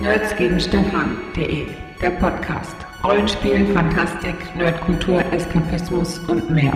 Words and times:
Nerds 0.00 0.34
gegen 0.34 0.58
Stefan.de, 0.58 1.66
der 2.00 2.10
Podcast. 2.12 2.74
Rollenspiel, 3.04 3.66
Fantastik, 3.74 4.34
Nerdkultur, 4.56 5.22
Eskapismus 5.30 6.18
und 6.20 6.48
mehr. 6.48 6.72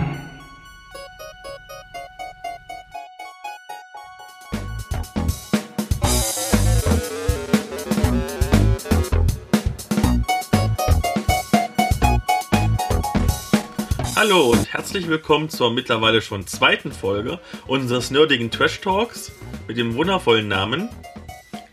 Hallo 14.15 14.51
und 14.51 14.71
herzlich 14.71 15.07
willkommen 15.07 15.49
zur 15.49 15.73
mittlerweile 15.73 16.21
schon 16.21 16.45
zweiten 16.45 16.91
Folge 16.91 17.39
unseres 17.65 18.11
nerdigen 18.11 18.51
Trash 18.51 18.81
Talks 18.81 19.31
mit 19.67 19.77
dem 19.77 19.95
wundervollen 19.95 20.47
Namen. 20.47 20.89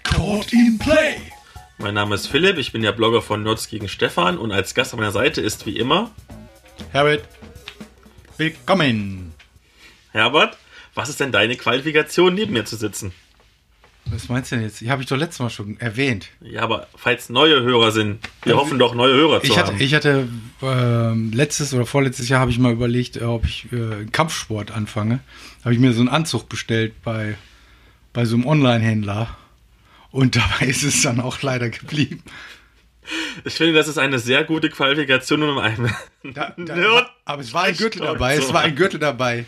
Caught 0.02 0.54
in 0.54 0.78
Play. 0.78 1.31
Mein 1.82 1.94
Name 1.94 2.14
ist 2.14 2.28
Philipp, 2.28 2.58
ich 2.58 2.70
bin 2.70 2.82
der 2.82 2.92
Blogger 2.92 3.22
von 3.22 3.42
Nerds 3.42 3.68
gegen 3.68 3.88
Stefan 3.88 4.38
und 4.38 4.52
als 4.52 4.72
Gast 4.74 4.92
an 4.92 5.00
meiner 5.00 5.10
Seite 5.10 5.40
ist 5.40 5.66
wie 5.66 5.76
immer 5.76 6.12
Herbert, 6.92 7.24
willkommen. 8.36 9.32
Herbert. 10.12 10.56
Was 10.94 11.08
ist 11.08 11.18
denn 11.18 11.32
deine 11.32 11.56
Qualifikation, 11.56 12.34
neben 12.34 12.52
mir 12.52 12.64
zu 12.64 12.76
sitzen? 12.76 13.12
Was 14.06 14.28
meinst 14.28 14.52
du 14.52 14.56
denn 14.56 14.64
jetzt? 14.64 14.80
Die 14.80 14.90
habe 14.90 15.02
ich 15.02 15.08
doch 15.08 15.16
letztes 15.16 15.40
Mal 15.40 15.50
schon 15.50 15.80
erwähnt. 15.80 16.28
Ja, 16.40 16.62
aber 16.62 16.86
falls 16.94 17.30
neue 17.30 17.62
Hörer 17.62 17.90
sind, 17.90 18.20
wir 18.44 18.56
hoffen 18.56 18.78
doch 18.78 18.94
neue 18.94 19.14
Hörer 19.14 19.40
zu 19.40 19.46
Ich 19.48 19.58
hatte, 19.58 19.72
haben. 19.72 19.80
ich 19.80 19.94
hatte 19.94 20.28
ähm, 20.62 21.32
letztes 21.32 21.74
oder 21.74 21.86
vorletztes 21.86 22.28
Jahr 22.28 22.40
habe 22.40 22.50
ich 22.52 22.58
mal 22.58 22.72
überlegt, 22.72 23.16
äh, 23.16 23.24
ob 23.24 23.44
ich 23.44 23.72
äh, 23.72 24.04
Kampfsport 24.12 24.70
anfange. 24.70 25.18
Habe 25.64 25.74
ich 25.74 25.80
mir 25.80 25.92
so 25.92 26.00
einen 26.00 26.08
Anzug 26.10 26.48
bestellt 26.48 26.94
bei, 27.02 27.36
bei 28.12 28.24
so 28.24 28.36
einem 28.36 28.46
Online-Händler. 28.46 29.36
Und 30.12 30.36
dabei 30.36 30.66
ist 30.66 30.82
es 30.82 31.02
dann 31.02 31.20
auch 31.20 31.42
leider 31.42 31.68
geblieben. 31.70 32.22
Ich 33.44 33.54
finde, 33.54 33.72
das 33.72 33.88
ist 33.88 33.98
eine 33.98 34.18
sehr 34.20 34.44
gute 34.44 34.70
Qualifikation, 34.70 35.42
um 35.42 35.58
einem 35.58 35.90
Da, 36.22 36.54
da, 36.56 36.76
Nerd- 36.76 37.10
aber 37.24 37.42
es 37.42 37.52
war 37.52 37.64
ein 37.64 37.76
Gürtel 37.76 38.02
dabei. 38.02 38.36
Es 38.36 38.52
war 38.52 38.60
ein. 38.62 38.76
Gürtel 38.76 39.00
dabei. 39.00 39.44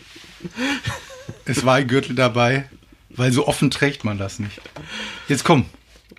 Es 1.45 1.65
war 1.65 1.75
ein 1.75 1.87
Gürtel 1.87 2.15
dabei, 2.15 2.67
weil 3.09 3.31
so 3.31 3.47
offen 3.47 3.71
trägt 3.71 4.03
man 4.03 4.17
das 4.17 4.39
nicht. 4.39 4.59
Jetzt 5.29 5.43
komm. 5.45 5.65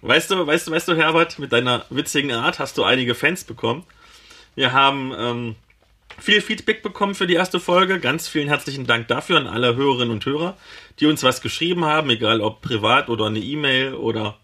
Weißt 0.01 0.31
du, 0.31 0.47
weißt 0.47 0.69
du, 0.69 0.71
weißt 0.71 0.89
du, 0.89 0.97
Herbert, 0.97 1.39
mit 1.39 1.53
deiner 1.53 1.85
witzigen 1.91 2.31
Art 2.33 2.59
hast 2.59 2.79
du 2.79 2.85
einige 2.85 3.15
Fans 3.15 3.45
bekommen. 3.45 3.85
Wir 4.55 4.73
haben 4.73 5.13
ähm, 5.19 5.57
viel 6.19 6.41
Feedback 6.41 6.83
bekommen 6.83 7.15
für 7.15 7.27
die 7.27 7.35
erste 7.35 7.61
Folge. 7.61 8.01
Ganz 8.01 8.29
vielen 8.29 8.49
herzlichen 8.49 8.87
Dank 8.87 9.09
dafür 9.09 9.39
an 9.39 9.47
alle 9.47 9.77
Hörerinnen 9.77 10.11
und 10.11 10.25
Hörer, 10.25 10.57
die 11.01 11.07
uns 11.07 11.23
was 11.23 11.41
geschrieben 11.41 11.85
haben, 11.85 12.11
egal 12.11 12.41
ob 12.41 12.63
privat 12.63 13.09
oder 13.09 13.27
eine 13.27 13.39
E-Mail 13.39 13.95
oder 13.95 14.37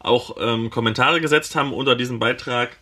auch 0.00 0.36
ähm, 0.38 0.70
Kommentare 0.70 1.20
gesetzt 1.20 1.56
haben 1.56 1.72
unter 1.72 1.96
diesem 1.96 2.18
Beitrag. 2.18 2.76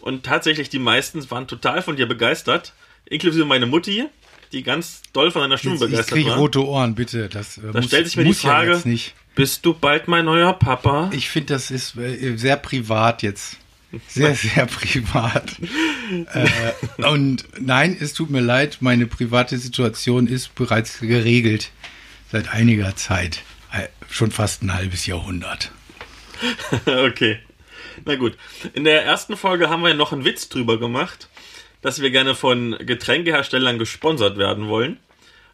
Und 0.00 0.24
tatsächlich 0.24 0.68
die 0.68 0.78
meisten 0.78 1.30
waren 1.30 1.46
total 1.46 1.82
von 1.82 1.96
dir 1.96 2.06
begeistert, 2.06 2.72
inklusive 3.06 3.44
meine 3.44 3.66
Mutti, 3.66 4.04
die 4.52 4.62
ganz 4.62 5.02
doll 5.12 5.30
von 5.30 5.42
deiner 5.42 5.58
Stimme 5.58 5.74
Jetzt, 5.74 5.82
ich 5.82 5.90
begeistert 5.90 6.14
kriege 6.14 6.30
war. 6.30 6.38
rote 6.38 6.64
Ohren, 6.66 6.94
bitte. 6.94 7.28
Das 7.28 7.58
äh, 7.58 7.72
Da 7.72 7.82
stellt 7.82 8.06
sich 8.06 8.16
mir 8.16 8.22
die 8.24 8.28
muss 8.28 8.42
ja 8.42 8.50
Frage, 8.50 8.80
nicht. 8.84 9.14
bist 9.34 9.64
du 9.66 9.74
bald 9.74 10.08
mein 10.08 10.24
neuer 10.24 10.52
Papa? 10.54 11.10
Ich 11.12 11.28
finde, 11.28 11.54
das 11.54 11.70
ist 11.70 11.96
äh, 11.96 12.36
sehr 12.36 12.56
privat 12.56 13.22
jetzt. 13.22 13.58
Sehr, 14.08 14.34
sehr 14.34 14.66
privat. 14.66 15.56
äh, 16.32 17.06
und 17.08 17.44
nein, 17.58 17.96
es 17.98 18.14
tut 18.14 18.30
mir 18.30 18.40
leid, 18.40 18.78
meine 18.80 19.06
private 19.06 19.58
Situation 19.58 20.26
ist 20.26 20.54
bereits 20.54 21.00
geregelt. 21.00 21.70
Seit 22.30 22.52
einiger 22.52 22.96
Zeit. 22.96 23.42
Äh, 23.72 23.88
schon 24.10 24.30
fast 24.30 24.62
ein 24.62 24.74
halbes 24.74 25.06
Jahrhundert. 25.06 25.70
okay. 26.86 27.38
Na 28.04 28.16
gut. 28.16 28.36
In 28.72 28.84
der 28.84 29.04
ersten 29.04 29.36
Folge 29.36 29.68
haben 29.68 29.82
wir 29.82 29.94
noch 29.94 30.12
einen 30.12 30.24
Witz 30.24 30.48
drüber 30.48 30.78
gemacht, 30.78 31.28
dass 31.80 32.00
wir 32.00 32.10
gerne 32.10 32.34
von 32.34 32.76
Getränkeherstellern 32.78 33.78
gesponsert 33.78 34.36
werden 34.36 34.68
wollen. 34.68 34.98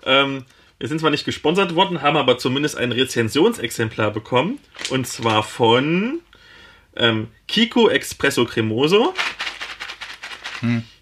Ähm, 0.04 0.44
wir 0.78 0.88
sind 0.88 1.00
zwar 1.00 1.10
nicht 1.10 1.26
gesponsert 1.26 1.74
worden, 1.74 2.00
haben 2.00 2.16
aber 2.16 2.38
zumindest 2.38 2.78
ein 2.78 2.92
Rezensionsexemplar 2.92 4.10
bekommen. 4.12 4.58
Und 4.88 5.06
zwar 5.06 5.42
von 5.42 6.20
ähm, 6.96 7.28
Kiko 7.46 7.88
Espresso 7.88 8.44
Cremoso. 8.44 9.14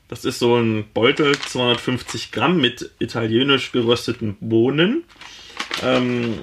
Das 0.09 0.25
ist 0.25 0.39
so 0.39 0.57
ein 0.57 0.91
Beutel, 0.93 1.39
250 1.39 2.33
Gramm 2.33 2.61
mit 2.61 2.91
italienisch 2.99 3.73
gerösteten 3.73 4.37
Bohnen. 4.41 5.05
Ähm, 5.83 6.41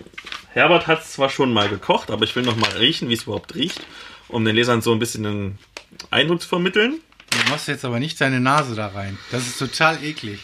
Herbert 0.52 0.88
hat 0.88 1.02
es 1.02 1.14
zwar 1.14 1.30
schon 1.30 1.52
mal 1.52 1.68
gekocht, 1.68 2.12
aber 2.12 2.24
ich 2.24 2.36
will 2.36 2.44
noch 2.44 2.56
mal 2.56 2.72
riechen, 2.72 3.10
wie 3.10 3.14
es 3.14 3.24
überhaupt 3.24 3.56
riecht, 3.56 3.82
um 4.28 4.46
den 4.46 4.56
Lesern 4.56 4.82
so 4.82 4.92
ein 4.92 5.00
bisschen 5.00 5.26
einen 5.26 5.60
Eindruck 6.12 6.42
zu 6.42 6.48
vermitteln. 6.48 7.00
Du 7.30 7.50
machst 7.50 7.68
jetzt 7.68 7.84
aber 7.86 8.00
nicht 8.00 8.20
deine 8.22 8.40
Nase 8.40 8.76
da 8.76 8.88
rein. 8.88 9.18
Das 9.32 9.48
ist 9.48 9.60
total 9.60 10.04
eklig. 10.04 10.40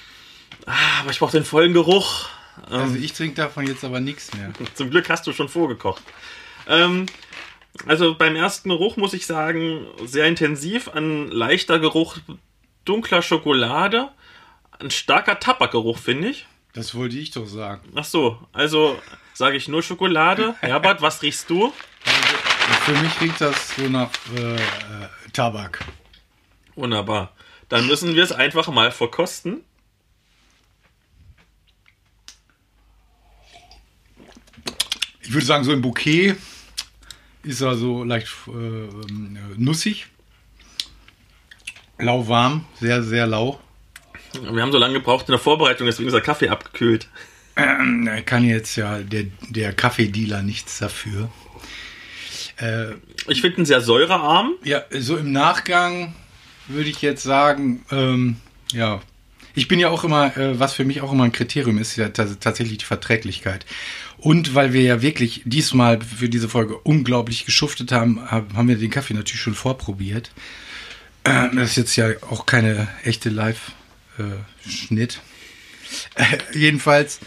Ah, 0.65 1.01
aber 1.01 1.11
ich 1.11 1.19
brauche 1.19 1.31
den 1.31 1.45
vollen 1.45 1.73
Geruch. 1.73 2.27
Also 2.69 2.95
ich 2.95 3.13
trinke 3.13 3.35
davon 3.35 3.65
jetzt 3.67 3.83
aber 3.83 3.99
nichts 3.99 4.33
mehr. 4.33 4.51
Zum 4.73 4.89
Glück 4.89 5.09
hast 5.09 5.25
du 5.27 5.33
schon 5.33 5.49
vorgekocht. 5.49 6.03
Ähm, 6.67 7.05
also 7.85 8.15
beim 8.15 8.35
ersten 8.35 8.69
Geruch 8.69 8.97
muss 8.97 9.13
ich 9.13 9.25
sagen, 9.25 9.87
sehr 10.05 10.25
intensiv, 10.25 10.89
ein 10.89 11.29
leichter 11.29 11.79
Geruch 11.79 12.17
dunkler 12.85 13.21
Schokolade, 13.21 14.09
ein 14.79 14.91
starker 14.91 15.39
Tabakgeruch, 15.39 15.97
finde 15.97 16.29
ich. 16.29 16.47
Das 16.73 16.95
wollte 16.95 17.17
ich 17.17 17.31
doch 17.31 17.45
sagen. 17.45 17.91
Ach 17.95 18.05
so, 18.05 18.39
also 18.53 18.99
sage 19.33 19.57
ich 19.57 19.67
nur 19.67 19.83
Schokolade. 19.83 20.55
Herbert, 20.61 21.01
was 21.01 21.21
riechst 21.21 21.49
du? 21.49 21.65
Und 21.65 21.73
für 22.85 22.97
mich 23.01 23.21
riecht 23.21 23.41
das 23.41 23.75
so 23.75 23.83
nach 23.89 24.09
äh, 24.35 24.55
äh, 24.55 24.59
Tabak. 25.33 25.85
Wunderbar. 26.75 27.33
Dann 27.69 27.87
müssen 27.87 28.15
wir 28.15 28.23
es 28.23 28.31
einfach 28.31 28.67
mal 28.69 28.91
verkosten. 28.91 29.63
Ich 35.21 35.33
würde 35.33 35.45
sagen, 35.45 35.63
so 35.63 35.71
im 35.71 35.81
Bouquet 35.81 36.35
ist 37.43 37.61
er 37.61 37.75
so 37.75 38.03
leicht 38.03 38.27
äh, 38.47 38.87
nussig. 39.57 40.07
Lauwarm, 41.99 42.65
sehr, 42.79 43.03
sehr 43.03 43.27
lau. 43.27 43.59
Wir 44.33 44.61
haben 44.61 44.71
so 44.71 44.77
lange 44.77 44.93
gebraucht 44.95 45.27
in 45.27 45.33
der 45.33 45.39
Vorbereitung, 45.39 45.85
deswegen 45.85 46.07
ist 46.07 46.13
der 46.13 46.21
Kaffee 46.21 46.49
abgekühlt. 46.49 47.07
Ähm, 47.57 48.09
kann 48.25 48.43
jetzt 48.43 48.75
ja 48.75 48.99
der, 48.99 49.25
der 49.49 49.73
Kaffeedealer 49.73 50.41
nichts 50.41 50.79
dafür. 50.79 51.29
Äh, 52.57 52.93
Ich 53.27 53.41
finde 53.41 53.61
ihn 53.61 53.65
sehr 53.65 53.81
säurearm. 53.81 54.53
ja, 54.63 54.83
so 54.91 55.17
im 55.17 55.31
Nachgang 55.31 56.15
würde 56.67 56.89
ich 56.89 57.01
jetzt 57.01 57.23
sagen, 57.23 57.85
ähm, 57.91 58.37
ja, 58.71 59.01
ich 59.55 59.67
bin 59.67 59.79
ja 59.79 59.89
auch 59.89 60.03
immer, 60.03 60.35
äh, 60.37 60.59
was 60.59 60.73
für 60.73 60.85
mich 60.85 61.01
auch 61.01 61.11
immer 61.11 61.23
ein 61.25 61.31
Kriterium 61.31 61.77
ist, 61.77 61.95
ja 61.95 62.07
tats- 62.07 62.39
tatsächlich 62.39 62.77
die 62.79 62.85
Verträglichkeit. 62.85 63.65
Und 64.17 64.53
weil 64.55 64.73
wir 64.73 64.81
ja 64.81 65.01
wirklich 65.01 65.41
diesmal 65.45 65.99
für 66.01 66.29
diese 66.29 66.47
Folge 66.49 66.77
unglaublich 66.77 67.45
geschuftet 67.45 67.91
haben, 67.91 68.21
hab- 68.29 68.53
haben 68.53 68.67
wir 68.67 68.75
den 68.77 68.91
Kaffee 68.91 69.13
natürlich 69.13 69.41
schon 69.41 69.55
vorprobiert. 69.55 70.31
Äh, 71.23 71.49
das 71.55 71.71
ist 71.71 71.75
jetzt 71.77 71.95
ja 71.95 72.09
auch 72.29 72.45
keine 72.45 72.87
echte 73.03 73.29
Live-Schnitt. 73.29 75.19
Äh, 76.15 76.37
jedenfalls, 76.53 77.19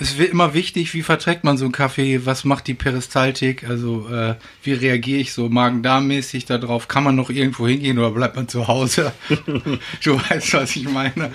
es 0.00 0.16
wird 0.16 0.30
immer 0.30 0.54
wichtig, 0.54 0.94
wie 0.94 1.02
verträgt 1.02 1.44
man 1.44 1.58
so 1.58 1.66
einen 1.66 1.72
Kaffee, 1.72 2.24
was 2.24 2.44
macht 2.44 2.66
die 2.66 2.74
Peristaltik, 2.74 3.68
also 3.68 4.08
äh, 4.08 4.36
wie 4.62 4.72
reagiere 4.72 5.20
ich 5.20 5.32
so 5.32 5.48
Magen-Darm-mäßig 5.48 6.46
darauf, 6.46 6.88
kann 6.88 7.04
man 7.04 7.14
noch 7.14 7.30
irgendwo 7.30 7.68
hingehen 7.68 7.98
oder 7.98 8.10
bleibt 8.10 8.36
man 8.36 8.48
zu 8.48 8.68
Hause? 8.68 9.12
du 10.04 10.20
weißt, 10.30 10.54
was 10.54 10.76
ich 10.76 10.88
meine. 10.88 11.30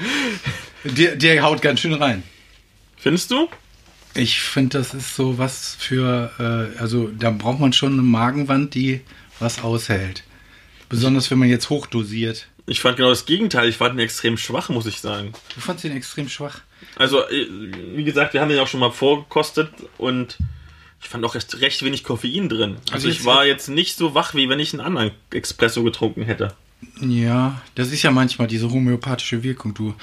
Der, 0.84 1.16
der 1.16 1.44
haut 1.44 1.62
ganz 1.62 1.82
schön 1.82 1.94
rein. 1.94 2.24
Findest 2.98 3.30
du? 3.30 3.48
Ich 4.16 4.42
finde, 4.42 4.80
das 4.80 4.96
ist 4.96 5.16
so 5.16 5.38
was 5.38 5.76
für, 5.78 6.32
äh, 6.40 6.80
also 6.80 7.10
da 7.10 7.30
braucht 7.30 7.60
man 7.60 7.74
schon 7.74 7.94
eine 7.94 8.02
Magenwand, 8.02 8.74
die 8.74 9.02
was 9.40 9.64
aushält. 9.64 10.24
Besonders 10.90 11.30
wenn 11.30 11.38
man 11.38 11.50
jetzt 11.50 11.70
hochdosiert. 11.70 12.48
Ich 12.66 12.82
fand 12.82 12.98
genau 12.98 13.10
das 13.10 13.26
Gegenteil. 13.26 13.70
Ich 13.70 13.78
fand 13.78 13.94
ihn 13.96 14.00
extrem 14.00 14.38
schwach, 14.38 14.70
muss 14.70 14.88
ich 14.88 15.00
sagen. 15.00 15.34
Du 15.54 15.62
fandst 15.62 15.84
den 15.84 15.96
extrem 15.96 16.28
schwach. 16.28 16.62
Also, 16.96 17.28
äh, 17.28 17.48
wie 17.96 18.04
gesagt, 18.04 18.34
wir 18.34 18.42
haben 18.42 18.50
den 18.50 18.60
auch 18.60 18.68
schon 18.68 18.80
mal 18.80 18.92
vorgekostet 18.92 19.70
und 19.98 20.38
ich 21.02 21.10
fand 21.10 21.24
auch 21.26 21.36
recht, 21.36 21.62
recht 21.62 21.84
wenig 21.84 22.04
Koffein 22.04 22.50
drin. 22.50 22.78
Also, 22.92 22.94
Also 22.94 23.10
ich 23.10 23.26
war 23.26 23.46
jetzt 23.46 23.70
nicht 23.70 23.98
so 23.98 24.16
wach, 24.16 24.34
wie 24.34 24.50
wenn 24.50 24.60
ich 24.60 24.74
einen 24.74 24.82
anderen 24.82 25.12
Espresso 25.32 25.84
getrunken 25.84 26.24
hätte. 26.24 26.54
Ja, 27.02 27.62
das 27.76 27.92
ist 27.92 28.04
ja 28.04 28.12
manchmal 28.12 28.48
diese 28.48 28.70
homöopathische 28.72 29.44
Wirkung. 29.44 29.74
Du, 29.74 29.94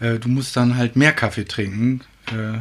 äh, 0.00 0.18
du 0.18 0.28
musst 0.28 0.56
dann 0.56 0.76
halt 0.76 0.96
mehr 0.96 1.12
Kaffee 1.12 1.44
trinken. 1.44 2.02
Äh, 2.26 2.58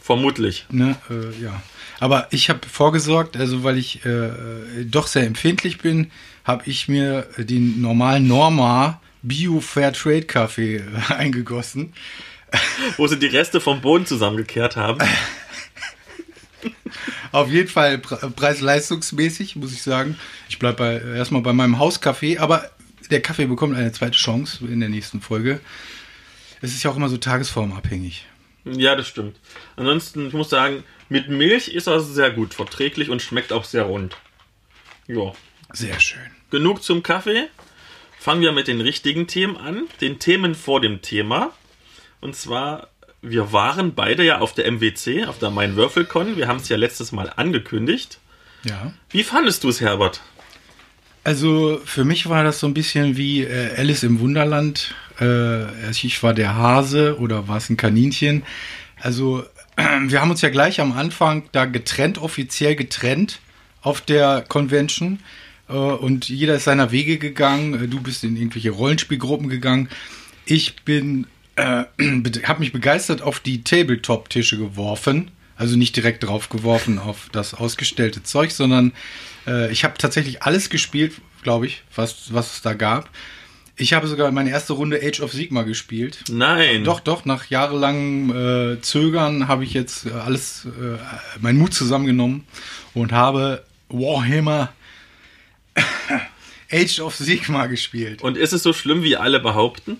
Vermutlich. 0.00 0.66
ne, 0.70 0.96
äh, 1.10 1.42
ja. 1.42 1.62
Aber 2.00 2.28
ich 2.30 2.48
habe 2.48 2.60
vorgesorgt, 2.66 3.36
also 3.36 3.62
weil 3.62 3.76
ich 3.76 4.04
äh, 4.06 4.30
doch 4.84 5.06
sehr 5.06 5.26
empfindlich 5.26 5.78
bin, 5.78 6.10
habe 6.44 6.62
ich 6.66 6.88
mir 6.88 7.28
den 7.36 7.82
normalen 7.82 8.26
Norma 8.26 9.00
Bio 9.22 9.60
Fair 9.60 9.92
Trade 9.92 10.22
Kaffee 10.22 10.76
äh, 10.76 10.82
eingegossen. 11.12 11.92
Wo 12.96 13.06
sie 13.06 13.18
die 13.18 13.26
Reste 13.26 13.60
vom 13.60 13.80
Boden 13.80 14.06
zusammengekehrt 14.06 14.76
haben. 14.76 14.98
Auf 17.32 17.48
jeden 17.50 17.68
Fall 17.68 17.98
pre- 17.98 18.30
preis-leistungsmäßig, 18.30 19.56
muss 19.56 19.72
ich 19.72 19.82
sagen. 19.82 20.18
Ich 20.48 20.58
bleibe 20.58 20.76
bei, 20.78 21.00
erstmal 21.16 21.42
bei 21.42 21.52
meinem 21.52 21.78
Hauskaffee, 21.78 22.38
aber 22.38 22.68
der 23.10 23.22
Kaffee 23.22 23.46
bekommt 23.46 23.76
eine 23.76 23.92
zweite 23.92 24.16
Chance 24.18 24.64
in 24.66 24.80
der 24.80 24.88
nächsten 24.88 25.20
Folge. 25.20 25.60
Es 26.60 26.72
ist 26.72 26.82
ja 26.82 26.90
auch 26.90 26.96
immer 26.96 27.08
so 27.08 27.16
tagesformabhängig. 27.16 28.26
Ja, 28.64 28.94
das 28.96 29.08
stimmt. 29.08 29.36
Ansonsten, 29.76 30.26
ich 30.26 30.32
muss 30.34 30.50
sagen, 30.50 30.82
mit 31.08 31.28
Milch 31.28 31.68
ist 31.68 31.86
er 31.86 32.00
sehr 32.00 32.30
gut 32.30 32.52
verträglich 32.52 33.08
und 33.10 33.22
schmeckt 33.22 33.52
auch 33.52 33.64
sehr 33.64 33.84
rund. 33.84 34.16
Ja. 35.06 35.32
Sehr 35.72 35.98
schön. 36.00 36.20
Genug 36.50 36.82
zum 36.82 37.02
Kaffee. 37.02 37.46
Fangen 38.18 38.42
wir 38.42 38.52
mit 38.52 38.68
den 38.68 38.80
richtigen 38.80 39.26
Themen 39.26 39.56
an. 39.56 39.84
Den 40.00 40.18
Themen 40.18 40.54
vor 40.54 40.80
dem 40.80 41.00
Thema. 41.00 41.52
Und 42.20 42.36
zwar, 42.36 42.88
wir 43.22 43.52
waren 43.52 43.94
beide 43.94 44.24
ja 44.24 44.38
auf 44.38 44.54
der 44.54 44.70
MWC, 44.70 45.26
auf 45.26 45.38
der 45.38 45.50
Main 45.50 45.76
Würfelcon. 45.76 46.36
Wir 46.36 46.48
haben 46.48 46.58
es 46.58 46.68
ja 46.68 46.76
letztes 46.76 47.12
Mal 47.12 47.32
angekündigt. 47.34 48.18
Ja. 48.64 48.92
Wie 49.10 49.22
fandest 49.22 49.64
du 49.64 49.68
es, 49.68 49.80
Herbert? 49.80 50.20
Also 51.22 51.80
für 51.84 52.04
mich 52.04 52.28
war 52.28 52.44
das 52.44 52.60
so 52.60 52.66
ein 52.66 52.74
bisschen 52.74 53.16
wie 53.16 53.42
äh, 53.42 53.76
Alice 53.76 54.02
im 54.02 54.20
Wunderland. 54.20 54.94
Äh, 55.20 55.90
ich 55.90 56.22
war 56.22 56.32
der 56.32 56.56
Hase 56.56 57.18
oder 57.18 57.46
war 57.46 57.58
es 57.58 57.68
ein 57.68 57.76
Kaninchen. 57.76 58.42
Also 59.00 59.44
wir 59.76 60.20
haben 60.20 60.30
uns 60.30 60.40
ja 60.40 60.48
gleich 60.48 60.80
am 60.80 60.92
Anfang 60.92 61.44
da 61.52 61.66
getrennt, 61.66 62.18
offiziell 62.18 62.74
getrennt 62.74 63.40
auf 63.82 64.00
der 64.00 64.44
Convention. 64.48 65.20
Äh, 65.68 65.74
und 65.74 66.28
jeder 66.28 66.54
ist 66.54 66.64
seiner 66.64 66.90
Wege 66.90 67.18
gegangen. 67.18 67.90
Du 67.90 68.00
bist 68.00 68.24
in 68.24 68.36
irgendwelche 68.36 68.70
Rollenspielgruppen 68.70 69.48
gegangen. 69.48 69.90
Ich 70.46 70.82
bin, 70.84 71.26
äh, 71.60 71.84
habe 72.44 72.60
mich 72.60 72.72
begeistert 72.72 73.22
auf 73.22 73.40
die 73.40 73.62
Tabletop-Tische 73.62 74.56
geworfen. 74.58 75.30
Also 75.56 75.76
nicht 75.76 75.94
direkt 75.94 76.24
drauf 76.24 76.48
geworfen 76.48 76.98
auf 76.98 77.28
das 77.32 77.52
ausgestellte 77.52 78.22
Zeug, 78.22 78.50
sondern 78.50 78.92
äh, 79.46 79.70
ich 79.70 79.84
habe 79.84 79.98
tatsächlich 79.98 80.42
alles 80.42 80.70
gespielt, 80.70 81.20
glaube 81.42 81.66
ich, 81.66 81.82
was, 81.94 82.32
was 82.32 82.54
es 82.54 82.62
da 82.62 82.72
gab. 82.72 83.10
Ich 83.76 83.92
habe 83.92 84.06
sogar 84.06 84.30
meine 84.30 84.50
erste 84.50 84.72
Runde 84.74 85.00
Age 85.02 85.20
of 85.20 85.32
Sigma 85.32 85.62
gespielt. 85.62 86.24
Nein. 86.30 86.84
Doch, 86.84 87.00
doch, 87.00 87.24
nach 87.24 87.46
jahrelangem 87.46 88.30
äh, 88.76 88.80
Zögern 88.80 89.48
habe 89.48 89.64
ich 89.64 89.74
jetzt 89.74 90.06
äh, 90.06 90.12
alles, 90.12 90.66
äh, 90.66 90.98
meinen 91.40 91.58
Mut 91.58 91.74
zusammengenommen 91.74 92.46
und 92.94 93.12
habe 93.12 93.64
Warhammer 93.88 94.72
Age 96.70 97.00
of 97.00 97.16
Sigma 97.16 97.66
gespielt. 97.66 98.22
Und 98.22 98.36
ist 98.36 98.52
es 98.52 98.62
so 98.62 98.72
schlimm, 98.72 99.02
wie 99.02 99.16
alle 99.16 99.40
behaupten? 99.40 99.98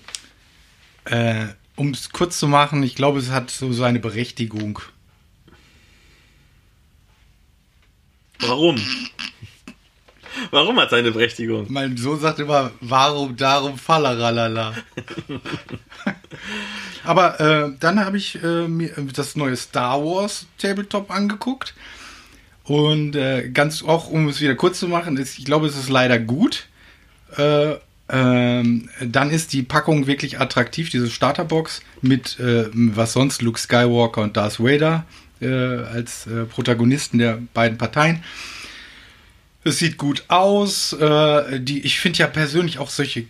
Äh, 1.04 1.46
um 1.76 1.90
es 1.90 2.10
kurz 2.10 2.38
zu 2.38 2.46
machen, 2.46 2.82
ich 2.82 2.94
glaube, 2.94 3.18
es 3.18 3.30
hat 3.30 3.50
so 3.50 3.72
seine 3.72 4.00
Berechtigung. 4.00 4.80
Warum? 8.40 8.76
Warum 10.50 10.78
hat 10.80 10.90
seine 10.90 11.10
Berechtigung? 11.10 11.66
Mein 11.68 11.96
Sohn 11.96 12.18
sagt 12.18 12.38
immer, 12.38 12.70
warum, 12.80 13.36
darum, 13.36 13.78
falleralala. 13.78 14.74
Aber 17.04 17.40
äh, 17.40 17.72
dann 17.78 18.04
habe 18.04 18.16
ich 18.16 18.42
äh, 18.42 18.68
mir 18.68 18.90
das 19.14 19.36
neue 19.36 19.56
Star 19.56 20.02
Wars 20.04 20.46
Tabletop 20.58 21.10
angeguckt. 21.10 21.74
Und 22.64 23.16
äh, 23.16 23.50
ganz 23.50 23.82
auch, 23.82 24.08
um 24.08 24.28
es 24.28 24.40
wieder 24.40 24.54
kurz 24.54 24.78
zu 24.78 24.88
machen, 24.88 25.16
ist, 25.16 25.38
ich 25.38 25.44
glaube, 25.44 25.66
es 25.66 25.76
ist 25.76 25.88
leider 25.88 26.18
gut. 26.18 26.68
Äh, 28.10 28.60
ähm, 28.60 28.88
dann 29.04 29.30
ist 29.30 29.52
die 29.52 29.62
Packung 29.62 30.06
wirklich 30.06 30.40
attraktiv, 30.40 30.90
diese 30.90 31.10
Starterbox 31.10 31.82
mit 32.02 32.38
äh, 32.40 32.66
was 32.72 33.12
sonst 33.12 33.42
Luke 33.42 33.58
Skywalker 33.58 34.22
und 34.22 34.36
Darth 34.36 34.60
Vader 34.60 35.04
äh, 35.40 35.46
als 35.46 36.26
äh, 36.26 36.44
Protagonisten 36.44 37.18
der 37.18 37.38
beiden 37.54 37.78
Parteien. 37.78 38.22
Es 39.62 39.78
sieht 39.78 39.98
gut 39.98 40.24
aus. 40.28 40.94
Äh, 40.94 41.60
die, 41.60 41.80
ich 41.80 42.00
finde 42.00 42.20
ja 42.20 42.26
persönlich 42.26 42.78
auch 42.78 42.90
solche 42.90 43.26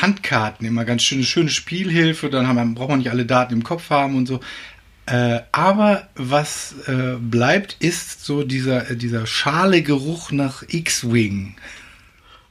Handkarten 0.00 0.66
immer 0.66 0.84
ganz 0.84 1.02
schöne, 1.02 1.24
schöne 1.24 1.50
Spielhilfe. 1.50 2.30
Dann 2.30 2.46
haben, 2.46 2.74
braucht 2.74 2.90
man 2.90 2.98
nicht 3.00 3.10
alle 3.10 3.26
Daten 3.26 3.54
im 3.54 3.64
Kopf 3.64 3.90
haben 3.90 4.16
und 4.16 4.26
so. 4.26 4.40
Äh, 5.06 5.40
aber 5.52 6.08
was 6.14 6.76
äh, 6.86 7.16
bleibt, 7.18 7.76
ist 7.80 8.24
so 8.24 8.44
dieser, 8.44 8.94
dieser 8.94 9.26
schale 9.26 9.82
Geruch 9.82 10.30
nach 10.30 10.62
X-Wing. 10.66 11.56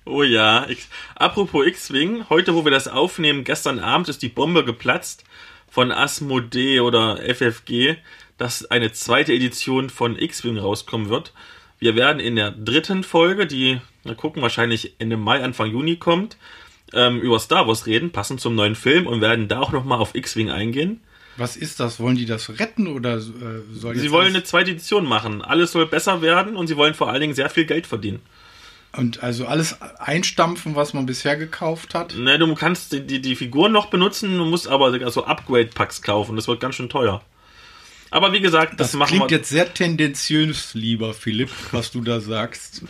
Oh 0.06 0.24
ja. 0.24 0.68
X 0.70 0.90
Apropos 1.16 1.66
X-Wing, 1.66 2.30
heute, 2.30 2.56
wo 2.56 2.66
wir 2.66 2.72
das 2.72 2.88
aufnehmen, 2.88 3.44
gestern 3.44 3.80
Abend 3.80 4.10
ist 4.10 4.22
die 4.22 4.30
Bombe 4.30 4.66
geplatzt 4.66 5.24
von 5.70 5.92
Asmodee 5.92 6.82
oder 6.82 7.18
FFG, 7.18 7.96
dass 8.38 8.66
eine 8.70 8.92
zweite 8.92 9.34
Edition 9.34 9.90
von 9.90 10.18
X-Wing 10.18 10.58
rauskommen 10.58 11.10
wird. 11.10 11.34
Wir 11.80 11.96
werden 11.96 12.20
in 12.20 12.36
der 12.36 12.52
dritten 12.52 13.04
Folge, 13.04 13.48
die, 13.48 13.80
mal 14.04 14.16
gucken, 14.16 14.42
wahrscheinlich 14.42 14.96
Ende 15.00 15.18
Mai, 15.18 15.44
Anfang 15.44 15.72
Juni 15.72 15.96
kommt, 15.96 16.38
ähm, 16.94 17.20
über 17.20 17.40
Star 17.40 17.68
Wars 17.68 17.86
reden, 17.86 18.12
passend 18.12 18.42
zum 18.42 18.56
neuen 18.56 18.76
Film 18.76 19.08
und 19.08 19.22
werden 19.22 19.48
da 19.48 19.60
auch 19.60 19.72
nochmal 19.72 20.00
auf 20.00 20.16
X-Wing 20.16 20.52
eingehen. 20.52 21.02
Was 21.38 21.58
ist 21.58 21.80
das? 21.80 22.00
Wollen 22.00 22.16
die 22.16 22.26
das 22.26 22.60
retten 22.60 22.88
oder 22.88 23.16
äh, 23.18 23.22
soll 23.74 23.96
Sie 23.96 24.12
wollen 24.12 24.28
eine 24.28 24.44
zweite 24.44 24.72
Edition 24.72 25.06
machen. 25.06 25.42
Alles 25.42 25.72
soll 25.72 25.88
besser 25.88 26.22
werden 26.22 26.56
und 26.56 26.68
sie 26.68 26.78
wollen 26.78 26.94
vor 26.94 27.10
allen 27.10 27.22
Dingen 27.22 27.34
sehr 27.34 27.50
viel 27.50 27.66
Geld 27.66 27.88
verdienen. 27.88 28.22
Und 28.96 29.24
also 29.24 29.46
alles 29.48 29.78
einstampfen, 30.00 30.76
was 30.76 30.94
man 30.94 31.06
bisher 31.06 31.36
gekauft 31.36 31.94
hat? 31.96 32.16
Ne, 32.16 32.38
du 32.40 32.54
kannst 32.56 32.94
die, 32.94 33.02
die, 33.06 33.22
die 33.22 33.36
Figuren 33.36 33.72
noch 33.72 33.88
benutzen, 33.88 34.38
du 34.38 34.46
musst 34.46 34.68
aber 34.68 35.10
so 35.12 35.26
Upgrade-Packs 35.26 36.02
kaufen. 36.02 36.36
Das 36.36 36.48
wird 36.48 36.60
ganz 36.60 36.76
schön 36.76 36.90
teuer. 36.90 37.22
Aber 38.12 38.32
wie 38.32 38.42
gesagt, 38.42 38.80
das, 38.80 38.92
Das 38.92 38.94
machen 39.00 39.10
klingt 39.10 39.32
wir. 39.32 39.38
jetzt 39.38 39.50
sehr 39.50 39.74
tendenziös, 39.74 40.76
lieber 40.76 41.14
Philipp, 41.16 41.50
was 41.72 41.92
du 41.92 42.02
da 42.02 42.20
sagst. 42.20 42.84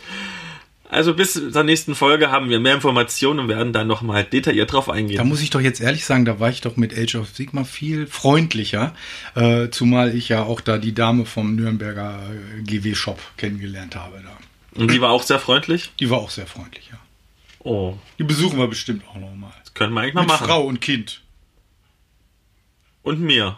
Also 0.90 1.14
bis 1.14 1.32
zur 1.32 1.62
nächsten 1.64 1.94
Folge 1.94 2.30
haben 2.30 2.50
wir 2.50 2.60
mehr 2.60 2.74
Informationen 2.74 3.40
und 3.40 3.48
werden 3.48 3.72
dann 3.72 3.86
nochmal 3.86 4.22
detailliert 4.22 4.70
drauf 4.72 4.86
Da 4.86 4.92
eingehen. 4.92 5.26
muss 5.26 5.40
ich 5.40 5.48
doch 5.50 5.62
jetzt 5.62 5.80
ehrlich 5.80 6.04
sagen, 6.04 6.26
da 6.26 6.38
war 6.38 6.50
ich 6.50 6.60
doch 6.60 6.76
mit 6.76 6.96
Age 6.96 7.14
of 7.16 7.28
Sigma 7.30 7.64
viel 7.64 8.06
freundlicher, 8.06 8.94
äh, 9.34 9.70
zumal 9.70 10.14
ich 10.14 10.28
ja 10.28 10.42
auch 10.44 10.60
da 10.60 10.76
die 10.76 10.94
Dame 10.94 11.24
vom 11.24 11.56
Nürnberger 11.56 12.20
äh, 12.58 12.62
GW-Shop 12.62 13.18
kennengelernt 13.38 13.96
habe. 13.96 14.22
Da. 14.22 14.36
Und 14.74 14.90
die 14.90 15.00
war 15.00 15.10
auch 15.10 15.22
sehr 15.22 15.38
freundlich. 15.38 15.92
Die 16.00 16.10
war 16.10 16.18
auch 16.18 16.30
sehr 16.30 16.46
freundlich, 16.46 16.88
ja. 16.90 16.98
Oh, 17.60 17.96
Die 18.18 18.24
besuchen 18.24 18.58
wir 18.58 18.68
bestimmt 18.68 19.06
auch 19.08 19.16
nochmal. 19.16 19.52
das 19.60 19.72
können 19.74 19.94
wir 19.94 20.02
eigentlich 20.02 20.14
mal 20.14 20.22
Mit 20.22 20.28
machen. 20.28 20.46
Frau 20.46 20.62
und 20.62 20.80
Kind. 20.80 21.22
Und 23.02 23.20
mir. 23.20 23.56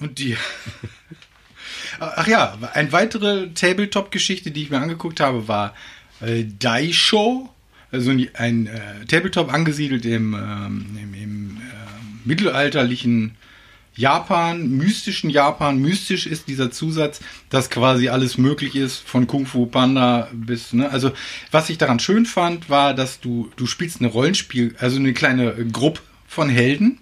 Und 0.00 0.18
dir. 0.18 0.36
Ach 2.00 2.26
ja, 2.26 2.58
eine 2.72 2.92
weitere 2.92 3.48
Tabletop-Geschichte, 3.50 4.50
die 4.50 4.62
ich 4.62 4.70
mir 4.70 4.80
angeguckt 4.80 5.20
habe, 5.20 5.46
war 5.46 5.74
äh, 6.20 6.44
Daisho. 6.44 7.50
Also 7.92 8.10
ein, 8.10 8.66
äh, 8.66 9.04
Tabletop 9.06 9.52
angesiedelt 9.52 10.04
im, 10.04 10.34
ähm, 10.34 10.98
im, 11.00 11.14
im 11.14 11.56
äh, 11.58 12.28
mittelalterlichen 12.28 13.36
Japan, 13.96 14.68
mystischen 14.70 15.30
Japan. 15.30 15.78
Mystisch 15.78 16.26
ist 16.26 16.48
dieser 16.48 16.70
Zusatz, 16.70 17.20
dass 17.48 17.70
quasi 17.70 18.08
alles 18.08 18.38
möglich 18.38 18.74
ist, 18.74 18.98
von 18.98 19.26
Kung 19.26 19.46
Fu 19.46 19.66
Panda 19.66 20.28
bis, 20.32 20.72
ne? 20.72 20.90
Also, 20.90 21.12
was 21.50 21.70
ich 21.70 21.78
daran 21.78 22.00
schön 22.00 22.26
fand, 22.26 22.68
war, 22.68 22.94
dass 22.94 23.20
du, 23.20 23.50
du 23.56 23.66
spielst 23.66 24.00
eine 24.00 24.08
Rollenspiel, 24.08 24.74
also 24.78 24.98
eine 24.98 25.12
kleine 25.12 25.54
Gruppe 25.70 26.00
von 26.26 26.48
Helden, 26.48 26.98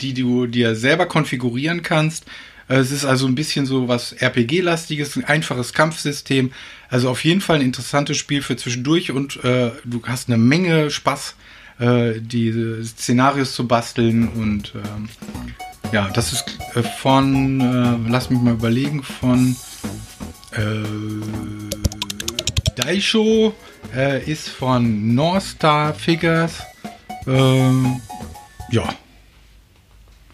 die 0.00 0.14
du 0.14 0.46
dir 0.46 0.76
selber 0.76 1.06
konfigurieren 1.06 1.82
kannst. 1.82 2.26
Es 2.68 2.90
ist 2.90 3.04
also 3.04 3.26
ein 3.26 3.34
bisschen 3.34 3.64
so 3.66 3.88
was 3.88 4.12
RPG-lastiges, 4.12 5.16
ein 5.16 5.24
einfaches 5.24 5.72
Kampfsystem. 5.72 6.52
Also 6.88 7.10
auf 7.10 7.24
jeden 7.24 7.40
Fall 7.40 7.56
ein 7.56 7.62
interessantes 7.62 8.16
Spiel 8.16 8.42
für 8.42 8.56
zwischendurch 8.56 9.12
und 9.12 9.42
äh, 9.44 9.70
du 9.84 10.02
hast 10.04 10.28
eine 10.28 10.38
Menge 10.38 10.90
Spaß, 10.90 11.36
äh, 11.78 12.20
diese 12.20 12.84
Szenarios 12.84 13.54
zu 13.54 13.68
basteln 13.68 14.28
und 14.28 14.72
ähm, 14.74 15.08
ja, 15.92 16.08
das 16.10 16.32
ist 16.32 16.58
äh, 16.74 16.82
von, 16.82 17.60
äh, 17.60 18.10
lass 18.10 18.30
mich 18.30 18.40
mal 18.40 18.54
überlegen, 18.54 19.02
von 19.02 19.56
äh, 20.52 20.82
Daisho 22.76 23.54
äh, 23.94 24.22
ist 24.30 24.48
von 24.48 25.14
North 25.14 25.42
Star 25.42 25.94
Figures. 25.94 26.62
Ähm, 27.26 28.00
ja, 28.70 28.94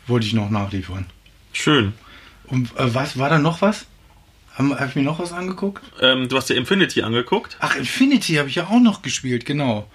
wollte 0.06 0.26
ich 0.26 0.32
noch 0.32 0.50
nachliefern. 0.50 1.06
Schön. 1.52 1.94
Und 2.46 2.76
äh, 2.76 2.94
was 2.94 3.18
war 3.18 3.30
da 3.30 3.38
noch 3.38 3.62
was? 3.62 3.86
Habe 4.54 4.78
hab 4.78 4.88
ich 4.90 4.96
mir 4.96 5.02
noch 5.02 5.18
was 5.18 5.32
angeguckt? 5.32 5.82
Ähm, 6.00 6.28
du 6.28 6.36
hast 6.36 6.50
dir 6.50 6.54
Infinity 6.54 7.02
angeguckt. 7.02 7.56
Ach, 7.60 7.74
Infinity 7.74 8.34
habe 8.34 8.48
ich 8.48 8.56
ja 8.56 8.66
auch 8.66 8.80
noch 8.80 9.00
gespielt, 9.00 9.46
genau. 9.46 9.88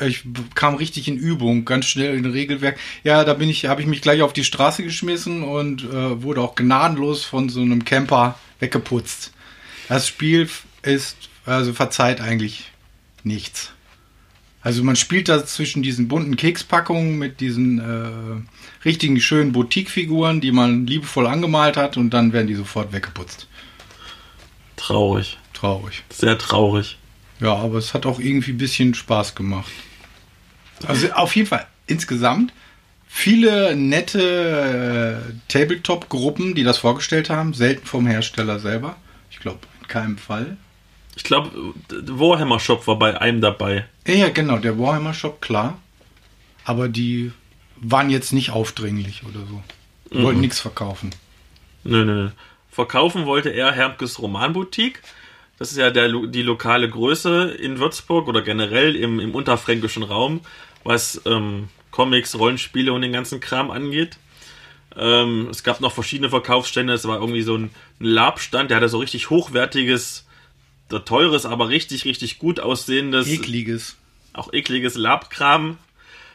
Ich, 0.00 0.24
ich 0.24 0.24
kam 0.54 0.74
richtig 0.74 1.08
in 1.08 1.16
Übung, 1.16 1.64
ganz 1.64 1.86
schnell 1.86 2.16
in 2.16 2.26
Regelwerk. 2.26 2.78
Ja, 3.04 3.24
da 3.24 3.34
bin 3.34 3.48
ich, 3.48 3.66
habe 3.66 3.80
ich 3.80 3.86
mich 3.86 4.02
gleich 4.02 4.22
auf 4.22 4.32
die 4.32 4.44
Straße 4.44 4.82
geschmissen 4.82 5.42
und 5.42 5.84
äh, 5.84 6.22
wurde 6.22 6.40
auch 6.40 6.54
gnadenlos 6.54 7.24
von 7.24 7.48
so 7.48 7.60
einem 7.60 7.84
Camper 7.84 8.38
weggeputzt. 8.60 9.32
Das 9.88 10.06
Spiel 10.06 10.48
ist, 10.82 11.16
also 11.44 11.72
verzeiht 11.72 12.20
eigentlich 12.20 12.70
nichts. 13.24 13.72
Also 14.62 14.84
man 14.84 14.94
spielt 14.94 15.28
da 15.28 15.44
zwischen 15.44 15.82
diesen 15.82 16.06
bunten 16.06 16.36
Kekspackungen 16.36 17.18
mit 17.18 17.40
diesen 17.40 17.80
äh, 17.80 18.84
richtigen 18.84 19.20
schönen 19.20 19.52
Boutique-Figuren, 19.52 20.40
die 20.40 20.52
man 20.52 20.86
liebevoll 20.86 21.26
angemalt 21.26 21.76
hat 21.76 21.96
und 21.96 22.10
dann 22.10 22.32
werden 22.32 22.46
die 22.46 22.54
sofort 22.54 22.92
weggeputzt. 22.92 23.48
Traurig. 24.76 25.38
traurig. 25.52 26.04
Sehr 26.10 26.38
traurig. 26.38 26.98
Ja, 27.42 27.56
aber 27.56 27.78
es 27.78 27.92
hat 27.92 28.06
auch 28.06 28.20
irgendwie 28.20 28.52
ein 28.52 28.58
bisschen 28.58 28.94
Spaß 28.94 29.34
gemacht. 29.34 29.72
Also 30.86 31.10
auf 31.12 31.34
jeden 31.36 31.48
Fall 31.48 31.66
insgesamt 31.86 32.52
viele 33.08 33.76
nette 33.76 35.24
äh, 35.28 35.52
Tabletop-Gruppen, 35.52 36.54
die 36.54 36.62
das 36.62 36.78
vorgestellt 36.78 37.30
haben, 37.30 37.52
selten 37.52 37.86
vom 37.86 38.06
Hersteller 38.06 38.58
selber. 38.58 38.96
Ich 39.30 39.40
glaube, 39.40 39.58
in 39.80 39.88
keinem 39.88 40.18
Fall. 40.18 40.56
Ich 41.16 41.24
glaube, 41.24 41.74
Warhammer 41.90 42.58
Shop 42.58 42.86
war 42.86 42.98
bei 42.98 43.20
einem 43.20 43.40
dabei. 43.40 43.86
Ja, 44.06 44.30
genau, 44.30 44.56
der 44.58 44.78
Warhammer 44.78 45.12
Shop, 45.12 45.42
klar. 45.42 45.78
Aber 46.64 46.88
die 46.88 47.32
waren 47.76 48.08
jetzt 48.08 48.32
nicht 48.32 48.50
aufdringlich 48.50 49.24
oder 49.24 49.40
so. 49.46 49.62
Die 50.12 50.22
wollten 50.22 50.40
nichts 50.40 50.60
verkaufen. 50.60 51.10
Nö, 51.84 52.04
nö, 52.04 52.14
nö. 52.14 52.30
Verkaufen 52.70 53.26
wollte 53.26 53.50
er 53.50 53.72
Hermkes 53.72 54.20
Romanboutique. 54.20 55.02
Das 55.58 55.70
ist 55.70 55.78
ja 55.78 55.90
der, 55.90 56.08
die 56.08 56.42
lokale 56.42 56.88
Größe 56.88 57.52
in 57.52 57.78
Würzburg 57.78 58.26
oder 58.28 58.42
generell 58.42 58.96
im, 58.96 59.20
im 59.20 59.34
unterfränkischen 59.34 60.02
Raum, 60.02 60.40
was 60.82 61.20
ähm, 61.24 61.68
Comics, 61.90 62.36
Rollenspiele 62.36 62.92
und 62.92 63.02
den 63.02 63.12
ganzen 63.12 63.40
Kram 63.40 63.70
angeht. 63.70 64.16
Ähm, 64.96 65.48
es 65.50 65.62
gab 65.62 65.80
noch 65.80 65.92
verschiedene 65.92 66.30
Verkaufsstände. 66.30 66.92
Es 66.92 67.06
war 67.06 67.20
irgendwie 67.20 67.42
so 67.42 67.56
ein, 67.56 67.70
ein 68.00 68.06
Labstand, 68.06 68.70
der 68.70 68.78
hatte 68.78 68.88
so 68.88 68.98
richtig 68.98 69.30
hochwertiges, 69.30 70.26
teures, 71.04 71.46
aber 71.46 71.68
richtig, 71.68 72.04
richtig 72.04 72.38
gut 72.38 72.60
aussehendes 72.60 73.26
Ekliges. 73.28 73.96
auch 74.34 74.52
ekliges 74.52 74.96
Labkram 74.96 75.78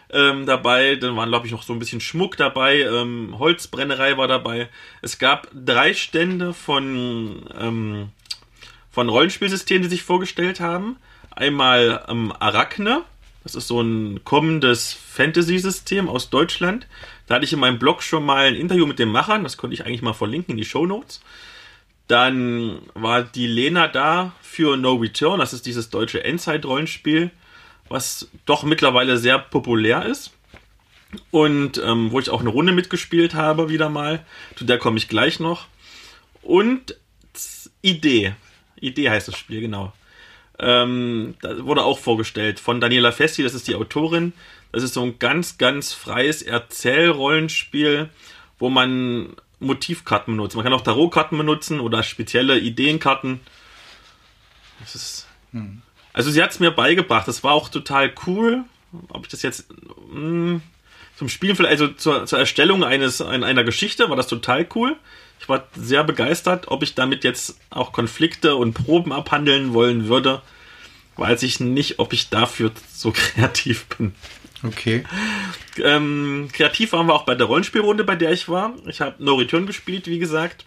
ähm, 0.09 0.45
dabei. 0.45 0.95
Dann 0.95 1.15
waren, 1.15 1.29
glaube 1.29 1.45
ich, 1.45 1.51
noch 1.51 1.63
so 1.63 1.73
ein 1.73 1.79
bisschen 1.79 2.01
Schmuck 2.01 2.37
dabei. 2.37 2.81
Ähm, 2.81 3.35
Holzbrennerei 3.37 4.17
war 4.17 4.27
dabei. 4.27 4.69
Es 5.01 5.19
gab 5.19 5.49
drei 5.53 5.93
Stände 5.93 6.53
von, 6.53 7.45
ähm, 7.59 8.09
von 8.97 9.09
Rollenspielsystemen, 9.09 9.83
die 9.83 9.89
sich 9.89 10.01
vorgestellt 10.01 10.59
haben. 10.59 10.95
Einmal 11.29 12.03
ähm, 12.07 12.33
Arachne. 12.39 13.03
Das 13.43 13.53
ist 13.53 13.67
so 13.67 13.79
ein 13.79 14.23
kommendes 14.23 14.91
Fantasy-System 14.91 16.09
aus 16.09 16.31
Deutschland. 16.31 16.87
Da 17.27 17.35
hatte 17.35 17.45
ich 17.45 17.53
in 17.53 17.59
meinem 17.59 17.77
Blog 17.77 18.01
schon 18.01 18.25
mal 18.25 18.47
ein 18.47 18.55
Interview 18.55 18.87
mit 18.87 18.97
den 18.97 19.09
Machern. 19.09 19.43
Das 19.43 19.55
konnte 19.55 19.75
ich 19.75 19.85
eigentlich 19.85 20.01
mal 20.01 20.13
verlinken 20.13 20.53
in 20.53 20.57
die 20.57 20.65
Show 20.65 20.87
Notes. 20.87 21.21
Dann 22.07 22.79
war 22.95 23.21
die 23.21 23.45
Lena 23.45 23.87
da 23.87 24.31
für 24.41 24.77
No 24.77 24.95
Return. 24.95 25.41
Das 25.41 25.53
ist 25.53 25.67
dieses 25.67 25.91
deutsche 25.91 26.23
Endzeit-Rollenspiel, 26.23 27.29
was 27.89 28.29
doch 28.47 28.63
mittlerweile 28.63 29.17
sehr 29.17 29.37
populär 29.37 30.07
ist. 30.07 30.31
Und 31.29 31.79
ähm, 31.85 32.09
wo 32.11 32.19
ich 32.19 32.31
auch 32.31 32.41
eine 32.41 32.49
Runde 32.49 32.73
mitgespielt 32.73 33.35
habe, 33.35 33.69
wieder 33.69 33.89
mal. 33.89 34.25
Zu 34.55 34.65
der 34.65 34.79
komme 34.79 34.97
ich 34.97 35.07
gleich 35.07 35.39
noch. 35.39 35.67
Und 36.41 36.95
Idee. 37.83 38.33
Idee 38.79 39.09
heißt 39.09 39.27
das 39.27 39.37
Spiel, 39.37 39.61
genau. 39.61 39.93
Ähm, 40.59 41.35
da 41.41 41.63
wurde 41.65 41.83
auch 41.83 41.99
vorgestellt 41.99 42.59
von 42.59 42.81
Daniela 42.81 43.11
Festi, 43.11 43.43
das 43.43 43.53
ist 43.53 43.67
die 43.67 43.75
Autorin. 43.75 44.33
Das 44.71 44.83
ist 44.83 44.93
so 44.95 45.03
ein 45.03 45.19
ganz, 45.19 45.57
ganz 45.57 45.93
freies 45.93 46.41
Erzählrollenspiel, 46.41 48.09
wo 48.59 48.69
man 48.69 49.35
Motivkarten 49.59 50.35
benutzt. 50.35 50.55
Man 50.55 50.63
kann 50.63 50.73
auch 50.73 50.81
Tarotkarten 50.81 51.37
benutzen 51.37 51.79
oder 51.79 52.03
spezielle 52.03 52.59
Ideenkarten. 52.59 53.39
Das 54.79 54.95
ist, 54.95 55.27
also 56.13 56.31
sie 56.31 56.41
hat 56.43 56.51
es 56.51 56.59
mir 56.59 56.71
beigebracht. 56.71 57.27
Das 57.27 57.43
war 57.43 57.53
auch 57.53 57.69
total 57.69 58.13
cool. 58.25 58.63
Ob 59.09 59.23
ich 59.25 59.29
das 59.31 59.41
jetzt 59.41 59.67
mh, 60.11 60.61
zum 61.17 61.29
Spielen, 61.29 61.55
vielleicht- 61.55 61.81
also 61.81 61.87
zur, 61.93 62.25
zur 62.25 62.39
Erstellung 62.39 62.83
eines 62.83 63.21
ein- 63.21 63.43
einer 63.43 63.63
Geschichte 63.63 64.09
war 64.09 64.15
das 64.15 64.27
total 64.27 64.67
cool. 64.75 64.95
Ich 65.39 65.49
war 65.49 65.67
sehr 65.75 66.03
begeistert. 66.03 66.67
Ob 66.67 66.83
ich 66.83 66.95
damit 66.95 67.23
jetzt 67.23 67.59
auch 67.69 67.91
Konflikte 67.91 68.55
und 68.55 68.73
Proben 68.73 69.11
abhandeln 69.11 69.73
wollen 69.73 70.07
würde, 70.07 70.41
weiß 71.15 71.43
ich 71.43 71.59
nicht, 71.59 71.99
ob 71.99 72.13
ich 72.13 72.29
dafür 72.29 72.71
so 72.93 73.11
kreativ 73.11 73.85
bin. 73.87 74.13
Okay. 74.63 75.03
Ähm, 75.77 76.49
kreativ 76.51 76.93
waren 76.93 77.07
wir 77.07 77.13
auch 77.13 77.25
bei 77.25 77.35
der 77.35 77.47
Rollenspielrunde, 77.47 78.03
bei 78.03 78.15
der 78.15 78.31
ich 78.31 78.49
war. 78.49 78.73
Ich 78.87 79.01
habe 79.01 79.23
No 79.23 79.35
Return 79.35 79.67
gespielt, 79.67 80.07
wie 80.07 80.19
gesagt. 80.19 80.65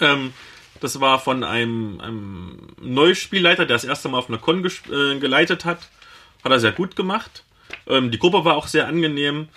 Ähm, 0.00 0.32
das 0.80 1.00
war 1.00 1.18
von 1.18 1.42
einem, 1.42 2.00
einem 2.00 2.58
Neuspielleiter, 2.80 3.66
der 3.66 3.76
das 3.76 3.84
erste 3.84 4.08
Mal 4.08 4.18
auf 4.18 4.28
einer 4.28 4.38
Con 4.38 4.64
äh, 4.64 5.18
geleitet 5.18 5.64
hat. 5.64 5.88
Hat 6.44 6.52
er 6.52 6.60
sehr 6.60 6.72
gut 6.72 6.96
gemacht. 6.96 7.44
Ähm, 7.86 8.10
die 8.10 8.18
Gruppe 8.18 8.44
war 8.44 8.56
auch 8.56 8.66
sehr 8.66 8.86
angenehm. 8.86 9.48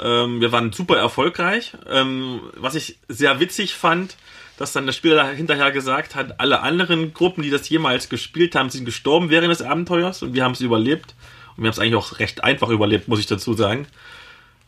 Ähm, 0.00 0.40
wir 0.40 0.52
waren 0.52 0.72
super 0.72 0.96
erfolgreich. 0.96 1.72
Ähm, 1.88 2.40
was 2.56 2.74
ich 2.74 2.98
sehr 3.08 3.40
witzig 3.40 3.74
fand, 3.74 4.16
dass 4.56 4.72
dann 4.72 4.86
der 4.86 4.92
Spieler 4.92 5.28
hinterher 5.28 5.70
gesagt 5.70 6.14
hat, 6.14 6.40
alle 6.40 6.60
anderen 6.60 7.14
Gruppen, 7.14 7.42
die 7.42 7.50
das 7.50 7.68
jemals 7.68 8.08
gespielt 8.08 8.54
haben, 8.54 8.70
sind 8.70 8.84
gestorben 8.84 9.30
während 9.30 9.50
des 9.50 9.62
Abenteuers 9.62 10.22
und 10.22 10.34
wir 10.34 10.44
haben 10.44 10.52
es 10.52 10.60
überlebt. 10.60 11.14
Und 11.56 11.64
wir 11.64 11.68
haben 11.68 11.74
es 11.74 11.78
eigentlich 11.78 11.94
auch 11.96 12.18
recht 12.18 12.44
einfach 12.44 12.68
überlebt, 12.68 13.08
muss 13.08 13.20
ich 13.20 13.26
dazu 13.26 13.54
sagen. 13.54 13.86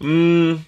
Hm, 0.00 0.64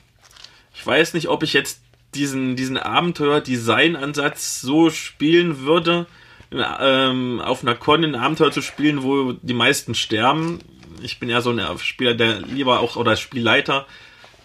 ich 0.75 0.87
weiß 0.87 1.15
nicht, 1.15 1.29
ob 1.29 1.43
ich 1.43 1.53
jetzt 1.53 1.81
diesen, 2.15 2.57
diesen 2.57 2.77
Abenteuer-Design-Ansatz 2.77 4.61
so 4.61 4.91
spielen 4.91 5.61
würde, 5.61 6.07
ähm, 6.53 7.41
auf 7.41 7.63
einer 7.63 7.75
Con 7.75 8.05
ein 8.05 8.15
Abenteuer 8.15 8.53
zu 8.53 8.61
spielen, 8.61 9.03
wo 9.03 9.33
die 9.33 9.55
meisten 9.55 9.95
sterben. 9.95 10.59
Ich 11.03 11.19
bin 11.19 11.31
eher 11.31 11.41
so 11.41 11.51
ein 11.51 11.61
Spieler, 11.79 12.15
der 12.15 12.41
lieber 12.41 12.81
auch, 12.81 12.97
oder 12.97 13.17
Spielleiter, 13.17 13.87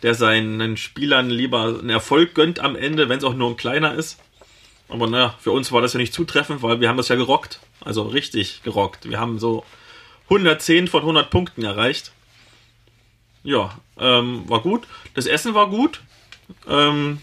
der 0.07 0.15
seinen 0.15 0.77
Spielern 0.77 1.29
lieber 1.29 1.65
einen 1.65 1.89
Erfolg 1.89 2.33
gönnt 2.33 2.61
am 2.61 2.77
Ende, 2.77 3.09
wenn 3.09 3.17
es 3.17 3.25
auch 3.25 3.33
nur 3.33 3.49
ein 3.49 3.57
kleiner 3.57 3.93
ist. 3.93 4.17
Aber 4.87 5.05
naja, 5.09 5.35
für 5.41 5.51
uns 5.51 5.73
war 5.73 5.81
das 5.81 5.91
ja 5.91 5.99
nicht 5.99 6.13
zutreffend, 6.13 6.63
weil 6.63 6.79
wir 6.79 6.87
haben 6.87 6.95
das 6.95 7.09
ja 7.09 7.17
gerockt. 7.17 7.59
Also 7.81 8.03
richtig 8.03 8.61
gerockt. 8.63 9.09
Wir 9.09 9.19
haben 9.19 9.37
so 9.37 9.65
110 10.29 10.87
von 10.87 11.01
100 11.01 11.29
Punkten 11.29 11.65
erreicht. 11.65 12.13
Ja, 13.43 13.77
ähm, 13.99 14.47
war 14.47 14.61
gut. 14.61 14.87
Das 15.13 15.25
Essen 15.25 15.53
war 15.53 15.69
gut. 15.69 15.99
Ähm, 16.69 17.17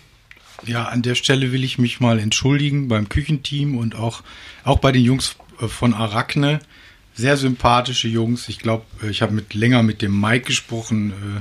Ja, 0.67 0.85
an 0.85 1.01
der 1.01 1.15
Stelle 1.15 1.53
will 1.53 1.65
ich 1.65 1.79
mich 1.79 2.01
mal 2.01 2.19
entschuldigen 2.19 2.89
beim 2.89 3.09
Küchenteam 3.09 3.79
und 3.79 3.95
auch, 3.95 4.23
auch 4.63 4.79
bei 4.79 4.93
den 4.93 5.03
Jungs 5.03 5.37
äh, 5.63 5.69
von 5.69 5.95
Arachne. 5.95 6.61
Sehr 7.15 7.39
sympathische 7.39 8.09
Jungs. 8.09 8.51
Ich 8.51 8.59
glaube, 8.59 8.85
ich 9.09 9.23
habe 9.23 9.33
mit 9.33 9.55
länger 9.55 9.83
mit 9.83 10.03
dem 10.03 10.21
Mike 10.21 10.49
gesprochen. 10.49 11.13
Äh, 11.13 11.41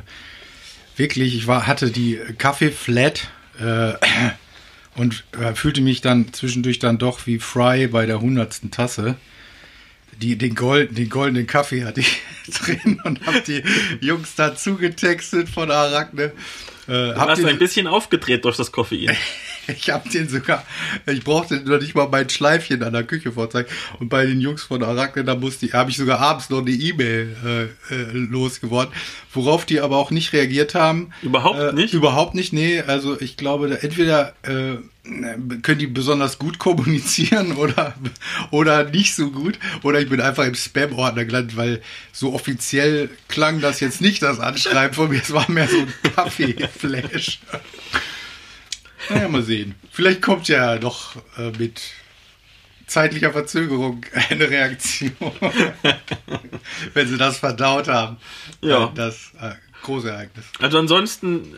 wirklich, 0.97 1.35
ich 1.35 1.47
war, 1.47 1.67
hatte 1.67 1.91
die 1.91 2.19
Kaffee 2.37 2.71
flat 2.71 3.27
äh, 3.59 3.93
und 4.95 5.23
äh, 5.39 5.53
fühlte 5.55 5.81
mich 5.81 6.01
dann 6.01 6.33
zwischendurch 6.33 6.79
dann 6.79 6.97
doch 6.97 7.25
wie 7.27 7.39
Fry 7.39 7.87
bei 7.87 8.05
der 8.05 8.21
hundertsten 8.21 8.71
Tasse. 8.71 9.15
Die, 10.21 10.37
den, 10.37 10.53
Gold, 10.53 10.95
den 10.97 11.09
goldenen 11.09 11.47
Kaffee 11.47 11.85
hatte 11.85 12.01
ich 12.01 12.21
drin 12.63 13.01
und 13.03 13.25
habe 13.25 13.41
die 13.41 13.63
Jungs 13.99 14.35
dazu 14.35 14.75
getextet 14.75 15.49
von 15.49 15.71
Arachne. 15.71 16.25
Äh, 16.87 16.91
du 16.91 17.15
hast 17.17 17.39
den- 17.39 17.47
ein 17.47 17.57
bisschen 17.57 17.87
aufgedreht 17.87 18.45
durch 18.45 18.57
das 18.57 18.71
Koffein. 18.71 19.15
ich 19.67 19.89
habe 19.89 20.09
den 20.09 20.29
sogar, 20.29 20.65
ich 21.05 21.23
brauchte 21.23 21.55
noch 21.57 21.79
nicht 21.79 21.95
mal 21.95 22.07
mein 22.07 22.29
Schleifchen 22.29 22.83
an 22.83 22.93
der 22.93 23.03
Küche 23.03 23.31
vorzeigen. 23.31 23.69
Und 23.99 24.09
bei 24.09 24.25
den 24.25 24.41
Jungs 24.41 24.63
von 24.63 24.83
Arachne, 24.83 25.23
da 25.23 25.35
musste 25.35 25.65
ich, 25.65 25.73
habe 25.73 25.91
ich 25.91 25.97
sogar 25.97 26.19
abends 26.19 26.49
noch 26.49 26.59
eine 26.59 26.71
E-Mail 26.71 27.35
äh, 27.89 27.93
äh, 27.93 28.11
losgeworden, 28.11 28.93
worauf 29.33 29.65
die 29.65 29.79
aber 29.79 29.97
auch 29.97 30.11
nicht 30.11 30.33
reagiert 30.33 30.75
haben. 30.75 31.11
Überhaupt 31.21 31.59
äh, 31.59 31.73
nicht? 31.73 31.93
Überhaupt 31.93 32.35
nicht, 32.35 32.53
nee. 32.53 32.81
Also 32.81 33.19
ich 33.19 33.37
glaube, 33.37 33.69
da 33.69 33.75
entweder 33.75 34.33
äh, 34.43 34.77
können 35.03 35.79
die 35.79 35.87
besonders 35.87 36.39
gut 36.39 36.59
kommunizieren 36.59 37.51
oder, 37.57 37.93
oder 38.51 38.85
nicht 38.85 39.15
so 39.15 39.31
gut. 39.31 39.59
Oder 39.83 39.99
ich 39.99 40.09
bin 40.09 40.21
einfach 40.21 40.45
im 40.45 40.55
Spam-Ordner 40.55 41.25
gelandet, 41.25 41.57
weil 41.57 41.81
so 42.11 42.33
offiziell 42.33 43.09
klang 43.27 43.59
das 43.59 43.79
jetzt 43.79 44.01
nicht, 44.01 44.21
das 44.21 44.39
Anschreiben 44.39 44.93
von 44.93 45.09
mir. 45.09 45.21
Es 45.21 45.33
war 45.33 45.49
mehr 45.49 45.67
so 45.67 45.77
ein 45.77 45.93
Kaffee-Flash. 46.15 47.39
Naja, 49.09 49.27
mal 49.27 49.43
sehen. 49.43 49.75
Vielleicht 49.91 50.21
kommt 50.21 50.47
ja 50.47 50.77
noch 50.79 51.15
äh, 51.37 51.51
mit 51.57 51.81
zeitlicher 52.87 53.31
Verzögerung 53.31 54.05
eine 54.29 54.49
Reaktion, 54.49 55.11
wenn 56.93 57.07
sie 57.07 57.17
das 57.17 57.37
verdaut 57.37 57.87
haben. 57.87 58.17
Ja. 58.61 58.85
Äh, 58.85 58.89
Das 58.95 59.31
äh, 59.41 59.51
große 59.83 60.09
Ereignis. 60.09 60.45
Also 60.59 60.77
ansonsten, 60.79 61.57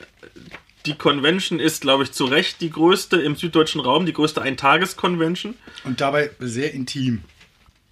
die 0.85 0.95
Convention 0.95 1.59
ist, 1.59 1.81
glaube 1.81 2.03
ich, 2.03 2.11
zu 2.11 2.25
Recht 2.25 2.61
die 2.61 2.69
größte 2.69 3.17
im 3.21 3.35
süddeutschen 3.35 3.81
Raum, 3.81 4.05
die 4.05 4.13
größte 4.13 4.41
Eintages-Convention. 4.41 5.55
Und 5.83 6.01
dabei 6.01 6.31
sehr 6.39 6.73
intim. 6.73 7.23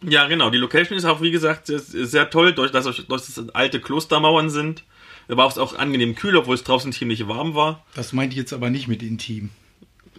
Ja, 0.02 0.28
genau. 0.28 0.50
Die 0.50 0.58
Location 0.58 0.98
ist 0.98 1.06
auch, 1.06 1.22
wie 1.22 1.32
gesagt, 1.32 1.68
sehr, 1.68 1.80
sehr 1.80 2.30
toll, 2.30 2.54
durch 2.54 2.72
dass 2.72 2.84
durch 2.86 3.08
dass 3.08 3.30
es 3.30 3.50
alte 3.56 3.80
Klostermauern 3.80 4.50
sind. 4.50 4.84
War 5.28 5.48
es 5.48 5.58
auch 5.58 5.78
angenehm 5.78 6.16
kühl, 6.16 6.36
obwohl 6.36 6.56
es 6.56 6.64
draußen 6.64 6.92
ziemlich 6.92 7.28
warm 7.28 7.56
war. 7.56 7.84
Das 7.96 8.14
meinte 8.14 8.34
ich 8.34 8.40
jetzt 8.40 8.54
aber 8.54 8.70
nicht 8.70 8.88
mit 8.88 9.02
intim. 9.02 9.50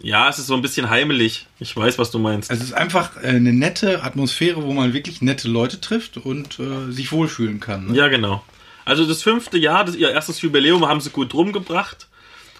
Ja, 0.01 0.29
es 0.29 0.39
ist 0.39 0.47
so 0.47 0.55
ein 0.55 0.61
bisschen 0.61 0.89
heimelig. 0.89 1.47
Ich 1.59 1.75
weiß, 1.75 1.97
was 1.97 2.11
du 2.11 2.19
meinst. 2.19 2.51
Also 2.51 2.63
es 2.63 2.69
ist 2.69 2.75
einfach 2.75 3.15
äh, 3.23 3.27
eine 3.27 3.53
nette 3.53 4.03
Atmosphäre, 4.03 4.63
wo 4.63 4.73
man 4.73 4.93
wirklich 4.93 5.21
nette 5.21 5.47
Leute 5.47 5.79
trifft 5.79 6.17
und 6.17 6.59
äh, 6.59 6.91
sich 6.91 7.11
wohlfühlen 7.11 7.59
kann. 7.59 7.87
Ne? 7.87 7.97
Ja, 7.97 8.07
genau. 8.07 8.43
Also 8.83 9.05
das 9.05 9.23
fünfte 9.23 9.57
Jahr, 9.57 9.85
das, 9.85 9.95
ihr 9.95 10.11
erstes 10.11 10.41
Jubiläum 10.41 10.87
haben 10.87 11.01
sie 11.01 11.09
gut 11.09 11.33
rumgebracht. 11.33 12.07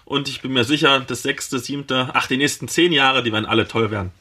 Und 0.04 0.28
ich 0.28 0.40
bin 0.40 0.52
mir 0.52 0.64
sicher, 0.64 1.00
das 1.00 1.22
sechste, 1.22 1.58
siebte, 1.58 2.10
ach, 2.14 2.26
die 2.26 2.36
nächsten 2.36 2.68
zehn 2.68 2.92
Jahre, 2.92 3.22
die 3.22 3.32
werden 3.32 3.44
alle 3.44 3.66
toll 3.66 3.90
werden. 3.90 4.12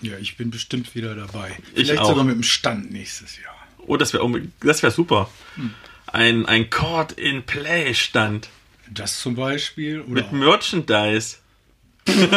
Ja, 0.00 0.18
ich 0.20 0.36
bin 0.36 0.50
bestimmt 0.50 0.94
wieder 0.96 1.14
dabei. 1.14 1.56
Ich 1.74 1.86
Vielleicht 1.86 2.02
auch. 2.02 2.08
sogar 2.08 2.24
mit 2.24 2.34
dem 2.34 2.42
Stand 2.42 2.90
nächstes 2.90 3.38
Jahr. 3.38 3.54
Oh, 3.86 3.96
das 3.96 4.12
wäre 4.12 4.28
das 4.60 4.82
wär 4.82 4.90
super. 4.90 5.30
Ein, 6.12 6.44
ein 6.44 6.68
Court 6.68 7.12
in 7.12 7.44
Play 7.44 7.94
stand 7.94 8.50
Das 8.90 9.20
zum 9.20 9.34
Beispiel. 9.34 10.02
Oder 10.02 10.22
mit 10.22 10.32
Merchandise. 10.32 11.38
mit, 12.06 12.30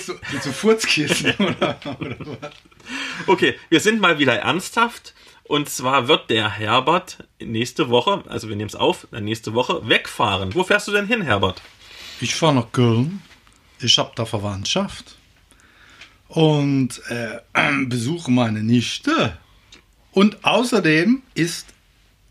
so, 0.00 0.14
so 0.40 0.52
Furzkissen 0.52 1.34
oder, 1.38 1.78
oder 2.00 2.16
was? 2.18 2.52
Okay, 3.26 3.58
wir 3.68 3.80
sind 3.80 4.00
mal 4.00 4.18
wieder 4.18 4.36
ernsthaft. 4.36 5.12
Und 5.44 5.68
zwar 5.68 6.08
wird 6.08 6.30
der 6.30 6.50
Herbert 6.50 7.18
nächste 7.40 7.90
Woche, 7.90 8.24
also 8.26 8.48
wir 8.48 8.56
nehmen 8.56 8.68
es 8.68 8.74
auf, 8.74 9.06
nächste 9.12 9.54
Woche 9.54 9.88
wegfahren. 9.88 10.54
Wo 10.54 10.64
fährst 10.64 10.88
du 10.88 10.92
denn 10.92 11.06
hin, 11.06 11.22
Herbert? 11.22 11.62
Ich 12.20 12.34
fahre 12.34 12.54
nach 12.54 12.72
Köln. 12.72 13.22
Ich 13.80 13.98
habe 13.98 14.12
da 14.16 14.24
Verwandtschaft. 14.24 15.16
Und 16.28 17.02
äh, 17.10 17.40
besuche 17.86 18.30
meine 18.30 18.62
Nichte. 18.62 19.36
Und 20.16 20.46
außerdem 20.46 21.20
ist 21.34 21.66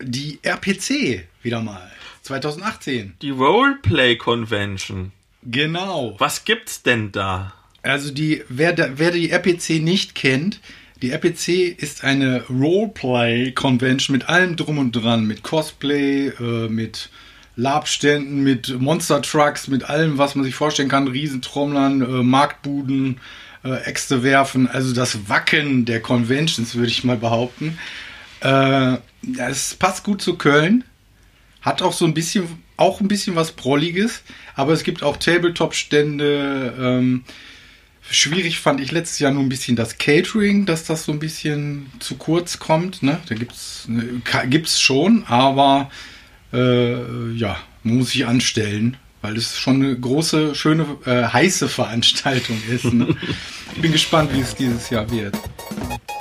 die 0.01 0.39
RPC 0.41 1.27
wieder 1.43 1.61
mal. 1.61 1.91
2018. 2.23 3.13
Die 3.21 3.29
Roleplay 3.29 4.15
Convention. 4.15 5.11
Genau. 5.43 6.15
Was 6.17 6.45
gibt's 6.45 6.81
denn 6.81 7.11
da? 7.11 7.53
Also 7.83 8.11
die, 8.11 8.43
wer, 8.49 8.73
da, 8.73 8.89
wer 8.95 9.11
die 9.11 9.29
RPC 9.29 9.83
nicht 9.83 10.15
kennt, 10.15 10.61
die 11.03 11.11
RPC 11.11 11.79
ist 11.79 12.03
eine 12.03 12.47
Roleplay-Convention 12.49 14.17
mit 14.17 14.29
allem 14.29 14.55
drum 14.55 14.79
und 14.79 14.91
dran, 14.93 15.27
mit 15.27 15.43
Cosplay, 15.43 16.29
äh, 16.29 16.67
mit 16.67 17.11
Labständen, 17.55 18.41
mit 18.41 18.81
Monster 18.81 19.21
Trucks, 19.21 19.67
mit 19.67 19.87
allem, 19.87 20.17
was 20.17 20.33
man 20.33 20.43
sich 20.43 20.55
vorstellen 20.55 20.89
kann, 20.89 21.07
Riesentrommlern, 21.07 22.01
äh, 22.01 22.23
Marktbuden, 22.23 23.19
äh, 23.65 23.83
Äxte 23.85 24.23
werfen, 24.23 24.67
also 24.67 24.93
das 24.93 25.27
Wacken 25.27 25.85
der 25.85 26.01
Conventions, 26.01 26.75
würde 26.75 26.89
ich 26.89 27.03
mal 27.03 27.17
behaupten. 27.17 27.77
Äh, 28.41 28.97
das 29.23 29.73
passt 29.75 30.03
gut 30.03 30.21
zu 30.21 30.37
Köln, 30.37 30.83
hat 31.61 31.81
auch 31.81 31.93
so 31.93 32.05
ein 32.05 32.13
bisschen, 32.13 32.47
auch 32.77 33.01
ein 33.01 33.07
bisschen 33.07 33.35
was 33.35 33.51
Prolliges, 33.51 34.21
aber 34.55 34.73
es 34.73 34.83
gibt 34.83 35.03
auch 35.03 35.17
Tabletop-Stände, 35.17 36.73
ähm, 36.79 37.23
Schwierig 38.07 38.59
fand 38.59 38.79
ich 38.81 38.91
letztes 38.91 39.17
Jahr 39.17 39.31
nur 39.31 39.41
ein 39.41 39.49
bisschen 39.49 39.75
das 39.75 39.97
Catering, 39.97 40.67
dass 40.67 40.83
das 40.83 41.05
so 41.05 41.11
ein 41.11 41.17
bisschen 41.17 41.91
zu 41.97 42.17
kurz 42.17 42.59
kommt. 42.59 43.01
Ne? 43.01 43.19
Da 43.27 43.33
gibt's 43.33 43.85
ne, 43.87 44.21
ka- 44.23 44.45
gibt's 44.45 44.79
schon, 44.79 45.23
aber 45.25 45.89
äh, 46.53 47.31
ja, 47.31 47.57
muss 47.81 48.11
sich 48.11 48.27
anstellen, 48.27 48.97
weil 49.25 49.37
es 49.37 49.57
schon 49.57 49.81
eine 49.81 49.99
große, 49.99 50.53
schöne, 50.53 50.85
äh, 51.05 51.23
heiße 51.23 51.67
Veranstaltung 51.67 52.61
ist. 52.69 52.93
Ne? 52.93 53.15
ich 53.75 53.81
bin 53.81 53.91
gespannt, 53.91 54.31
wie 54.33 54.41
es 54.41 54.53
dieses 54.53 54.91
Jahr 54.91 55.09
wird. 55.09 55.35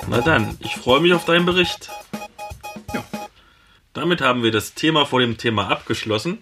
Na 0.09 0.21
dann, 0.21 0.57
ich 0.59 0.75
freue 0.75 1.01
mich 1.01 1.13
auf 1.13 1.23
deinen 1.23 1.45
Bericht. 1.45 1.89
Ja. 2.95 3.05
Damit 3.93 4.21
haben 4.21 4.41
wir 4.41 4.51
das 4.51 4.73
Thema 4.73 5.05
vor 5.05 5.19
dem 5.19 5.37
Thema 5.37 5.69
abgeschlossen. 5.69 6.39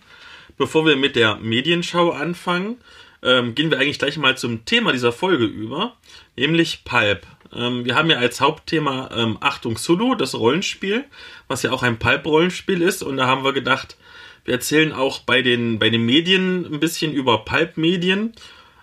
Bevor 0.57 0.85
wir 0.85 0.95
mit 0.95 1.17
der 1.17 1.35
Medienschau 1.35 2.11
anfangen, 2.11 2.77
ähm, 3.23 3.55
gehen 3.55 3.69
wir 3.69 3.79
eigentlich 3.79 3.99
gleich 3.99 4.15
mal 4.17 4.37
zum 4.37 4.63
Thema 4.63 4.93
dieser 4.93 5.11
Folge 5.11 5.43
über, 5.43 5.97
nämlich 6.37 6.85
Pulp. 6.85 7.27
Ähm, 7.53 7.83
wir 7.83 7.95
haben 7.95 8.09
ja 8.09 8.19
als 8.19 8.39
Hauptthema 8.39 9.09
ähm, 9.13 9.37
Achtung 9.41 9.77
Sulu, 9.77 10.15
das 10.15 10.33
Rollenspiel, 10.33 11.03
was 11.49 11.61
ja 11.61 11.71
auch 11.71 11.83
ein 11.83 11.99
Pulp-Rollenspiel 11.99 12.81
ist. 12.81 13.03
Und 13.03 13.17
da 13.17 13.27
haben 13.27 13.43
wir 13.43 13.51
gedacht, 13.51 13.97
wir 14.45 14.53
erzählen 14.53 14.91
auch 14.91 15.19
bei 15.19 15.41
den, 15.41 15.79
bei 15.79 15.89
den 15.89 16.05
Medien 16.05 16.65
ein 16.65 16.79
bisschen 16.79 17.13
über 17.13 17.45
Pulp-Medien. 17.45 18.33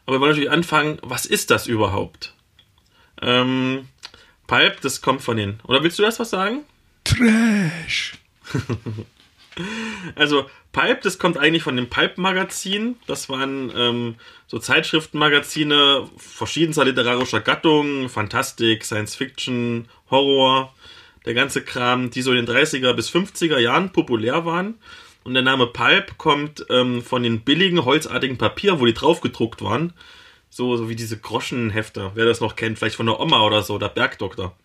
Aber 0.07 0.17
wir 0.17 0.21
wollen 0.21 0.31
natürlich 0.31 0.51
anfangen, 0.51 0.99
was 1.03 1.27
ist 1.27 1.51
das 1.51 1.67
überhaupt? 1.67 2.35
Ähm, 3.23 3.89
Pulp, 4.47 4.81
das 4.81 5.03
kommt 5.03 5.23
von 5.23 5.37
den. 5.37 5.61
Oder 5.65 5.83
willst 5.83 5.99
du 5.99 6.03
erst 6.03 6.21
was 6.21 6.31
sagen? 6.31 6.65
Trash. 7.05 8.15
Also 10.15 10.47
Pulp, 10.73 11.03
das 11.03 11.19
kommt 11.19 11.37
eigentlich 11.37 11.65
von 11.65 11.77
dem 11.77 11.91
Pulp-Magazin. 11.91 12.97
Das 13.07 13.29
waren 13.29 13.71
ähm, 13.77 14.15
so 14.47 14.59
Zeitschriftenmagazine 14.59 16.09
verschiedenster 16.17 16.85
literarischer 16.85 17.41
Gattungen, 17.41 18.09
Fantastik, 18.09 18.85
Science 18.85 19.17
Fiction, 19.17 19.89
Horror, 20.11 20.73
der 21.27 21.35
ganze 21.35 21.63
Kram, 21.63 22.11
die 22.11 22.23
so 22.23 22.33
in 22.33 22.47
den 22.47 22.57
30er 22.57 22.93
bis 22.93 23.11
50er 23.11 23.59
Jahren 23.59 23.91
populär 23.91 24.45
waren. 24.45 24.79
Und 25.25 25.35
der 25.35 25.43
Name 25.43 25.67
Pulp 25.67 26.17
kommt 26.19 26.65
ähm, 26.71 27.03
von 27.03 27.23
den 27.23 27.41
billigen, 27.41 27.85
holzartigen 27.85 28.39
Papier, 28.39 28.81
wo 28.81 28.87
die 28.87 28.95
drauf 28.95 29.21
gedruckt 29.21 29.63
waren. 29.63 29.93
So, 30.49 30.77
so 30.77 30.89
wie 30.89 30.97
diese 30.97 31.19
Groschenhefter, 31.19 32.13
wer 32.15 32.25
das 32.25 32.41
noch 32.41 32.57
kennt, 32.57 32.79
vielleicht 32.79 32.97
von 32.97 33.07
der 33.07 33.21
Oma 33.21 33.43
oder 33.43 33.63
so, 33.63 33.79
der 33.79 33.89
Bergdoktor. 33.89 34.57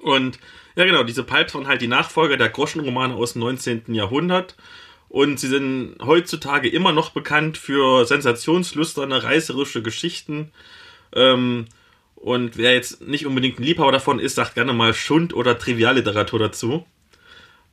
Und 0.00 0.38
ja, 0.76 0.84
genau, 0.84 1.02
diese 1.02 1.24
Pulps 1.24 1.54
waren 1.54 1.66
halt 1.66 1.82
die 1.82 1.88
Nachfolger 1.88 2.36
der 2.36 2.48
Groschenromane 2.48 3.14
aus 3.14 3.32
dem 3.32 3.40
19. 3.40 3.94
Jahrhundert. 3.94 4.56
Und 5.08 5.38
sie 5.38 5.48
sind 5.48 5.96
heutzutage 6.04 6.68
immer 6.68 6.92
noch 6.92 7.10
bekannt 7.10 7.56
für 7.56 8.04
sensationslüsterne, 8.04 9.22
reißerische 9.22 9.82
Geschichten. 9.82 10.50
Ähm, 11.14 11.66
und 12.16 12.56
wer 12.56 12.74
jetzt 12.74 13.02
nicht 13.02 13.26
unbedingt 13.26 13.60
ein 13.60 13.64
Liebhaber 13.64 13.92
davon 13.92 14.18
ist, 14.18 14.34
sagt 14.34 14.54
gerne 14.54 14.72
mal 14.72 14.94
Schund- 14.94 15.34
oder 15.34 15.58
Trivialliteratur 15.58 16.38
dazu. 16.38 16.86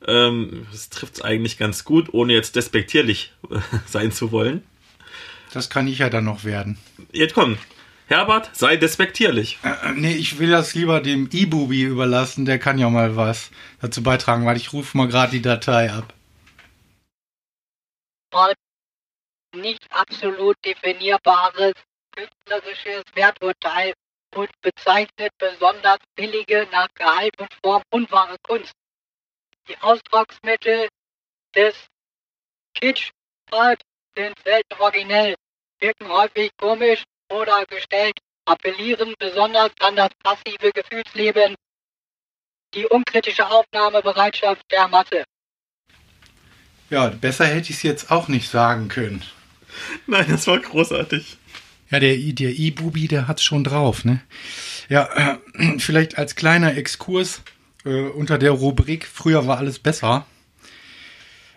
Ähm, 0.06 0.66
das 0.72 0.88
trifft 0.88 1.14
es 1.14 1.22
eigentlich 1.22 1.58
ganz 1.58 1.84
gut, 1.84 2.12
ohne 2.12 2.32
jetzt 2.32 2.56
despektierlich 2.56 3.32
sein 3.86 4.12
zu 4.12 4.32
wollen. 4.32 4.62
Das 5.52 5.70
kann 5.70 5.86
ich 5.86 5.98
ja 5.98 6.08
dann 6.08 6.24
noch 6.24 6.44
werden. 6.44 6.78
Jetzt 7.12 7.34
komm, 7.34 7.58
Herbert, 8.06 8.54
sei 8.54 8.76
despektierlich. 8.76 9.58
Äh, 9.62 9.92
nee, 9.92 10.14
ich 10.14 10.38
will 10.38 10.50
das 10.50 10.74
lieber 10.74 11.00
dem 11.00 11.28
E-Bubi 11.32 11.82
überlassen, 11.82 12.44
der 12.44 12.58
kann 12.58 12.78
ja 12.78 12.88
mal 12.90 13.16
was 13.16 13.50
dazu 13.80 14.02
beitragen, 14.02 14.46
weil 14.46 14.56
ich 14.56 14.72
rufe 14.72 14.96
mal 14.96 15.08
gerade 15.08 15.32
die 15.32 15.42
Datei 15.42 15.90
ab. 15.90 16.12
Nicht 19.54 19.86
absolut 19.90 20.56
definierbares 20.64 21.74
künstlerisches 22.14 23.04
Werturteil 23.14 23.92
und 24.34 24.50
bezeichnet 24.62 25.32
besonders 25.38 25.98
billige, 26.14 26.66
nach 26.70 26.88
Gehalt 26.94 27.38
und 27.38 27.52
Form 27.62 27.82
unwahre 27.90 28.36
Kunst. 28.42 28.72
Die 29.68 29.76
Ausdrucksmittel 29.80 30.88
des 31.54 31.74
Kitsch 32.74 33.10
Pulp 33.46 33.80
sind 34.16 34.34
selten 34.44 34.74
originell, 34.80 35.34
wirken 35.78 36.08
häufig 36.08 36.50
komisch 36.56 37.04
oder 37.30 37.64
gestellt, 37.66 38.18
appellieren 38.44 39.14
besonders 39.18 39.70
an 39.80 39.96
das 39.96 40.10
passive 40.22 40.72
Gefühlsleben, 40.72 41.54
die 42.74 42.86
unkritische 42.86 43.48
Aufnahmebereitschaft 43.48 44.62
der 44.70 44.88
Masse. 44.88 45.24
Ja, 46.90 47.08
besser 47.08 47.46
hätte 47.46 47.70
ich 47.70 47.76
es 47.76 47.82
jetzt 47.82 48.10
auch 48.10 48.28
nicht 48.28 48.48
sagen 48.50 48.88
können. 48.88 49.22
Nein, 50.06 50.26
das 50.28 50.46
war 50.46 50.58
großartig. 50.58 51.38
Ja, 51.90 52.00
der, 52.00 52.16
der 52.16 52.50
E-Bubi, 52.50 53.08
der 53.08 53.28
hat's 53.28 53.42
schon 53.44 53.64
drauf, 53.64 54.04
ne? 54.04 54.20
Ja, 54.88 55.38
äh, 55.56 55.78
vielleicht 55.78 56.18
als 56.18 56.34
kleiner 56.34 56.76
Exkurs 56.76 57.42
äh, 57.84 58.02
unter 58.02 58.38
der 58.38 58.52
Rubrik 58.52 59.06
Früher 59.06 59.46
war 59.46 59.58
alles 59.58 59.78
besser. 59.78 60.26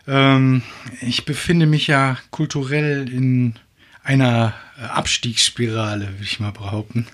Ähm, 0.07 0.61
ich 1.01 1.25
befinde 1.25 1.65
mich 1.65 1.87
ja 1.87 2.17
kulturell 2.31 3.11
in 3.11 3.55
einer 4.03 4.53
äh, 4.79 4.83
Abstiegsspirale, 4.83 6.07
würde 6.07 6.23
ich 6.23 6.39
mal 6.39 6.51
behaupten. 6.51 7.07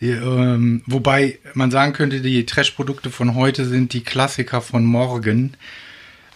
Ja, 0.00 0.16
ähm, 0.16 0.82
wobei 0.86 1.38
man 1.54 1.70
sagen 1.70 1.92
könnte, 1.92 2.20
die 2.20 2.44
Trash-Produkte 2.44 3.10
von 3.10 3.34
heute 3.34 3.66
sind 3.66 3.92
die 3.92 4.02
Klassiker 4.02 4.60
von 4.60 4.84
morgen. 4.84 5.56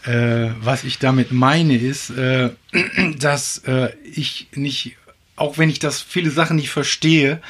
Äh, 0.04 0.50
was 0.60 0.84
ich 0.84 1.00
damit 1.00 1.32
meine 1.32 1.76
ist, 1.76 2.10
äh, 2.10 2.50
dass 3.18 3.58
äh, 3.66 3.92
ich 4.04 4.46
nicht, 4.54 4.96
auch 5.34 5.58
wenn 5.58 5.68
ich 5.68 5.80
das 5.80 6.00
viele 6.00 6.30
Sachen 6.30 6.56
nicht 6.56 6.70
verstehe, 6.70 7.40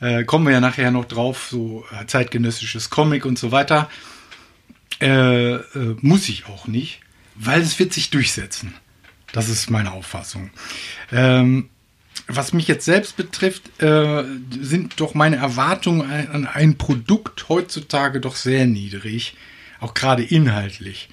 äh, 0.00 0.24
kommen 0.24 0.46
wir 0.46 0.52
ja 0.52 0.60
nachher 0.60 0.90
noch 0.90 1.04
drauf, 1.04 1.48
so 1.50 1.84
äh, 1.92 2.06
zeitgenössisches 2.06 2.90
Comic 2.90 3.24
und 3.24 3.38
so 3.38 3.52
weiter, 3.52 3.88
äh, 5.00 5.54
äh, 5.54 5.96
muss 6.00 6.28
ich 6.28 6.46
auch 6.46 6.66
nicht, 6.66 7.00
weil 7.34 7.60
es 7.60 7.78
wird 7.78 7.92
sich 7.92 8.10
durchsetzen. 8.10 8.74
Das 9.32 9.48
ist 9.48 9.70
meine 9.70 9.92
Auffassung. 9.92 10.50
Ähm, 11.12 11.68
was 12.28 12.52
mich 12.52 12.66
jetzt 12.66 12.84
selbst 12.84 13.16
betrifft, 13.16 13.82
äh, 13.82 14.24
sind 14.60 15.00
doch 15.00 15.14
meine 15.14 15.36
Erwartungen 15.36 16.10
an 16.10 16.46
ein 16.46 16.76
Produkt 16.76 17.48
heutzutage 17.48 18.20
doch 18.20 18.36
sehr 18.36 18.66
niedrig, 18.66 19.36
auch 19.80 19.94
gerade 19.94 20.22
inhaltlich. 20.22 21.08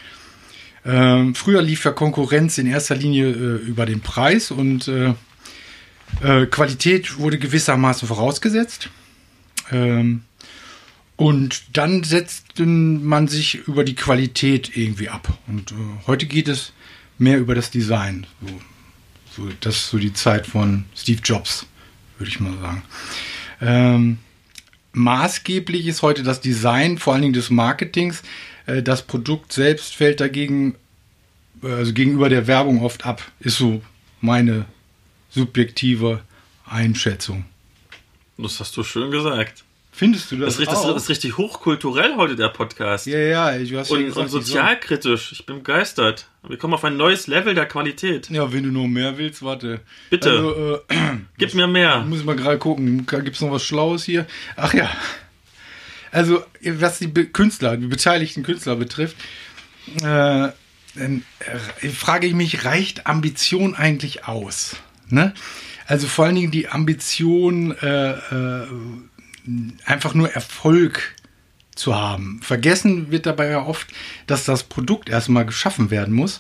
Ähm, 0.85 1.35
früher 1.35 1.61
lief 1.61 1.85
ja 1.85 1.91
Konkurrenz 1.91 2.57
in 2.57 2.67
erster 2.67 2.95
Linie 2.95 3.27
äh, 3.29 3.57
über 3.57 3.85
den 3.85 4.01
Preis 4.01 4.51
und 4.51 4.87
äh, 6.21 6.45
Qualität 6.45 7.17
wurde 7.17 7.39
gewissermaßen 7.39 8.08
vorausgesetzt. 8.08 8.89
Ähm, 9.71 10.23
und 11.15 11.78
dann 11.78 12.04
setzte 12.04 12.65
man 12.65 13.28
sich 13.28 13.67
über 13.67 13.84
die 13.84 13.95
Qualität 13.95 14.76
irgendwie 14.76 15.10
ab. 15.10 15.38
Und 15.47 15.71
äh, 15.71 15.76
heute 16.08 16.26
geht 16.26 16.47
es 16.47 16.73
mehr 17.17 17.38
über 17.38 17.56
das 17.56 17.71
Design. 17.71 18.26
So, 18.41 18.62
so, 19.36 19.49
das 19.62 19.76
ist 19.76 19.89
so 19.89 19.97
die 19.97 20.13
Zeit 20.13 20.47
von 20.47 20.86
Steve 20.95 21.21
Jobs, 21.23 21.65
würde 22.17 22.30
ich 22.30 22.39
mal 22.39 22.58
sagen. 22.60 22.84
Ähm, 23.62 24.17
maßgeblich 24.93 25.88
ist 25.88 26.02
heute 26.02 26.23
das 26.23 26.41
Design, 26.41 26.97
vor 26.97 27.13
allen 27.13 27.21
Dingen 27.21 27.34
des 27.34 27.49
Marketings. 27.49 28.23
Äh, 28.65 28.82
das 28.82 29.04
Produkt 29.04 29.54
selbst 29.54 29.95
fällt 29.95 30.19
dagegen, 30.19 30.76
äh, 31.63 31.67
also 31.67 31.93
gegenüber 31.93 32.30
der 32.30 32.47
Werbung 32.47 32.82
oft 32.82 33.06
ab. 33.06 33.23
Ist 33.39 33.58
so 33.58 33.82
meine 34.19 34.65
subjektive 35.33 36.21
Einschätzung. 36.65 37.45
Das 38.37 38.59
hast 38.59 38.75
du 38.77 38.83
schön 38.83 39.11
gesagt. 39.11 39.63
Findest 39.95 40.31
du 40.31 40.37
Das 40.37 40.45
das, 40.45 40.53
ist, 40.55 40.59
richtig, 40.61 40.77
auch? 40.77 40.93
das 40.93 41.03
ist 41.03 41.09
richtig 41.09 41.37
hochkulturell 41.37 42.15
heute, 42.15 42.35
der 42.35 42.49
Podcast. 42.49 43.05
ja, 43.05 43.19
ja, 43.19 43.55
ich, 43.55 43.69
du 43.69 43.77
hast 43.77 43.91
ja 43.91 43.97
und, 43.97 44.05
gesagt, 44.05 44.23
und 44.23 44.29
sozialkritisch. 44.29 45.33
Ich 45.33 45.45
bin 45.45 45.57
begeistert. 45.57 46.27
Wir 46.47 46.57
kommen 46.57 46.73
auf 46.73 46.83
ein 46.83 46.97
neues 46.97 47.27
Level 47.27 47.53
der 47.53 47.67
Qualität. 47.67 48.29
Ja, 48.31 48.51
wenn 48.51 48.63
du 48.63 48.71
noch 48.71 48.87
mehr 48.87 49.19
willst, 49.19 49.43
warte. 49.43 49.81
Bitte. 50.09 50.31
Also, 50.31 50.75
äh, 50.89 51.17
Gib 51.37 51.53
mir 51.53 51.67
mehr. 51.67 52.01
Muss 52.01 52.19
ich 52.19 52.25
mal 52.25 52.35
gerade 52.35 52.57
gucken. 52.57 53.05
Gibt 53.05 53.35
es 53.35 53.41
noch 53.41 53.51
was 53.51 53.63
Schlaues 53.63 54.03
hier? 54.03 54.25
Ach 54.55 54.73
ja. 54.73 54.89
Also, 56.11 56.43
was 56.63 56.97
die 56.97 57.11
Künstler, 57.11 57.77
die 57.77 57.87
beteiligten 57.87 58.41
Künstler 58.41 58.75
betrifft, 58.75 59.15
äh, 59.97 60.01
dann 60.95 61.23
äh, 61.81 61.89
frage 61.89 62.25
ich 62.25 62.33
mich, 62.33 62.65
reicht 62.65 63.05
Ambition 63.05 63.75
eigentlich 63.75 64.27
aus? 64.27 64.75
Ne? 65.13 65.34
Also 65.86 66.08
vor 66.08 66.26
allen 66.26 66.36
Dingen 66.36 66.52
die 66.52 66.69
Ambition, 66.69 67.76
äh, 67.78 68.12
äh, 68.12 68.67
einfach 69.86 70.13
nur 70.13 70.32
Erfolg 70.32 71.15
zu 71.76 71.95
haben. 71.95 72.39
Vergessen 72.41 73.12
wird 73.12 73.26
dabei 73.26 73.49
ja 73.49 73.65
oft, 73.65 73.88
dass 74.28 74.45
das 74.45 74.63
Produkt 74.63 75.10
erstmal 75.10 75.45
geschaffen 75.45 75.91
werden 75.91 76.13
muss. 76.13 76.39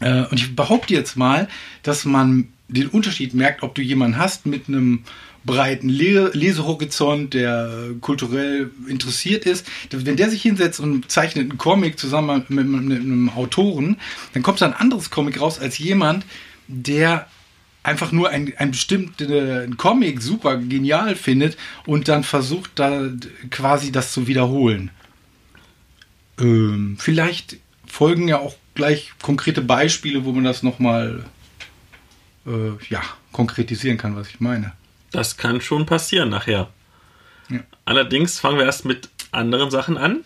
Äh, 0.00 0.24
und 0.24 0.34
ich 0.34 0.54
behaupte 0.54 0.94
jetzt 0.94 1.16
mal, 1.16 1.48
dass 1.82 2.04
man 2.04 2.48
den 2.68 2.88
Unterschied 2.88 3.34
merkt, 3.34 3.62
ob 3.62 3.74
du 3.74 3.82
jemanden 3.82 4.18
hast 4.18 4.46
mit 4.46 4.68
einem 4.68 5.04
breiten 5.44 5.88
Le 5.88 6.30
Lesehorizont, 6.34 7.32
der 7.32 7.90
kulturell 8.00 8.70
interessiert 8.86 9.46
ist. 9.46 9.66
Wenn 9.90 10.16
der 10.16 10.28
sich 10.30 10.42
hinsetzt 10.42 10.78
und 10.78 11.10
zeichnet 11.10 11.48
einen 11.48 11.58
Comic 11.58 11.98
zusammen 11.98 12.44
mit, 12.48 12.66
mit, 12.66 12.82
mit 12.82 13.00
einem 13.00 13.30
Autoren, 13.30 13.96
dann 14.34 14.42
kommt 14.42 14.60
da 14.60 14.66
ein 14.66 14.74
anderes 14.74 15.10
Comic 15.10 15.40
raus 15.40 15.58
als 15.58 15.78
jemand, 15.78 16.26
der 16.66 17.26
einfach 17.82 18.12
nur 18.12 18.28
ein, 18.30 18.52
ein 18.58 18.72
bestimmten 18.72 19.76
Comic 19.76 20.20
super 20.20 20.58
genial 20.58 21.14
findet 21.14 21.56
und 21.86 22.08
dann 22.08 22.24
versucht 22.24 22.72
da 22.74 23.08
quasi 23.50 23.92
das 23.92 24.12
zu 24.12 24.26
wiederholen. 24.26 24.90
Ähm, 26.38 26.96
vielleicht 26.98 27.56
folgen 27.86 28.28
ja 28.28 28.38
auch 28.38 28.54
gleich 28.74 29.12
konkrete 29.22 29.60
Beispiele, 29.62 30.24
wo 30.24 30.32
man 30.32 30.44
das 30.44 30.62
nochmal 30.62 31.24
äh, 32.46 32.70
ja, 32.88 33.02
konkretisieren 33.32 33.98
kann, 33.98 34.16
was 34.16 34.28
ich 34.28 34.40
meine. 34.40 34.72
Das 35.10 35.36
kann 35.36 35.60
schon 35.60 35.86
passieren 35.86 36.28
nachher. 36.28 36.68
Ja. 37.48 37.60
Allerdings 37.84 38.38
fangen 38.38 38.58
wir 38.58 38.66
erst 38.66 38.84
mit 38.84 39.08
anderen 39.32 39.70
Sachen 39.70 39.96
an. 39.96 40.24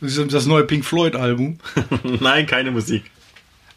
Das 0.00 0.16
ist 0.16 0.32
das 0.32 0.46
neue 0.46 0.64
Pink 0.64 0.84
Floyd 0.84 1.16
Album. 1.16 1.58
Nein, 2.20 2.46
keine 2.46 2.70
Musik. 2.70 3.04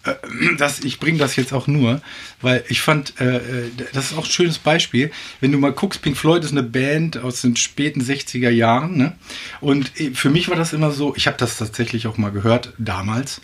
Das, 0.57 0.79
ich 0.79 0.99
bringe 0.99 1.17
das 1.17 1.35
jetzt 1.35 1.53
auch 1.53 1.67
nur, 1.67 2.01
weil 2.41 2.63
ich 2.69 2.81
fand, 2.81 3.19
äh, 3.19 3.37
äh, 3.37 3.71
das 3.93 4.11
ist 4.11 4.17
auch 4.17 4.25
ein 4.25 4.31
schönes 4.31 4.57
Beispiel. 4.57 5.11
Wenn 5.41 5.51
du 5.51 5.57
mal 5.57 5.71
guckst, 5.71 6.01
Pink 6.01 6.17
Floyd 6.17 6.43
ist 6.43 6.51
eine 6.51 6.63
Band 6.63 7.17
aus 7.17 7.41
den 7.41 7.55
späten 7.55 8.01
60er 8.01 8.49
Jahren. 8.49 8.97
Ne? 8.97 9.15
Und 9.61 9.99
äh, 9.99 10.11
für 10.11 10.29
mich 10.29 10.49
war 10.49 10.55
das 10.55 10.73
immer 10.73 10.91
so, 10.91 11.15
ich 11.15 11.27
habe 11.27 11.37
das 11.37 11.57
tatsächlich 11.57 12.07
auch 12.07 12.17
mal 12.17 12.31
gehört, 12.31 12.73
damals, 12.77 13.41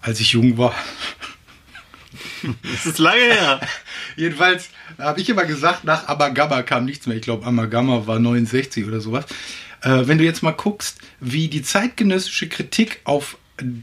als 0.00 0.20
ich 0.20 0.32
jung 0.32 0.58
war. 0.58 0.74
Das 2.62 2.86
ist 2.86 2.98
lange 2.98 3.20
her. 3.20 3.60
Jedenfalls 4.16 4.70
habe 4.96 5.20
ich 5.20 5.28
immer 5.28 5.44
gesagt, 5.44 5.84
nach 5.84 6.08
Amagama 6.08 6.62
kam 6.62 6.84
nichts 6.84 7.06
mehr. 7.06 7.16
Ich 7.16 7.22
glaube, 7.22 7.44
Amagama 7.44 8.06
war 8.06 8.18
69 8.18 8.86
oder 8.86 9.00
sowas. 9.00 9.26
Äh, 9.82 10.06
wenn 10.06 10.18
du 10.18 10.24
jetzt 10.24 10.42
mal 10.42 10.52
guckst, 10.52 10.98
wie 11.20 11.48
die 11.48 11.62
zeitgenössische 11.62 12.48
Kritik 12.48 13.00
auf 13.04 13.36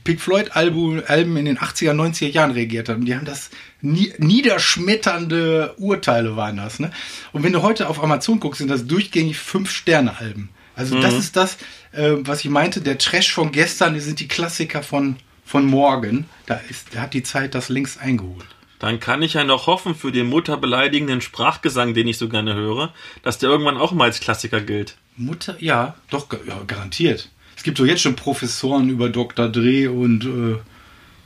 Pink 0.03 0.21
Floyd 0.21 0.51
Album, 0.55 1.01
Alben 1.05 1.37
in 1.37 1.45
den 1.45 1.57
80er, 1.57 1.91
90er 1.91 2.29
Jahren 2.29 2.51
reagiert 2.51 2.89
haben, 2.89 3.05
die 3.05 3.15
haben 3.15 3.25
das 3.25 3.49
nie, 3.81 4.13
niederschmetternde 4.17 5.75
Urteile 5.77 6.35
waren 6.35 6.57
das. 6.57 6.79
Ne? 6.79 6.91
Und 7.33 7.43
wenn 7.43 7.53
du 7.53 7.61
heute 7.61 7.89
auf 7.89 8.01
Amazon 8.01 8.39
guckst, 8.39 8.59
sind 8.59 8.69
das 8.69 8.87
durchgängig 8.87 9.37
Fünf-Sterne-Alben. 9.37 10.49
Also 10.75 10.99
das 10.99 11.13
ist 11.13 11.37
das, 11.37 11.57
äh, 11.93 12.13
was 12.17 12.43
ich 12.43 12.49
meinte, 12.49 12.81
der 12.81 12.97
Trash 12.97 13.33
von 13.33 13.51
gestern 13.51 13.97
sind 13.99 14.19
die 14.19 14.27
Klassiker 14.27 14.83
von, 14.83 15.15
von 15.45 15.65
morgen. 15.65 16.25
Da, 16.47 16.59
ist, 16.69 16.93
da 16.93 17.01
hat 17.01 17.13
die 17.13 17.23
Zeit 17.23 17.55
das 17.55 17.69
längst 17.69 17.99
eingeholt. 17.99 18.47
Dann 18.79 18.99
kann 18.99 19.21
ich 19.21 19.35
ja 19.35 19.45
noch 19.45 19.67
hoffen 19.67 19.95
für 19.95 20.11
den 20.11 20.27
mutterbeleidigenden 20.27 21.21
Sprachgesang, 21.21 21.93
den 21.93 22.07
ich 22.07 22.17
so 22.17 22.27
gerne 22.27 22.55
höre, 22.55 22.93
dass 23.23 23.37
der 23.37 23.49
irgendwann 23.49 23.77
auch 23.77 23.93
mal 23.93 24.05
als 24.05 24.19
Klassiker 24.19 24.59
gilt. 24.59 24.97
Mutter, 25.15 25.55
ja, 25.59 25.95
doch, 26.09 26.27
ja, 26.45 26.61
garantiert. 26.67 27.29
Es 27.65 27.67
gibt 27.67 27.79
doch 27.79 27.85
jetzt 27.87 28.03
schon 28.03 28.15
Professoren 28.15 28.89
über 28.89 29.09
Dr. 29.09 29.49
Dre 29.49 29.89
und 29.89 30.23
äh, 30.23 30.59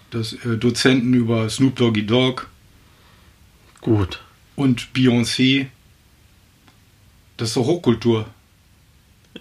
das, 0.10 0.32
äh, 0.32 0.56
Dozenten 0.56 1.14
über 1.14 1.50
Snoop 1.50 1.76
Doggy 1.76 2.06
Dogg 2.06 2.44
Gut. 3.82 4.22
und 4.56 4.94
Beyoncé. 4.94 5.68
Das 7.36 7.50
ist 7.50 7.58
doch 7.58 7.66
Hochkultur. 7.66 8.26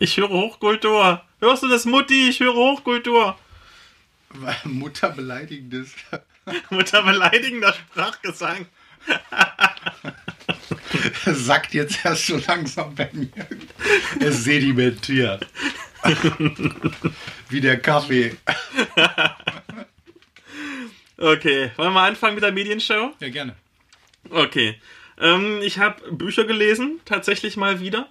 Ich 0.00 0.16
höre 0.16 0.28
Hochkultur. 0.28 1.22
Hörst 1.38 1.62
du 1.62 1.68
das, 1.68 1.84
Mutti? 1.84 2.30
Ich 2.30 2.40
höre 2.40 2.54
Hochkultur. 2.54 3.38
Mutter 4.64 5.10
beleidigendes. 5.10 5.92
Mutterbeleidigender 6.70 7.74
Sprachgesang. 7.74 8.66
Sackt 11.26 11.74
jetzt 11.74 12.04
erst 12.04 12.26
so 12.26 12.40
langsam 12.48 12.92
bei 12.96 13.08
mir. 13.12 13.28
Es 14.18 14.42
sedimentiert. 14.42 15.46
Wie 17.48 17.60
der 17.60 17.80
Kaffee. 17.80 18.36
Okay, 21.16 21.70
wollen 21.76 21.92
wir 21.92 22.02
anfangen 22.02 22.34
mit 22.34 22.44
der 22.44 22.52
Medienshow? 22.52 23.12
Ja, 23.20 23.28
gerne. 23.28 23.56
Okay. 24.30 24.76
Ähm, 25.20 25.60
ich 25.62 25.78
habe 25.78 26.12
Bücher 26.12 26.44
gelesen, 26.44 27.00
tatsächlich 27.04 27.56
mal 27.56 27.80
wieder. 27.80 28.08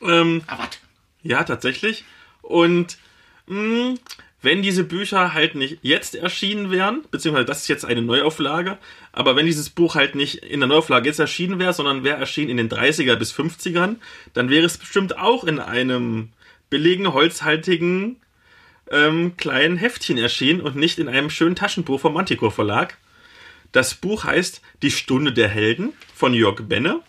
Ähm, 0.00 0.42
Ah, 0.46 0.58
was? 0.60 0.78
ja, 1.22 1.42
tatsächlich. 1.42 2.04
Und 2.42 2.98
mh, 3.46 3.94
wenn 4.42 4.62
diese 4.62 4.84
Bücher 4.84 5.34
halt 5.34 5.56
nicht 5.56 5.78
jetzt 5.82 6.14
erschienen 6.14 6.70
wären, 6.70 7.02
beziehungsweise 7.10 7.46
das 7.46 7.62
ist 7.62 7.68
jetzt 7.68 7.84
eine 7.84 8.02
Neuauflage, 8.02 8.78
aber 9.10 9.34
wenn 9.34 9.46
dieses 9.46 9.68
Buch 9.70 9.96
halt 9.96 10.14
nicht 10.14 10.36
in 10.36 10.60
der 10.60 10.68
Neuauflage 10.68 11.08
jetzt 11.08 11.18
erschienen 11.18 11.58
wäre, 11.58 11.72
sondern 11.72 12.04
wäre 12.04 12.18
erschienen 12.18 12.50
in 12.50 12.56
den 12.58 12.68
30er 12.70 13.16
bis 13.16 13.32
50ern, 13.34 13.96
dann 14.34 14.50
wäre 14.50 14.66
es 14.66 14.78
bestimmt 14.78 15.18
auch 15.18 15.42
in 15.42 15.58
einem 15.58 16.28
billigen, 16.70 17.12
holzhaltigen 17.12 18.16
ähm, 18.90 19.36
kleinen 19.36 19.76
Heftchen 19.76 20.18
erschienen 20.18 20.60
und 20.60 20.76
nicht 20.76 20.98
in 20.98 21.08
einem 21.08 21.30
schönen 21.30 21.56
Taschenbuch 21.56 22.00
vom 22.00 22.14
Manticore 22.14 22.50
Verlag. 22.52 22.98
Das 23.72 23.94
Buch 23.94 24.24
heißt 24.24 24.62
Die 24.82 24.90
Stunde 24.90 25.32
der 25.32 25.48
Helden 25.48 25.92
von 26.14 26.32
Jörg 26.32 26.62
Benne. 26.62 27.00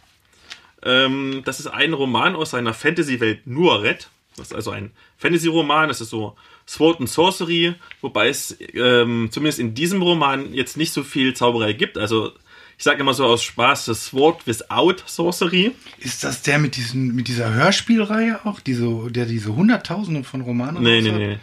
Ähm, 0.84 1.42
das 1.46 1.60
ist 1.60 1.68
ein 1.68 1.94
Roman 1.94 2.36
aus 2.36 2.52
seiner 2.52 2.74
Fantasy-Welt 2.74 3.48
Nuaret. 3.48 4.10
Das 4.36 4.48
ist 4.48 4.56
also 4.56 4.72
ein 4.72 4.92
Fantasy-Roman. 5.18 5.88
Das 5.88 6.02
ist 6.02 6.10
so 6.10 6.36
Sword 6.68 7.00
and 7.00 7.10
Sorcery, 7.10 7.76
wobei 8.02 8.30
es 8.30 8.58
ähm, 8.74 9.30
zumindest 9.32 9.60
in 9.60 9.74
diesem 9.74 10.02
Roman 10.02 10.54
jetzt 10.54 10.78
nicht 10.78 10.94
so 10.94 11.04
viel 11.04 11.34
Zauberei 11.34 11.74
gibt. 11.74 11.98
Also 11.98 12.32
ich 12.80 12.86
sage 12.86 13.02
immer 13.02 13.14
so 13.14 13.26
aus 13.26 13.44
Spaß, 13.44 13.86
das 13.88 14.06
Sword 14.06 14.48
without 14.48 14.96
Sorcery. 15.06 15.76
Ist 15.98 16.24
das 16.24 16.44
der 16.44 16.60
mit, 16.60 16.78
diesen, 16.78 17.14
mit 17.14 17.28
dieser 17.28 17.54
Hörspielreihe 17.54 18.40
auch? 18.46 18.62
Diese, 18.62 19.12
der 19.12 19.26
diese 19.26 19.54
Hunderttausende 19.54 20.24
von 20.24 20.40
Romanen 20.40 20.82
Nee, 20.82 21.02
nee, 21.02 21.12
hat? 21.12 21.18
nee. 21.18 21.40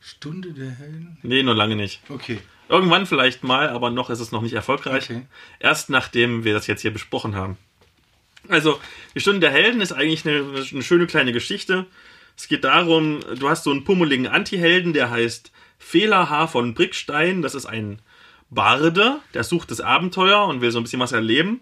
Stunde 0.00 0.52
der 0.54 0.70
Helden? 0.70 1.18
Nee, 1.22 1.42
nur 1.42 1.54
lange 1.54 1.76
nicht. 1.76 2.00
Okay. 2.08 2.38
Irgendwann 2.70 3.04
vielleicht 3.04 3.44
mal, 3.44 3.68
aber 3.68 3.90
noch 3.90 4.08
ist 4.08 4.20
es 4.20 4.32
noch 4.32 4.40
nicht 4.40 4.54
erfolgreich. 4.54 5.10
Okay. 5.10 5.26
Erst 5.58 5.90
nachdem 5.90 6.42
wir 6.42 6.54
das 6.54 6.66
jetzt 6.66 6.80
hier 6.80 6.90
besprochen 6.92 7.34
haben. 7.34 7.58
Also, 8.48 8.80
die 9.14 9.20
Stunde 9.20 9.40
der 9.40 9.50
Helden 9.50 9.82
ist 9.82 9.92
eigentlich 9.92 10.26
eine, 10.26 10.42
eine 10.72 10.82
schöne 10.82 11.06
kleine 11.06 11.34
Geschichte. 11.34 11.84
Es 12.34 12.48
geht 12.48 12.64
darum, 12.64 13.20
du 13.38 13.50
hast 13.50 13.64
so 13.64 13.70
einen 13.72 13.84
pummeligen 13.84 14.26
Anti-Helden, 14.26 14.94
der 14.94 15.10
heißt 15.10 15.52
Fehlerhaar 15.78 16.48
von 16.48 16.72
Brickstein. 16.72 17.42
Das 17.42 17.54
ist 17.54 17.66
ein 17.66 17.98
Barde, 18.50 19.20
der 19.34 19.44
sucht 19.44 19.70
das 19.70 19.80
Abenteuer 19.80 20.44
und 20.46 20.60
will 20.60 20.70
so 20.70 20.78
ein 20.78 20.82
bisschen 20.82 21.00
was 21.00 21.12
erleben. 21.12 21.60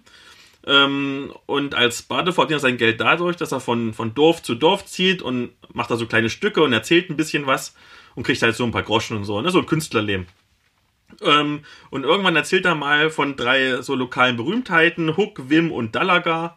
Ähm, 0.66 1.32
und 1.46 1.74
als 1.74 2.02
Barde 2.02 2.32
verdient 2.32 2.58
er 2.58 2.60
sein 2.60 2.76
Geld 2.76 3.00
dadurch, 3.00 3.36
dass 3.36 3.52
er 3.52 3.60
von, 3.60 3.94
von 3.94 4.14
Dorf 4.14 4.42
zu 4.42 4.54
Dorf 4.54 4.84
zieht 4.86 5.22
und 5.22 5.50
macht 5.72 5.90
da 5.90 5.96
so 5.96 6.06
kleine 6.06 6.30
Stücke 6.30 6.62
und 6.62 6.72
erzählt 6.72 7.10
ein 7.10 7.16
bisschen 7.16 7.46
was 7.46 7.74
und 8.14 8.24
kriegt 8.24 8.42
halt 8.42 8.56
so 8.56 8.64
ein 8.64 8.72
paar 8.72 8.82
Groschen 8.82 9.16
und 9.16 9.24
so, 9.24 9.40
ne? 9.40 9.50
so 9.50 9.60
ein 9.60 9.66
Künstlerleben. 9.66 10.26
Ähm, 11.22 11.60
und 11.90 12.04
irgendwann 12.04 12.36
erzählt 12.36 12.64
er 12.66 12.74
mal 12.74 13.10
von 13.10 13.36
drei 13.36 13.80
so 13.82 13.94
lokalen 13.94 14.36
Berühmtheiten, 14.36 15.16
Hook, 15.16 15.48
Wim 15.48 15.72
und 15.72 15.94
Dalaga. 15.94 16.56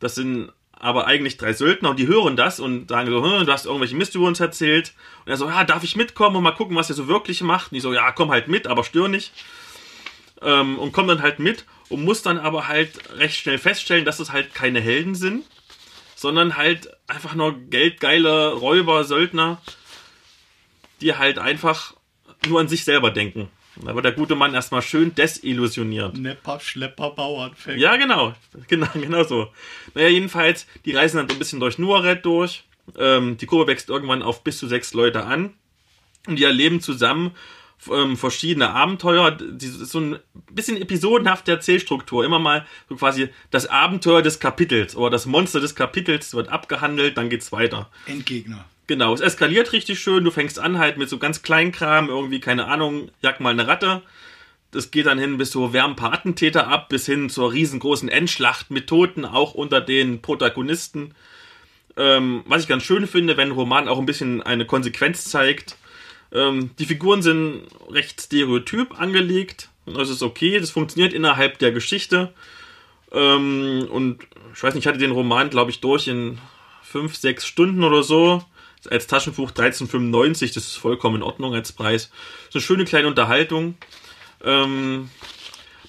Das 0.00 0.14
sind 0.14 0.52
aber 0.78 1.06
eigentlich 1.06 1.38
drei 1.38 1.52
Söldner 1.52 1.90
und 1.90 1.98
die 1.98 2.06
hören 2.06 2.36
das 2.36 2.60
und 2.60 2.88
sagen 2.88 3.10
so, 3.10 3.24
hm, 3.24 3.46
du 3.46 3.52
hast 3.52 3.66
irgendwelche 3.66 3.96
Mist 3.96 4.14
über 4.14 4.26
uns 4.26 4.40
erzählt. 4.40 4.92
Und 5.24 5.30
er 5.30 5.36
so, 5.36 5.46
ja, 5.46 5.64
darf 5.64 5.84
ich 5.84 5.96
mitkommen 5.96 6.36
und 6.36 6.42
mal 6.42 6.52
gucken, 6.52 6.76
was 6.76 6.90
ihr 6.90 6.94
so 6.94 7.08
wirklich 7.08 7.40
macht? 7.42 7.72
Und 7.72 7.76
die 7.76 7.80
so, 7.80 7.94
ja, 7.94 8.12
komm 8.12 8.30
halt 8.30 8.48
mit, 8.48 8.66
aber 8.66 8.84
stör 8.84 9.08
nicht. 9.08 9.32
Ähm, 10.42 10.78
und 10.78 10.92
kommt 10.92 11.08
dann 11.08 11.22
halt 11.22 11.38
mit 11.38 11.64
und 11.88 12.04
muss 12.04 12.22
dann 12.22 12.38
aber 12.38 12.68
halt 12.68 12.90
recht 13.16 13.36
schnell 13.36 13.58
feststellen, 13.58 14.04
dass 14.04 14.20
es 14.20 14.32
halt 14.32 14.54
keine 14.54 14.80
Helden 14.80 15.14
sind, 15.14 15.44
sondern 16.14 16.56
halt 16.56 16.90
einfach 17.06 17.34
nur 17.34 17.58
geldgeile 17.58 18.52
Räuber, 18.52 19.04
Söldner, 19.04 19.62
die 21.00 21.14
halt 21.14 21.38
einfach 21.38 21.94
nur 22.46 22.60
an 22.60 22.68
sich 22.68 22.84
selber 22.84 23.10
denken. 23.10 23.48
Da 23.84 23.94
wird 23.94 24.04
der 24.04 24.12
gute 24.12 24.34
Mann 24.34 24.54
erstmal 24.54 24.82
schön 24.82 25.14
desillusioniert. 25.14 26.16
Nepper, 26.16 26.60
Schlepper, 26.60 27.10
Bauernfänger. 27.10 27.78
Ja, 27.78 27.96
genau. 27.96 28.34
Genau, 28.68 28.88
genau 28.94 29.24
so. 29.24 29.48
Naja, 29.94 30.08
jedenfalls, 30.08 30.66
die 30.84 30.92
reisen 30.92 31.18
dann 31.18 31.28
so 31.28 31.34
ein 31.34 31.38
bisschen 31.38 31.60
durch 31.60 31.78
Nuaret 31.78 32.24
durch. 32.24 32.64
Ähm, 32.98 33.36
die 33.36 33.46
Gruppe 33.46 33.66
wächst 33.66 33.88
irgendwann 33.88 34.22
auf 34.22 34.44
bis 34.44 34.58
zu 34.58 34.66
sechs 34.68 34.94
Leute 34.94 35.24
an. 35.24 35.54
Und 36.26 36.38
die 36.38 36.44
erleben 36.44 36.80
zusammen 36.80 37.32
ähm, 37.92 38.16
verschiedene 38.16 38.70
Abenteuer. 38.70 39.30
Die, 39.32 39.66
so 39.66 40.00
ein 40.00 40.18
bisschen 40.50 40.80
episodenhafte 40.80 41.52
Erzählstruktur. 41.52 42.24
Immer 42.24 42.38
mal 42.38 42.66
so 42.88 42.96
quasi 42.96 43.28
das 43.50 43.66
Abenteuer 43.66 44.22
des 44.22 44.40
Kapitels 44.40 44.96
oder 44.96 45.10
das 45.10 45.26
Monster 45.26 45.60
des 45.60 45.74
Kapitels 45.74 46.34
wird 46.34 46.48
abgehandelt, 46.48 47.16
dann 47.16 47.28
geht's 47.28 47.52
weiter. 47.52 47.90
Endgegner. 48.06 48.64
Genau, 48.86 49.12
es 49.14 49.20
eskaliert 49.20 49.72
richtig 49.72 49.98
schön. 49.98 50.22
Du 50.22 50.30
fängst 50.30 50.58
an 50.58 50.78
halt 50.78 50.96
mit 50.96 51.08
so 51.08 51.18
ganz 51.18 51.42
kleinen 51.42 51.72
Kram, 51.72 52.08
irgendwie, 52.08 52.38
keine 52.38 52.66
Ahnung, 52.66 53.10
jag 53.20 53.40
mal 53.40 53.50
eine 53.50 53.66
Ratte. 53.66 54.02
Das 54.70 54.90
geht 54.90 55.06
dann 55.06 55.18
hin 55.18 55.38
bis 55.38 55.54
wärmen 55.56 55.92
ein 55.92 55.96
paar 55.96 56.12
Attentäter 56.12 56.68
ab, 56.68 56.88
bis 56.88 57.06
hin 57.06 57.30
zur 57.30 57.52
riesengroßen 57.52 58.08
Endschlacht 58.08 58.70
mit 58.70 58.88
Toten, 58.88 59.24
auch 59.24 59.54
unter 59.54 59.80
den 59.80 60.22
Protagonisten. 60.22 61.14
Ähm, 61.96 62.44
was 62.46 62.62
ich 62.62 62.68
ganz 62.68 62.84
schön 62.84 63.06
finde, 63.06 63.36
wenn 63.36 63.48
ein 63.48 63.54
Roman 63.54 63.88
auch 63.88 63.98
ein 63.98 64.06
bisschen 64.06 64.42
eine 64.42 64.66
Konsequenz 64.66 65.24
zeigt. 65.24 65.76
Ähm, 66.32 66.70
die 66.78 66.84
Figuren 66.84 67.22
sind 67.22 67.62
recht 67.90 68.20
stereotyp 68.20 69.00
angelegt. 69.00 69.70
Das 69.86 70.10
ist 70.10 70.22
okay, 70.22 70.60
das 70.60 70.70
funktioniert 70.70 71.12
innerhalb 71.12 71.58
der 71.58 71.72
Geschichte. 71.72 72.32
Ähm, 73.12 73.88
und 73.90 74.18
ich 74.54 74.62
weiß 74.62 74.74
nicht, 74.74 74.84
ich 74.84 74.88
hatte 74.88 74.98
den 74.98 75.12
Roman, 75.12 75.50
glaube 75.50 75.70
ich, 75.70 75.80
durch 75.80 76.06
in 76.06 76.38
fünf, 76.82 77.16
sechs 77.16 77.46
Stunden 77.46 77.82
oder 77.82 78.02
so 78.02 78.44
als 78.90 79.06
Taschenbuch 79.06 79.50
13,95, 79.50 80.54
das 80.54 80.66
ist 80.66 80.76
vollkommen 80.76 81.16
in 81.16 81.22
Ordnung 81.22 81.54
als 81.54 81.72
Preis. 81.72 82.10
So 82.50 82.58
eine 82.58 82.62
schöne 82.62 82.84
kleine 82.84 83.08
Unterhaltung. 83.08 83.76
Ähm, 84.44 85.10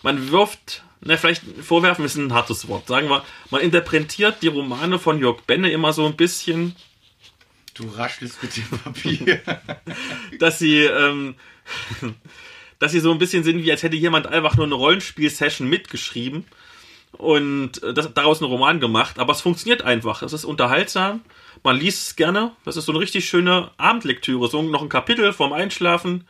man 0.04 0.32
wirft, 0.32 0.84
na, 1.02 1.18
vielleicht 1.18 1.44
vorwerfen 1.62 2.06
ist 2.06 2.16
ein 2.16 2.34
hartes 2.34 2.68
Wort, 2.68 2.88
sagen 2.88 3.10
wir, 3.10 3.24
man 3.50 3.62
interpretiert 3.62 4.42
die 4.42 4.48
Romane 4.48 5.00
von 5.00 5.20
Jörg 5.20 5.42
Benne 5.42 5.72
immer 5.72 5.94
so 5.94 6.06
ein 6.06 6.16
bisschen. 6.16 6.76
Du 7.74 7.88
raschelst 7.90 8.42
mit 8.42 8.58
dem 8.58 8.80
Papier. 8.80 9.42
dass 10.40 10.60
sie, 10.60 10.80
ähm, 10.84 11.36
dass 12.80 12.92
sie 12.92 13.00
so 13.00 13.12
ein 13.12 13.20
bisschen 13.20 13.44
sind, 13.44 13.64
wie 13.64 13.72
als 13.72 13.84
hätte 13.84 13.96
jemand 13.96 14.28
einfach 14.28 14.56
nur 14.56 14.66
eine 14.66 14.76
Rollenspiel-Session 14.76 15.70
mitgeschrieben 15.70 16.46
und 17.18 17.82
äh, 17.84 17.94
das, 17.94 18.14
daraus 18.14 18.42
einen 18.42 18.52
Roman 18.52 18.80
gemacht. 18.80 19.20
Aber 19.20 19.34
es 19.34 19.42
funktioniert 19.42 19.82
einfach. 19.82 20.22
Es 20.22 20.34
ist 20.34 20.46
unterhaltsam. 20.46 21.22
Man 21.64 21.78
liest 21.78 22.08
es 22.08 22.16
gerne. 22.16 22.52
Das 22.66 22.78
ist 22.78 22.86
so 22.86 22.92
eine 22.92 23.00
richtig 23.00 23.28
schöne 23.28 23.72
Abendlektüre. 23.78 24.48
So 24.48 24.62
noch 24.62 24.82
ein 24.82 24.90
Kapitel 24.90 25.34
vorm 25.34 25.54
Einschlafen. 25.54 26.28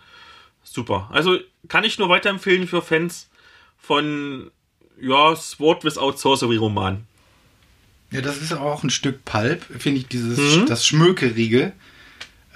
Super. 0.63 1.09
Also 1.11 1.37
kann 1.67 1.83
ich 1.83 1.99
nur 1.99 2.09
weiterempfehlen 2.09 2.67
für 2.67 2.81
Fans 2.81 3.29
von 3.77 4.51
ja, 4.99 5.35
Sword 5.35 5.83
Without 5.83 6.17
Sorcery 6.17 6.57
Roman. 6.57 7.05
Ja, 8.11 8.21
das 8.21 8.37
ist 8.37 8.53
auch 8.53 8.83
ein 8.83 8.89
Stück 8.89 9.25
Pulp, 9.25 9.65
finde 9.79 9.99
ich, 9.99 10.07
dieses, 10.07 10.57
mhm. 10.57 10.65
das 10.65 10.85
Schmökerige. 10.85 11.73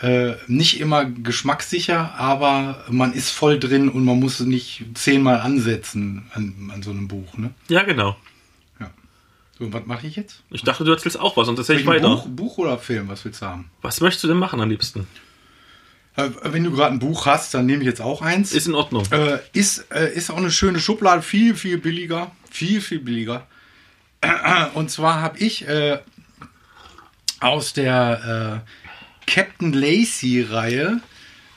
Äh, 0.02 0.34
nicht 0.48 0.80
immer 0.80 1.06
geschmackssicher, 1.06 2.16
aber 2.16 2.86
man 2.90 3.14
ist 3.14 3.30
voll 3.30 3.60
drin 3.60 3.88
und 3.88 4.04
man 4.04 4.20
muss 4.20 4.40
nicht 4.40 4.84
zehnmal 4.96 5.40
ansetzen 5.42 6.26
an, 6.34 6.72
an 6.74 6.82
so 6.82 6.90
einem 6.90 7.08
Buch. 7.08 7.38
Ne? 7.38 7.52
Ja, 7.68 7.84
genau. 7.84 8.18
Ja. 8.80 8.90
So, 9.60 9.72
was 9.72 9.86
mache 9.86 10.08
ich 10.08 10.16
jetzt? 10.16 10.42
Ich 10.50 10.64
dachte, 10.64 10.84
du 10.86 10.92
erzählst 10.92 11.20
auch 11.20 11.38
was 11.38 11.48
und 11.48 11.60
das 11.60 11.70
ich 11.70 11.86
weiter. 11.86 12.10
Buch, 12.10 12.28
Buch 12.28 12.58
oder 12.58 12.80
Film, 12.80 13.10
was 13.10 13.24
willst 13.26 13.44
du 13.44 13.46
haben? 13.46 13.70
Was 13.84 14.02
möchtest 14.02 14.24
du 14.24 14.28
denn 14.28 14.38
machen 14.38 14.60
am 14.60 14.70
liebsten? 14.70 15.06
Äh, 16.16 16.30
wenn 16.46 16.64
du 16.64 16.72
gerade 16.72 16.96
ein 16.96 17.00
Buch 17.00 17.28
hast, 17.28 17.54
dann 17.54 17.68
nehme 17.68 17.84
ich 17.84 17.88
jetzt 17.88 18.02
auch 18.02 18.24
eins. 18.24 18.54
Ist 18.54 18.68
in 18.68 18.74
Ordnung. 18.74 19.06
Äh, 19.12 19.38
ist, 19.54 19.86
äh, 19.92 20.12
ist 20.14 20.32
auch 20.32 20.38
eine 20.38 20.50
schöne 20.50 20.80
Schublade, 20.80 21.22
viel, 21.22 21.56
viel 21.56 21.78
billiger. 21.78 22.32
Viel, 22.50 22.82
viel 22.82 23.00
billiger. 23.00 23.46
Und 24.74 24.90
zwar 24.90 25.22
habe 25.22 25.38
ich 25.38 25.68
äh, 25.68 26.00
aus 27.40 27.74
der 27.74 28.64
äh, 28.66 28.81
Captain 29.32 29.72
Lacey-Reihe 29.72 31.00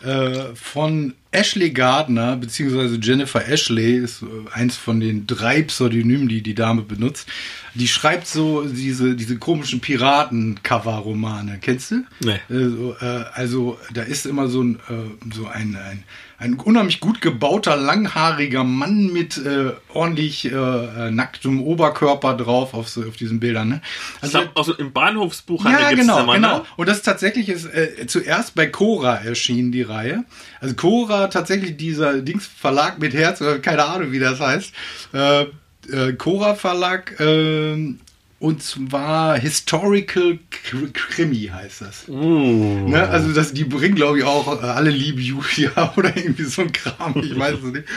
äh, 0.00 0.54
von 0.54 1.14
Ashley 1.32 1.70
Gardner, 1.70 2.36
beziehungsweise 2.36 3.00
Jennifer 3.02 3.48
Ashley, 3.48 3.96
ist 3.96 4.22
äh, 4.22 4.26
eins 4.52 4.76
von 4.76 5.00
den 5.00 5.26
drei 5.26 5.62
Pseudonymen, 5.62 6.28
die 6.28 6.40
die 6.40 6.54
Dame 6.54 6.82
benutzt. 6.82 7.28
Die 7.74 7.88
schreibt 7.88 8.28
so 8.28 8.62
diese, 8.62 9.16
diese 9.16 9.38
komischen 9.38 9.80
Piraten-Cover-Romane. 9.80 11.58
Kennst 11.60 11.90
du? 11.90 12.04
Nee. 12.20 12.38
Also, 12.48 12.96
äh, 13.00 13.24
also, 13.32 13.78
da 13.92 14.02
ist 14.02 14.26
immer 14.26 14.46
so 14.46 14.62
ein, 14.62 14.76
äh, 14.88 15.34
so 15.34 15.48
ein, 15.48 15.74
ein 15.74 16.04
ein 16.38 16.54
unheimlich 16.54 17.00
gut 17.00 17.20
gebauter, 17.20 17.76
langhaariger 17.76 18.64
Mann 18.64 19.12
mit 19.12 19.38
äh, 19.38 19.72
ordentlich 19.92 20.46
äh, 20.46 21.10
nacktem 21.10 21.62
Oberkörper 21.62 22.36
drauf 22.36 22.74
auf, 22.74 22.88
so, 22.88 23.02
auf 23.02 23.16
diesen 23.16 23.40
Bildern. 23.40 23.68
Ne? 23.68 23.80
Also, 24.20 24.38
glaub, 24.38 24.56
also 24.56 24.74
im 24.74 24.92
Bahnhofsbuch 24.92 25.64
ja, 25.64 25.90
genau, 25.90 26.22
immer, 26.22 26.34
genau. 26.34 26.58
Ne? 26.58 26.64
Und 26.76 26.88
das 26.88 27.02
tatsächlich 27.02 27.48
ist, 27.48 27.66
äh, 27.66 28.06
zuerst 28.06 28.54
bei 28.54 28.66
Cora 28.66 29.16
erschienen, 29.16 29.72
die 29.72 29.82
Reihe. 29.82 30.24
Also 30.60 30.74
Cora, 30.74 31.28
tatsächlich 31.28 31.76
dieser 31.76 32.20
Dings 32.20 32.46
Verlag 32.46 32.98
mit 32.98 33.14
Herz, 33.14 33.40
oder 33.40 33.58
keine 33.58 33.84
Ahnung, 33.84 34.12
wie 34.12 34.18
das 34.18 34.40
heißt. 34.40 34.72
Äh, 35.12 35.46
äh, 35.90 36.12
Cora 36.14 36.54
Verlag 36.54 37.18
äh, 37.20 37.94
und 38.44 38.62
zwar 38.62 39.36
Historical 39.38 40.38
Krimi 40.50 41.50
heißt 41.50 41.80
das. 41.80 42.06
Uh. 42.08 42.90
Ne? 42.90 43.08
Also 43.08 43.32
das, 43.32 43.54
die 43.54 43.64
bringen, 43.64 43.94
glaube 43.94 44.18
ich, 44.18 44.24
auch 44.24 44.62
äh, 44.62 44.66
alle 44.66 44.90
liebe 44.90 45.22
Julia 45.22 45.92
oder 45.96 46.14
irgendwie 46.14 46.44
so 46.44 46.60
ein 46.60 46.70
Kram. 46.70 47.14
Ich 47.24 47.38
weiß 47.38 47.54
es 47.54 47.72
nicht. 47.72 47.88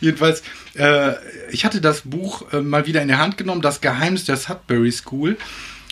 Jedenfalls, 0.00 0.44
äh, 0.74 1.14
ich 1.50 1.64
hatte 1.64 1.80
das 1.80 2.02
Buch 2.02 2.52
äh, 2.52 2.60
mal 2.60 2.86
wieder 2.86 3.02
in 3.02 3.08
der 3.08 3.18
Hand 3.18 3.38
genommen, 3.38 3.60
Das 3.60 3.80
Geheimnis 3.80 4.24
der 4.24 4.36
Sudbury 4.36 4.92
School. 4.92 5.36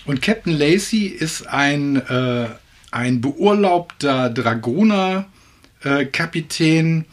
Und 0.04 0.22
Captain 0.22 0.56
Lacey 0.56 1.06
ist 1.06 1.48
ein, 1.48 1.96
äh, 1.96 2.46
ein 2.92 3.20
beurlaubter 3.20 4.30
Dragoner-Kapitän, 4.30 7.06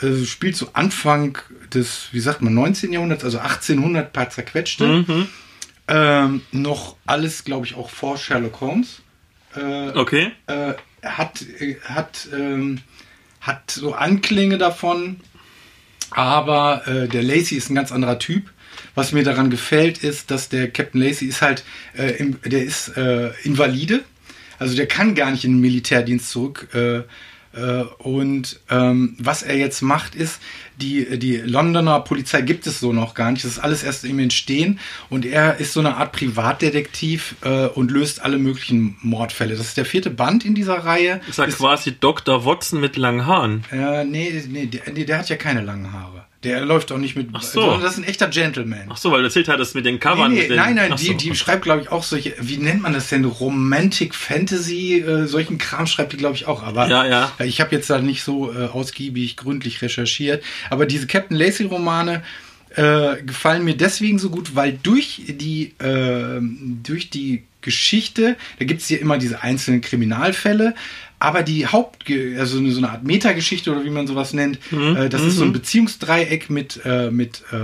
äh, 0.00 0.24
spielt 0.24 0.54
so 0.54 0.68
Anfang 0.74 1.38
des, 1.74 2.06
wie 2.12 2.20
sagt 2.20 2.40
man, 2.40 2.54
19. 2.54 2.92
Jahrhunderts, 2.92 3.24
also 3.24 3.38
1800 3.38 4.12
paar 4.12 4.30
zerquetschte. 4.30 4.86
Mhm 4.86 5.26
ähm, 5.88 6.42
noch 6.52 6.96
alles, 7.06 7.44
glaube 7.44 7.66
ich, 7.66 7.74
auch 7.74 7.90
vor 7.90 8.16
Sherlock 8.16 8.60
Holmes. 8.60 9.02
Äh, 9.54 9.90
okay. 9.90 10.32
Äh, 10.46 10.74
hat, 11.02 11.42
äh, 11.60 11.76
hat, 11.84 12.28
ähm, 12.32 12.80
hat 13.40 13.70
so 13.70 13.94
Anklänge 13.94 14.58
davon, 14.58 15.20
aber 16.10 16.86
äh, 16.86 17.08
der 17.08 17.22
Lacey 17.22 17.56
ist 17.56 17.70
ein 17.70 17.74
ganz 17.74 17.92
anderer 17.92 18.18
Typ. 18.18 18.50
Was 18.94 19.12
mir 19.12 19.24
daran 19.24 19.50
gefällt, 19.50 20.02
ist, 20.02 20.30
dass 20.30 20.48
der 20.48 20.70
Captain 20.70 21.00
Lacey 21.00 21.26
ist 21.26 21.42
halt, 21.42 21.64
äh, 21.96 22.12
im, 22.16 22.40
der 22.42 22.64
ist 22.64 22.96
äh, 22.96 23.30
Invalide. 23.42 24.04
Also 24.58 24.74
der 24.74 24.86
kann 24.86 25.14
gar 25.14 25.30
nicht 25.30 25.44
in 25.44 25.52
den 25.52 25.60
Militärdienst 25.60 26.30
zurück. 26.30 26.68
Und 27.98 28.60
ähm, 28.70 29.14
was 29.18 29.42
er 29.42 29.56
jetzt 29.56 29.80
macht, 29.80 30.14
ist, 30.14 30.40
die, 30.76 31.18
die 31.18 31.36
Londoner 31.38 32.00
Polizei 32.00 32.42
gibt 32.42 32.66
es 32.66 32.80
so 32.80 32.92
noch 32.92 33.14
gar 33.14 33.30
nicht. 33.30 33.44
Das 33.44 33.52
ist 33.52 33.58
alles 33.58 33.82
erst 33.82 34.04
im 34.04 34.18
Entstehen. 34.18 34.78
Und 35.08 35.24
er 35.24 35.58
ist 35.58 35.72
so 35.72 35.80
eine 35.80 35.96
Art 35.96 36.12
Privatdetektiv 36.12 37.36
äh, 37.42 37.66
und 37.66 37.90
löst 37.90 38.20
alle 38.20 38.38
möglichen 38.38 38.96
Mordfälle. 39.00 39.56
Das 39.56 39.68
ist 39.68 39.76
der 39.76 39.86
vierte 39.86 40.10
Band 40.10 40.44
in 40.44 40.54
dieser 40.54 40.84
Reihe. 40.84 41.20
Ist 41.28 41.38
er 41.38 41.48
quasi 41.48 41.96
Dr. 41.98 42.44
Watson 42.44 42.80
mit 42.80 42.96
langen 42.96 43.26
Haaren? 43.26 43.64
Äh, 43.72 44.04
nee, 44.04 44.42
nee, 44.48 44.66
der, 44.66 44.92
nee, 44.92 45.04
der 45.04 45.18
hat 45.18 45.28
ja 45.30 45.36
keine 45.36 45.62
langen 45.62 45.92
Haare. 45.92 46.25
Der 46.44 46.64
läuft 46.64 46.92
auch 46.92 46.98
nicht 46.98 47.16
mit. 47.16 47.28
Ach 47.32 47.42
so. 47.42 47.78
Das 47.78 47.92
ist 47.92 47.98
ein 47.98 48.04
echter 48.04 48.28
Gentleman. 48.28 48.88
Ach 48.90 48.96
so, 48.96 49.10
weil 49.10 49.20
du 49.20 49.24
erzählt 49.24 49.48
hattest 49.48 49.74
mit 49.74 49.86
den 49.86 49.98
Covern. 49.98 50.32
Nee, 50.32 50.42
nee, 50.42 50.48
den, 50.48 50.56
nein, 50.56 50.74
nein, 50.74 50.90
so. 50.96 50.96
die, 50.96 51.16
die 51.16 51.34
schreibt, 51.34 51.62
glaube 51.62 51.82
ich, 51.82 51.90
auch 51.90 52.02
solche, 52.02 52.34
wie 52.40 52.58
nennt 52.58 52.82
man 52.82 52.92
das 52.92 53.08
denn? 53.08 53.24
Romantic 53.24 54.14
Fantasy, 54.14 55.00
äh, 55.00 55.26
solchen 55.26 55.58
Kram 55.58 55.86
schreibt 55.86 56.12
die, 56.12 56.18
glaube 56.18 56.36
ich, 56.36 56.46
auch. 56.46 56.62
Aber 56.62 56.88
ja, 56.88 57.06
ja. 57.06 57.32
ich 57.44 57.60
habe 57.60 57.74
jetzt 57.74 57.88
da 57.90 58.00
nicht 58.00 58.22
so 58.22 58.52
äh, 58.52 58.66
ausgiebig, 58.66 59.36
gründlich 59.36 59.80
recherchiert. 59.82 60.44
Aber 60.70 60.86
diese 60.86 61.06
Captain 61.06 61.36
Lacey-Romane 61.36 62.22
äh, 62.76 63.22
gefallen 63.22 63.64
mir 63.64 63.76
deswegen 63.76 64.18
so 64.18 64.30
gut, 64.30 64.54
weil 64.54 64.78
durch 64.82 65.22
die, 65.26 65.72
äh, 65.78 66.40
durch 66.82 67.10
die 67.10 67.44
Geschichte, 67.62 68.36
da 68.58 68.64
gibt 68.64 68.82
es 68.82 68.88
ja 68.88 68.98
immer 68.98 69.18
diese 69.18 69.42
einzelnen 69.42 69.80
Kriminalfälle, 69.80 70.74
aber 71.18 71.42
die 71.42 71.66
Haupt, 71.66 72.04
also 72.38 72.70
so 72.70 72.78
eine 72.78 72.90
Art 72.90 73.04
Metageschichte 73.04 73.70
oder 73.72 73.84
wie 73.84 73.90
man 73.90 74.06
sowas 74.06 74.32
nennt, 74.32 74.58
mhm. 74.70 74.96
äh, 74.96 75.08
das 75.08 75.22
mhm. 75.22 75.28
ist 75.28 75.36
so 75.36 75.42
ein 75.42 75.48
mhm. 75.48 75.54
Beziehungsdreieck 75.54 76.50
mit, 76.50 76.80
äh, 76.84 77.10
mit 77.10 77.42
äh, 77.52 77.56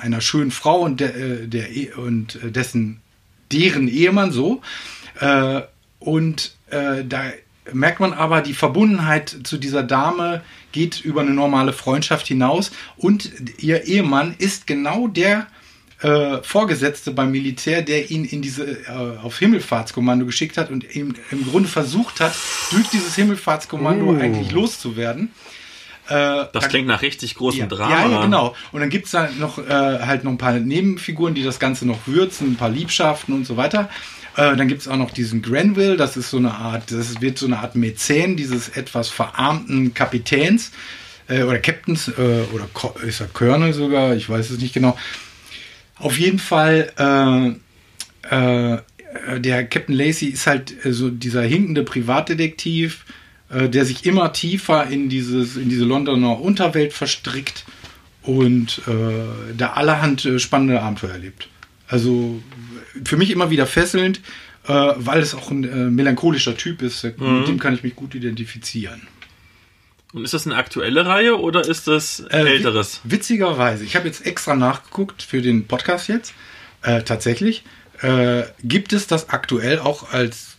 einer 0.00 0.20
schönen 0.20 0.50
Frau 0.50 0.80
und 0.80 1.00
der, 1.00 1.14
äh, 1.14 1.46
der 1.46 1.70
e 1.74 1.92
und 1.92 2.38
dessen 2.42 3.00
deren 3.52 3.88
Ehemann 3.88 4.32
so. 4.32 4.62
Äh, 5.20 5.62
und 5.98 6.54
äh, 6.70 7.04
da 7.04 7.24
merkt 7.72 8.00
man 8.00 8.12
aber, 8.12 8.40
die 8.40 8.54
Verbundenheit 8.54 9.36
zu 9.44 9.58
dieser 9.58 9.82
Dame 9.82 10.42
geht 10.72 11.00
über 11.00 11.20
eine 11.20 11.32
normale 11.32 11.72
Freundschaft 11.72 12.26
hinaus 12.26 12.72
und 12.96 13.30
ihr 13.58 13.84
Ehemann 13.84 14.34
ist 14.38 14.66
genau 14.66 15.08
der 15.08 15.46
äh, 16.02 16.38
Vorgesetzte 16.42 17.10
beim 17.12 17.30
Militär, 17.30 17.82
der 17.82 18.10
ihn 18.10 18.24
in 18.24 18.40
diese 18.42 18.64
äh, 18.64 19.18
auf 19.22 19.38
Himmelfahrtskommando 19.38 20.24
geschickt 20.26 20.56
hat 20.56 20.70
und 20.70 20.94
ihm 20.96 21.14
im 21.30 21.44
Grunde 21.48 21.68
versucht 21.68 22.20
hat, 22.20 22.34
durch 22.70 22.88
dieses 22.88 23.14
Himmelfahrtskommando 23.16 24.06
Uh. 24.06 24.18
eigentlich 24.18 24.50
loszuwerden. 24.52 25.30
Äh, 26.08 26.12
Das 26.14 26.50
da- 26.52 26.68
klingt 26.68 26.88
nach 26.88 27.02
richtig 27.02 27.34
großem 27.34 27.60
ja, 27.60 27.66
Drama. 27.66 27.90
Ja, 28.04 28.08
ja, 28.10 28.22
genau. 28.22 28.56
Und 28.72 28.80
dann 28.80 28.90
gibt's 28.90 29.10
da 29.12 29.28
noch 29.38 29.58
äh, 29.58 29.62
halt 29.68 30.24
noch 30.24 30.32
ein 30.32 30.38
paar 30.38 30.54
Nebenfiguren, 30.54 31.34
die 31.34 31.42
das 31.44 31.58
Ganze 31.58 31.86
noch 31.86 32.06
würzen, 32.06 32.52
ein 32.52 32.56
paar 32.56 32.70
Liebschaften 32.70 33.34
und 33.34 33.46
so 33.46 33.56
weiter. 33.56 33.88
Äh, 34.36 34.56
dann 34.56 34.68
gibt's 34.68 34.88
auch 34.88 34.96
noch 34.96 35.10
diesen 35.10 35.42
Grenville, 35.42 35.96
das 35.96 36.16
ist 36.16 36.30
so 36.30 36.38
eine 36.38 36.52
Art, 36.54 36.90
das 36.90 37.20
wird 37.20 37.36
so 37.38 37.46
eine 37.46 37.58
Art 37.58 37.74
Mäzen 37.76 38.36
dieses 38.36 38.68
etwas 38.70 39.08
verarmten 39.08 39.92
Kapitäns 39.92 40.70
äh, 41.28 41.42
oder 41.42 41.58
Captains 41.58 42.08
äh, 42.08 42.12
oder 42.52 42.66
Ko- 42.72 42.94
ist 43.06 43.20
er 43.20 43.26
Colonel 43.26 43.72
sogar, 43.72 44.14
ich 44.14 44.28
weiß 44.30 44.50
es 44.50 44.58
nicht 44.60 44.72
genau. 44.72 44.96
Auf 46.00 46.18
jeden 46.18 46.38
Fall, 46.38 46.92
äh, 46.98 48.34
äh, 48.34 48.78
der 49.38 49.66
Captain 49.66 49.94
Lacey 49.94 50.28
ist 50.28 50.46
halt 50.46 50.84
äh, 50.84 50.92
so 50.92 51.10
dieser 51.10 51.42
hinkende 51.42 51.82
Privatdetektiv, 51.82 53.04
äh, 53.50 53.68
der 53.68 53.84
sich 53.84 54.06
immer 54.06 54.32
tiefer 54.32 54.86
in, 54.86 55.08
dieses, 55.08 55.56
in 55.56 55.68
diese 55.68 55.84
Londoner 55.84 56.40
Unterwelt 56.40 56.92
verstrickt 56.92 57.64
und 58.22 58.80
äh, 58.86 59.54
da 59.56 59.72
allerhand 59.72 60.24
äh, 60.24 60.38
spannende 60.38 60.80
Abenteuer 60.80 61.10
erlebt. 61.10 61.48
Also 61.86 62.42
für 63.04 63.16
mich 63.16 63.30
immer 63.30 63.50
wieder 63.50 63.66
fesselnd, 63.66 64.20
äh, 64.66 64.72
weil 64.96 65.20
es 65.20 65.34
auch 65.34 65.50
ein 65.50 65.64
äh, 65.64 65.90
melancholischer 65.90 66.56
Typ 66.56 66.82
ist. 66.82 67.04
Mit 67.04 67.48
dem 67.48 67.58
kann 67.58 67.74
ich 67.74 67.82
mich 67.82 67.94
gut 67.94 68.14
identifizieren. 68.14 69.02
Und 70.12 70.24
ist 70.24 70.34
das 70.34 70.46
eine 70.46 70.56
aktuelle 70.56 71.06
Reihe 71.06 71.38
oder 71.38 71.60
ist 71.66 71.86
das 71.86 72.20
Äh, 72.30 72.38
älteres? 72.38 73.00
wi- 73.04 73.12
Witzigerweise, 73.12 73.84
ich 73.84 73.94
habe 73.96 74.08
jetzt 74.08 74.26
extra 74.26 74.56
nachgeguckt 74.56 75.22
für 75.22 75.40
den 75.42 75.66
Podcast 75.68 76.08
jetzt. 76.08 76.34
Äh, 76.82 77.02
tatsächlich 77.02 77.62
äh, 78.00 78.42
gibt 78.64 78.92
es 78.92 79.06
das 79.06 79.28
aktuell 79.28 79.78
auch 79.78 80.12
als 80.12 80.56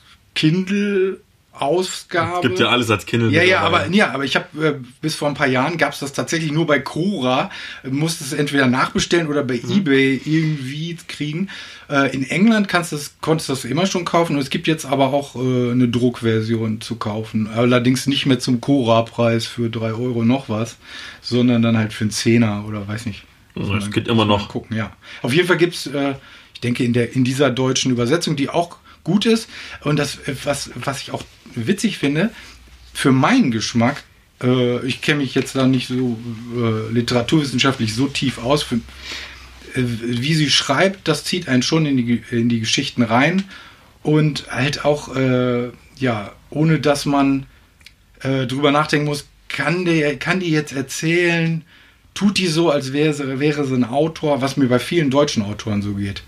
Kindle-Ausgabe. 1.52 2.48
Gibt 2.48 2.60
ja 2.60 2.68
alles 2.68 2.90
als 2.90 3.06
Kindle. 3.06 3.32
Ja, 3.32 3.44
ja, 3.44 3.60
aber, 3.62 3.88
ja, 3.88 4.12
aber 4.12 4.24
ich 4.24 4.36
habe 4.36 4.68
äh, 4.68 4.74
bis 5.02 5.16
vor 5.16 5.28
ein 5.28 5.34
paar 5.34 5.48
Jahren 5.48 5.78
gab 5.78 5.94
es 5.94 6.00
das 6.00 6.14
tatsächlich 6.14 6.52
nur 6.52 6.66
bei 6.66 6.80
Cora. 6.80 7.50
Äh, 7.84 7.90
Musste 7.90 8.24
es 8.24 8.34
entweder 8.34 8.68
nachbestellen 8.68 9.28
oder 9.28 9.44
bei 9.44 9.60
Mhm. 9.64 9.72
eBay 9.78 10.22
irgendwie 10.26 10.98
kriegen. 11.08 11.50
Äh, 11.90 12.14
in 12.16 12.24
England 12.30 12.68
kannst 12.68 12.94
das, 12.94 13.16
konntest 13.22 13.50
du 13.50 13.54
das 13.54 13.66
immer 13.66 13.86
schon 13.86 14.06
kaufen. 14.06 14.36
Und 14.36 14.42
es 14.42 14.50
gibt 14.50 14.68
jetzt 14.68 14.86
aber 14.86 15.14
auch 15.14 15.36
äh, 15.36 15.72
eine 15.72 15.88
Druckversion 15.88 16.82
zu 16.82 16.96
kaufen. 16.96 17.48
Allerdings 17.54 18.08
nicht 18.08 18.26
mehr 18.26 18.40
zum 18.40 18.62
Cora-Preis 18.62 19.46
für 19.46 19.70
drei 19.70 19.94
Euro 19.94 20.24
noch 20.24 20.50
was, 20.50 20.78
sondern 21.22 21.62
dann 21.62 21.78
halt 21.78 21.94
für 21.94 22.06
einen 22.06 22.12
Zehner 22.12 22.66
oder 22.68 22.88
weiß 22.88 23.06
nicht. 23.06 23.24
Muss 23.54 23.84
es 23.84 23.92
geht 23.92 24.08
immer 24.08 24.26
noch. 24.26 24.48
Gucken, 24.48 24.78
ja. 24.78 24.92
Auf 25.22 25.34
jeden 25.34 25.48
Fall 25.48 25.58
gibt's, 25.58 25.86
äh, 25.88 26.14
ich 26.54 26.62
denke, 26.62 26.84
in, 26.84 26.94
der, 26.94 27.14
in 27.14 27.24
dieser 27.24 27.50
deutschen 27.52 27.92
Übersetzung, 27.92 28.36
die 28.38 28.50
auch 28.50 28.78
gut 29.04 29.26
ist. 29.26 29.50
Und 29.84 29.98
das, 30.00 30.16
äh, 30.28 30.36
was, 30.46 30.72
was 30.76 31.02
ich 31.02 31.12
auch 31.12 31.24
witzig 31.56 31.98
finde, 31.98 32.32
für 32.94 33.12
meinen 33.12 33.52
Geschmack, 33.52 34.04
äh, 34.42 34.86
ich 34.86 35.02
kenne 35.02 35.20
mich 35.20 35.36
jetzt 35.36 35.56
da 35.56 35.68
nicht 35.68 35.88
so 35.88 36.18
äh, 36.56 36.92
literaturwissenschaftlich 36.92 37.94
so 37.94 38.08
tief 38.08 38.38
aus, 38.40 38.64
für, 38.64 38.76
äh, 38.76 38.80
wie 39.76 40.34
sie 40.34 40.50
schreibt, 40.50 41.08
das 41.08 41.24
zieht 41.24 41.48
einen 41.48 41.64
schon 41.64 41.86
in 41.86 41.98
die, 41.98 42.24
in 42.32 42.50
die 42.50 42.60
Geschichten 42.60 43.04
rein 43.04 43.44
und 44.04 44.46
halt 44.50 44.86
auch, 44.86 45.16
äh, 45.16 45.70
ja, 45.98 46.34
ohne 46.50 46.80
dass 46.80 47.06
man 47.06 47.46
äh, 48.22 48.48
drüber 48.48 48.72
nachdenken 48.72 49.06
muss, 49.06 49.28
kann, 49.48 49.86
der, 49.86 50.18
kann 50.18 50.40
die 50.40 50.50
jetzt 50.50 50.74
erzählen, 50.74 51.64
tut 52.14 52.38
die 52.38 52.48
so, 52.48 52.70
als 52.70 52.94
wäre 52.94 53.14
sie, 53.14 53.40
wäre 53.40 53.66
sie 53.66 53.76
ein 53.76 53.84
Autor, 53.84 54.42
was 54.42 54.58
mir 54.58 54.68
bei 54.68 54.80
vielen 54.80 55.10
deutschen 55.10 55.44
Autoren 55.44 55.82
so 55.82 55.94
geht. 55.94 56.24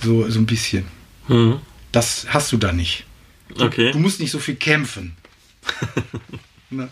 So, 0.00 0.28
so 0.28 0.38
ein 0.38 0.46
bisschen. 0.46 0.84
Mhm. 1.28 1.58
Das 1.92 2.26
hast 2.28 2.52
du 2.52 2.56
da 2.56 2.72
nicht. 2.72 3.04
Okay. 3.58 3.92
Du 3.92 3.98
musst 3.98 4.20
nicht 4.20 4.30
so 4.30 4.38
viel 4.38 4.56
kämpfen. 4.56 5.16
Ne? 6.70 6.90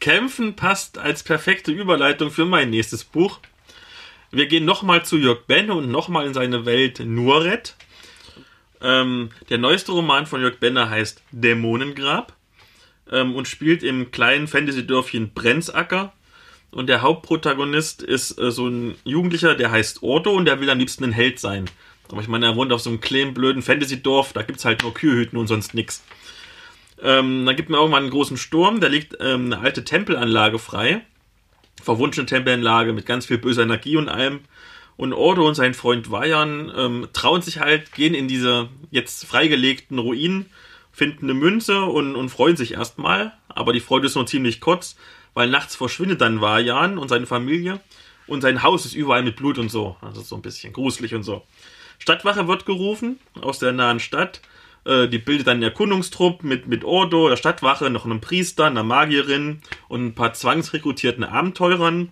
Kämpfen 0.00 0.56
passt 0.56 0.96
als 0.96 1.22
perfekte 1.22 1.70
Überleitung 1.70 2.30
für 2.30 2.46
mein 2.46 2.70
nächstes 2.70 3.04
Buch. 3.04 3.40
Wir 4.30 4.46
gehen 4.46 4.64
nochmal 4.64 5.04
zu 5.04 5.18
Jörg 5.18 5.42
Benne 5.46 5.74
und 5.74 5.90
nochmal 5.90 6.26
in 6.26 6.32
seine 6.32 6.64
Welt 6.64 7.00
Nuret. 7.04 7.76
Ähm, 8.80 9.28
der 9.50 9.58
neueste 9.58 9.92
Roman 9.92 10.26
von 10.26 10.40
Jörg 10.40 10.58
Benne 10.58 10.88
heißt 10.88 11.22
Dämonengrab 11.30 12.34
ähm, 13.10 13.34
und 13.34 13.46
spielt 13.46 13.82
im 13.82 14.10
kleinen 14.10 14.48
Fantasy-Dörfchen 14.48 15.34
Brennsacker. 15.34 16.14
Und 16.70 16.86
der 16.86 17.02
Hauptprotagonist 17.02 18.02
ist 18.02 18.38
äh, 18.40 18.50
so 18.50 18.66
ein 18.66 18.96
Jugendlicher, 19.04 19.54
der 19.54 19.70
heißt 19.70 20.02
Ordo 20.02 20.32
und 20.32 20.46
der 20.46 20.58
will 20.60 20.70
am 20.70 20.78
liebsten 20.78 21.04
ein 21.04 21.12
Held 21.12 21.38
sein. 21.38 21.66
Aber 22.12 22.20
ich 22.20 22.28
meine, 22.28 22.46
er 22.46 22.56
wohnt 22.56 22.72
auf 22.72 22.82
so 22.82 22.90
einem 22.90 23.00
kleinen, 23.00 23.32
blöden 23.32 23.62
Fantasy-Dorf, 23.62 24.34
da 24.34 24.42
gibt's 24.42 24.66
halt 24.66 24.82
nur 24.82 24.92
Kühlhütten 24.92 25.38
und 25.38 25.46
sonst 25.46 25.72
nix. 25.72 26.04
Ähm, 27.02 27.46
dann 27.46 27.56
gibt 27.56 27.70
mir 27.70 27.78
irgendwann 27.78 28.04
einen 28.04 28.12
großen 28.12 28.36
Sturm, 28.36 28.80
da 28.80 28.86
liegt 28.86 29.16
ähm, 29.18 29.46
eine 29.46 29.58
alte 29.58 29.82
Tempelanlage 29.82 30.58
frei. 30.58 31.00
Verwunschene 31.82 32.26
Tempelanlage 32.26 32.92
mit 32.92 33.06
ganz 33.06 33.26
viel 33.26 33.38
böser 33.38 33.62
Energie 33.62 33.96
und 33.96 34.10
allem. 34.10 34.40
Und 34.96 35.14
Ordo 35.14 35.48
und 35.48 35.54
sein 35.54 35.72
Freund 35.72 36.10
Vajan 36.10 36.70
ähm, 36.76 37.08
trauen 37.14 37.40
sich 37.40 37.60
halt, 37.60 37.92
gehen 37.92 38.14
in 38.14 38.28
diese 38.28 38.68
jetzt 38.90 39.24
freigelegten 39.24 39.98
Ruinen, 39.98 40.46
finden 40.92 41.24
eine 41.24 41.34
Münze 41.34 41.82
und, 41.86 42.14
und 42.14 42.28
freuen 42.28 42.58
sich 42.58 42.74
erstmal. 42.74 43.32
Aber 43.48 43.72
die 43.72 43.80
Freude 43.80 44.06
ist 44.06 44.16
nur 44.16 44.26
ziemlich 44.26 44.60
kurz, 44.60 44.96
weil 45.32 45.48
nachts 45.48 45.74
verschwindet 45.74 46.20
dann 46.20 46.42
Vajan 46.42 46.98
und 46.98 47.08
seine 47.08 47.26
Familie. 47.26 47.80
Und 48.26 48.42
sein 48.42 48.62
Haus 48.62 48.84
ist 48.84 48.94
überall 48.94 49.22
mit 49.22 49.36
Blut 49.36 49.58
und 49.58 49.70
so. 49.70 49.96
Also 50.02 50.20
so 50.20 50.36
ein 50.36 50.42
bisschen 50.42 50.74
gruselig 50.74 51.14
und 51.14 51.22
so. 51.22 51.42
Stadtwache 52.02 52.48
wird 52.48 52.66
gerufen 52.66 53.20
aus 53.40 53.60
der 53.60 53.70
nahen 53.70 54.00
Stadt. 54.00 54.40
Äh, 54.84 55.06
die 55.06 55.18
bildet 55.18 55.46
dann 55.46 55.58
einen 55.58 55.62
Erkundungstrupp 55.62 56.42
mit, 56.42 56.66
mit 56.66 56.82
Ordo, 56.82 57.28
der 57.28 57.36
Stadtwache, 57.36 57.90
noch 57.90 58.04
einem 58.04 58.20
Priester, 58.20 58.64
einer 58.64 58.82
Magierin 58.82 59.62
und 59.86 60.06
ein 60.06 60.14
paar 60.16 60.32
zwangsrekrutierten 60.32 61.22
Abenteurern. 61.22 62.10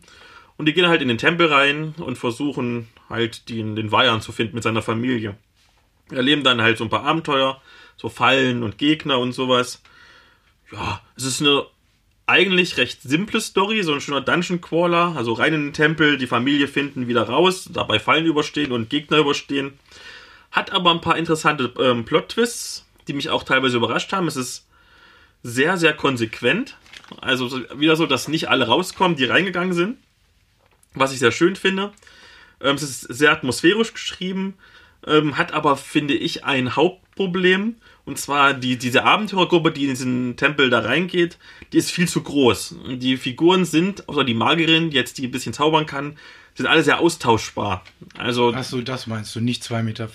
Und 0.56 0.66
die 0.66 0.74
gehen 0.74 0.86
halt 0.86 1.02
in 1.02 1.08
den 1.08 1.18
Tempel 1.18 1.52
rein 1.52 1.94
und 1.98 2.18
versuchen 2.18 2.86
halt 3.08 3.48
den, 3.48 3.74
den 3.74 3.90
Weihern 3.90 4.20
zu 4.20 4.30
finden 4.30 4.54
mit 4.54 4.62
seiner 4.62 4.80
Familie. 4.80 5.36
Erleben 6.12 6.44
dann 6.44 6.62
halt 6.62 6.78
so 6.78 6.84
ein 6.84 6.90
paar 6.90 7.04
Abenteuer, 7.04 7.60
so 7.96 8.08
Fallen 8.08 8.62
und 8.62 8.78
Gegner 8.78 9.18
und 9.18 9.32
sowas. 9.32 9.82
Ja, 10.70 11.00
es 11.16 11.24
ist 11.24 11.40
eine 11.40 11.64
eigentlich 12.30 12.76
recht 12.76 13.02
simple 13.02 13.40
Story, 13.40 13.82
so 13.82 13.92
ein 13.92 14.00
schöner 14.00 14.20
Dungeon 14.20 14.60
Crawler, 14.60 15.14
also 15.16 15.32
rein 15.32 15.52
in 15.52 15.64
den 15.66 15.72
Tempel, 15.72 16.16
die 16.16 16.26
Familie 16.28 16.68
finden, 16.68 17.08
wieder 17.08 17.24
raus, 17.24 17.68
dabei 17.72 17.98
Fallen 17.98 18.24
überstehen 18.24 18.72
und 18.72 18.88
Gegner 18.88 19.18
überstehen. 19.18 19.72
Hat 20.52 20.72
aber 20.72 20.92
ein 20.92 21.00
paar 21.00 21.18
interessante 21.18 21.72
ähm, 21.78 22.04
Plot-Twists, 22.04 22.86
die 23.08 23.12
mich 23.12 23.30
auch 23.30 23.42
teilweise 23.42 23.76
überrascht 23.76 24.12
haben. 24.12 24.28
Es 24.28 24.36
ist 24.36 24.66
sehr, 25.42 25.76
sehr 25.76 25.92
konsequent. 25.92 26.76
Also 27.20 27.48
so- 27.48 27.60
wieder 27.76 27.96
so, 27.96 28.06
dass 28.06 28.28
nicht 28.28 28.48
alle 28.48 28.66
rauskommen, 28.66 29.16
die 29.16 29.24
reingegangen 29.24 29.72
sind. 29.72 29.98
Was 30.94 31.12
ich 31.12 31.18
sehr 31.18 31.32
schön 31.32 31.56
finde. 31.56 31.92
Ähm, 32.60 32.76
es 32.76 32.82
ist 32.82 33.00
sehr 33.02 33.32
atmosphärisch 33.32 33.92
geschrieben, 33.92 34.54
ähm, 35.06 35.36
hat 35.36 35.52
aber, 35.52 35.76
finde 35.76 36.14
ich, 36.14 36.44
ein 36.44 36.76
Hauptproblem. 36.76 37.76
Und 38.04 38.18
zwar 38.18 38.54
die, 38.54 38.76
diese 38.76 39.04
Abenteurergruppe, 39.04 39.70
die 39.72 39.84
in 39.84 39.90
diesen 39.90 40.36
Tempel 40.36 40.70
da 40.70 40.80
reingeht, 40.80 41.38
die 41.72 41.78
ist 41.78 41.90
viel 41.90 42.08
zu 42.08 42.22
groß. 42.22 42.72
Und 42.86 43.00
Die 43.00 43.16
Figuren 43.16 43.64
sind, 43.64 44.08
außer 44.08 44.24
die 44.24 44.34
Magierin, 44.34 44.90
die 44.90 44.96
jetzt 44.96 45.18
die 45.18 45.26
ein 45.26 45.30
bisschen 45.30 45.52
zaubern 45.52 45.86
kann, 45.86 46.16
sind 46.56 46.66
alle 46.66 46.82
sehr 46.82 46.98
austauschbar. 46.98 47.84
Also 48.18 48.52
Achso, 48.52 48.80
das 48.80 49.06
meinst 49.06 49.34
du, 49.36 49.40
nicht 49.40 49.62
2,50 49.62 49.82
Meter? 49.82 50.08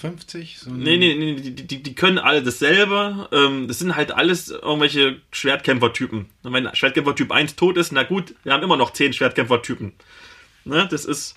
sondern- 0.57 0.83
Nee, 0.83 0.97
nee, 0.97 1.15
nee, 1.15 1.35
die, 1.35 1.51
die, 1.55 1.81
die 1.81 1.95
können 1.95 2.19
alle 2.19 2.43
dasselbe. 2.43 3.29
Ähm, 3.31 3.67
das 3.67 3.79
sind 3.79 3.95
halt 3.95 4.11
alles 4.11 4.49
irgendwelche 4.49 5.17
Schwertkämpfertypen. 5.31 6.25
Und 6.43 6.53
wenn 6.53 6.69
Schwertkämpfer-Typ 6.75 7.31
1 7.31 7.55
tot 7.55 7.77
ist, 7.77 7.91
na 7.93 8.03
gut, 8.03 8.35
wir 8.43 8.51
haben 8.53 8.63
immer 8.63 8.77
noch 8.77 8.91
10 8.91 9.13
Schwertkämpfertypen. 9.13 9.93
Ne, 10.65 10.87
das 10.91 11.05
ist, 11.05 11.35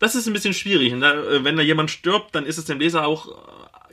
das 0.00 0.14
ist 0.14 0.26
ein 0.26 0.32
bisschen 0.32 0.54
schwierig. 0.54 0.92
Und 0.92 1.00
da, 1.02 1.12
äh, 1.14 1.44
wenn 1.44 1.56
da 1.56 1.62
jemand 1.62 1.90
stirbt, 1.90 2.34
dann 2.34 2.44
ist 2.44 2.58
es 2.58 2.64
dem 2.64 2.80
Leser 2.80 3.06
auch, 3.06 3.28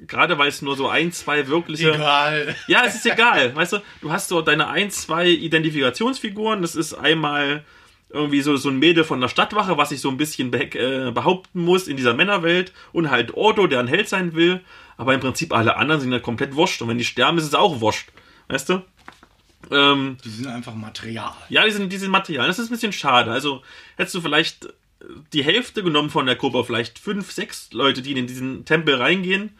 gerade 0.07 0.37
weil 0.37 0.49
es 0.49 0.61
nur 0.61 0.75
so 0.75 0.87
ein, 0.89 1.11
zwei 1.11 1.47
wirkliche. 1.47 1.93
Egal. 1.93 2.55
Ja, 2.67 2.83
es 2.85 2.95
ist 2.95 3.05
egal. 3.05 3.55
Weißt 3.55 3.73
du, 3.73 3.77
du 4.01 4.11
hast 4.11 4.27
so 4.29 4.41
deine 4.41 4.67
ein, 4.67 4.89
zwei 4.91 5.27
Identifikationsfiguren. 5.29 6.61
Das 6.61 6.75
ist 6.75 6.93
einmal 6.93 7.63
irgendwie 8.09 8.41
so, 8.41 8.57
so 8.57 8.69
ein 8.69 8.77
Mädel 8.79 9.03
von 9.03 9.21
der 9.21 9.29
Stadtwache, 9.29 9.77
was 9.77 9.89
sich 9.89 10.01
so 10.01 10.09
ein 10.09 10.17
bisschen 10.17 10.51
be 10.51 10.63
äh, 10.73 11.11
behaupten 11.11 11.61
muss 11.63 11.87
in 11.87 11.97
dieser 11.97 12.13
Männerwelt. 12.13 12.73
Und 12.91 13.09
halt 13.09 13.33
Ordo, 13.35 13.67
der 13.67 13.79
ein 13.79 13.87
Held 13.87 14.09
sein 14.09 14.33
will. 14.35 14.61
Aber 14.97 15.13
im 15.13 15.19
Prinzip 15.19 15.53
alle 15.53 15.77
anderen 15.77 16.01
sind 16.01 16.11
ja 16.11 16.19
komplett 16.19 16.55
wurscht. 16.55 16.81
Und 16.81 16.89
wenn 16.89 16.97
die 16.97 17.05
sterben, 17.05 17.37
ist 17.37 17.45
es 17.45 17.55
auch 17.55 17.79
wurscht. 17.81 18.09
Weißt 18.49 18.69
du? 18.69 18.81
Ähm, 19.69 20.17
Die 20.23 20.29
sind 20.29 20.47
einfach 20.47 20.73
Material. 20.73 21.33
ja, 21.49 21.63
die 21.65 21.71
sind, 21.71 21.91
die 21.91 21.97
sind 21.97 22.11
Material. 22.11 22.47
Das 22.47 22.59
ist 22.59 22.67
ein 22.69 22.73
bisschen 22.73 22.91
schade. 22.93 23.31
Also 23.31 23.61
hättest 23.95 24.15
du 24.15 24.21
vielleicht 24.21 24.67
die 25.33 25.43
Hälfte 25.43 25.83
genommen 25.83 26.09
von 26.09 26.25
der 26.25 26.35
Gruppe, 26.35 26.63
vielleicht 26.63 26.99
fünf, 26.99 27.31
sechs 27.31 27.69
Leute, 27.71 28.01
die 28.01 28.11
in 28.11 28.27
diesen 28.27 28.65
Tempel 28.65 28.95
reingehen, 28.95 29.51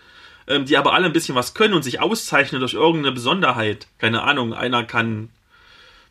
ähm, 0.48 0.66
die 0.66 0.78
aber 0.78 0.94
alle 0.94 1.06
ein 1.06 1.14
bisschen 1.14 1.36
was 1.36 1.54
können 1.54 1.74
und 1.74 1.84
sich 1.84 2.00
auszeichnen 2.00 2.60
durch 2.60 2.74
irgendeine 2.74 3.14
Besonderheit. 3.14 3.88
Keine 3.98 4.24
Ahnung, 4.24 4.54
einer 4.54 4.84
kann, 4.84 5.30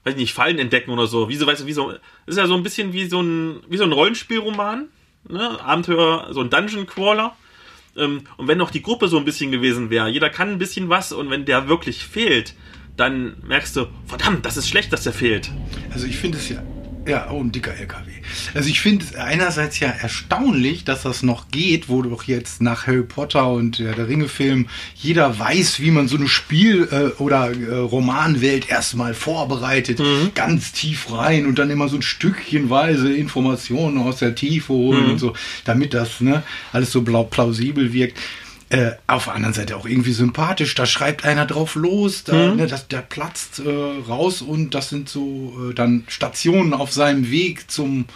weiß 0.05 0.17
nicht, 0.17 0.35
Fallen 0.35 0.59
entdecken 0.59 0.91
oder 0.91 1.07
so. 1.07 1.29
Wie 1.29 1.37
so, 1.37 1.47
weißt 1.47 1.63
du, 1.63 1.67
wie 1.67 1.73
so, 1.73 1.93
ist 2.27 2.39
ja 2.39 2.47
so 2.47 2.55
ein 2.55 2.63
bisschen 2.63 2.93
wie 2.93 3.07
so 3.07 3.21
ein, 3.21 3.61
wie 3.69 3.77
so 3.77 3.85
ein 3.85 3.93
Rollenspielroman, 3.93 4.89
ne? 5.29 5.61
Abenteuer, 5.61 6.29
so 6.31 6.41
ein 6.41 6.51
Dungeon 6.51 6.87
Crawler. 6.87 7.37
Ähm, 7.97 8.23
und 8.37 8.49
wenn 8.49 8.59
noch 8.59 8.71
die 8.71 8.83
Gruppe 8.83 9.09
so 9.09 9.19
ein 9.19 9.25
bisschen 9.25 9.51
gewesen 9.51 9.91
wäre, 9.91 10.09
jeder 10.09 10.31
kann 10.31 10.51
ein 10.51 10.59
bisschen 10.59 10.89
was 10.89 11.13
und 11.13 11.31
wenn 11.31 11.45
der 11.45 11.69
wirklich 11.69 12.05
fehlt, 12.05 12.55
dann 12.97 13.37
merkst 13.47 13.77
du, 13.77 13.87
verdammt, 14.07 14.45
das 14.45 14.57
ist 14.57 14.69
schlecht, 14.69 14.93
dass 14.93 15.05
der 15.05 15.13
fehlt. 15.13 15.51
Also 15.93 16.07
ich 16.07 16.19
finde 16.19 16.39
es 16.39 16.49
ja, 16.49 16.63
ja, 17.07 17.31
oh, 17.31 17.41
ein 17.43 17.51
dicker 17.51 17.73
LKW. 17.75 18.11
Also 18.55 18.69
ich 18.69 18.81
finde 18.81 19.05
es 19.05 19.15
einerseits 19.15 19.81
ja 19.81 19.89
erstaunlich, 19.89 20.85
dass 20.85 21.03
das 21.03 21.23
noch 21.23 21.49
geht, 21.49 21.89
wo 21.89 22.03
doch 22.03 22.25
jetzt 22.25 22.61
nach 22.61 22.87
Harry 22.87 23.03
Potter 23.03 23.49
und 23.51 23.79
ja, 23.79 23.93
der 23.93 24.07
Ringe-Film 24.07 24.69
jeder 24.95 25.39
weiß, 25.39 25.81
wie 25.81 25.91
man 25.91 26.09
so 26.09 26.17
eine 26.17 26.29
Spiel- 26.29 26.89
äh, 26.91 27.21
oder 27.21 27.51
äh, 27.51 27.75
Romanwelt 27.75 28.69
erstmal 28.69 29.15
vorbereitet, 29.15 30.01
ganz 30.35 30.73
tief 30.73 31.11
rein 31.11 31.47
und 31.47 31.59
dann 31.59 31.71
immer 31.71 31.89
so 31.89 31.97
ein 31.97 32.03
Stückchenweise 32.03 33.13
Informationen 33.13 33.99
aus 33.99 34.19
der 34.19 34.35
Tiefe 34.35 34.73
holen 34.73 35.11
und 35.13 35.19
so, 35.19 35.33
damit 35.65 35.95
das 35.95 36.21
ne, 36.21 36.43
alles 36.73 36.93
so 36.93 37.03
plausibel 37.03 37.93
wirkt. 37.93 38.19
Äh, 38.71 38.93
auf 39.09 39.25
der 39.25 39.35
anderen 39.35 39.53
Seite 39.53 39.77
auch 39.77 39.85
irgendwie 39.85 40.13
sympathisch. 40.13 40.77
Da 40.77 40.87
schreibt 40.87 41.25
einer 41.25 41.45
drauf 41.45 41.75
los, 41.75 42.23
da, 42.23 42.55
ne, 42.55 42.69
das, 42.69 42.87
der 42.87 43.03
platzt 43.03 43.59
äh, 43.59 43.69
raus 43.69 44.43
und 44.43 44.77
das 44.77 44.91
sind 44.91 45.09
so 45.09 45.71
äh, 45.71 45.75
dann 45.75 46.05
Stationen 46.07 46.73
auf 46.73 46.93
seinem 46.93 47.33
Weg 47.33 47.69
zum 47.69 48.07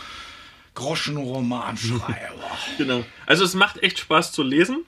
Groschenromanschreiber. 0.75 2.35
Genau. 2.79 3.05
Also 3.27 3.45
es 3.45 3.55
macht 3.55 3.83
echt 3.83 3.99
Spaß 3.99 4.31
zu 4.31 4.45
lesen. 4.45 4.85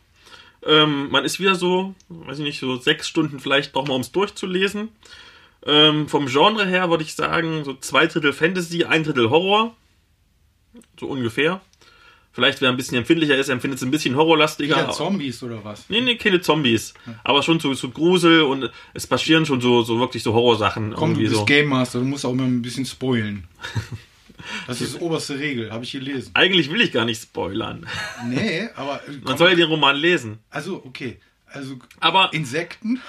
Ähm, 0.65 1.09
man 1.11 1.25
ist 1.25 1.41
wieder 1.41 1.57
so, 1.57 1.97
weiß 2.11 2.39
ich 2.39 2.45
nicht, 2.45 2.61
so 2.61 2.77
sechs 2.77 3.09
Stunden 3.09 3.41
vielleicht 3.41 3.73
braucht 3.73 3.89
man, 3.89 3.97
um 3.97 4.03
es 4.03 4.13
durchzulesen. 4.13 4.91
Ähm, 5.67 6.09
vom 6.09 6.27
Genre 6.27 6.65
her 6.65 6.91
würde 6.91 7.03
ich 7.03 7.15
sagen, 7.15 7.65
so 7.65 7.75
zwei 7.75 8.07
Drittel 8.07 8.33
Fantasy, 8.33 8.85
ein 8.85 9.03
Drittel 9.03 9.31
Horror. 9.31 9.75
So 11.01 11.07
ungefähr. 11.07 11.61
Vielleicht, 12.37 12.61
wer 12.61 12.69
ein 12.69 12.77
bisschen 12.77 12.99
empfindlicher 12.99 13.35
ist, 13.35 13.49
empfindet 13.49 13.79
es 13.79 13.83
ein 13.83 13.91
bisschen 13.91 14.15
horrorlastiger. 14.15 14.77
Ja, 14.77 14.91
Zombies 14.91 15.43
oder 15.43 15.65
was? 15.65 15.87
Nee, 15.89 16.03
nee, 16.03 16.17
keine 16.17 16.43
Zombies. 16.43 16.93
Aber 17.25 17.43
schon 17.43 17.61
so, 17.61 17.73
so 17.73 17.89
Grusel 17.89 18.43
und 18.43 18.71
es 18.93 19.07
passieren 19.07 19.47
schon 19.47 19.63
so, 19.63 19.81
so 19.83 19.99
wirklich 19.99 20.23
so 20.23 20.35
Horrorsachen. 20.35 20.93
Komm, 20.93 21.15
du 21.15 21.21
bist 21.21 21.35
so. 21.35 21.47
Game 21.47 21.69
Master, 21.71 21.99
du 22.01 22.05
musst 22.05 22.27
auch 22.27 22.33
immer 22.33 22.43
ein 22.45 22.61
bisschen 22.61 22.85
spoilen. 22.85 23.49
Das 24.67 24.83
ist 24.83 25.01
oberste 25.01 25.39
Regel, 25.39 25.73
habe 25.73 25.85
ich 25.85 25.93
gelesen. 25.93 26.31
Eigentlich 26.35 26.71
will 26.71 26.83
ich 26.83 26.93
gar 26.93 27.07
nicht 27.07 27.23
spoilern. 27.23 27.87
Nee, 28.29 28.69
aber. 28.77 29.01
äh, 29.09 29.13
Man 29.13 29.23
komm, 29.25 29.39
soll 29.39 29.49
ja 29.51 29.57
den 29.57 29.69
Roman 29.71 29.97
lesen. 29.97 30.39
also, 30.51 30.83
okay. 30.85 31.19
Also, 31.47 31.77
Aber 32.01 32.35
Insekten? 32.35 33.01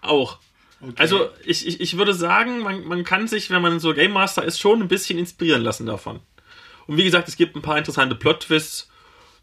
auch. 0.00 0.38
Okay. 0.80 0.94
Also 0.96 1.28
ich, 1.44 1.66
ich, 1.66 1.80
ich 1.82 1.98
würde 1.98 2.14
sagen, 2.14 2.60
man, 2.60 2.84
man 2.84 3.04
kann 3.04 3.28
sich, 3.28 3.50
wenn 3.50 3.60
man 3.60 3.78
so 3.80 3.92
Game 3.92 4.12
Master 4.12 4.42
ist, 4.42 4.58
schon 4.58 4.80
ein 4.80 4.88
bisschen 4.88 5.18
inspirieren 5.18 5.60
lassen 5.60 5.84
davon. 5.84 6.20
Und 6.90 6.96
wie 6.96 7.04
gesagt, 7.04 7.28
es 7.28 7.36
gibt 7.36 7.54
ein 7.54 7.62
paar 7.62 7.78
interessante 7.78 8.16
Plot-Twists. 8.16 8.90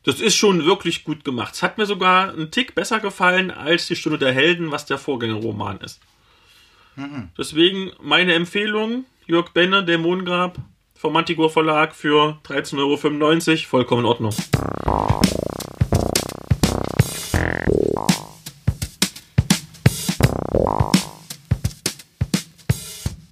Das 0.03 0.19
ist 0.19 0.35
schon 0.35 0.65
wirklich 0.65 1.05
gut 1.05 1.23
gemacht. 1.23 1.53
Es 1.53 1.63
hat 1.63 1.77
mir 1.77 1.85
sogar 1.85 2.33
einen 2.33 2.51
Tick 2.51 2.75
besser 2.75 2.99
gefallen 2.99 3.51
als 3.51 3.87
die 3.87 3.95
Stunde 3.95 4.17
der 4.17 4.33
Helden, 4.33 4.69
was 4.71 4.85
der 4.85 4.97
Vorgängerroman 4.97 5.79
ist. 5.79 6.01
Deswegen 7.37 7.91
meine 8.01 8.33
Empfehlung, 8.33 9.05
Jörg 9.27 9.51
Benne, 9.51 9.85
Dämonengrab, 9.85 10.57
vom 10.93 11.13
Manticore 11.13 11.49
Verlag 11.49 11.95
für 11.95 12.37
13,95 12.43 12.79
Euro, 12.79 13.57
vollkommen 13.65 14.01
in 14.01 14.07
Ordnung. 14.07 14.33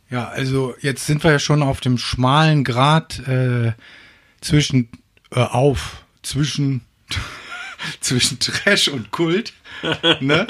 Ja, 0.09 0.29
also 0.29 0.73
jetzt 0.79 1.05
sind 1.05 1.21
wir 1.21 1.31
ja 1.31 1.39
schon 1.39 1.61
auf 1.61 1.81
dem 1.81 1.97
schmalen 1.97 2.63
Grad 2.63 3.19
äh, 3.27 3.73
zwischen 4.45 4.89
äh, 5.31 5.39
auf 5.39 6.03
zwischen 6.21 6.81
zwischen 7.99 8.39
Trash 8.39 8.87
und 8.87 9.11
Kult, 9.11 9.53
ne? 10.19 10.47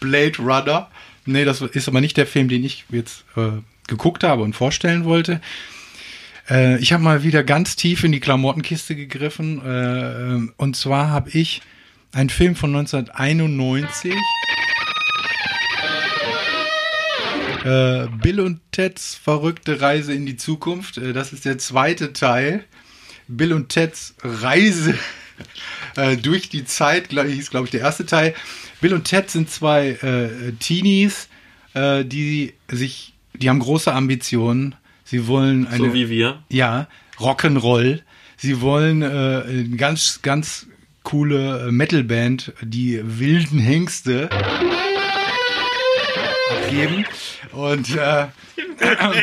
Blade 0.00 0.38
Runner. 0.38 0.90
Nee, 1.26 1.44
das 1.44 1.60
ist 1.60 1.88
aber 1.88 2.00
nicht 2.00 2.16
der 2.16 2.26
Film, 2.26 2.48
den 2.48 2.64
ich 2.64 2.84
jetzt 2.90 3.24
äh, 3.36 3.62
geguckt 3.86 4.24
habe 4.24 4.42
und 4.42 4.54
vorstellen 4.54 5.04
wollte. 5.04 5.40
Äh, 6.48 6.78
ich 6.80 6.92
habe 6.92 7.02
mal 7.02 7.22
wieder 7.22 7.42
ganz 7.42 7.76
tief 7.76 8.04
in 8.04 8.12
die 8.12 8.20
Klamottenkiste 8.20 8.94
gegriffen. 8.94 9.60
Äh, 9.64 10.52
und 10.56 10.76
zwar 10.76 11.10
habe 11.10 11.30
ich 11.30 11.62
einen 12.12 12.30
Film 12.30 12.56
von 12.56 12.74
1991. 12.76 14.14
Äh, 17.64 18.08
Bill 18.22 18.40
und 18.40 18.60
Teds 18.72 19.14
verrückte 19.14 19.80
Reise 19.80 20.12
in 20.12 20.26
die 20.26 20.36
Zukunft. 20.36 20.98
Äh, 20.98 21.12
das 21.12 21.32
ist 21.32 21.44
der 21.44 21.58
zweite 21.58 22.12
Teil. 22.12 22.64
Bill 23.26 23.52
und 23.52 23.70
Teds 23.70 24.14
Reise 24.22 24.94
äh, 25.96 26.16
durch 26.16 26.48
die 26.48 26.64
Zeit, 26.64 27.08
glaub, 27.08 27.26
hieß 27.26 27.50
glaube 27.50 27.66
ich 27.66 27.70
der 27.70 27.80
erste 27.80 28.06
Teil. 28.06 28.34
Bill 28.80 28.92
und 28.92 29.04
Ted 29.04 29.30
sind 29.30 29.48
zwei 29.48 29.90
äh, 29.92 30.52
Teenies, 30.60 31.28
äh, 31.72 32.04
die 32.04 32.52
sich, 32.70 33.14
die 33.32 33.48
haben 33.48 33.60
große 33.60 33.90
Ambitionen. 33.92 34.74
Sie 35.04 35.26
wollen 35.26 35.66
eine, 35.66 35.78
So 35.78 35.94
wie 35.94 36.10
wir. 36.10 36.42
ja, 36.50 36.88
Rock'n'Roll. 37.18 38.00
Sie 38.36 38.60
wollen 38.60 39.00
äh, 39.00 39.06
eine 39.06 39.76
ganz, 39.76 40.20
ganz 40.20 40.66
coole 41.02 41.70
Metalband, 41.72 42.52
die 42.62 43.00
wilden 43.02 43.58
Hengste 43.58 44.28
abgeben. 46.54 47.06
Und 47.52 47.96
äh, 47.96 48.26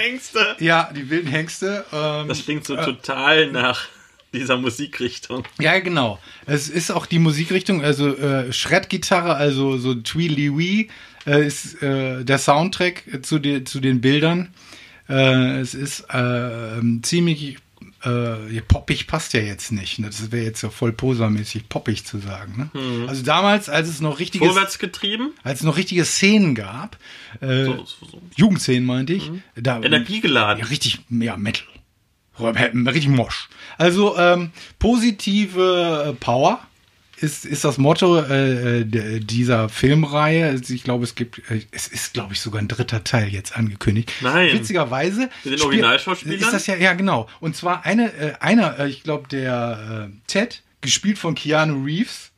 Ängste. 0.05 0.55
ja, 0.59 0.89
die 0.95 1.09
wilden 1.09 1.27
Hengste. 1.29 1.86
Ähm, 1.91 2.27
Das 2.27 2.43
klingt 2.43 2.65
so 2.65 2.75
total 2.75 3.51
nach 3.51 3.88
dieser 4.34 4.57
Musikrichtung. 4.57 5.43
ja, 5.59 5.79
genau. 5.79 6.19
Es 6.45 6.69
ist 6.69 6.91
auch 6.91 7.05
die 7.05 7.19
Musikrichtung, 7.19 7.84
also 7.84 8.15
äh, 8.15 8.51
Shred-Gitarre, 8.53 9.36
also 9.36 9.77
so 9.77 9.93
Tweely 9.95 10.57
Wee 10.57 10.89
äh, 11.25 11.45
ist 11.45 11.82
äh, 11.84 12.23
der 12.23 12.38
Soundtrack 12.38 13.03
zu, 13.23 13.39
den 13.39 13.65
zu 13.65 13.79
den 13.79 13.99
Bildern. 14.01 14.53
Äh, 15.09 15.59
es 15.59 15.73
ist 15.73 16.05
äh, 16.13 16.82
ziemlich 17.01 17.57
äh, 18.04 18.62
poppig 18.62 19.08
passt 19.08 19.34
ja 19.34 19.41
jetzt 19.41 19.72
nicht. 19.72 19.99
Ne? 19.99 20.08
Das 20.08 20.32
wäre 20.32 20.43
jetzt 20.45 20.62
ja 20.62 20.70
voll 20.70 20.91
posermäßig 20.91 21.70
poppig 21.70 22.06
zu 22.06 22.18
sagen. 22.20 22.70
Ne? 22.74 23.08
Also 23.08 23.24
damals, 23.24 23.70
als 23.70 23.88
es 23.89 24.02
noch 24.02 24.20
richtiges, 24.20 24.47
Vorwärts 24.47 24.80
getrieben. 24.80 25.34
als 25.43 25.60
es 25.60 25.66
noch 25.66 25.78
richtige 25.78 26.06
Szenen 26.06 26.56
gab, 26.56 26.97
äh, 27.41 27.66
So, 27.66 27.86
so, 27.86 28.06
so. 28.06 28.22
Jugendszenen 28.36 28.86
meinte 28.86 29.14
ich, 29.14 29.32
da 29.56 29.82
Energiegeladen. 29.82 30.64
ja, 30.64 30.70
richtig, 30.70 30.99
ja, 31.10 31.38
Metal. 31.38 31.68
Richtig 32.39 33.10
Mosch. 33.10 33.49
Also 33.78 34.18
ähm, 34.18 34.52
positive 34.80 36.08
äh, 36.10 36.14
Power 36.14 36.60
ist, 37.24 37.45
ist 37.45 37.63
das 37.63 37.78
Motto 37.78 38.19
äh, 38.19 38.82
äh, 38.82 39.19
dieser 39.19 39.69
Filmreihe. 39.69 40.59
Ich 40.69 40.84
glaube, 40.84 41.03
es 41.03 41.15
gibt, 41.15 41.39
äh, 41.49 41.61
es 41.72 41.88
ist, 41.88 42.13
glaube 42.13 42.34
ich, 42.34 42.39
sogar 42.39 42.61
ein 42.61 42.67
dritter 42.67 43.03
Teil 43.03 43.30
jetzt 43.30 43.55
angekündigt. 43.55 44.11
Nein. 44.22 44.53
Witzigerweise. 44.53 45.30
Mit 45.43 45.53
den 45.53 45.53
spiel- 45.53 45.65
Originalschauspielern? 45.65 46.39
Ist 46.39 46.53
das 46.53 46.67
ja, 46.67 46.76
ja, 46.76 46.93
genau. 46.93 47.28
Und 47.39 47.55
zwar 47.55 47.86
eine, 47.86 48.13
äh, 48.13 48.34
einer, 48.39 48.80
äh, 48.80 48.89
ich 48.89 49.03
glaube, 49.03 49.28
der 49.28 50.09
äh, 50.09 50.15
Ted, 50.28 50.63
gespielt 50.82 51.17
von 51.19 51.36
Keanu 51.36 51.84
Reeves, 51.84 52.32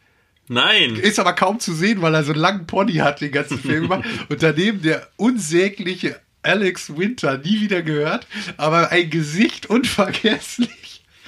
Nein. 0.48 0.96
ist 0.96 1.20
aber 1.20 1.34
kaum 1.34 1.60
zu 1.60 1.74
sehen, 1.74 2.02
weil 2.02 2.14
er 2.14 2.24
so 2.24 2.34
einen 2.34 2.42
langen 2.42 2.68
Pony 2.68 2.96
hat, 2.96 3.22
den 3.22 3.32
ganzen 3.32 3.60
Film 3.60 3.86
über. 3.86 4.02
Und 4.30 4.44
daneben 4.44 4.82
der 4.82 5.08
unsägliche 5.16 6.20
Alex 6.42 6.98
Winter, 6.98 7.38
nie 7.38 7.62
wieder 7.62 7.82
gehört, 7.82 8.28
aber 8.58 8.92
ein 8.92 9.10
Gesicht 9.10 9.68
unvergesslich. 9.68 10.70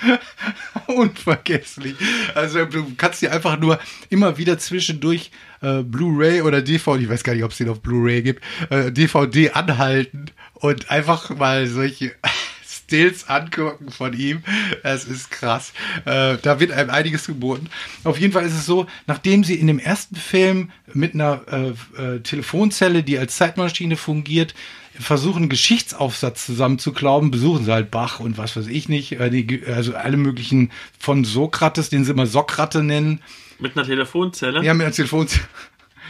unvergesslich. 0.88 1.96
Also 2.34 2.66
du 2.66 2.94
kannst 2.98 3.22
dir 3.22 3.32
einfach 3.32 3.60
nur 3.60 3.80
immer 4.10 4.38
wieder 4.38 4.58
zwischendurch 4.58 5.32
äh, 5.62 5.84
Blu-ray 5.84 6.42
oder 6.42 6.62
DVD, 6.62 7.04
ich 7.04 7.10
weiß 7.10 7.24
gar 7.24 7.34
nicht, 7.34 7.44
ob 7.44 7.52
es 7.52 7.58
den 7.58 7.70
auf 7.70 7.82
Blu-ray 7.82 8.22
gibt, 8.22 8.44
äh, 8.70 8.92
DVD 8.92 9.52
anhalten 9.52 10.26
und 10.54 10.92
einfach 10.92 11.30
mal 11.36 11.68
solche 11.68 12.14
Stills 12.86 13.28
angucken 13.28 13.90
von 13.90 14.14
ihm. 14.14 14.44
Es 14.84 15.06
ist 15.06 15.32
krass. 15.32 15.74
Äh, 16.06 16.38
da 16.42 16.60
wird 16.60 16.72
einem 16.72 16.92
einiges 16.92 17.26
geboten. 17.26 17.68
Auf 18.04 18.20
jeden 18.20 18.32
Fall 18.32 18.46
ist 18.46 18.54
es 18.54 18.66
so, 18.66 18.86
nachdem 19.08 19.44
sie 19.44 19.56
in 19.56 19.68
dem 19.68 19.80
ersten 19.80 20.16
Film 20.16 20.72
mit 20.94 21.16
einer 21.16 21.42
äh, 21.52 22.02
äh, 22.02 22.20
Telefonzelle, 22.20 23.02
die 23.02 23.18
als 23.18 23.38
Zeitmaschine 23.38 23.98
fungiert, 23.98 24.54
versuchen, 25.00 25.44
einen 25.44 25.50
Geschichtsaufsatz 25.50 26.46
zusammenzuklauben, 26.46 27.32
besuchen 27.32 27.66
sie 27.66 27.72
halt 27.72 27.92
Bach 27.92 28.20
und 28.20 28.38
was 28.38 28.56
weiß 28.56 28.68
ich 28.68 28.90
nicht, 28.90 29.14
äh, 29.14 29.62
also 29.68 29.96
alle 29.96 30.18
möglichen 30.18 30.72
von 31.00 31.24
Sokrates, 31.24 31.90
den 31.90 32.06
sie 32.06 32.12
immer 32.12 32.28
Sokrate 32.28 32.84
nennen. 32.84 33.22
Mit 33.60 33.78
einer 33.78 33.86
Telefonzelle. 33.86 34.64
Ja, 34.64 34.74
mit 34.74 34.86
einer 34.86 34.96
Telefonzelle. 34.96 35.46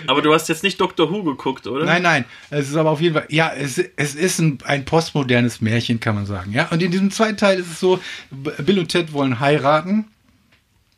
Aber 0.08 0.22
du 0.22 0.34
hast 0.34 0.50
jetzt 0.50 0.64
nicht 0.64 0.80
Doctor 0.82 1.10
Who 1.10 1.24
geguckt, 1.24 1.68
oder? 1.68 1.86
Nein, 1.86 2.02
nein. 2.02 2.26
Es 2.50 2.70
ist 2.70 2.76
aber 2.76 2.90
auf 2.90 3.02
jeden 3.02 3.16
Fall, 3.16 3.28
ja, 3.30 3.52
es, 3.56 3.78
es 3.78 4.16
ist 4.16 4.40
ein, 4.40 4.58
ein 4.66 4.86
postmodernes 4.86 5.62
Märchen, 5.62 6.00
kann 6.00 6.16
man 6.16 6.26
sagen. 6.26 6.52
Ja, 6.52 6.68
und 6.70 6.82
in 6.82 6.92
diesem 6.92 7.12
zweiten 7.12 7.38
Teil 7.38 7.60
ist 7.60 7.72
es 7.72 7.80
so, 7.80 8.00
Bill 8.32 8.80
und 8.80 8.90
Ted 8.90 9.14
wollen 9.14 9.40
heiraten. 9.40 10.06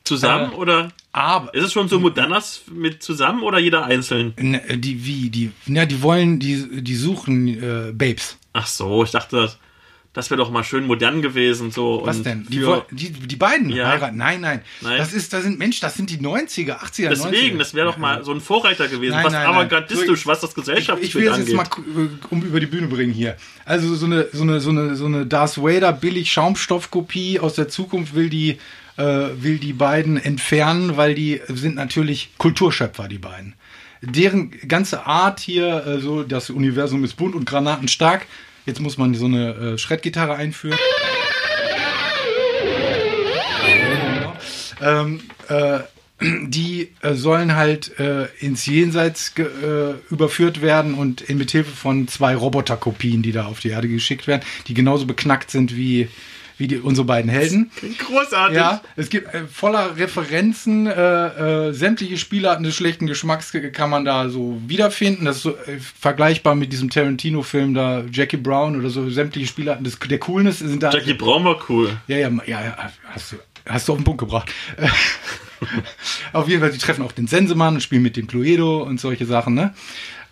Zusammen 0.03 0.51
Äh, 0.51 0.55
oder? 0.55 0.91
Aber 1.17 1.51
Ist 1.55 1.63
es 1.63 1.73
schon 1.73 1.87
so 1.87 1.99
modernes 1.99 2.61
mit 2.71 3.01
zusammen 3.01 3.41
oder 3.41 3.57
jeder 3.57 3.85
einzeln? 3.85 4.33
Ne, 4.39 4.61
die 4.77 5.03
wie 5.05 5.29
die 5.31 5.51
ja 5.65 5.85
die 5.87 6.01
wollen 6.03 6.39
die 6.39 6.81
die 6.83 6.95
suchen 6.95 7.47
äh, 7.47 7.91
Babes. 7.91 8.37
Ach 8.53 8.67
so, 8.67 9.03
ich 9.03 9.09
dachte, 9.11 9.37
das, 9.37 9.57
das 10.13 10.29
wäre 10.29 10.37
doch 10.37 10.51
mal 10.51 10.63
schön 10.63 10.85
modern 10.85 11.21
gewesen. 11.23 11.71
So, 11.71 12.01
Was 12.05 12.17
und 12.17 12.25
denn? 12.25 12.45
Die, 12.49 12.59
für- 12.59 12.85
die, 12.91 13.09
die 13.11 13.35
beiden 13.35 13.69
Ja. 13.69 13.87
heiraten? 13.87 14.17
Nein, 14.17 14.41
nein, 14.41 14.61
Nein. 14.81 14.97
Das 14.99 15.13
ist, 15.13 15.33
das 15.33 15.43
sind 15.43 15.57
Mensch, 15.59 15.79
das 15.79 15.95
sind 15.95 16.09
die 16.11 16.17
90er, 16.19 16.77
80er, 16.79 17.07
90er. 17.07 17.09
Deswegen, 17.09 17.57
das 17.59 17.73
wäre 17.73 17.87
doch 17.87 17.97
mal 17.97 18.23
so 18.23 18.31
ein 18.31 18.41
Vorreiter 18.41 18.87
gewesen. 18.87 19.13
Nein, 19.13 19.23
fast 19.23 19.35
nein, 19.35 19.47
avantgardistisch, 19.47 20.25
was 20.27 20.41
das 20.41 20.53
Gesellschaftsbild 20.53 21.09
ich 21.09 21.15
will 21.15 21.29
angeht. 21.29 21.47
jetzt 21.49 21.55
mal 21.55 21.65
äh, 21.65 22.09
um 22.29 22.41
über 22.43 22.59
die 22.59 22.65
Bühne 22.67 22.87
bringen 22.87 23.13
hier. 23.13 23.37
Also 23.65 23.95
so 23.95 24.05
eine 24.05 24.27
so 24.33 24.43
eine 24.43 24.59
so 24.59 24.69
eine 24.69 24.95
so 24.95 25.05
eine 25.05 25.25
Darth 25.25 25.57
Vader 25.57 25.93
billig 25.93 26.31
Schaumstoffkopie 26.31 27.39
aus 27.39 27.55
der 27.55 27.69
Zukunft 27.69 28.13
will 28.15 28.29
die 28.29 28.57
äh, 28.97 29.03
will 29.03 29.59
die 29.59 29.73
beiden 29.73 30.17
entfernen, 30.17 30.97
weil 30.97 31.15
die 31.15 31.41
sind 31.47 31.75
natürlich 31.75 32.31
Kulturschöpfer 32.37 33.07
die 33.07 33.19
beiden. 33.19 33.55
Deren 34.01 34.51
ganze 34.67 35.05
Art 35.05 35.39
hier 35.39 35.85
äh, 35.85 35.99
so 35.99 36.23
das 36.23 36.49
Universum 36.49 37.03
ist 37.03 37.15
bunt 37.15 37.35
und 37.35 37.45
granatenstark. 37.45 38.25
Jetzt 38.65 38.79
muss 38.79 38.97
man 38.97 39.13
so 39.15 39.25
eine 39.25 39.53
äh, 39.53 39.77
Schreddgitarre 39.77 40.35
einführen. 40.35 40.77
ähm, 44.81 45.21
äh, 45.47 45.79
die 46.19 46.89
äh, 47.01 47.13
sollen 47.13 47.55
halt 47.55 47.99
äh, 47.99 48.25
ins 48.39 48.65
Jenseits 48.65 49.33
äh, 49.37 49.93
überführt 50.09 50.61
werden 50.61 50.95
und 50.95 51.21
in 51.21 51.37
mithilfe 51.37 51.71
von 51.71 52.07
zwei 52.07 52.35
Roboterkopien, 52.35 53.21
die 53.21 53.31
da 53.31 53.45
auf 53.45 53.59
die 53.59 53.69
Erde 53.69 53.87
geschickt 53.87 54.27
werden, 54.27 54.41
die 54.67 54.73
genauso 54.73 55.05
beknackt 55.05 55.51
sind 55.51 55.75
wie, 55.75 56.07
wie 56.57 56.67
die, 56.67 56.77
unsere 56.77 57.05
beiden 57.05 57.29
Helden. 57.29 57.71
Großartig. 57.99 58.57
Ja, 58.57 58.81
es 58.95 59.09
gibt 59.09 59.33
äh, 59.33 59.45
voller 59.45 59.97
Referenzen, 59.97 60.87
äh, 60.87 61.67
äh, 61.67 61.73
sämtliche 61.73 62.17
Spielarten 62.17 62.63
des 62.63 62.75
schlechten 62.75 63.07
Geschmacks 63.07 63.51
kann 63.73 63.89
man 63.89 64.05
da 64.05 64.29
so 64.29 64.59
wiederfinden. 64.65 65.25
Das 65.25 65.37
ist 65.37 65.43
so 65.43 65.51
äh, 65.51 65.79
vergleichbar 65.79 66.55
mit 66.55 66.73
diesem 66.73 66.89
Tarantino-Film 66.89 67.73
da, 67.73 68.03
Jackie 68.11 68.37
Brown 68.37 68.77
oder 68.77 68.89
so, 68.89 69.09
sämtliche 69.09 69.47
Spielarten 69.47 69.83
des, 69.83 69.99
der 69.99 70.19
Coolness 70.19 70.59
sind 70.59 70.81
da. 70.83 70.91
Jackie 70.91 71.13
Braun 71.13 71.43
war 71.43 71.59
cool. 71.69 71.97
Ja, 72.07 72.17
ja, 72.17 72.29
ja, 72.45 72.61
ja 72.63 72.91
hast, 73.09 73.33
du, 73.33 73.37
hast 73.67 73.87
du 73.87 73.93
auf 73.93 73.99
den 73.99 74.03
Punkt 74.03 74.19
gebracht. 74.19 74.51
auf 76.33 76.47
jeden 76.47 76.61
Fall, 76.61 76.71
die 76.71 76.77
treffen 76.77 77.03
auch 77.03 77.11
den 77.11 77.27
Sensemann 77.27 77.75
und 77.75 77.81
spielen 77.81 78.01
mit 78.01 78.17
dem 78.17 78.27
Cluedo 78.27 78.83
und 78.83 78.99
solche 78.99 79.25
Sachen, 79.25 79.53
ne? 79.53 79.73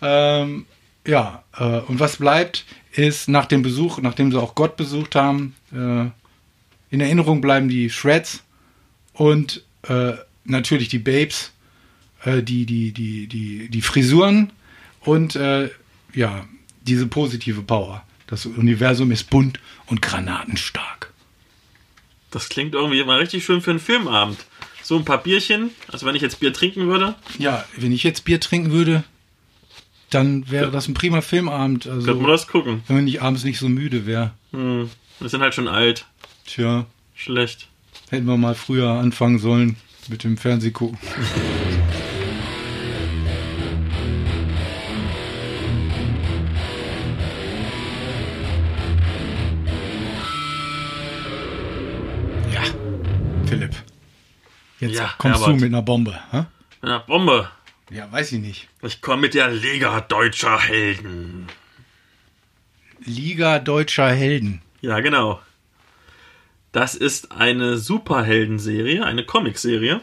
Ähm, 0.02 0.66
ja, 1.06 1.44
äh, 1.56 1.78
und 1.80 2.00
was 2.00 2.16
bleibt, 2.16 2.64
ist 2.96 3.28
nach 3.28 3.46
dem 3.46 3.62
Besuch, 3.62 4.00
nachdem 4.00 4.32
sie 4.32 4.40
auch 4.40 4.54
Gott 4.54 4.76
besucht 4.76 5.14
haben, 5.14 5.54
äh, 5.72 6.06
in 6.90 7.00
Erinnerung 7.00 7.40
bleiben 7.40 7.68
die 7.68 7.90
Shreds 7.90 8.42
und 9.12 9.62
äh, 9.88 10.12
natürlich 10.44 10.88
die 10.88 10.98
Babes, 10.98 11.52
äh, 12.24 12.42
die, 12.42 12.64
die, 12.64 12.92
die, 12.92 13.26
die, 13.26 13.68
die 13.68 13.82
Frisuren 13.82 14.50
und 15.00 15.36
äh, 15.36 15.70
ja, 16.14 16.46
diese 16.82 17.06
positive 17.06 17.62
Power. 17.62 18.02
Das 18.26 18.46
Universum 18.46 19.10
ist 19.12 19.30
bunt 19.30 19.60
und 19.86 20.02
granatenstark. 20.02 21.12
Das 22.30 22.48
klingt 22.48 22.74
irgendwie 22.74 23.04
mal 23.04 23.18
richtig 23.18 23.44
schön 23.44 23.60
für 23.60 23.70
einen 23.70 23.80
Filmabend. 23.80 24.38
So 24.82 24.96
ein 24.96 25.04
paar 25.04 25.22
Bierchen, 25.22 25.70
also 25.88 26.06
wenn 26.06 26.14
ich 26.14 26.22
jetzt 26.22 26.40
Bier 26.40 26.52
trinken 26.52 26.86
würde, 26.86 27.14
Ja, 27.38 27.64
wenn 27.76 27.92
ich 27.92 28.04
jetzt 28.04 28.24
Bier 28.24 28.40
trinken 28.40 28.70
würde, 28.70 29.04
dann 30.10 30.48
wäre 30.50 30.70
das 30.70 30.88
ein 30.88 30.94
prima 30.94 31.20
Filmabend. 31.20 31.86
Also, 31.86 32.06
könnte 32.06 32.22
man 32.22 32.30
das 32.30 32.46
gucken. 32.46 32.82
wenn 32.86 32.96
man 32.96 33.04
nicht 33.06 33.22
abends 33.22 33.44
nicht 33.44 33.58
so 33.58 33.68
müde 33.68 34.06
wäre. 34.06 34.32
Hm, 34.52 34.88
wir 35.20 35.28
sind 35.28 35.40
halt 35.42 35.54
schon 35.54 35.68
alt. 35.68 36.06
Tja, 36.46 36.86
Schlecht. 37.14 37.68
hätten 38.10 38.26
wir 38.26 38.36
mal 38.36 38.54
früher 38.54 38.90
anfangen 38.90 39.38
sollen 39.38 39.76
mit 40.08 40.22
dem 40.24 40.36
Fernsehgucken. 40.36 40.98
Ja, 52.52 52.62
Philipp. 53.46 53.74
Jetzt 54.80 54.94
Ja, 54.96 55.10
kommst 55.18 55.40
Herbert. 55.40 55.56
du 55.60 55.64
mit 55.64 55.72
einer 55.72 55.82
Bombe. 55.82 56.18
Hä? 56.30 56.44
Ja, 56.84 56.98
Bombe. 56.98 57.48
Ja, 57.90 58.10
weiß 58.10 58.32
ich 58.32 58.40
nicht. 58.40 58.68
Ich 58.82 59.00
komme 59.00 59.22
mit 59.22 59.34
der 59.34 59.48
Liga 59.48 60.00
deutscher 60.00 60.58
Helden. 60.58 61.46
Liga 63.04 63.60
deutscher 63.60 64.10
Helden. 64.10 64.60
Ja, 64.80 64.98
genau. 65.00 65.40
Das 66.72 66.96
ist 66.96 67.30
eine 67.30 67.78
Superheldenserie, 67.78 69.04
eine 69.04 69.24
Comicserie. 69.24 70.00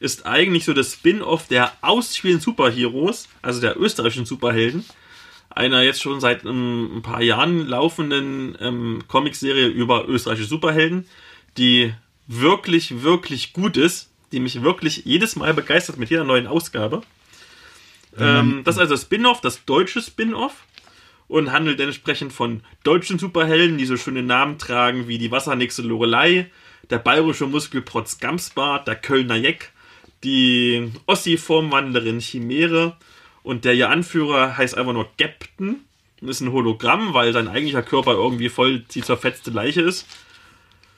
Ist 0.00 0.26
eigentlich 0.26 0.64
so 0.64 0.72
das 0.72 0.94
Spin-off 0.94 1.48
der 1.48 1.72
ausspielenden 1.82 2.42
Superheroes, 2.42 3.28
also 3.42 3.60
der 3.60 3.78
österreichischen 3.78 4.24
Superhelden. 4.26 4.84
Einer 5.50 5.82
jetzt 5.82 6.00
schon 6.00 6.20
seit 6.20 6.44
ähm, 6.44 6.98
ein 6.98 7.02
paar 7.02 7.22
Jahren 7.22 7.66
laufenden 7.66 8.56
ähm, 8.60 9.02
Comicserie 9.06 9.66
über 9.66 10.08
österreichische 10.08 10.48
Superhelden, 10.48 11.06
die 11.58 11.92
wirklich, 12.26 13.02
wirklich 13.02 13.52
gut 13.52 13.76
ist, 13.76 14.10
die 14.32 14.40
mich 14.40 14.62
wirklich 14.62 15.04
jedes 15.04 15.36
Mal 15.36 15.52
begeistert 15.52 15.98
mit 15.98 16.10
jeder 16.10 16.24
neuen 16.24 16.46
Ausgabe. 16.46 17.02
Ähm, 18.20 18.62
das 18.64 18.76
ist 18.76 18.80
also 18.80 18.94
das 18.94 19.02
Spin-off, 19.02 19.40
das 19.40 19.64
deutsche 19.64 20.00
Spin-off 20.00 20.64
und 21.28 21.52
handelt 21.52 21.80
entsprechend 21.80 22.32
von 22.32 22.62
deutschen 22.84 23.18
Superhelden, 23.18 23.78
die 23.78 23.86
so 23.86 23.96
schöne 23.96 24.22
Namen 24.22 24.58
tragen 24.58 25.08
wie 25.08 25.18
die 25.18 25.30
Wassernixe 25.30 25.82
Lorelei, 25.82 26.50
der 26.90 26.98
bayerische 26.98 27.46
Muskelprotz 27.46 28.18
Gamsbart, 28.18 28.88
der 28.88 28.96
Kölner 28.96 29.36
Jeck, 29.36 29.72
die 30.24 30.90
Ossi-Formwandlerin 31.06 32.20
Chimäre 32.20 32.96
und 33.42 33.64
der 33.64 33.74
ihr 33.74 33.90
Anführer 33.90 34.56
heißt 34.56 34.76
einfach 34.76 34.92
nur 34.92 35.08
Captain 35.16 35.84
und 36.20 36.28
ist 36.28 36.40
ein 36.40 36.52
Hologramm, 36.52 37.14
weil 37.14 37.32
sein 37.32 37.48
eigentlicher 37.48 37.82
Körper 37.82 38.12
irgendwie 38.12 38.48
voll 38.48 38.80
die 38.80 39.02
zerfetzte 39.02 39.50
Leiche 39.50 39.82
ist. 39.82 40.06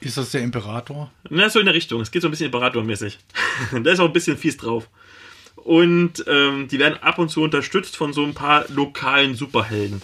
Ist 0.00 0.16
das 0.16 0.30
der 0.30 0.40
Imperator? 0.40 1.10
Na, 1.28 1.50
so 1.50 1.58
in 1.58 1.66
der 1.66 1.74
Richtung. 1.74 2.00
Es 2.00 2.10
geht 2.10 2.22
so 2.22 2.28
ein 2.28 2.30
bisschen 2.30 2.46
Imperatormäßig. 2.46 3.18
da 3.82 3.90
ist 3.90 4.00
auch 4.00 4.06
ein 4.06 4.12
bisschen 4.12 4.38
fies 4.38 4.56
drauf. 4.56 4.88
Und 5.64 6.24
ähm, 6.26 6.68
die 6.68 6.78
werden 6.78 6.98
ab 7.02 7.18
und 7.18 7.28
zu 7.28 7.42
unterstützt 7.42 7.96
von 7.96 8.12
so 8.12 8.24
ein 8.24 8.34
paar 8.34 8.64
lokalen 8.68 9.34
Superhelden. 9.34 10.02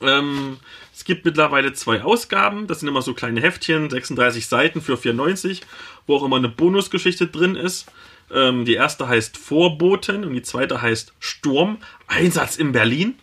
Ähm, 0.00 0.58
es 0.92 1.04
gibt 1.04 1.24
mittlerweile 1.24 1.72
zwei 1.72 2.02
Ausgaben. 2.02 2.66
Das 2.66 2.80
sind 2.80 2.88
immer 2.88 3.02
so 3.02 3.14
kleine 3.14 3.40
Heftchen, 3.40 3.90
36 3.90 4.46
Seiten 4.46 4.80
für 4.80 4.96
94, 4.96 5.62
wo 6.06 6.16
auch 6.16 6.24
immer 6.24 6.36
eine 6.36 6.48
Bonusgeschichte 6.48 7.26
drin 7.26 7.56
ist. 7.56 7.86
Ähm, 8.32 8.64
die 8.64 8.74
erste 8.74 9.08
heißt 9.08 9.36
Vorboten 9.36 10.24
und 10.24 10.34
die 10.34 10.42
zweite 10.42 10.82
heißt 10.82 11.12
Sturm. 11.18 11.78
Einsatz 12.06 12.56
in 12.56 12.72
Berlin. 12.72 13.14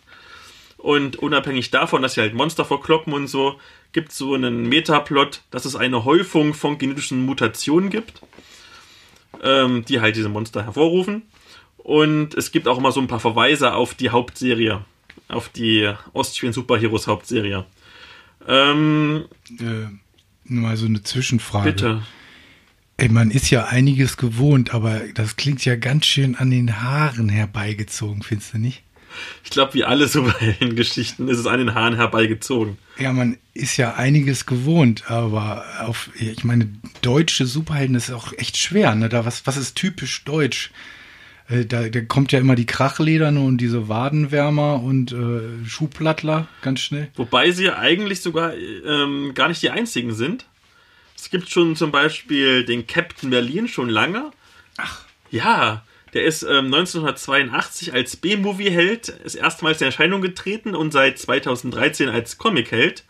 Und 0.78 1.16
unabhängig 1.16 1.70
davon, 1.70 2.02
dass 2.02 2.14
sie 2.14 2.20
halt 2.20 2.34
Monster 2.34 2.64
verkloppen 2.64 3.12
und 3.12 3.28
so, 3.28 3.58
gibt 3.92 4.10
es 4.10 4.18
so 4.18 4.34
einen 4.34 4.68
Metaplot, 4.68 5.42
dass 5.50 5.64
es 5.64 5.76
eine 5.76 6.04
Häufung 6.04 6.54
von 6.54 6.76
genetischen 6.76 7.24
Mutationen 7.24 7.88
gibt, 7.88 8.20
ähm, 9.42 9.84
die 9.84 10.00
halt 10.00 10.16
diese 10.16 10.28
Monster 10.28 10.64
hervorrufen. 10.64 11.22
Und 11.82 12.34
es 12.34 12.52
gibt 12.52 12.68
auch 12.68 12.78
immer 12.78 12.92
so 12.92 13.00
ein 13.00 13.08
paar 13.08 13.20
Verweise 13.20 13.74
auf 13.74 13.94
die 13.94 14.10
Hauptserie, 14.10 14.84
auf 15.28 15.48
die 15.48 15.92
Ostschweden 16.12 16.52
Superheroes 16.52 17.06
Hauptserie. 17.06 17.64
Ähm, 18.46 19.24
Äh, 19.58 19.88
nur 20.44 20.62
mal 20.62 20.76
so 20.76 20.86
eine 20.86 21.02
Zwischenfrage. 21.02 21.70
bitte. 21.72 22.02
Ey, 22.98 23.08
man 23.08 23.30
ist 23.30 23.50
ja 23.50 23.64
einiges 23.64 24.16
gewohnt, 24.16 24.74
aber 24.74 25.00
das 25.14 25.36
klingt 25.36 25.64
ja 25.64 25.76
ganz 25.76 26.06
schön 26.06 26.36
an 26.36 26.50
den 26.50 26.82
Haaren 26.82 27.28
herbeigezogen, 27.28 28.22
findest 28.22 28.54
du 28.54 28.58
nicht? 28.58 28.82
Ich 29.44 29.50
glaube, 29.50 29.74
wie 29.74 29.84
alle 29.84 30.06
Superhelden-Geschichten 30.08 31.28
ist 31.28 31.38
es 31.38 31.46
an 31.46 31.58
den 31.58 31.74
Haaren 31.74 31.96
herbeigezogen. 31.96 32.78
Ja, 32.98 33.12
man 33.12 33.38
ist 33.54 33.76
ja 33.76 33.94
einiges 33.94 34.46
gewohnt, 34.46 35.10
aber 35.10 35.64
auf, 35.80 36.10
ich 36.14 36.44
meine, 36.44 36.68
deutsche 37.02 37.46
Superhelden 37.46 37.96
ist 37.96 38.10
auch 38.10 38.32
echt 38.34 38.56
schwer, 38.56 38.94
ne? 38.94 39.08
Da, 39.08 39.24
was, 39.24 39.46
was 39.46 39.56
ist 39.56 39.74
typisch 39.76 40.24
deutsch? 40.24 40.70
Äh, 41.52 41.66
Da, 41.66 41.88
da 41.88 42.00
kommt 42.00 42.32
ja 42.32 42.38
immer 42.38 42.54
die 42.54 42.66
Krachlederne 42.66 43.40
und 43.40 43.58
diese 43.58 43.88
Wadenwärmer 43.88 44.82
und 44.82 45.12
äh, 45.12 45.66
Schuhplattler 45.66 46.48
ganz 46.62 46.80
schnell. 46.80 47.08
Wobei 47.16 47.50
sie 47.50 47.70
eigentlich 47.70 48.20
sogar 48.20 48.54
ähm, 48.54 49.32
gar 49.34 49.48
nicht 49.48 49.62
die 49.62 49.70
einzigen 49.70 50.14
sind. 50.14 50.46
Es 51.16 51.30
gibt 51.30 51.50
schon 51.50 51.76
zum 51.76 51.92
Beispiel 51.92 52.64
den 52.64 52.86
Captain 52.86 53.30
Berlin 53.30 53.68
schon 53.68 53.88
lange. 53.88 54.32
Ach. 54.76 55.04
Ja, 55.30 55.84
der 56.14 56.24
ist 56.24 56.42
ähm, 56.42 56.66
1982 56.66 57.94
als 57.94 58.16
B-Movie-Held 58.16 59.08
ist 59.08 59.34
erstmals 59.34 59.80
in 59.80 59.86
Erscheinung 59.86 60.20
getreten 60.20 60.74
und 60.74 60.92
seit 60.92 61.18
2013 61.18 62.08
als 62.08 62.38
Comic-Held. 62.38 63.04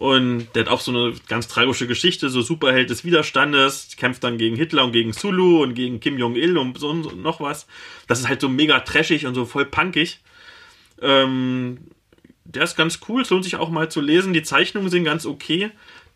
Und 0.00 0.48
der 0.54 0.62
hat 0.64 0.70
auch 0.70 0.80
so 0.80 0.90
eine 0.92 1.12
ganz 1.28 1.46
tragische 1.46 1.86
Geschichte, 1.86 2.30
so 2.30 2.40
Superheld 2.40 2.88
des 2.88 3.04
Widerstandes, 3.04 3.88
kämpft 3.98 4.24
dann 4.24 4.38
gegen 4.38 4.56
Hitler 4.56 4.84
und 4.86 4.92
gegen 4.92 5.12
Zulu 5.12 5.62
und 5.62 5.74
gegen 5.74 6.00
Kim 6.00 6.16
Jong-il 6.16 6.56
und 6.56 6.78
so 6.78 6.88
und 6.88 7.02
so 7.02 7.10
noch 7.10 7.42
was. 7.42 7.66
Das 8.06 8.18
ist 8.18 8.26
halt 8.26 8.40
so 8.40 8.48
mega 8.48 8.80
trashig 8.80 9.26
und 9.26 9.34
so 9.34 9.44
voll 9.44 9.66
punkig. 9.66 10.20
Ähm, 11.02 11.78
der 12.44 12.62
ist 12.62 12.76
ganz 12.76 13.00
cool, 13.10 13.20
es 13.20 13.28
lohnt 13.28 13.44
sich 13.44 13.56
auch 13.56 13.68
mal 13.68 13.90
zu 13.90 14.00
lesen. 14.00 14.32
Die 14.32 14.42
Zeichnungen 14.42 14.88
sind 14.88 15.04
ganz 15.04 15.26
okay. 15.26 15.70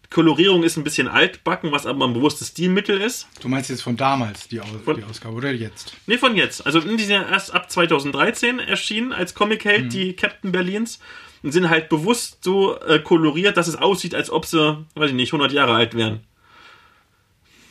Kolorierung 0.08 0.62
ist 0.62 0.78
ein 0.78 0.84
bisschen 0.84 1.06
altbacken, 1.08 1.70
was 1.70 1.84
aber 1.84 2.06
ein 2.06 2.14
bewusstes 2.14 2.48
Stilmittel 2.48 2.98
ist. 2.98 3.26
Du 3.42 3.48
meinst 3.48 3.68
jetzt 3.68 3.82
von 3.82 3.98
damals 3.98 4.48
die, 4.48 4.60
Aus 4.60 4.68
Von- 4.82 4.96
die 4.96 5.04
Ausgabe 5.04 5.34
oder 5.34 5.52
jetzt? 5.52 5.94
Nee, 6.06 6.16
von 6.16 6.36
jetzt. 6.36 6.64
Also 6.64 6.80
die 6.80 7.04
sind 7.04 7.20
erst 7.30 7.52
ab 7.52 7.70
2013 7.70 8.60
erschienen 8.60 9.12
als 9.12 9.34
Comic-Held, 9.34 9.92
die 9.92 10.14
Captain 10.14 10.52
Berlins. 10.52 11.00
Und 11.44 11.52
sind 11.52 11.68
halt 11.68 11.90
bewusst 11.90 12.42
so 12.42 12.80
äh, 12.80 12.98
koloriert, 12.98 13.56
dass 13.58 13.68
es 13.68 13.76
aussieht, 13.76 14.14
als 14.14 14.30
ob 14.30 14.46
sie, 14.46 14.84
weiß 14.94 15.10
ich 15.10 15.16
nicht, 15.16 15.32
100 15.32 15.52
Jahre 15.52 15.74
alt 15.74 15.94
wären. 15.94 16.20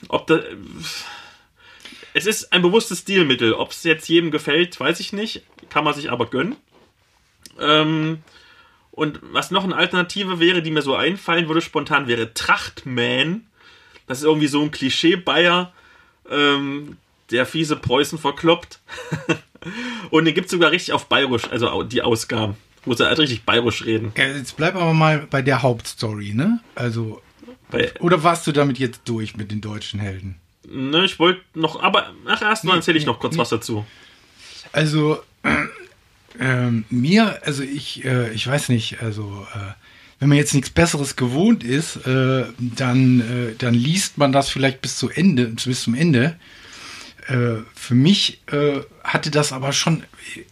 Ob 0.10 0.28
da... 0.28 0.40
Es 2.14 2.28
ist 2.28 2.54
ein 2.54 2.62
bewusstes 2.62 3.00
Stilmittel. 3.00 3.54
Ob 3.54 3.72
es 3.72 3.84
jetzt 3.84 4.08
jedem 4.08 4.30
gefällt, 4.30 4.80
weiß 4.80 5.00
ich 5.00 5.12
nicht. 5.12 5.42
Kann 5.70 5.84
man 5.84 5.96
sich 5.96 6.12
aber 6.12 6.28
gönnen. 6.28 6.56
Ähm, 7.60 8.20
und 8.92 9.20
was 9.24 9.50
noch 9.50 9.64
eine 9.64 9.76
Alternative 9.76 10.40
wäre, 10.40 10.62
die 10.62 10.70
mir 10.70 10.84
so 10.84 10.96
einfallen 10.96 11.48
würde 11.48 11.62
spontan, 11.62 12.08
wäre 12.08 12.34
Trachtman. 12.36 13.48
Das 14.06 14.20
ist 14.20 14.26
irgendwie 14.26 14.48
so 14.48 14.62
ein 14.62 14.70
Klischee-Bayer, 14.70 15.74
ähm, 16.30 16.98
der 17.32 17.48
fiese 17.48 17.76
Preußen 17.76 18.20
verkloppt. 18.20 18.80
und 20.12 20.26
den 20.26 20.36
gibt 20.36 20.46
es 20.46 20.52
sogar 20.52 20.70
richtig 20.70 20.94
auf 20.94 21.08
Bayerisch, 21.08 21.50
also 21.50 21.82
die 21.82 22.04
Ausgaben, 22.04 22.56
wo 22.86 22.94
sie 22.94 23.06
halt 23.06 23.20
richtig 23.20 23.44
Bayerisch 23.44 23.86
reden. 23.86 24.12
Jetzt 24.16 24.58
bleib 24.58 24.76
aber 24.76 24.94
mal 24.94 25.28
bei 25.30 25.42
der 25.42 25.62
Hauptstory, 25.62 26.34
ne? 26.34 26.60
Also, 26.76 27.22
Bei, 27.72 27.92
oder 28.00 28.24
warst 28.24 28.46
du 28.48 28.52
damit 28.52 28.80
jetzt 28.80 29.02
durch 29.06 29.36
mit 29.36 29.52
den 29.52 29.62
deutschen 29.62 30.00
Helden? 30.00 30.36
ne, 30.66 31.04
ich 31.06 31.20
wollte 31.20 31.42
noch, 31.54 31.82
aber 31.84 32.12
ach, 32.26 32.42
erst 32.42 32.64
mal 32.64 32.74
Nee, 32.74 32.78
erzähle 32.78 32.98
ich 32.98 33.06
nee, 33.06 33.12
noch 33.12 33.20
kurz 33.20 33.34
nee. 33.34 33.40
was 33.40 33.50
dazu. 33.50 33.86
Also, 34.72 35.22
ähm, 36.40 36.86
mir, 36.90 37.40
also 37.46 37.64
ich, 37.64 38.04
äh, 38.06 38.32
ich 38.34 38.48
weiß 38.48 38.70
nicht, 38.70 39.02
also, 39.02 39.46
äh, 39.54 39.74
wenn 40.20 40.30
man 40.30 40.38
jetzt 40.38 40.54
nichts 40.54 40.70
Besseres 40.70 41.16
gewohnt 41.16 41.64
ist, 41.64 41.98
äh, 42.08 42.46
dann, 42.58 43.20
äh, 43.20 43.56
dann 43.58 43.74
liest 43.74 44.18
man 44.18 44.32
das 44.32 44.50
vielleicht 44.50 44.82
bis 44.82 44.98
zu 44.98 45.10
Ende, 45.10 45.48
bis 45.48 45.84
zum 45.84 45.96
Ende. 45.96 46.38
Äh, 47.28 47.58
für 47.76 47.96
mich 47.96 48.42
äh, 48.52 48.80
hatte 49.04 49.32
das 49.32 49.52
aber 49.52 49.74
schon 49.74 50.04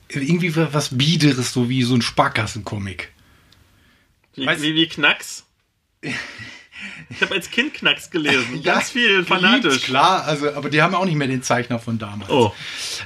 irgendwie 0.10 0.56
was 0.56 0.98
Biederes, 0.98 1.54
so 1.54 1.70
wie 1.70 1.84
so 1.84 1.96
ein 1.96 2.02
Sparkassencomic. 2.02 3.12
Wie, 4.36 4.48
wie, 4.48 4.76
wie 4.76 4.88
Knacks. 4.88 5.46
Ich 6.02 7.22
habe 7.22 7.36
als 7.36 7.50
Kind 7.52 7.74
Knacks 7.76 8.10
gelesen. 8.10 8.56
Ja, 8.64 8.76
Ganz 8.76 8.92
viel 8.92 9.10
geliebt, 9.10 9.28
fanatisch. 9.28 9.84
Klar, 9.84 10.26
also, 10.26 10.54
aber 10.54 10.70
die 10.70 10.82
haben 10.82 10.96
auch 10.96 11.06
nicht 11.06 11.16
mehr 11.16 11.28
den 11.28 11.44
Zeichner 11.44 11.80
von 11.80 12.00
damals. 12.00 12.30
Oh, 12.30 12.54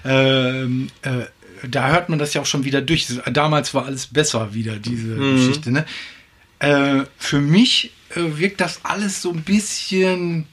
Ähm, 0.04 0.90
äh, 1.02 1.26
da 1.68 1.90
hört 1.90 2.10
man 2.10 2.20
das 2.20 2.34
ja 2.34 2.42
auch 2.42 2.46
schon 2.46 2.64
wieder 2.64 2.82
durch. 2.82 3.08
Damals 3.32 3.74
war 3.74 3.86
alles 3.86 4.08
besser 4.08 4.54
wieder, 4.54 4.78
diese 4.78 5.16
Geschichte. 5.16 5.72
Ne? 5.72 5.86
Äh, 6.60 7.06
für 7.18 7.40
mich 7.40 7.92
äh, 8.12 8.38
wirkt 8.38 8.62
das 8.62 8.82
alles 8.84 9.22
so 9.22 9.32
ein 9.32 9.42
bisschen 9.44 10.48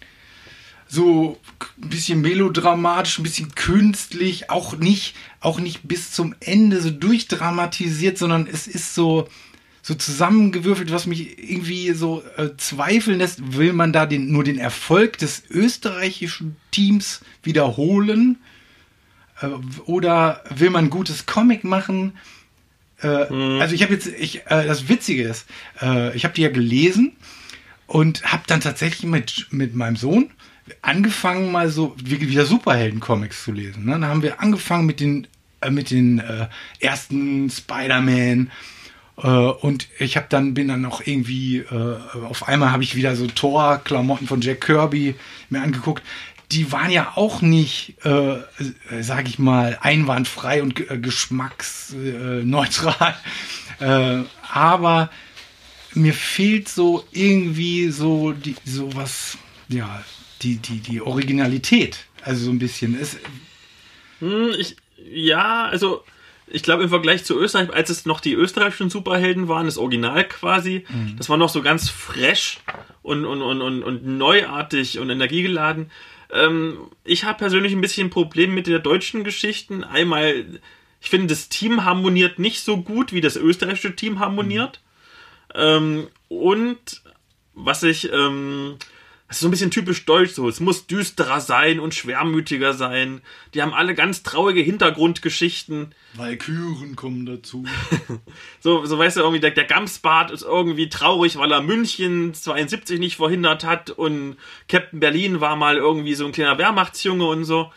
so 0.89 1.41
ein 1.81 1.89
bisschen 1.89 2.21
melodramatisch, 2.21 3.19
ein 3.19 3.23
bisschen 3.23 3.55
künstlich, 3.55 4.51
auch 4.51 4.77
nicht, 4.77 5.15
auch 5.41 5.59
nicht 5.59 5.81
bis 5.89 6.13
zum 6.13 6.35
Ende 6.41 6.81
so 6.81 6.91
durchdramatisiert, 6.91 8.19
sondern 8.19 8.47
es 8.47 8.67
ist 8.67 8.95
so, 8.95 9.29
so 9.81 9.95
zusammengewürfelt, 9.95 10.93
was 10.93 11.07
mich 11.07 11.39
irgendwie 11.39 11.93
so 11.93 12.23
äh, 12.37 12.51
zweifeln 12.57 13.19
lässt, 13.19 13.57
will 13.57 13.73
man 13.73 13.93
da 13.93 14.07
den, 14.07 14.31
nur 14.31 14.45
den 14.45 14.59
Erfolg 14.59 15.19
des 15.19 15.43
österreichischen 15.51 16.57
Teams 16.71 17.21
wiederholen? 17.43 18.39
Äh, 19.41 19.49
oder 19.87 20.45
will 20.55 20.71
man 20.71 20.85
ein 20.87 20.91
gutes 20.91 21.27
Comic 21.27 21.65
machen? 21.65 22.13
Äh, 23.01 23.07
Also 23.09 23.75
ich 23.75 23.83
habe 23.83 23.95
jetzt, 23.95 24.07
ich, 24.07 24.47
äh, 24.47 24.67
das 24.67 24.89
Witzige 24.89 25.25
ist, 25.25 25.47
äh, 25.81 26.15
ich 26.15 26.25
habe 26.25 26.35
die 26.35 26.43
ja 26.43 26.51
gelesen 26.51 27.17
und 27.87 28.25
habe 28.31 28.45
dann 28.47 28.61
tatsächlich 28.61 29.11
mit, 29.11 29.49
mit 29.51 29.75
meinem 29.75 29.97
Sohn 29.97 30.31
angefangen, 30.83 31.53
mal 31.53 31.69
so 31.69 31.95
wie- 32.03 32.29
wieder 32.29 32.47
Superhelden-Comics 32.47 33.45
zu 33.45 33.53
lesen. 33.53 33.85
Ne? 33.85 33.93
Dann 33.93 34.07
haben 34.07 34.23
wir 34.23 34.41
angefangen 34.41 34.87
mit 34.87 35.01
den, 35.01 35.27
äh, 35.61 35.71
mit 35.71 35.91
den 35.91 36.19
äh, 36.21 36.49
ersten 36.81 37.51
Spider-Man. 37.51 38.51
Äh, 39.19 39.27
und 39.29 39.89
ich 39.99 40.17
habe 40.17 40.27
dann 40.31 40.55
bin 40.55 40.69
dann 40.69 40.81
noch 40.81 41.07
irgendwie 41.07 41.59
äh, 41.59 41.97
auf 42.25 42.49
einmal 42.49 42.73
habe 42.73 42.83
ich 42.83 42.95
wieder 42.95 43.15
so 43.17 43.27
Thor-Klamotten 43.27 44.27
von 44.27 44.41
Jack 44.41 44.63
Kirby 44.63 45.15
mir 45.51 45.63
angeguckt. 45.63 46.03
Die 46.53 46.71
waren 46.71 46.91
ja 46.91 47.13
auch 47.15 47.41
nicht, 47.41 47.95
äh, 48.05 48.35
äh, 48.35 48.41
sag 49.01 49.27
ich 49.29 49.39
mal, 49.39 49.79
einwandfrei 49.81 50.63
und 50.63 50.75
geschmacksneutral. 51.03 53.17
Aber 54.53 55.11
mir 55.95 56.15
fehlt 56.15 56.69
so 56.69 57.05
irgendwie 57.11 57.91
so 57.91 58.33
die 58.33 58.55
sowas, 58.65 59.37
ja, 59.69 60.03
die, 60.43 60.57
die, 60.57 60.81
die 60.81 61.01
Originalität. 61.01 62.07
Also 62.23 62.45
so 62.45 62.51
ein 62.51 62.59
bisschen. 62.59 62.99
Es, 63.01 63.19
Hm, 64.21 64.55
ich, 64.59 64.77
ja, 64.97 65.67
also 65.67 66.05
ich 66.47 66.63
glaube 66.63 66.85
im 66.85 66.89
Vergleich 66.89 67.25
zu 67.25 67.39
Österreich, 67.39 67.73
als 67.73 67.91
es 67.91 68.07
noch 68.07 68.21
die 68.21 68.35
österreichischen 68.35 68.91
Superhelden 68.91 69.49
waren, 69.49 69.67
das 69.67 69.79
Original 69.79 70.25
quasi, 70.29 70.85
das 71.17 71.29
war 71.29 71.37
noch 71.37 71.49
so 71.49 71.63
ganz 71.63 71.89
fresh 71.89 72.61
und, 73.03 73.25
und, 73.25 73.43
und, 73.43 73.63
und, 73.63 73.83
und 73.83 74.07
neuartig 74.07 74.99
und 74.99 75.11
energiegeladen. 75.11 75.91
Ähm, 76.31 76.79
ich 77.05 77.25
habe 77.25 77.39
persönlich 77.39 77.73
ein 77.73 77.81
bisschen 77.81 78.09
ein 78.09 78.11
Problem 78.11 78.55
mit 78.55 78.67
der 78.67 78.79
deutschen 78.79 79.25
Geschichten. 79.25 79.83
Einmal, 79.83 80.45
ich 81.01 81.11
finde, 81.11 81.29
das 81.29 81.49
Team 81.49 81.85
harmoniert 81.85 82.39
nicht 82.39 82.61
so 82.61 82.79
gut, 82.79 83.13
wie 83.13 83.21
das 83.21 83.37
österreichische 83.37 83.97
Team 83.97 84.19
harmoniert. 84.19 84.81
Ähm, 85.55 86.09
und 86.29 87.03
was 87.55 87.83
ich, 87.83 88.13
ähm, 88.13 88.77
das 89.33 89.39
ist 89.39 89.45
so 89.45 89.49
ein 89.49 89.53
bisschen 89.53 89.71
typisch 89.71 90.05
deutsch 90.05 90.33
so. 90.33 90.47
Es 90.47 90.61
muss 90.61 90.87
düsterer 90.87 91.41
sein 91.41 91.81
und 91.81 91.95
schwermütiger 91.95 92.75
sein. 92.75 93.23
Die 93.55 93.63
haben 93.63 93.73
alle 93.73 93.95
ganz 93.95 94.23
traurige 94.23 94.61
Hintergrundgeschichten. 94.61 95.95
Valkyren 96.13 96.97
kommen 96.97 97.25
dazu. 97.25 97.65
So, 98.61 98.85
so 98.85 98.99
weißt 98.99 99.17
du, 99.17 99.23
irgendwie, 99.23 99.41
der, 99.41 99.53
der 99.53 99.65
Gamsbart 99.65 100.31
ist 100.31 100.43
irgendwie 100.43 100.91
traurig, 100.91 101.37
weil 101.39 101.51
er 101.51 101.63
München 101.63 102.35
72 102.35 103.01
nicht 103.01 103.17
verhindert 103.17 103.65
hat 103.65 103.91
und 103.91 104.37
Captain 104.69 105.01
Berlin 105.01 105.41
war 105.41 105.57
mal 105.57 105.79
irgendwie 105.79 106.15
so 106.15 106.27
ein 106.27 106.33
kleiner 106.33 106.59
Wehrmachtsjunge 106.59 107.25
und 107.25 107.45
so. 107.45 107.73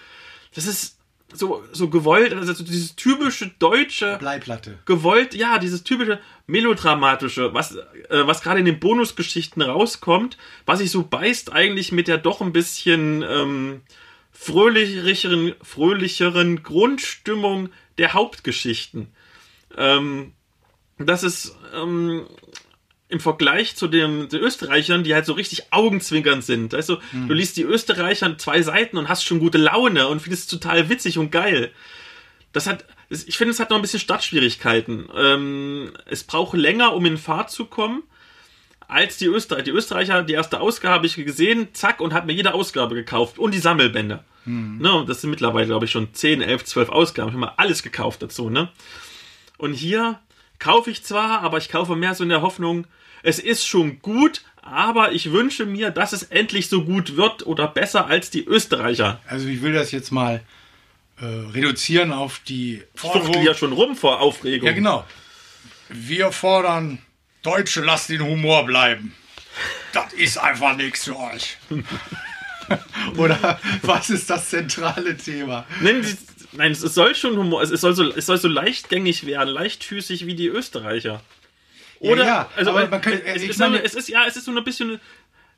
Das 0.54 0.68
ist 0.68 0.95
so, 1.36 1.64
so 1.72 1.90
gewollt, 1.90 2.34
also 2.34 2.54
so 2.54 2.64
dieses 2.64 2.96
typische 2.96 3.52
deutsche 3.60 4.18
Bleiplatte. 4.18 4.80
gewollt, 4.86 5.34
ja, 5.34 5.60
dieses 5.60 5.84
typische 5.84 6.20
melodramatische, 6.48 7.54
was, 7.54 7.76
äh, 7.76 7.82
was 8.10 8.42
gerade 8.42 8.60
in 8.60 8.66
den 8.66 8.80
Bonusgeschichten 8.80 9.62
rauskommt, 9.62 10.38
was 10.66 10.80
sich 10.80 10.92
so 10.92 11.04
beißt 11.04 11.52
eigentlich 11.52 11.92
mit 11.92 12.08
der 12.08 12.18
doch 12.18 12.42
ein 12.42 12.54
bisschen 12.54 13.24
ähm, 13.24 13.82
fröhlicheren, 14.32 15.56
fröhlicheren 15.62 16.64
Grundstimmung 16.64 17.70
der 17.98 18.14
Hauptgeschichten. 18.14 19.08
Ähm, 19.78 20.34
das 20.98 21.24
ist 21.24 21.56
ähm, 21.74 22.26
im 23.16 23.22
Vergleich 23.22 23.78
zu 23.78 23.88
dem, 23.88 24.28
den 24.28 24.42
Österreichern, 24.42 25.06
die 25.06 25.14
halt 25.14 25.26
so 25.26 25.34
richtig 25.34 25.72
augenzwinkernd 25.72 26.44
sind. 26.44 26.74
Weißt 26.74 26.90
du, 26.90 26.98
du 27.28 27.34
liest 27.34 27.56
die 27.56 27.64
Österreicher 27.64 28.38
zwei 28.38 28.62
Seiten 28.62 28.98
und 28.98 29.08
hast 29.08 29.24
schon 29.24 29.40
gute 29.40 29.58
Laune 29.58 30.08
und 30.10 30.22
findest 30.22 30.44
es 30.44 30.60
total 30.60 30.90
witzig 30.90 31.18
und 31.18 31.32
geil. 31.32 31.72
Das 32.52 32.68
hat, 32.68 32.84
ich 33.10 33.38
finde, 33.38 33.52
es 33.52 33.60
hat 33.62 33.70
noch 33.70 33.78
ein 33.78 33.82
bisschen 33.82 34.02
Startschwierigkeiten. 34.02 35.08
Ähm, 35.16 35.94
es 36.06 36.26
braucht 36.26 36.58
länger, 36.58 36.94
um 36.94 37.06
in 37.06 37.18
Fahrt 37.18 37.52
zu 37.52 37.66
kommen, 37.66 38.04
als 38.90 39.16
die 39.16 39.28
Österreicher. 39.28 39.64
Die 39.64 39.72
Österreicher, 39.72 40.24
die 40.24 40.34
erste 40.34 40.60
Ausgabe 40.60 40.96
habe 40.96 41.08
ich 41.08 41.16
gesehen, 41.16 41.70
zack, 41.72 42.02
und 42.02 42.14
habe 42.14 42.28
mir 42.28 42.34
jede 42.34 42.54
Ausgabe 42.54 42.96
gekauft 42.96 43.40
und 43.40 43.54
die 43.54 43.60
Sammelbände. 43.60 44.26
Ne, 44.80 44.94
und 44.94 45.10
das 45.10 45.22
sind 45.22 45.30
mittlerweile, 45.30 45.68
glaube 45.68 45.86
ich, 45.86 45.92
schon 45.92 46.14
10, 46.14 46.42
11, 46.42 46.66
12 46.66 46.90
Ausgaben. 46.90 47.30
Ich 47.30 47.34
habe 47.34 47.46
mal 47.46 47.54
alles 47.56 47.82
gekauft 47.82 48.22
dazu. 48.22 48.50
Ne? 48.50 48.70
Und 49.58 49.74
hier 49.74 50.20
kaufe 50.60 50.92
ich 50.92 51.04
zwar, 51.04 51.42
aber 51.42 51.58
ich 51.58 51.70
kaufe 51.70 51.96
mehr 51.96 52.14
so 52.16 52.24
in 52.24 52.30
der 52.30 52.42
Hoffnung, 52.42 52.88
es 53.26 53.40
ist 53.40 53.66
schon 53.68 54.02
gut, 54.02 54.44
aber 54.62 55.12
ich 55.12 55.32
wünsche 55.32 55.66
mir, 55.66 55.90
dass 55.90 56.14
es 56.14 56.24
endlich 56.24 56.70
so 56.70 56.84
gut 56.84 57.18
wird 57.18 57.46
oder 57.46 57.68
besser 57.68 58.06
als 58.06 58.30
die 58.30 58.46
Österreicher. 58.46 59.20
Also 59.28 59.48
ich 59.48 59.62
will 59.64 59.74
das 59.74 59.92
jetzt 59.92 60.12
mal 60.12 60.44
äh, 61.20 61.26
reduzieren 61.26 62.12
auf 62.12 62.40
die 62.40 62.84
Ich 62.94 63.02
fuchtel 63.02 63.44
ja 63.44 63.56
schon 63.56 63.74
rum 63.74 63.96
vor 63.96 64.22
Aufregung. 64.22 64.68
Ja, 64.68 64.74
genau. 64.74 65.06
Wir 65.90 66.32
fordern, 66.32 67.00
Deutsche, 67.42 67.82
lasst 67.82 68.10
den 68.10 68.22
Humor 68.22 68.66
bleiben. 68.66 69.16
Das 69.92 70.14
ist 70.14 70.38
einfach 70.38 70.76
nichts 70.76 71.06
für 71.06 71.18
euch. 71.18 71.58
Oder 73.18 73.60
was 73.82 74.10
ist 74.10 74.30
das 74.30 74.50
zentrale 74.50 75.18
Thema? 75.18 75.66
Nein, 75.82 76.06
nein, 76.52 76.72
es 76.72 76.82
soll 76.82 77.16
schon 77.16 77.38
Humor, 77.38 77.64
es 77.64 77.70
soll 77.70 77.96
so, 77.96 78.12
es 78.12 78.26
soll 78.26 78.38
so 78.38 78.48
leichtgängig 78.48 79.26
werden, 79.26 79.50
leichtfüßig 79.50 80.26
wie 80.26 80.36
die 80.36 80.48
Österreicher. 80.48 81.22
Oder, 82.00 82.26
ja, 82.26 82.50
also, 82.56 82.72
aber 82.72 82.82
weil- 82.82 82.90
man 82.90 83.02
kann- 83.02 83.14
es, 83.26 83.44
ist 83.44 83.60
meine- 83.60 83.78
so, 83.78 83.84
es 83.84 83.96
ist, 83.96 84.10
ja, 84.10 84.26
es 84.28 84.36
ist 84.36 84.46
so 84.46 84.52
ein 84.56 84.64
bisschen, 84.64 85.00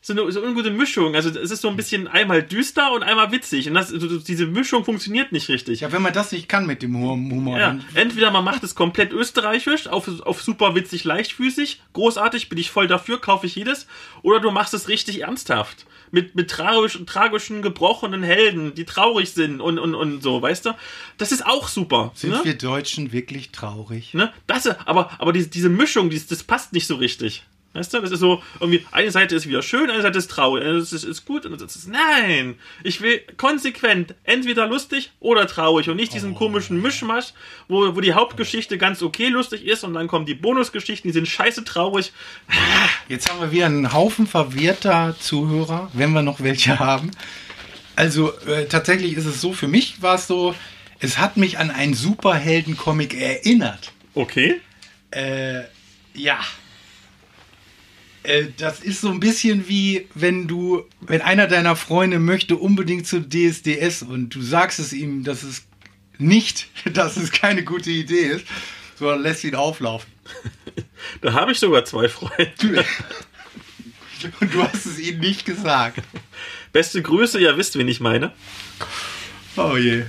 so 0.01 0.13
eine, 0.13 0.31
so 0.31 0.39
eine 0.39 0.47
ungute 0.49 0.69
Mischung. 0.69 1.15
Also 1.15 1.29
es 1.29 1.51
ist 1.51 1.61
so 1.61 1.69
ein 1.69 1.75
bisschen 1.75 2.07
einmal 2.07 2.43
düster 2.43 2.91
und 2.93 3.03
einmal 3.03 3.31
witzig. 3.31 3.67
Und 3.67 3.73
das, 3.73 3.89
so- 3.89 4.19
diese 4.19 4.45
Mischung 4.45 4.85
funktioniert 4.85 5.31
nicht 5.31 5.49
richtig. 5.49 5.81
Ja, 5.81 5.91
wenn 5.91 6.01
man 6.03 6.13
das 6.13 6.31
nicht 6.31 6.47
kann 6.47 6.65
mit 6.67 6.81
dem 6.83 6.95
Hum- 6.95 7.31
Humor, 7.31 7.59
Ja, 7.59 7.79
entweder 7.95 8.29
man 8.31 8.43
macht 8.43 8.63
es 8.63 8.75
komplett 8.75 9.11
österreichisch, 9.11 9.87
auf, 9.87 10.07
auf 10.21 10.41
super 10.41 10.75
witzig, 10.75 11.03
leichtfüßig, 11.03 11.81
großartig, 11.93 12.47
bin 12.49 12.59
ich 12.59 12.69
voll 12.69 12.87
dafür, 12.87 13.19
kaufe 13.19 13.47
ich 13.47 13.55
jedes, 13.55 13.87
oder 14.21 14.39
du 14.39 14.51
machst 14.51 14.73
es 14.75 14.87
richtig 14.87 15.21
ernsthaft. 15.23 15.85
Mit, 16.11 16.35
mit 16.35 16.49
tragisch, 16.49 16.99
tragischen, 17.05 17.61
gebrochenen 17.61 18.23
Helden, 18.23 18.73
die 18.75 18.85
traurig 18.85 19.31
sind 19.31 19.61
und, 19.61 19.79
und, 19.79 19.95
und 19.95 20.21
so, 20.21 20.41
weißt 20.41 20.67
du? 20.67 20.71
Das 21.17 21.31
ist 21.31 21.45
auch 21.45 21.67
super. 21.67 22.11
sind 22.15 22.31
ne? 22.31 22.41
wir 22.43 22.57
Deutschen 22.57 23.11
wirklich 23.11 23.51
traurig. 23.51 24.13
Ne? 24.13 24.31
Das, 24.45 24.67
aber 24.67 25.11
aber 25.19 25.33
diese, 25.33 25.49
diese 25.49 25.69
Mischung, 25.69 26.09
dies, 26.09 26.27
das 26.27 26.43
passt 26.43 26.73
nicht 26.73 26.87
so 26.87 26.95
richtig. 26.95 27.43
Weißt 27.77 27.93
du, 27.93 28.01
das 28.01 28.09
ist 28.09 28.21
so, 28.21 28.41
irgendwie, 28.59 28.83
eine 28.91 29.11
Seite 29.11 29.35
ist 29.35 29.47
wieder 29.47 29.61
schön, 29.61 29.91
eine 29.91 30.01
Seite 30.01 30.17
ist 30.17 30.31
traurig, 30.31 30.63
eine 30.63 30.79
ist, 30.79 30.91
ist 30.91 31.25
gut 31.25 31.45
und 31.45 31.61
das 31.61 31.75
ist, 31.75 31.87
nein, 31.87 32.55
ich 32.83 33.01
will 33.01 33.21
konsequent 33.37 34.15
entweder 34.23 34.65
lustig 34.65 35.11
oder 35.19 35.45
traurig 35.45 35.87
und 35.87 35.97
nicht 35.97 36.11
diesen 36.11 36.33
komischen 36.33 36.81
Mischmasch, 36.81 37.33
wo, 37.67 37.95
wo 37.95 38.01
die 38.01 38.13
Hauptgeschichte 38.13 38.79
ganz 38.79 39.03
okay 39.03 39.27
lustig 39.27 39.63
ist 39.63 39.83
und 39.83 39.93
dann 39.93 40.07
kommen 40.07 40.25
die 40.25 40.33
Bonusgeschichten, 40.33 41.09
die 41.09 41.13
sind 41.13 41.27
scheiße 41.27 41.63
traurig. 41.65 42.13
Jetzt 43.07 43.29
haben 43.29 43.41
wir 43.41 43.51
wieder 43.51 43.67
einen 43.67 43.93
Haufen 43.93 44.25
verwirrter 44.25 45.15
Zuhörer, 45.19 45.91
wenn 45.93 46.13
wir 46.13 46.23
noch 46.23 46.41
welche 46.41 46.79
haben. 46.79 47.11
Also 47.95 48.31
äh, 48.47 48.65
tatsächlich 48.65 49.15
ist 49.17 49.25
es 49.25 49.39
so, 49.39 49.53
für 49.53 49.67
mich 49.67 50.01
war 50.01 50.15
es 50.15 50.25
so, 50.25 50.55
es 50.99 51.19
hat 51.19 51.37
mich 51.37 51.59
an 51.59 51.69
einen 51.69 51.93
Superhelden-Comic 51.93 53.13
erinnert. 53.13 53.91
Okay. 54.15 54.61
Äh, 55.11 55.61
ja. 56.15 56.39
Äh, 58.27 58.47
das 58.57 58.81
ist 58.81 59.01
so 59.01 59.09
ein 59.09 59.21
bisschen 59.21 59.69
wie, 59.69 60.07
wenn 60.13 60.47
du, 60.47 60.83
wenn 60.99 61.21
einer 61.21 61.47
deiner 61.47 61.77
Freunde 61.77 62.19
möchte 62.19 62.57
unbedingt 62.57 63.07
zu 63.07 63.21
DSDS 63.21 64.03
und 64.03 64.35
du 64.35 64.41
sagst 64.41 64.79
es 64.79 64.91
ihm, 64.91 65.23
dass 65.23 65.43
es 65.43 65.65
nicht, 66.17 66.67
dass 66.93 67.15
es 67.15 67.31
keine 67.31 67.63
gute 67.63 67.89
Idee 67.89 68.27
ist, 68.27 68.45
sondern 68.95 69.21
lässt 69.21 69.43
ihn 69.43 69.55
auflaufen. 69.55 70.11
Da 71.21 71.33
habe 71.33 71.51
ich 71.51 71.59
sogar 71.59 71.85
zwei 71.85 72.09
Freunde. 72.09 72.51
Und 74.39 74.53
du 74.53 74.63
hast 74.63 74.87
es 74.87 74.99
ihnen 74.99 75.19
nicht 75.19 75.45
gesagt. 75.45 76.01
Beste 76.73 77.03
Grüße, 77.03 77.39
ihr 77.39 77.55
wisst, 77.55 77.77
wen 77.77 77.87
ich 77.87 77.99
meine. 77.99 78.33
Oh 79.55 79.77
je. 79.77 80.05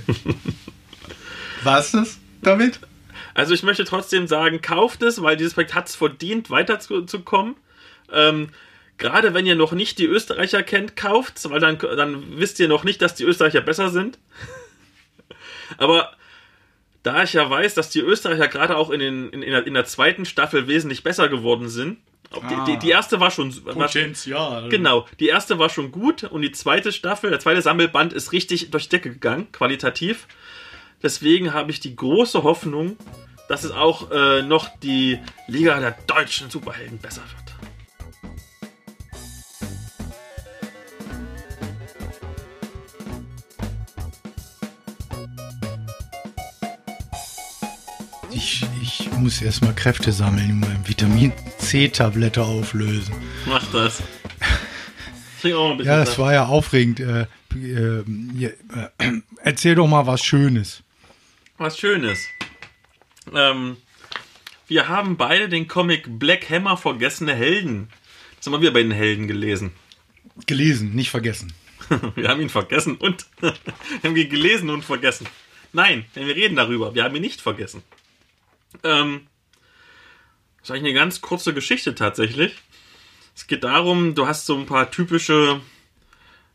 War's 1.63 1.91
das 1.91 2.17
damit? 2.41 2.79
Also 3.35 3.53
ich 3.53 3.61
möchte 3.61 3.85
trotzdem 3.85 4.27
sagen, 4.27 4.61
kauft 4.61 5.03
es, 5.03 5.21
weil 5.21 5.37
dieses 5.37 5.53
Projekt 5.53 5.75
hat 5.75 5.89
es 5.89 5.95
verdient, 5.95 6.49
weiterzukommen. 6.49 7.55
Ähm, 8.13 8.49
Gerade 8.99 9.33
wenn 9.33 9.45
ihr 9.45 9.55
noch 9.55 9.71
nicht 9.71 9.97
die 9.97 10.05
Österreicher 10.05 10.61
kennt, 10.61 10.97
kauft 10.97 11.49
weil 11.49 11.61
dann, 11.61 11.79
dann 11.79 12.37
wisst 12.37 12.59
ihr 12.59 12.67
noch 12.67 12.83
nicht, 12.83 13.01
dass 13.01 13.15
die 13.15 13.23
Österreicher 13.23 13.61
besser 13.61 13.89
sind. 13.89 14.19
Aber 15.77 16.11
da 17.01 17.23
ich 17.23 17.31
ja 17.31 17.49
weiß, 17.49 17.75
dass 17.75 17.89
die 17.89 18.01
Österreicher 18.01 18.49
gerade 18.49 18.75
auch 18.75 18.89
in, 18.89 18.99
den, 18.99 19.29
in, 19.29 19.41
in, 19.41 19.51
der, 19.51 19.65
in 19.65 19.73
der 19.73 19.85
zweiten 19.85 20.25
Staffel 20.25 20.67
wesentlich 20.67 21.01
besser 21.01 21.29
geworden 21.29 21.69
sind. 21.69 21.97
Auch 22.31 22.45
Die, 22.45 22.73
die, 22.73 22.79
die 22.79 22.89
erste 22.89 23.21
war 23.21 23.31
schon. 23.31 23.53
War, 23.65 23.73
Potenzial. 23.73 24.67
Genau, 24.67 25.07
die 25.19 25.27
erste 25.27 25.57
war 25.57 25.69
schon 25.69 25.91
gut 25.91 26.25
und 26.25 26.41
die 26.41 26.51
zweite 26.51 26.91
Staffel, 26.91 27.29
der 27.29 27.39
zweite 27.39 27.61
Sammelband 27.61 28.11
ist 28.11 28.33
richtig 28.33 28.69
durch 28.69 28.83
die 28.83 28.97
Decke 28.97 29.11
gegangen, 29.11 29.51
qualitativ. 29.53 30.27
Deswegen 31.01 31.53
habe 31.53 31.71
ich 31.71 31.79
die 31.79 31.95
große 31.95 32.43
Hoffnung, 32.43 32.97
dass 33.47 33.63
es 33.63 33.71
auch 33.71 34.11
äh, 34.11 34.41
noch 34.41 34.67
die 34.83 35.19
Liga 35.47 35.79
der 35.79 35.97
deutschen 36.05 36.49
Superhelden 36.49 36.99
besser 36.99 37.21
wird. 37.21 37.48
Muss 49.19 49.41
erstmal 49.41 49.75
Kräfte 49.75 50.11
sammeln, 50.11 50.59
meine 50.59 50.87
Vitamin 50.87 51.33
C-Tablette 51.57 52.41
auflösen. 52.41 53.13
Mach 53.45 53.65
das. 53.71 54.01
Mal. 55.43 55.85
Ja, 55.85 55.97
das 56.03 56.17
war 56.17 56.33
ja 56.33 56.45
aufregend. 56.45 56.99
Äh, 56.99 57.27
äh, 57.55 57.99
äh, 57.99 59.21
erzähl 59.43 59.75
doch 59.75 59.87
mal 59.87 60.05
was 60.05 60.23
Schönes. 60.23 60.83
was 61.57 61.77
Schönes. 61.79 62.25
Ähm, 63.33 63.77
wir 64.67 64.87
haben 64.87 65.17
beide 65.17 65.47
den 65.47 65.67
Comic 65.67 66.19
Black 66.19 66.49
Hammer 66.49 66.77
Vergessene 66.77 67.33
Helden. 67.33 67.89
Das 68.37 68.51
haben 68.51 68.61
wir 68.61 68.73
bei 68.73 68.83
den 68.83 68.91
Helden 68.91 69.27
gelesen. 69.27 69.71
Gelesen, 70.45 70.93
nicht 70.93 71.09
vergessen. 71.09 71.53
Wir 72.15 72.29
haben 72.29 72.39
ihn 72.39 72.49
vergessen 72.49 72.95
und 72.97 73.25
wir 73.39 73.53
haben 74.03 74.15
ihn 74.15 74.29
gelesen 74.29 74.69
und 74.69 74.85
vergessen. 74.85 75.25
Nein, 75.73 76.05
denn 76.15 76.27
wir 76.27 76.35
reden 76.35 76.55
darüber. 76.55 76.93
Wir 76.93 77.03
haben 77.03 77.15
ihn 77.15 77.21
nicht 77.21 77.41
vergessen. 77.41 77.81
Ähm, 78.83 79.27
das 80.59 80.69
ist 80.69 80.71
eigentlich 80.71 80.91
eine 80.91 80.93
ganz 80.93 81.21
kurze 81.21 81.53
Geschichte 81.53 81.95
tatsächlich. 81.95 82.55
Es 83.35 83.47
geht 83.47 83.63
darum, 83.63 84.15
du 84.15 84.27
hast 84.27 84.45
so 84.45 84.57
ein 84.57 84.65
paar 84.65 84.91
typische, 84.91 85.61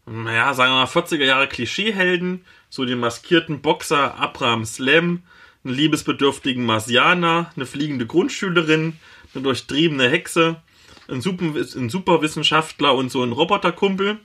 naja, 0.07 0.53
sagen 0.55 0.73
wir 0.73 0.77
mal 0.77 0.85
40er 0.85 1.25
Jahre 1.25 1.49
Klischeehelden, 1.49 2.45
so 2.69 2.85
den 2.85 3.01
maskierten 3.01 3.63
Boxer 3.63 4.17
Abraham 4.19 4.65
Slam, 4.65 5.23
einen 5.65 5.75
liebesbedürftigen 5.75 6.65
Marsianer, 6.65 7.51
eine 7.57 7.65
fliegende 7.65 8.07
Grundschülerin, 8.07 8.99
eine 9.35 9.43
durchtriebene 9.43 10.11
Hexe, 10.11 10.63
ein, 11.09 11.21
Super, 11.21 11.45
ein 11.45 11.89
Superwissenschaftler 11.89 12.95
und 12.95 13.11
so 13.11 13.23
ein 13.23 13.33
Roboterkumpel. 13.33 14.19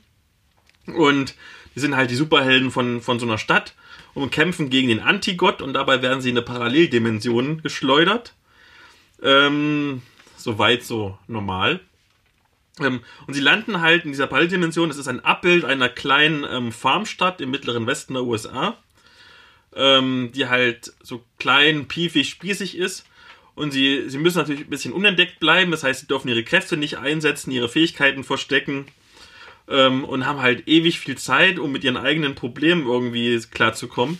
Und 0.88 1.36
die 1.76 1.80
sind 1.80 1.96
halt 1.96 2.12
die 2.12 2.16
Superhelden 2.16 2.72
von, 2.72 3.02
von 3.02 3.20
so 3.20 3.26
einer 3.26 3.38
Stadt 3.38 3.74
und 4.14 4.32
kämpfen 4.32 4.70
gegen 4.70 4.90
den 4.90 5.00
Antigott 5.00 5.62
und 5.62 5.74
dabei 5.74 6.02
werden 6.02 6.22
sie 6.22 6.30
in 6.30 6.38
eine 6.38 6.46
Paralleldimension 6.46 7.62
geschleudert. 7.62 8.34
Ähm, 9.22 10.02
Soweit 10.40 10.84
so 10.84 11.18
normal. 11.28 11.82
Ähm, 12.80 13.02
und 13.28 13.34
sie 13.34 13.42
landen 13.42 13.82
halt 13.82 14.06
in 14.06 14.12
dieser 14.12 14.28
Paralleldimension. 14.28 14.88
Das 14.88 14.98
ist 14.98 15.10
ein 15.10 15.24
Abbild 15.24 15.66
einer 15.66 15.90
kleinen 15.90 16.46
ähm, 16.50 16.72
Farmstadt 16.72 17.42
im 17.42 17.52
mittleren 17.52 17.86
Westen 17.88 18.14
der 18.14 18.24
USA, 18.24 18.78
ähm, 19.76 20.32
die 20.34 20.48
halt 20.48 20.94
so 21.04 21.26
klein, 21.40 21.90
piefig, 21.90 22.30
spießig 22.30 22.78
ist. 22.78 23.06
Und 23.54 23.72
sie, 23.72 24.10
sie 24.10 24.18
müssen 24.18 24.38
natürlich 24.38 24.62
ein 24.62 24.70
bisschen 24.70 24.94
unentdeckt 24.94 25.42
bleiben. 25.42 25.72
Das 25.72 25.84
heißt, 25.84 26.00
sie 26.02 26.08
dürfen 26.08 26.30
ihre 26.30 26.46
Kräfte 26.46 26.78
nicht 26.78 26.98
einsetzen, 26.98 27.52
ihre 27.52 27.68
Fähigkeiten 27.68 28.24
verstecken 28.24 28.86
ähm, 29.70 30.04
und 30.04 30.26
haben 30.26 30.42
halt 30.42 30.68
ewig 30.68 31.00
viel 31.00 31.18
Zeit, 31.18 31.60
um 31.60 31.72
mit 31.72 31.84
ihren 31.84 31.98
eigenen 31.98 32.36
Problemen 32.36 32.86
irgendwie 32.88 33.40
klarzukommen. 33.52 34.20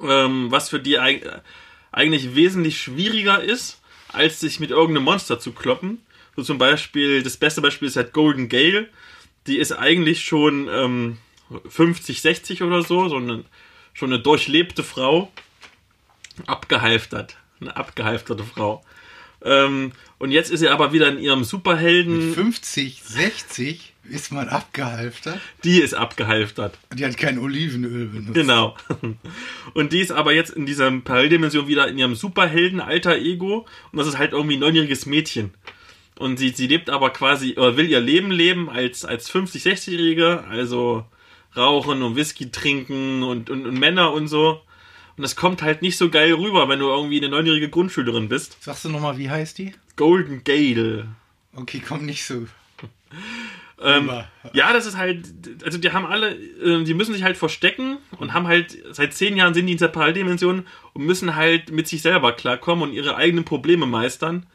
Ähm, 0.00 0.50
was 0.50 0.68
für 0.68 0.80
die 0.80 0.98
eig 0.98 1.42
eigentlich 1.90 2.34
wesentlich 2.34 2.80
schwieriger 2.80 3.42
ist, 3.42 3.80
als 4.08 4.40
sich 4.40 4.60
mit 4.60 4.70
irgendeinem 4.70 5.04
Monster 5.04 5.38
zu 5.38 5.52
kloppen. 5.52 6.00
So 6.36 6.42
zum 6.42 6.56
Beispiel, 6.56 7.22
das 7.22 7.36
beste 7.36 7.60
Beispiel 7.60 7.88
ist 7.88 7.96
halt 7.96 8.12
Golden 8.12 8.48
Gale. 8.48 8.88
Die 9.46 9.58
ist 9.58 9.72
eigentlich 9.72 10.24
schon 10.24 10.68
ähm, 10.70 11.18
50, 11.68 12.22
60 12.22 12.62
oder 12.62 12.82
so, 12.82 13.08
so 13.08 13.16
eine, 13.16 13.44
schon 13.92 14.12
eine 14.12 14.22
durchlebte 14.22 14.82
Frau. 14.82 15.30
Abgehalftert. 16.46 17.36
Eine 17.60 17.76
abgehalfterte 17.76 18.44
Frau. 18.44 18.82
Ähm, 19.44 19.92
und 20.18 20.30
jetzt 20.30 20.50
ist 20.50 20.60
sie 20.60 20.68
aber 20.68 20.92
wieder 20.92 21.08
in 21.08 21.18
ihrem 21.18 21.44
Superhelden. 21.44 22.34
50, 22.34 23.02
60 23.02 23.92
ist 24.08 24.32
man 24.32 24.48
abgehalftert. 24.48 25.40
Die 25.64 25.80
ist 25.80 25.94
abgehalftert. 25.94 26.78
Die 26.92 27.04
hat 27.04 27.16
kein 27.16 27.38
Olivenöl 27.38 28.06
benutzt. 28.06 28.34
Genau. 28.34 28.76
Und 29.74 29.92
die 29.92 30.00
ist 30.00 30.12
aber 30.12 30.32
jetzt 30.32 30.50
in 30.50 30.66
dieser 30.66 30.90
Paralleldimension 30.90 31.66
wieder 31.68 31.88
in 31.88 31.98
ihrem 31.98 32.14
Superhelden-Alter-Ego. 32.14 33.66
Und 33.92 33.98
das 33.98 34.06
ist 34.06 34.18
halt 34.18 34.32
irgendwie 34.32 34.56
ein 34.56 34.60
neunjähriges 34.60 35.06
Mädchen. 35.06 35.54
Und 36.18 36.38
sie, 36.38 36.50
sie 36.50 36.66
lebt 36.66 36.90
aber 36.90 37.10
quasi, 37.10 37.52
oder 37.56 37.76
will 37.76 37.88
ihr 37.88 38.00
Leben 38.00 38.30
leben 38.30 38.68
als, 38.68 39.04
als 39.04 39.32
50-, 39.32 39.62
60-Jährige. 39.62 40.44
Also 40.48 41.04
rauchen 41.56 42.02
und 42.02 42.16
Whisky 42.16 42.50
trinken 42.50 43.22
und, 43.22 43.50
und, 43.50 43.66
und 43.66 43.78
Männer 43.78 44.12
und 44.12 44.28
so. 44.28 44.60
Und 45.22 45.26
das 45.26 45.36
kommt 45.36 45.62
halt 45.62 45.82
nicht 45.82 45.98
so 45.98 46.10
geil 46.10 46.32
rüber, 46.32 46.68
wenn 46.68 46.80
du 46.80 46.86
irgendwie 46.86 47.18
eine 47.18 47.28
neunjährige 47.28 47.68
Grundschülerin 47.68 48.28
bist. 48.28 48.60
Sagst 48.60 48.84
du 48.84 48.88
nochmal, 48.88 49.18
wie 49.18 49.30
heißt 49.30 49.56
die? 49.56 49.72
Golden 49.94 50.42
Gale. 50.42 51.06
Okay, 51.54 51.80
komm 51.86 52.06
nicht 52.06 52.24
so. 52.24 52.48
Ähm, 53.84 54.10
ja, 54.52 54.72
das 54.72 54.86
ist 54.86 54.96
halt, 54.96 55.26
also 55.64 55.76
die 55.76 55.90
haben 55.90 56.06
alle, 56.06 56.36
äh, 56.36 56.84
die 56.84 56.94
müssen 56.94 57.14
sich 57.14 57.24
halt 57.24 57.36
verstecken 57.36 57.98
und 58.18 58.32
haben 58.32 58.46
halt, 58.46 58.78
seit 58.92 59.12
zehn 59.12 59.36
Jahren 59.36 59.54
sind 59.54 59.66
die 59.66 59.72
in 59.72 59.78
der 59.78 59.88
Paralleldimension 59.88 60.68
und 60.92 61.04
müssen 61.04 61.34
halt 61.34 61.72
mit 61.72 61.88
sich 61.88 62.00
selber 62.00 62.32
klarkommen 62.32 62.88
und 62.88 62.94
ihre 62.94 63.16
eigenen 63.16 63.44
Probleme 63.44 63.86
meistern. 63.86 64.46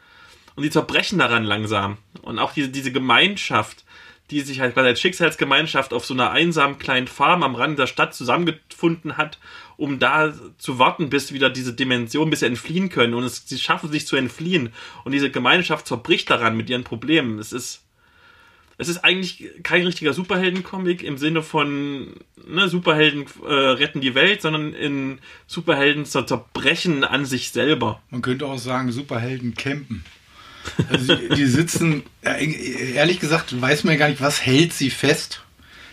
Und 0.56 0.62
die 0.62 0.70
zerbrechen 0.70 1.18
daran 1.18 1.44
langsam. 1.44 1.98
Und 2.22 2.38
auch 2.38 2.54
diese, 2.54 2.70
diese 2.70 2.90
Gemeinschaft, 2.90 3.84
die 4.30 4.40
sich 4.40 4.60
halt 4.60 4.72
quasi 4.72 4.88
als 4.88 5.00
Schicksalsgemeinschaft 5.00 5.92
auf 5.92 6.06
so 6.06 6.14
einer 6.14 6.30
einsamen 6.30 6.78
kleinen 6.78 7.06
Farm 7.06 7.42
am 7.42 7.54
Rand 7.54 7.78
der 7.78 7.86
Stadt 7.86 8.14
zusammengefunden 8.14 9.18
hat, 9.18 9.38
um 9.78 9.98
da 9.98 10.34
zu 10.58 10.78
warten, 10.78 11.08
bis 11.08 11.32
wieder 11.32 11.48
diese 11.48 11.72
Dimension, 11.72 12.28
bis 12.28 12.40
sie 12.40 12.46
entfliehen 12.46 12.90
können. 12.90 13.14
Und 13.14 13.22
es, 13.24 13.44
sie 13.46 13.58
schaffen 13.58 13.90
sich 13.90 14.06
zu 14.06 14.16
entfliehen. 14.16 14.70
Und 15.04 15.12
diese 15.12 15.30
Gemeinschaft 15.30 15.86
zerbricht 15.86 16.28
daran 16.28 16.56
mit 16.56 16.68
ihren 16.68 16.82
Problemen. 16.84 17.38
Es 17.38 17.52
ist, 17.52 17.84
es 18.76 18.88
ist 18.88 19.04
eigentlich 19.04 19.48
kein 19.62 19.86
richtiger 19.86 20.12
Superhelden-Comic 20.12 21.02
im 21.04 21.16
Sinne 21.16 21.42
von 21.42 22.08
ne, 22.46 22.68
Superhelden 22.68 23.26
äh, 23.46 23.52
retten 23.52 24.00
die 24.00 24.16
Welt, 24.16 24.42
sondern 24.42 24.74
in 24.74 25.20
Superhelden 25.46 26.04
zer- 26.04 26.26
zerbrechen 26.26 27.04
an 27.04 27.24
sich 27.24 27.52
selber. 27.52 28.02
Man 28.10 28.20
könnte 28.22 28.46
auch 28.46 28.58
sagen, 28.58 28.90
Superhelden 28.90 29.54
campen. 29.54 30.04
Also 30.90 31.14
die, 31.14 31.28
die 31.36 31.46
sitzen, 31.46 32.02
äh, 32.22 32.92
ehrlich 32.94 33.20
gesagt, 33.20 33.58
weiß 33.60 33.84
man 33.84 33.94
ja 33.94 33.98
gar 33.98 34.08
nicht, 34.08 34.20
was 34.20 34.44
hält 34.44 34.72
sie 34.72 34.90
fest. 34.90 35.44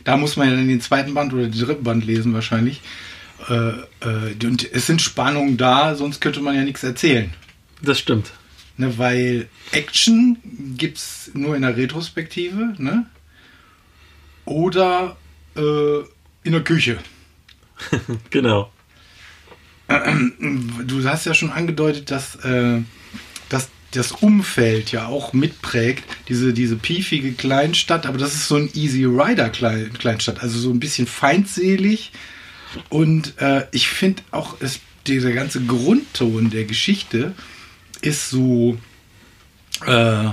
Da 0.03 0.17
muss 0.17 0.37
man 0.37 0.49
ja 0.49 0.55
dann 0.55 0.67
den 0.67 0.81
zweiten 0.81 1.13
Band 1.13 1.33
oder 1.33 1.43
den 1.43 1.59
dritten 1.59 1.83
Band 1.83 2.03
lesen 2.03 2.33
wahrscheinlich. 2.33 2.81
Äh, 3.49 3.69
äh, 4.01 4.45
und 4.45 4.71
es 4.71 4.87
sind 4.87 5.01
Spannungen 5.01 5.57
da, 5.57 5.95
sonst 5.95 6.19
könnte 6.19 6.41
man 6.41 6.55
ja 6.55 6.63
nichts 6.63 6.83
erzählen. 6.83 7.33
Das 7.81 7.99
stimmt. 7.99 8.31
Ne, 8.77 8.97
weil 8.97 9.47
Action 9.71 10.37
gibt's 10.77 11.31
nur 11.33 11.55
in 11.55 11.61
der 11.61 11.77
Retrospektive, 11.77 12.73
ne? 12.77 13.05
Oder 14.43 15.15
äh, 15.55 15.99
in 16.43 16.51
der 16.51 16.63
Küche. 16.63 16.97
Genau. 18.29 18.71
Du 19.87 21.03
hast 21.03 21.25
ja 21.25 21.33
schon 21.33 21.51
angedeutet, 21.51 22.09
dass, 22.09 22.35
äh, 22.37 22.81
dass 23.49 23.69
das 23.91 24.11
Umfeld 24.13 24.91
ja 24.91 25.07
auch 25.07 25.33
mitprägt, 25.33 26.03
diese, 26.27 26.53
diese 26.53 26.75
piefige 26.75 27.33
Kleinstadt, 27.33 28.05
aber 28.05 28.17
das 28.17 28.33
ist 28.33 28.47
so 28.47 28.55
ein 28.55 28.69
Easy 28.73 29.05
Rider 29.05 29.49
Klein, 29.49 29.93
Kleinstadt, 29.93 30.41
also 30.41 30.57
so 30.57 30.71
ein 30.71 30.79
bisschen 30.79 31.05
feindselig. 31.07 32.11
Und 32.89 33.39
äh, 33.39 33.65
ich 33.71 33.87
finde 33.87 34.23
auch, 34.31 34.57
es, 34.59 34.79
dieser 35.07 35.31
ganze 35.33 35.61
Grundton 35.61 36.49
der 36.49 36.65
Geschichte 36.65 37.33
ist 38.01 38.29
so 38.29 38.77
äh, 39.85 40.29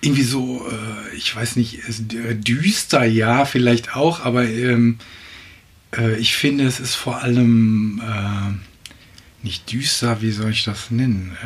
irgendwie 0.00 0.22
so, 0.22 0.66
äh, 0.68 1.16
ich 1.16 1.34
weiß 1.34 1.56
nicht, 1.56 1.80
äh, 2.14 2.34
düster, 2.34 3.04
ja, 3.04 3.44
vielleicht 3.44 3.96
auch, 3.96 4.20
aber 4.20 4.44
ähm, 4.44 4.98
äh, 5.96 6.16
ich 6.16 6.36
finde, 6.36 6.64
es 6.64 6.80
ist 6.80 6.94
vor 6.94 7.22
allem 7.22 8.00
äh, 8.02 9.44
nicht 9.44 9.70
düster, 9.70 10.22
wie 10.22 10.30
soll 10.30 10.50
ich 10.50 10.64
das 10.64 10.90
nennen? 10.90 11.36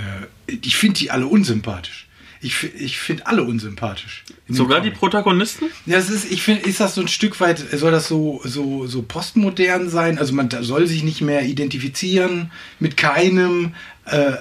Ich 0.47 0.77
finde 0.77 0.99
die 0.99 1.11
alle 1.11 1.27
unsympathisch. 1.27 2.04
Ich, 2.45 2.63
ich 2.75 2.99
finde 2.99 3.27
alle 3.27 3.43
unsympathisch. 3.43 4.23
Sogar 4.49 4.83
die. 4.83 4.91
Protagonisten? 4.91 5.71
Ja, 5.87 5.97
es 5.97 6.11
ist, 6.11 6.31
ich 6.31 6.43
finde, 6.43 6.69
ist 6.69 6.79
das 6.79 6.95
so 6.95 7.01
ein 7.01 7.09
Stück 7.09 7.41
weit, 7.41 7.59
soll 7.59 7.91
das 7.91 8.07
so, 8.07 8.43
so, 8.45 8.87
so 8.87 9.01
postmodern 9.01 9.89
sein? 9.89 10.19
Also 10.19 10.35
man 10.35 10.51
soll 10.51 10.87
sich 10.87 11.03
nicht 11.05 11.23
mehr 11.23 11.43
identifizieren 11.43 12.53
mit 12.81 12.99
keinem. 12.99 13.75
Äh, 14.05 14.33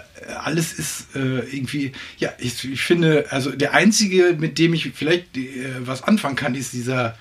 alles 0.43 0.74
ist 0.74 1.16
äh, 1.16 1.39
irgendwie, 1.56 1.93
ja, 2.18 2.34
ich, 2.39 2.70
ich 2.70 2.82
finde, 2.82 3.28
also 3.30 3.51
der 3.51 3.74
einzige, 3.74 4.36
mit 4.38 4.60
dem 4.60 4.74
ich 4.74 4.91
vielleicht 4.93 5.38
äh, 5.38 5.74
was 5.80 6.04
anfangen 6.04 6.36
kann, 6.36 6.56
ist 6.56 6.74
dieser 6.74 7.18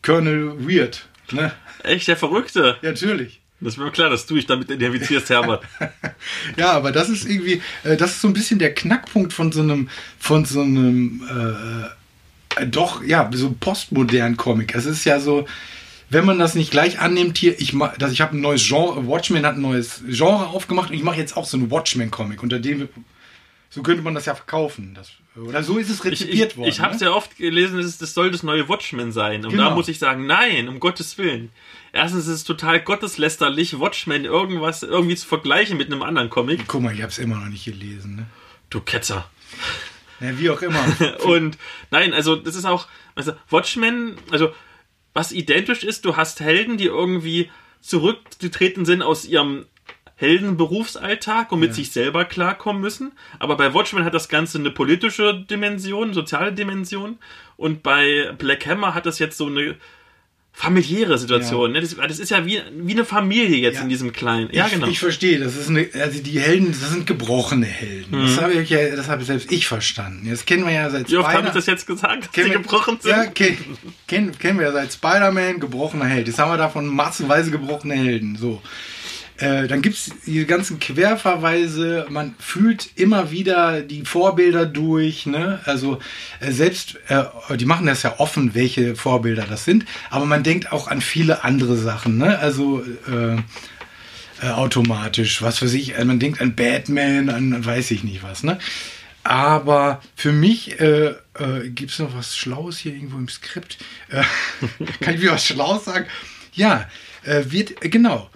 Colonel 0.00 0.66
Weird. 0.66 1.06
Ne? 1.32 1.52
Echt, 1.82 2.08
der 2.08 2.16
Verrückte. 2.16 2.78
Ja, 2.80 2.92
natürlich. 2.92 3.40
Das 3.60 3.76
mir 3.76 3.90
klar, 3.90 4.08
dass 4.08 4.24
du 4.26 4.36
dich 4.36 4.46
damit 4.46 4.70
identifizierst, 4.70 5.30
Herbert. 5.30 5.64
Ja, 6.56 6.72
aber 6.72 6.92
das 6.92 7.08
ist 7.08 7.28
irgendwie, 7.28 7.60
äh, 7.84 7.96
das 7.96 8.12
ist 8.12 8.20
so 8.20 8.28
ein 8.28 8.34
bisschen 8.34 8.58
der 8.58 8.74
Knackpunkt 8.74 9.32
von 9.32 9.50
so 9.52 9.62
einem, 9.62 9.88
von 10.18 10.44
so 10.44 10.60
einem, 10.60 11.22
äh, 11.28 12.62
äh, 12.62 12.66
doch, 12.66 13.02
ja, 13.04 13.28
so 13.32 13.54
postmodernen 13.58 14.36
Comic. 14.36 14.74
Es 14.74 14.86
ist 14.86 15.04
ja 15.04 15.18
so, 15.18 15.46
wenn 16.10 16.24
man 16.24 16.38
das 16.38 16.54
nicht 16.54 16.70
gleich 16.70 17.00
annimmt, 17.00 17.36
hier, 17.38 17.60
ich 17.60 17.72
mach, 17.72 17.96
dass 17.96 18.12
ich 18.12 18.20
habe 18.20 18.36
ein 18.36 18.40
neues 18.40 18.66
Genre, 18.66 19.06
Watchmen 19.06 19.44
hat 19.44 19.56
ein 19.56 19.62
neues 19.62 20.02
Genre 20.08 20.46
aufgemacht 20.46 20.90
und 20.90 20.96
ich 20.96 21.02
mache 21.02 21.18
jetzt 21.18 21.36
auch 21.36 21.44
so 21.44 21.56
einen 21.56 21.70
Watchmen-Comic, 21.70 22.42
unter 22.42 22.58
dem, 22.58 22.88
so 23.70 23.82
könnte 23.82 24.02
man 24.02 24.14
das 24.14 24.24
ja 24.26 24.34
verkaufen. 24.34 24.94
Das, 24.94 25.10
oder 25.36 25.62
so 25.62 25.78
ist 25.78 25.90
es 25.90 25.98
Ich, 25.98 26.04
rezipiert 26.04 26.52
ich, 26.52 26.56
worden. 26.58 26.68
ich 26.68 26.80
habe 26.80 26.94
es 26.94 27.00
ne? 27.00 27.08
ja 27.08 27.12
oft 27.12 27.36
gelesen, 27.36 27.78
das, 27.80 27.98
das 27.98 28.14
soll 28.14 28.30
das 28.30 28.42
neue 28.42 28.68
Watchmen 28.68 29.12
sein. 29.12 29.44
Und 29.44 29.52
da 29.52 29.64
Genau. 29.64 29.74
muss 29.74 29.88
ich 29.88 29.98
sagen, 29.98 30.26
nein, 30.26 30.68
um 30.68 30.80
Gottes 30.80 31.18
Willen. 31.18 31.50
Erstens 31.92 32.26
ist 32.26 32.34
es 32.34 32.44
total 32.44 32.80
gotteslästerlich, 32.80 33.78
Watchmen 33.78 34.24
irgendwas 34.24 34.82
irgendwie 34.82 35.16
zu 35.16 35.26
vergleichen 35.26 35.76
mit 35.76 35.86
einem 35.92 36.02
anderen 36.02 36.30
Comic. 36.30 36.64
Guck 36.66 36.82
mal, 36.82 36.94
ich 36.94 37.02
habe 37.02 37.10
es 37.12 37.18
immer 37.18 37.36
noch 37.36 37.48
nicht 37.48 37.64
gelesen. 37.64 38.16
Ne? 38.16 38.26
Du 38.70 38.80
Ketzer. 38.80 39.28
Ja, 40.20 40.38
wie 40.38 40.50
auch 40.50 40.60
immer. 40.62 40.84
Und 41.24 41.56
nein, 41.90 42.12
also 42.12 42.36
das 42.36 42.56
ist 42.56 42.64
auch, 42.64 42.88
also 43.14 43.32
Watchmen, 43.50 44.16
also 44.30 44.52
was 45.14 45.32
identisch 45.32 45.82
ist, 45.84 46.04
du 46.04 46.16
hast 46.16 46.40
Helden, 46.40 46.76
die 46.76 46.86
irgendwie 46.86 47.50
zurückgetreten 47.80 48.84
sind 48.84 49.02
aus 49.02 49.24
ihrem 49.24 49.66
Heldenberufsalltag 50.18 51.52
und 51.52 51.60
mit 51.60 51.70
Ja. 51.70 51.74
sich 51.76 51.92
selber 51.92 52.24
klarkommen 52.24 52.82
müssen. 52.82 53.12
Aber 53.38 53.56
bei 53.56 53.72
Watchmen 53.74 54.04
hat 54.04 54.14
das 54.14 54.28
Ganze 54.28 54.58
eine 54.58 54.70
politische 54.70 55.44
Dimension, 55.48 56.12
soziale 56.14 56.52
Dimension. 56.52 57.18
Und 57.56 57.82
bei 57.82 58.32
Black 58.38 58.66
Hammer 58.66 58.94
hat 58.94 59.06
das 59.06 59.18
jetzt 59.18 59.36
so 59.38 59.46
eine 59.46 59.76
familiäre 60.52 61.18
Situation. 61.18 61.70
Ne? 61.70 61.80
Das, 61.80 61.94
das 61.94 62.18
ist 62.18 62.30
ja 62.30 62.44
wie, 62.44 62.60
wie 62.72 62.90
eine 62.92 63.04
Familie 63.04 63.58
jetzt 63.58 63.76
Ja. 63.76 63.82
in 63.82 63.88
diesem 63.88 64.12
kleinen. 64.12 64.48
Ja, 64.52 64.66
ich, 64.66 64.72
genau. 64.72 64.88
Ich 64.88 64.98
verstehe, 64.98 65.38
das 65.38 65.54
ist 65.54 65.68
eine, 65.68 65.88
also 65.94 66.20
die 66.20 66.40
Helden, 66.40 66.72
das 66.72 66.90
sind 66.90 67.06
gebrochene 67.06 67.66
Helden. 67.66 68.18
Mhm. 68.18 68.22
Das 68.26 68.40
habe 68.40 68.54
ich 68.54 68.68
ja, 68.70 68.96
das 68.96 69.06
habe 69.08 69.22
selbst 69.22 69.52
ich 69.52 69.68
verstanden. 69.68 70.28
Das 70.28 70.44
kennen 70.46 70.66
wir 70.66 70.72
ja 70.72 70.90
seit 70.90 71.08
wie 71.12 71.16
oft 71.16 71.28
habe 71.32 71.46
ich 71.46 71.52
das 71.52 71.66
jetzt 71.66 71.86
gesagt, 71.86 72.24
dass 72.24 72.32
kennen 72.32 72.46
die 72.48 72.52
wir- 72.54 72.58
gebrochen 72.62 72.98
sind? 73.00 73.10
Ja, 73.12 73.26
kennen, 73.26 73.78
kennen, 74.08 74.36
kennen 74.36 74.58
wir 74.58 74.66
ja 74.66 74.72
seit 74.72 74.92
Spider-Man, 74.92 75.60
gebrochener 75.60 76.06
Held. 76.06 76.26
Jetzt 76.26 76.40
haben 76.40 76.50
wir 76.50 76.56
davon 76.58 76.88
massenweise 76.88 77.52
gebrochene 77.52 77.94
Helden. 77.94 78.34
So. 78.34 78.60
Äh, 79.38 79.68
dann 79.68 79.82
gibt 79.82 79.96
es 79.96 80.10
die 80.26 80.44
ganzen 80.46 80.80
Querverweise, 80.80 82.06
man 82.10 82.34
fühlt 82.40 82.90
immer 82.96 83.30
wieder 83.30 83.82
die 83.82 84.04
Vorbilder 84.04 84.66
durch, 84.66 85.26
ne? 85.26 85.60
Also 85.64 86.00
äh, 86.40 86.50
selbst, 86.50 86.98
äh, 87.06 87.24
die 87.56 87.64
machen 87.64 87.86
das 87.86 88.02
ja 88.02 88.18
offen, 88.18 88.56
welche 88.56 88.96
Vorbilder 88.96 89.46
das 89.48 89.64
sind, 89.64 89.84
aber 90.10 90.24
man 90.24 90.42
denkt 90.42 90.72
auch 90.72 90.88
an 90.88 91.00
viele 91.00 91.44
andere 91.44 91.76
Sachen, 91.76 92.18
ne? 92.18 92.36
Also 92.40 92.82
äh, 93.08 93.36
äh, 94.44 94.50
automatisch, 94.50 95.40
was 95.40 95.58
für 95.58 95.68
sich, 95.68 95.96
man 96.04 96.18
denkt 96.18 96.40
an 96.40 96.56
Batman, 96.56 97.30
an 97.30 97.64
weiß 97.64 97.92
ich 97.92 98.02
nicht 98.02 98.24
was, 98.24 98.42
ne? 98.42 98.58
Aber 99.22 100.00
für 100.16 100.32
mich 100.32 100.80
äh, 100.80 101.14
äh, 101.34 101.68
gibt 101.68 101.92
es 101.92 102.00
noch 102.00 102.16
was 102.16 102.36
Schlaues 102.36 102.78
hier 102.78 102.92
irgendwo 102.92 103.18
im 103.18 103.28
Skript. 103.28 103.78
Äh, 104.08 104.24
kann 105.00 105.14
ich 105.14 105.20
wieder 105.20 105.32
was 105.34 105.44
Schlaues 105.44 105.84
sagen? 105.84 106.06
Ja, 106.54 106.88
wird, 107.24 107.80
genau. 107.82 108.30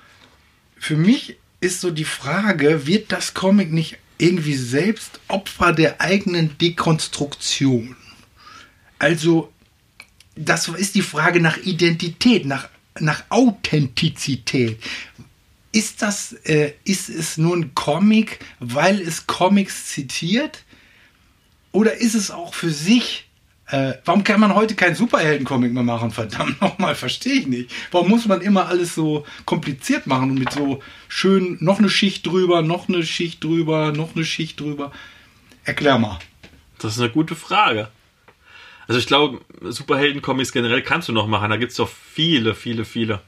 Für 0.83 0.97
mich 0.97 1.37
ist 1.61 1.81
so 1.81 1.93
die 1.93 2.05
Frage, 2.05 2.89
wird 2.89 3.13
das 3.13 3.35
Comic 3.35 3.71
nicht 3.71 3.99
irgendwie 4.19 4.57
selbst 4.57 5.21
Opfer 5.29 5.73
der 5.73 6.01
eigenen 6.01 6.59
Dekonstruktion? 6.59 7.95
Also, 8.99 9.53
das 10.35 10.67
ist 10.67 10.97
die 10.97 11.03
Frage 11.03 11.39
nach 11.39 11.57
Identität, 11.59 12.47
nach, 12.47 12.69
nach 12.99 13.23
Authentizität. 13.29 14.83
Ist 15.71 16.03
das, 16.03 16.33
äh, 16.47 16.73
ist 16.83 17.09
es 17.09 17.39
nur 17.39 17.59
ein 17.59 17.77
Comic, 17.77 18.41
weil 18.59 19.01
es 19.01 19.29
Comics 19.29 19.87
zitiert? 19.87 20.65
Oder 21.71 21.95
ist 21.95 22.17
es 22.17 22.33
auch 22.33 22.55
für 22.55 22.73
sich? 22.73 23.29
Äh, 23.73 23.95
warum 24.05 24.23
kann 24.23 24.39
man 24.39 24.55
heute 24.55 24.75
keinen 24.75 24.95
Superhelden-Comic 24.95 25.73
mehr 25.73 25.83
machen? 25.83 26.11
Verdammt 26.11 26.61
nochmal, 26.61 26.95
verstehe 26.95 27.41
ich 27.41 27.47
nicht. 27.47 27.71
Warum 27.91 28.11
muss 28.11 28.27
man 28.27 28.43
immer 28.43 28.67
alles 28.67 28.95
so 28.95 29.25
kompliziert 29.47 30.07
machen 30.07 30.31
und 30.31 30.39
mit 30.39 30.53
so 30.53 30.83
schön 31.09 31.57
noch 31.61 31.79
eine 31.79 31.89
Schicht 31.89 32.27
drüber, 32.27 32.61
noch 32.61 32.89
eine 32.89 33.03
Schicht 33.03 33.43
drüber, 33.43 33.93
noch 33.93 34.15
eine 34.15 34.27
Schicht 34.27 34.61
drüber? 34.61 34.93
Erklär 35.65 35.99
mal. 35.99 36.19
Das 36.81 36.93
ist 36.97 37.01
eine 37.01 37.09
gute 37.09 37.35
Frage. 37.35 37.89
Also 38.89 38.99
ich 38.99 39.07
glaube, 39.07 39.41
Superhelden-Comics 39.63 40.53
generell 40.53 40.83
kannst 40.83 41.09
du 41.09 41.13
noch 41.15 41.27
machen. 41.27 41.49
Da 41.49 41.57
gibt 41.57 41.71
es 41.71 41.79
doch 41.79 41.89
viele, 41.89 42.55
viele, 42.55 42.85
viele. 42.85 43.23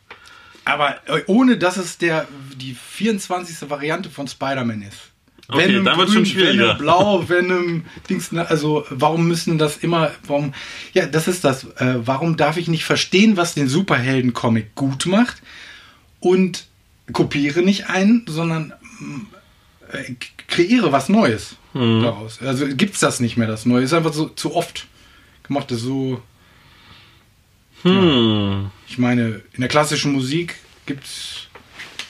Aber 0.67 1.01
äh, 1.09 1.23
ohne, 1.27 1.57
dass 1.57 1.79
es 1.79 1.97
der, 1.97 2.29
die 2.55 2.75
24. 2.75 3.71
Variante 3.71 4.11
von 4.11 4.29
Spider-Man 4.29 4.83
ist. 4.83 5.14
Okay, 5.49 5.83
dann 5.83 5.99
wird's 5.99 6.13
schon 6.13 6.25
schwieriger. 6.27 6.69
Venom 6.69 6.79
blau, 6.79 7.25
Venom, 7.29 7.85
Dings, 8.09 8.33
ne, 8.33 8.49
also 8.49 8.85
warum 8.89 9.29
müssen 9.29 9.59
das 9.59 9.77
immer, 9.77 10.11
warum, 10.27 10.55
ja, 10.95 11.07
das 11.07 11.29
ist 11.29 11.45
das, 11.45 11.65
äh, 11.77 11.97
warum 11.99 12.37
darf 12.37 12.57
ich 12.57 12.69
nicht 12.69 12.85
verstehen, 12.85 13.37
was 13.37 13.55
den 13.55 13.69
Superhelden-Comic 13.69 14.75
gut 14.75 15.07
macht 15.07 15.43
und 16.21 16.67
kopiere 17.13 17.61
nicht 17.61 17.91
einen, 17.91 18.25
sondern 18.27 18.73
äh, 19.93 20.15
kreiere 20.49 20.93
was 20.93 21.09
Neues 21.09 21.57
daraus. 21.75 22.41
Also 22.41 22.67
gibt's 22.69 23.01
das 23.01 23.19
nicht 23.19 23.37
mehr, 23.37 23.49
das 23.49 23.67
Neue. 23.67 23.83
Ist 23.83 23.93
einfach 23.93 24.13
so 24.13 24.29
zu 24.29 24.55
oft 24.55 24.87
gemacht, 25.43 25.71
das 25.71 25.79
ist 25.79 25.85
so, 25.85 26.23
Hm. 27.83 28.71
ich 28.89 28.97
meine, 28.97 29.43
in 29.53 29.61
der 29.61 29.69
klassischen 29.69 30.13
Musik 30.13 30.57
gibt 30.87 31.05
es 31.05 31.49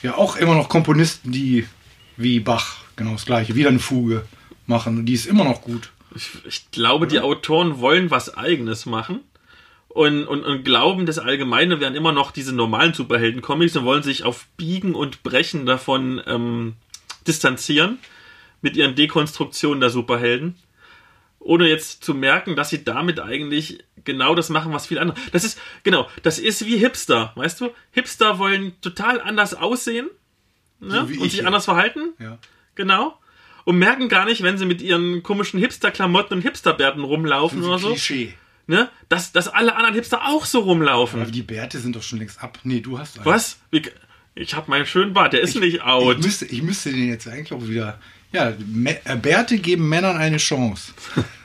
ja 0.03 0.15
auch 0.15 0.37
immer 0.37 0.55
noch 0.55 0.69
Komponisten, 0.69 1.31
die 1.31 1.65
wie 2.15 2.39
Bach 2.39 2.84
genau 2.95 3.11
das 3.11 3.25
gleiche, 3.25 3.55
wieder 3.55 3.69
eine 3.69 3.79
Fuge 3.79 4.25
machen 4.67 4.97
und 4.97 5.05
die 5.05 5.13
ist 5.13 5.25
immer 5.25 5.43
noch 5.43 5.61
gut. 5.61 5.91
Ich, 6.15 6.29
ich 6.45 6.71
glaube, 6.71 7.07
die 7.07 7.19
Autoren 7.19 7.79
wollen 7.79 8.09
was 8.09 8.37
Eigenes 8.37 8.85
machen 8.85 9.19
und, 9.89 10.25
und, 10.25 10.43
und 10.43 10.63
glauben, 10.63 11.05
das 11.05 11.19
Allgemeine 11.19 11.79
wären 11.79 11.95
immer 11.95 12.11
noch 12.11 12.31
diese 12.31 12.53
normalen 12.53 12.93
Superhelden-Comics 12.93 13.75
und 13.75 13.85
wollen 13.85 14.03
sich 14.03 14.23
auf 14.23 14.47
Biegen 14.57 14.95
und 14.95 15.23
Brechen 15.23 15.65
davon 15.65 16.21
ähm, 16.25 16.73
distanzieren 17.27 17.99
mit 18.61 18.75
ihren 18.77 18.95
Dekonstruktionen 18.95 19.81
der 19.81 19.89
Superhelden. 19.89 20.55
ohne 21.39 21.67
jetzt 21.67 22.03
zu 22.03 22.13
merken, 22.13 22.55
dass 22.55 22.69
sie 22.69 22.83
damit 22.83 23.19
eigentlich 23.19 23.83
genau 24.03 24.35
das 24.35 24.49
machen, 24.49 24.73
was 24.73 24.87
viele 24.87 25.01
andere. 25.01 25.17
Das 25.31 25.43
ist, 25.43 25.59
genau, 25.83 26.09
das 26.23 26.39
ist 26.39 26.65
wie 26.65 26.77
Hipster, 26.77 27.33
weißt 27.35 27.61
du? 27.61 27.71
Hipster 27.91 28.39
wollen 28.39 28.73
total 28.81 29.21
anders 29.21 29.53
aussehen 29.53 30.09
ne? 30.79 30.93
So 30.93 30.99
und 31.01 31.11
ich 31.11 31.19
sich 31.19 31.33
jetzt. 31.35 31.45
anders 31.45 31.65
verhalten. 31.65 32.13
Ja. 32.19 32.37
Genau. 32.75 33.17
Und 33.63 33.79
merken 33.79 34.09
gar 34.09 34.25
nicht, 34.25 34.43
wenn 34.43 34.57
sie 34.57 34.65
mit 34.65 34.81
ihren 34.81 35.23
komischen 35.23 35.59
Hipster-Klamotten 35.59 36.35
und 36.35 36.41
Hipsterbärten 36.41 37.03
rumlaufen 37.03 37.63
oder 37.63 37.79
so, 37.79 37.89
Klischee. 37.89 38.33
ne? 38.67 38.89
dass, 39.09 39.31
dass 39.31 39.47
alle 39.47 39.75
anderen 39.75 39.95
Hipster 39.95 40.27
auch 40.27 40.45
so 40.45 40.59
rumlaufen. 40.59 41.21
Aber 41.21 41.31
die 41.31 41.41
Bärte 41.41 41.79
sind 41.79 41.95
doch 41.95 42.03
schon 42.03 42.19
längst 42.19 42.43
ab. 42.43 42.59
Nee, 42.63 42.81
du 42.81 42.99
hast 42.99 43.17
einen. 43.17 43.25
Was? 43.25 43.57
Wie, 43.71 43.81
ich 44.35 44.53
habe 44.53 44.69
meinen 44.69 44.85
schönen 44.85 45.13
Bart, 45.13 45.33
der 45.33 45.41
ist 45.41 45.55
nicht 45.55 45.81
out. 45.81 46.17
Ich 46.17 46.23
müsste, 46.25 46.45
ich 46.45 46.61
müsste 46.61 46.91
den 46.91 47.07
jetzt 47.07 47.27
eigentlich 47.27 47.53
auch 47.53 47.67
wieder. 47.67 47.99
Ja, 48.31 48.49
äh, 48.49 49.15
Bärte 49.15 49.57
geben 49.57 49.89
Männern 49.89 50.17
eine 50.17 50.37
Chance. 50.37 50.93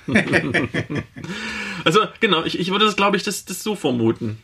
Also, 1.85 2.01
genau, 2.21 2.45
ich, 2.45 2.59
ich 2.59 2.71
würde 2.71 2.85
das, 2.85 2.97
glaube 2.97 3.17
ich, 3.17 3.23
das, 3.23 3.45
das 3.45 3.63
so 3.63 3.75
vermuten. 3.75 4.39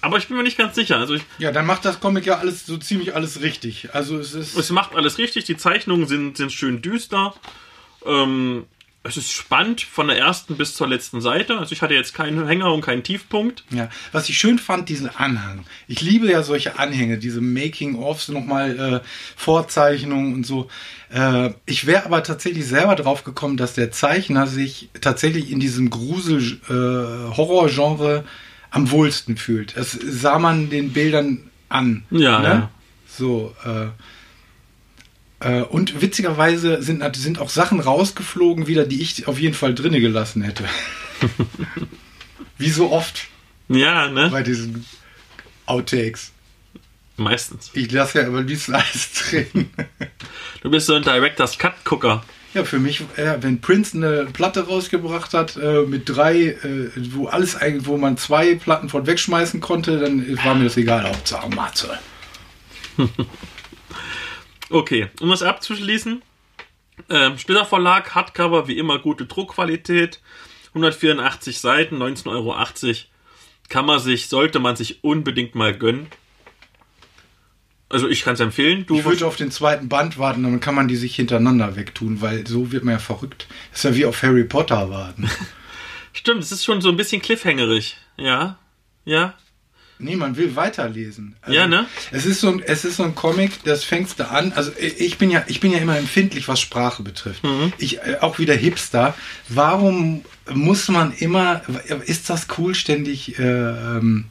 Aber 0.00 0.18
ich 0.18 0.28
bin 0.28 0.36
mir 0.36 0.42
nicht 0.42 0.58
ganz 0.58 0.74
sicher. 0.74 0.96
Also, 0.96 1.14
ich, 1.14 1.22
Ja, 1.38 1.52
dann 1.52 1.66
macht 1.66 1.84
das 1.84 2.00
Comic 2.00 2.26
ja 2.26 2.38
alles 2.38 2.66
so 2.66 2.76
ziemlich 2.76 3.14
alles 3.14 3.40
richtig. 3.40 3.94
Also 3.94 4.18
es 4.18 4.34
ist. 4.34 4.56
es 4.56 4.70
macht 4.70 4.94
alles 4.94 5.18
richtig. 5.18 5.44
Die 5.44 5.56
Zeichnungen 5.56 6.06
sind, 6.06 6.36
sind 6.36 6.52
schön 6.52 6.82
düster. 6.82 7.34
Ähm, 8.06 8.64
es 9.04 9.16
ist 9.16 9.32
spannend 9.32 9.80
von 9.80 10.08
der 10.08 10.18
ersten 10.18 10.56
bis 10.56 10.74
zur 10.74 10.88
letzten 10.88 11.20
Seite. 11.20 11.58
Also, 11.58 11.72
ich 11.72 11.82
hatte 11.82 11.94
jetzt 11.94 12.14
keinen 12.14 12.46
Hänger 12.46 12.72
und 12.72 12.82
keinen 12.82 13.02
Tiefpunkt. 13.02 13.64
Ja, 13.70 13.88
was 14.12 14.28
ich 14.28 14.38
schön 14.38 14.58
fand, 14.58 14.88
diesen 14.88 15.08
Anhang. 15.08 15.64
Ich 15.86 16.00
liebe 16.02 16.30
ja 16.30 16.42
solche 16.42 16.78
Anhänge, 16.78 17.18
diese 17.18 17.40
Making-ofs, 17.40 18.28
nochmal 18.28 18.78
äh, 18.78 19.00
Vorzeichnungen 19.36 20.34
und 20.34 20.44
so. 20.44 20.68
Äh, 21.10 21.50
ich 21.64 21.86
wäre 21.86 22.04
aber 22.04 22.22
tatsächlich 22.22 22.66
selber 22.66 22.96
drauf 22.96 23.24
gekommen, 23.24 23.56
dass 23.56 23.74
der 23.74 23.90
Zeichner 23.90 24.46
sich 24.46 24.90
tatsächlich 25.00 25.50
in 25.50 25.60
diesem 25.60 25.90
Grusel-Horror-Genre 25.90 28.24
am 28.70 28.90
wohlsten 28.90 29.36
fühlt. 29.36 29.76
Das 29.76 29.92
sah 29.92 30.38
man 30.38 30.70
den 30.70 30.92
Bildern 30.92 31.50
an. 31.68 32.04
Ja, 32.10 32.38
ne? 32.40 32.48
ja. 32.48 32.70
So, 33.06 33.54
äh, 33.64 33.88
äh, 35.40 35.62
und 35.62 36.00
witzigerweise 36.00 36.82
sind, 36.82 37.04
sind 37.16 37.38
auch 37.38 37.50
Sachen 37.50 37.80
rausgeflogen 37.80 38.66
wieder, 38.66 38.86
die 38.86 39.00
ich 39.00 39.26
auf 39.28 39.38
jeden 39.38 39.54
Fall 39.54 39.74
drinne 39.74 40.00
gelassen 40.00 40.42
hätte. 40.42 40.64
Wie 42.58 42.70
so 42.70 42.90
oft 42.90 43.28
Ja, 43.68 44.08
ne? 44.08 44.28
bei 44.30 44.42
diesen 44.42 44.84
Outtakes. 45.66 46.32
Meistens. 47.16 47.70
Ich 47.74 47.90
lasse 47.90 48.20
ja 48.20 48.26
aber 48.26 48.42
liebsten 48.42 48.74
alles 48.74 49.12
drin. 49.12 49.70
Du 50.62 50.70
bist 50.70 50.86
so 50.86 50.94
ein 50.94 51.02
Director's 51.02 51.58
Cut-Gucker. 51.58 52.24
Ja, 52.54 52.64
für 52.64 52.78
mich, 52.78 53.02
äh, 53.16 53.36
wenn 53.40 53.60
Prince 53.60 53.96
eine 53.96 54.26
Platte 54.32 54.66
rausgebracht 54.66 55.34
hat 55.34 55.56
äh, 55.56 55.82
mit 55.82 56.08
drei, 56.08 56.46
äh, 56.46 56.90
wo 57.12 57.26
alles 57.26 57.56
wo 57.80 57.98
man 57.98 58.16
zwei 58.16 58.54
Platten 58.54 58.88
von 58.88 59.06
wegschmeißen 59.06 59.60
konnte, 59.60 59.98
dann 59.98 60.38
war 60.44 60.54
mir 60.54 60.64
das 60.64 60.76
egal. 60.76 61.04
Hauptsache 61.04 61.48
Matze. 61.50 61.98
Okay, 64.70 65.08
um 65.20 65.30
das 65.30 65.42
abzuschließen. 65.42 66.22
Ähm, 67.08 67.38
Splitter 67.38 67.64
Verlag, 67.64 68.14
Hardcover, 68.14 68.68
wie 68.68 68.78
immer 68.78 68.98
gute 68.98 69.24
Druckqualität. 69.24 70.20
184 70.68 71.60
Seiten, 71.60 71.96
19,80 71.96 72.26
Euro. 72.28 72.54
Kann 73.70 73.86
man 73.86 73.98
sich, 73.98 74.28
sollte 74.28 74.58
man 74.58 74.76
sich 74.76 75.02
unbedingt 75.02 75.54
mal 75.54 75.76
gönnen. 75.76 76.08
Also 77.90 78.08
ich 78.08 78.22
kann 78.22 78.34
es 78.34 78.40
empfehlen. 78.40 78.84
Du 78.86 78.98
Ich 78.98 79.04
würde 79.04 79.26
auf 79.26 79.36
den 79.36 79.50
zweiten 79.50 79.88
Band 79.88 80.18
warten, 80.18 80.42
dann 80.42 80.60
kann 80.60 80.74
man 80.74 80.88
die 80.88 80.96
sich 80.96 81.16
hintereinander 81.16 81.74
wegtun, 81.76 82.20
weil 82.20 82.46
so 82.46 82.70
wird 82.70 82.84
man 82.84 82.92
ja 82.92 82.98
verrückt. 82.98 83.46
ist 83.72 83.84
ja 83.84 83.94
wie 83.94 84.04
auf 84.04 84.22
Harry 84.22 84.44
Potter 84.44 84.90
warten. 84.90 85.28
Stimmt, 86.12 86.42
es 86.42 86.52
ist 86.52 86.64
schon 86.64 86.80
so 86.80 86.90
ein 86.90 86.96
bisschen 86.96 87.22
cliffhangerig. 87.22 87.96
Ja, 88.16 88.58
ja. 89.04 89.34
Nee, 90.00 90.16
man 90.16 90.36
will 90.36 90.54
weiterlesen. 90.54 91.34
Also, 91.40 91.58
Ja, 91.58 91.66
ne? 91.66 91.86
Es 92.12 92.24
ist 92.24 92.40
so 92.40 92.50
ein, 92.50 92.62
es 92.64 92.84
ist 92.84 92.96
so 92.96 93.02
ein 93.02 93.14
Comic, 93.14 93.64
das 93.64 93.82
fängst 93.82 94.20
du 94.20 94.30
an. 94.30 94.52
Also 94.52 94.70
ich 94.78 95.18
bin 95.18 95.30
ja, 95.30 95.44
ich 95.48 95.58
bin 95.58 95.72
ja 95.72 95.78
immer 95.78 95.98
empfindlich, 95.98 96.46
was 96.46 96.60
Sprache 96.60 97.02
betrifft. 97.02 97.42
Mhm. 97.42 97.72
Ich 97.78 97.98
äh, 97.98 98.18
auch 98.20 98.38
wieder 98.38 98.54
Hipster. 98.54 99.14
Warum 99.48 100.24
muss 100.52 100.88
man 100.88 101.12
immer? 101.12 101.62
Ist 102.06 102.30
das 102.30 102.46
cool, 102.58 102.76
ständig 102.76 103.38
äh, 103.38 103.42
ähm, 103.42 104.26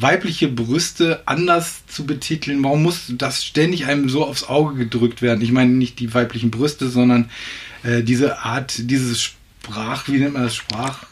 weibliche 0.00 0.48
Brüste 0.48 1.22
anders 1.26 1.86
zu 1.86 2.06
betiteln? 2.06 2.62
Warum 2.64 2.82
muss 2.82 3.04
das 3.08 3.44
ständig 3.44 3.86
einem 3.86 4.08
so 4.08 4.24
aufs 4.24 4.44
Auge 4.44 4.76
gedrückt 4.76 5.22
werden? 5.22 5.42
Ich 5.42 5.52
meine 5.52 5.72
nicht 5.72 5.98
die 5.98 6.12
weiblichen 6.14 6.50
Brüste, 6.50 6.88
sondern 6.88 7.30
äh, 7.82 8.02
diese 8.02 8.40
Art, 8.40 8.74
dieses 8.78 9.22
Sprach, 9.22 10.08
wie 10.08 10.18
nennt 10.18 10.34
man 10.34 10.44
das 10.44 10.56
Sprach? 10.56 11.04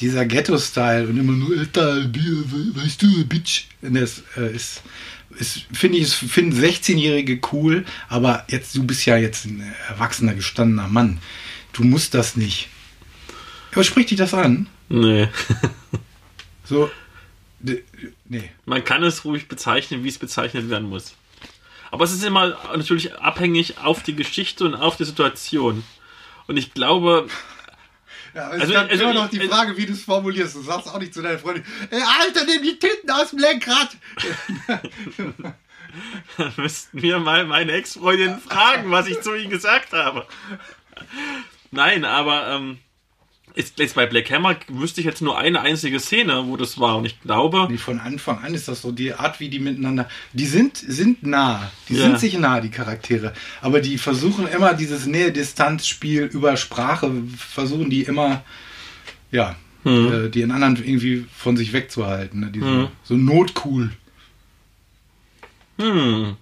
Dieser 0.00 0.24
Ghetto-Style 0.24 1.08
und 1.08 1.18
immer 1.18 1.32
nur, 1.32 1.58
Alter, 1.58 2.04
weißt 2.04 3.02
du, 3.02 3.24
Bitch. 3.26 3.64
Das 3.82 4.22
äh, 4.36 4.54
ist, 4.54 4.82
ist 5.38 5.66
finde 5.72 5.98
ich, 5.98 6.08
finden 6.08 6.58
16-Jährige 6.58 7.40
cool, 7.52 7.84
aber 8.08 8.44
jetzt, 8.48 8.74
du 8.74 8.84
bist 8.84 9.04
ja 9.04 9.16
jetzt 9.16 9.44
ein 9.44 9.62
erwachsener, 9.88 10.34
gestandener 10.34 10.88
Mann. 10.88 11.18
Du 11.72 11.84
musst 11.84 12.14
das 12.14 12.36
nicht. 12.36 12.68
Aber 13.72 13.84
spricht 13.84 14.10
dich 14.10 14.18
das 14.18 14.34
an? 14.34 14.68
Nee. 14.88 15.28
So, 16.70 16.88
nee. 17.58 18.50
Man 18.64 18.84
kann 18.84 19.02
es 19.02 19.24
ruhig 19.24 19.48
bezeichnen, 19.48 20.04
wie 20.04 20.08
es 20.08 20.18
bezeichnet 20.18 20.70
werden 20.70 20.88
muss. 20.88 21.16
Aber 21.90 22.04
es 22.04 22.12
ist 22.12 22.22
immer 22.22 22.56
natürlich 22.76 23.16
abhängig 23.18 23.78
auf 23.78 24.04
die 24.04 24.14
Geschichte 24.14 24.64
und 24.64 24.76
auf 24.76 24.96
die 24.96 25.04
Situation. 25.04 25.82
Und 26.46 26.56
ich 26.56 26.72
glaube, 26.72 27.26
Ja, 28.34 28.46
es 28.52 28.60
Also- 28.60 28.66
ist 28.66 28.74
dann 28.74 28.88
also 28.88 29.02
immer 29.02 29.14
noch 29.14 29.28
die 29.30 29.40
Frage, 29.40 29.76
wie 29.76 29.86
du 29.86 29.92
es 29.92 30.04
formulierst. 30.04 30.54
Du 30.54 30.62
sagst 30.62 30.86
auch 30.86 31.00
nicht 31.00 31.12
zu 31.12 31.20
deiner 31.22 31.40
Freundin, 31.40 31.64
ey, 31.90 32.00
Alter, 32.00 32.44
nimm 32.44 32.62
die 32.62 32.78
Titten 32.78 33.10
aus 33.10 33.30
dem 33.30 33.40
Lenkrad. 33.40 33.96
müssten 36.56 37.02
wir 37.02 37.18
mal 37.18 37.44
meine 37.46 37.72
Ex-Freundin 37.72 38.38
fragen, 38.38 38.92
was 38.92 39.08
ich 39.08 39.20
zu 39.22 39.34
ihnen 39.34 39.50
gesagt 39.50 39.92
habe. 39.92 40.24
Nein, 41.72 42.04
aber 42.04 42.46
ähm, 42.50 42.78
ist, 43.54 43.78
jetzt 43.78 43.94
bei 43.94 44.06
Black 44.06 44.30
Hammer 44.30 44.56
wüsste 44.68 45.00
ich 45.00 45.06
jetzt 45.06 45.22
nur 45.22 45.38
eine 45.38 45.60
einzige 45.60 45.98
Szene, 46.00 46.44
wo 46.46 46.56
das 46.56 46.78
war. 46.80 46.96
Und 46.98 47.04
ich 47.06 47.20
glaube, 47.20 47.66
Nee, 47.70 47.78
von 47.78 47.98
Anfang 48.00 48.38
an 48.44 48.54
ist 48.54 48.68
das 48.68 48.82
so 48.82 48.92
die 48.92 49.12
Art, 49.14 49.40
wie 49.40 49.48
die 49.48 49.58
miteinander. 49.58 50.08
Die 50.32 50.46
sind, 50.46 50.76
sind 50.76 51.22
nah. 51.24 51.70
Die 51.88 51.94
Ja. 51.94 52.02
sind 52.02 52.20
sich 52.20 52.38
nah, 52.38 52.60
die 52.60 52.70
Charaktere. 52.70 53.32
Aber 53.60 53.80
die 53.80 53.98
versuchen 53.98 54.46
immer 54.48 54.74
dieses 54.74 55.06
Nähe-Distanz-Spiel 55.06 56.24
über 56.24 56.56
Sprache, 56.56 57.10
versuchen 57.36 57.90
die 57.90 58.02
immer, 58.02 58.44
ja, 59.30 59.56
Hm. 59.82 60.26
äh, 60.26 60.28
die 60.28 60.42
in 60.42 60.50
anderen 60.50 60.76
irgendwie 60.76 61.24
von 61.34 61.56
sich 61.56 61.72
wegzuhalten. 61.72 62.40
Ne? 62.40 62.50
Diese, 62.50 62.90
So 63.02 63.16
notcool. 63.16 63.90
hm. 65.78 66.36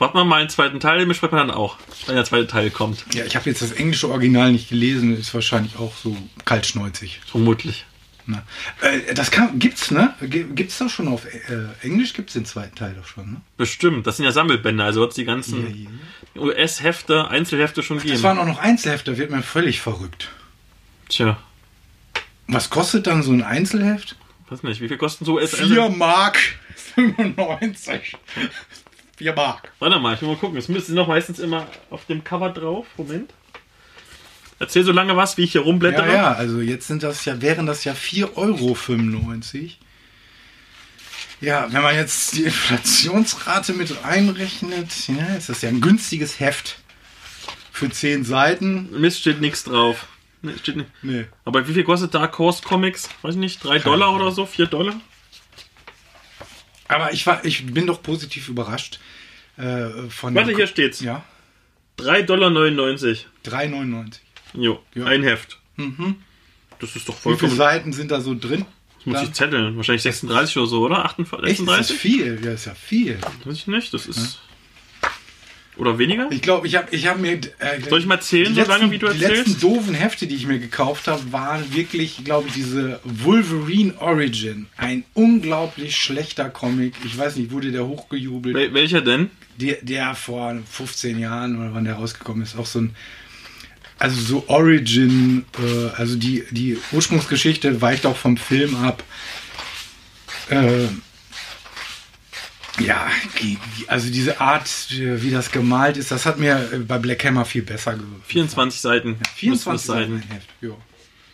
Warten 0.00 0.16
wir 0.16 0.24
mal 0.24 0.40
einen 0.40 0.48
zweiten 0.48 0.80
Teil, 0.80 0.98
den 0.98 1.08
besprechen 1.08 1.36
wir 1.36 1.44
dann 1.44 1.50
auch, 1.50 1.76
wenn 2.06 2.14
der 2.16 2.24
zweite 2.24 2.46
Teil 2.46 2.70
kommt. 2.70 3.04
Ja, 3.14 3.24
ich 3.26 3.36
habe 3.36 3.48
jetzt 3.50 3.60
das 3.62 3.72
englische 3.72 4.08
Original 4.08 4.50
nicht 4.50 4.70
gelesen, 4.70 5.16
ist 5.16 5.32
wahrscheinlich 5.34 5.76
auch 5.76 5.94
so 5.94 6.16
kaltschnäuzig. 6.46 7.20
Vermutlich. 7.26 7.84
Ne? 8.26 8.42
Äh, 8.80 9.12
das 9.14 9.30
kann, 9.30 9.58
gibt's, 9.58 9.90
ne? 9.90 10.14
Gibt's 10.22 10.78
doch 10.78 10.88
schon 10.88 11.06
auf 11.06 11.26
äh, 11.26 11.38
Englisch, 11.82 12.14
gibt's 12.14 12.32
den 12.32 12.44
zweiten 12.46 12.74
Teil 12.76 12.94
doch 12.94 13.06
schon, 13.06 13.30
ne? 13.32 13.40
Bestimmt. 13.58 14.06
Das 14.06 14.16
sind 14.16 14.24
ja 14.24 14.32
Sammelbände, 14.32 14.82
also 14.82 15.00
wird 15.00 15.10
es 15.10 15.16
die 15.16 15.24
ganzen 15.24 15.62
Ja, 15.62 15.90
ja, 16.34 16.40
US-Hefte, 16.48 17.28
Einzelhefte 17.28 17.82
schon 17.82 17.98
Es 17.98 18.04
geben. 18.04 18.22
waren 18.22 18.38
auch 18.38 18.46
noch 18.46 18.58
Einzelhefte, 18.58 19.18
wird 19.18 19.30
mir 19.30 19.42
völlig 19.42 19.80
verrückt. 19.80 20.30
Tja, 21.10 21.38
Was 22.46 22.70
kostet 22.70 23.06
dann 23.06 23.22
so 23.22 23.32
ein 23.32 23.42
Einzelheft? 23.42 24.16
weiß 24.48 24.62
nicht, 24.64 24.80
wie 24.80 24.88
viel 24.88 24.96
kosten 24.96 25.24
so 25.24 25.34
US? 25.34 25.54
4 25.54 25.90
Mark 25.90 26.38
95. 26.94 28.16
4 29.20 29.34
Mark. 29.34 29.70
Warte 29.80 29.98
mal, 29.98 30.14
ich 30.14 30.22
will 30.22 30.30
mal 30.30 30.38
gucken. 30.38 30.56
Es 30.56 30.68
müsste 30.68 30.94
noch 30.94 31.06
meistens 31.06 31.38
immer 31.40 31.66
auf 31.90 32.06
dem 32.06 32.24
Cover 32.24 32.48
drauf. 32.48 32.86
Moment. 32.96 33.34
Erzähl 34.58 34.82
so 34.82 34.92
lange 34.92 35.14
was, 35.14 35.36
wie 35.36 35.42
ich 35.42 35.52
hier 35.52 35.60
rumblättere. 35.60 36.08
Ja, 36.08 36.14
ja, 36.14 36.32
also 36.32 36.62
jetzt 36.62 36.86
sind 36.86 37.02
das 37.02 37.26
ja, 37.26 37.42
wären 37.42 37.66
das 37.66 37.84
ja 37.84 37.92
4,95 37.92 38.34
Euro. 38.36 38.76
Ja, 41.42 41.70
wenn 41.70 41.82
man 41.82 41.94
jetzt 41.96 42.34
die 42.34 42.44
Inflationsrate 42.44 43.74
mit 43.74 43.94
einrechnet, 44.04 44.90
ja, 45.08 45.34
ist 45.36 45.50
das 45.50 45.60
ja 45.60 45.68
ein 45.68 45.82
günstiges 45.82 46.40
Heft. 46.40 46.78
Für 47.72 47.90
10 47.90 48.24
Seiten. 48.24 48.88
Mist 49.02 49.20
steht 49.20 49.42
nichts 49.42 49.64
drauf. 49.64 50.06
Nee, 50.40 50.56
steht 50.56 50.76
nicht. 50.76 50.88
Nee. 51.02 51.26
Aber 51.44 51.68
wie 51.68 51.74
viel 51.74 51.84
kostet 51.84 52.14
Dark 52.14 52.38
Horse 52.38 52.62
Comics? 52.62 53.10
Weiß 53.20 53.34
ich 53.34 53.40
nicht, 53.40 53.62
3 53.62 53.80
Dollar 53.80 54.14
oder 54.14 54.30
so? 54.30 54.46
4 54.46 54.64
Dollar? 54.64 54.98
Aber 56.90 57.12
ich, 57.12 57.26
war, 57.26 57.44
ich 57.44 57.66
bin 57.66 57.86
doch 57.86 58.02
positiv 58.02 58.48
überrascht. 58.48 58.98
Äh, 59.56 60.08
von 60.08 60.34
Warte, 60.34 60.54
hier 60.54 60.66
steht's. 60.66 61.00
Ja, 61.00 61.24
3,99 61.98 62.24
Dollar. 62.26 62.50
3,99. 63.62 64.14
Jo, 64.54 64.82
Ja. 64.94 65.06
ein 65.06 65.22
Heft. 65.22 65.58
Mhm. 65.76 66.16
Das 66.78 66.96
ist 66.96 67.08
doch 67.08 67.14
Wie 67.16 67.22
viele 67.22 67.36
vollkommen. 67.36 67.56
Seiten 67.56 67.92
sind 67.92 68.10
da 68.10 68.20
so 68.20 68.34
drin? 68.34 68.64
Das 68.98 69.06
muss 69.06 69.22
ich 69.22 69.32
zetteln. 69.32 69.76
Wahrscheinlich 69.76 70.02
36 70.02 70.56
oder 70.58 70.66
so, 70.66 70.80
oder? 70.84 71.04
48, 71.04 71.50
Echt, 71.50 71.60
ist 71.60 71.68
das 71.68 71.88
36? 71.88 71.96
viel? 71.98 72.44
Ja, 72.44 72.52
ist 72.52 72.64
ja 72.66 72.74
viel. 72.74 73.18
Weiß 73.44 73.54
ich 73.54 73.66
nicht. 73.66 73.94
Das 73.94 74.06
ist. 74.06 74.40
Oder 75.80 75.98
weniger? 75.98 76.28
Ich 76.30 76.42
glaube, 76.42 76.66
ich 76.66 76.76
habe 76.76 76.88
ich 76.94 77.06
hab 77.06 77.18
mir. 77.18 77.32
Äh, 77.58 77.80
Soll 77.88 78.00
ich 78.00 78.06
mal 78.06 78.20
zählen, 78.20 78.54
die 78.54 78.60
so 78.60 78.68
lange, 78.68 78.90
wie 78.90 78.98
du 78.98 79.08
Die 79.08 79.22
erzählst? 79.22 79.46
letzten 79.48 79.60
doofen 79.62 79.94
Hefte, 79.94 80.26
die 80.26 80.34
ich 80.34 80.46
mir 80.46 80.58
gekauft 80.58 81.08
habe, 81.08 81.32
waren 81.32 81.74
wirklich, 81.74 82.22
glaube 82.22 82.48
ich, 82.48 82.54
diese 82.54 83.00
Wolverine 83.04 83.94
Origin. 83.98 84.66
Ein 84.76 85.04
unglaublich 85.14 85.96
schlechter 85.96 86.50
Comic. 86.50 86.92
Ich 87.06 87.16
weiß 87.16 87.36
nicht, 87.36 87.50
wurde 87.50 87.72
der 87.72 87.86
hochgejubelt? 87.86 88.54
Wel 88.54 88.74
welcher 88.74 89.00
denn? 89.00 89.30
Der, 89.56 89.78
der 89.80 90.14
vor 90.14 90.54
15 90.70 91.18
Jahren 91.18 91.58
oder 91.58 91.72
wann 91.74 91.84
der 91.84 91.94
rausgekommen 91.94 92.42
ist, 92.42 92.58
auch 92.58 92.66
so 92.66 92.80
ein. 92.82 92.94
Also 93.98 94.20
so 94.20 94.44
Origin, 94.48 95.44
äh, 95.58 95.88
also 95.96 96.16
die, 96.16 96.44
die 96.50 96.76
Ursprungsgeschichte 96.92 97.80
weicht 97.80 98.04
auch 98.04 98.16
vom 98.16 98.36
Film 98.36 98.76
ab. 98.76 99.02
Äh, 100.50 100.88
ja, 102.80 103.08
also 103.86 104.10
diese 104.10 104.40
Art, 104.40 104.68
äh, 104.92 105.22
wie 105.22 105.30
das 105.30 105.50
gemalt 105.50 105.96
ist, 105.96 106.10
das 106.10 106.26
hat 106.26 106.38
mir 106.38 106.70
äh, 106.72 106.78
bei 106.78 106.98
Black 106.98 107.24
Hammer 107.24 107.44
viel 107.44 107.62
besser 107.62 107.92
gefallen. 107.92 108.22
24 108.26 108.80
Seiten. 108.80 109.18
24 109.36 109.86
Seiten. 109.86 110.22
Heft. 110.28 110.48
Jo. 110.60 110.76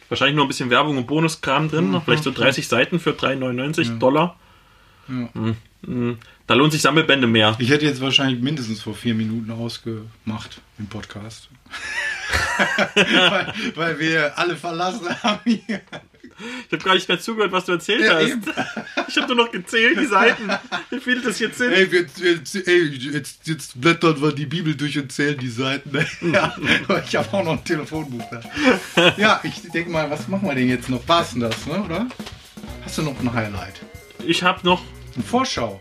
Wahrscheinlich 0.09 0.36
nur 0.36 0.44
ein 0.44 0.49
bisschen 0.49 0.70
Werbung 0.70 0.97
und 0.99 1.07
Bonuskram 1.07 1.68
drin. 1.68 1.90
noch 1.90 2.05
Vielleicht 2.05 2.24
so 2.24 2.30
30 2.30 2.68
Seiten 2.68 3.01
für 3.01 3.11
3,99 3.11 3.99
Dollar. 3.99 4.38
Ja. 5.09 5.28
Hm, 5.32 5.57
hm. 5.84 6.18
Da 6.47 6.55
lohnt 6.55 6.72
sich 6.72 6.82
Sammelbände 6.82 7.26
mehr. 7.26 7.57
Ich 7.59 7.70
hätte 7.70 7.86
jetzt 7.86 8.01
wahrscheinlich 8.01 8.40
mindestens 8.40 8.82
vor 8.82 8.94
vier 8.94 9.14
Minuten 9.14 9.51
ausgemacht 9.51 10.61
im 10.78 10.86
Podcast. 10.86 11.49
weil, 12.97 13.53
weil 13.74 13.99
wir 13.99 14.38
alle 14.38 14.57
verlassen 14.57 15.09
haben 15.22 15.40
hier. 15.44 15.80
Ich 16.66 16.72
habe 16.72 16.82
gar 16.84 16.95
nicht 16.95 17.09
mehr 17.09 17.18
zugehört, 17.20 17.53
was 17.53 17.64
du 17.66 17.72
erzählt 17.72 18.03
Ja, 18.03 18.14
hast. 18.16 18.22
eben. 18.30 18.43
Ich 19.09 19.16
habe 19.16 19.34
nur 19.34 19.45
noch 19.45 19.53
gezählt, 19.53 19.99
die 20.01 20.07
Seiten. 20.07 20.51
Wie 20.91 21.01
viele 21.01 21.20
das 21.20 21.39
jetzt 21.39 21.59
sind. 21.59 21.72
Ey, 21.72 21.91
wir, 21.93 22.07
wir, 22.16 22.68
ey 22.68 22.82
jetzt, 22.89 23.47
jetzt 23.47 23.80
blättern 23.80 24.20
wir 24.20 24.32
die 24.32 24.47
Bibel 24.47 24.74
durch 24.74 24.99
und 24.99 25.11
zählen 25.12 25.39
die 25.39 25.49
Seiten. 25.49 25.91
Ja, 26.32 26.55
ich 27.07 27.16
habe 27.16 27.32
auch 27.32 27.45
noch 27.45 27.53
ein 27.53 27.64
Telefonbuch 27.64 28.24
da. 28.30 29.14
Ja, 29.16 29.41
ich 29.45 29.62
denke 29.70 29.91
mal, 29.91 30.11
was 30.11 30.26
machen 30.28 30.49
wir 30.49 30.55
denn 30.55 30.68
jetzt 30.68 30.89
noch? 30.89 31.07
War's 31.09 31.30
denn 31.30 31.41
das, 31.41 31.66
ne, 31.66 31.82
oder? 31.82 32.07
Hast 32.84 32.99
du 32.99 33.03
noch 33.03 33.18
ein 33.20 33.32
Highlight? 33.32 33.80
Ich 34.26 34.43
habe 34.43 34.61
noch. 34.66 34.82
Eine 35.14 35.24
Vorschau. 35.24 35.80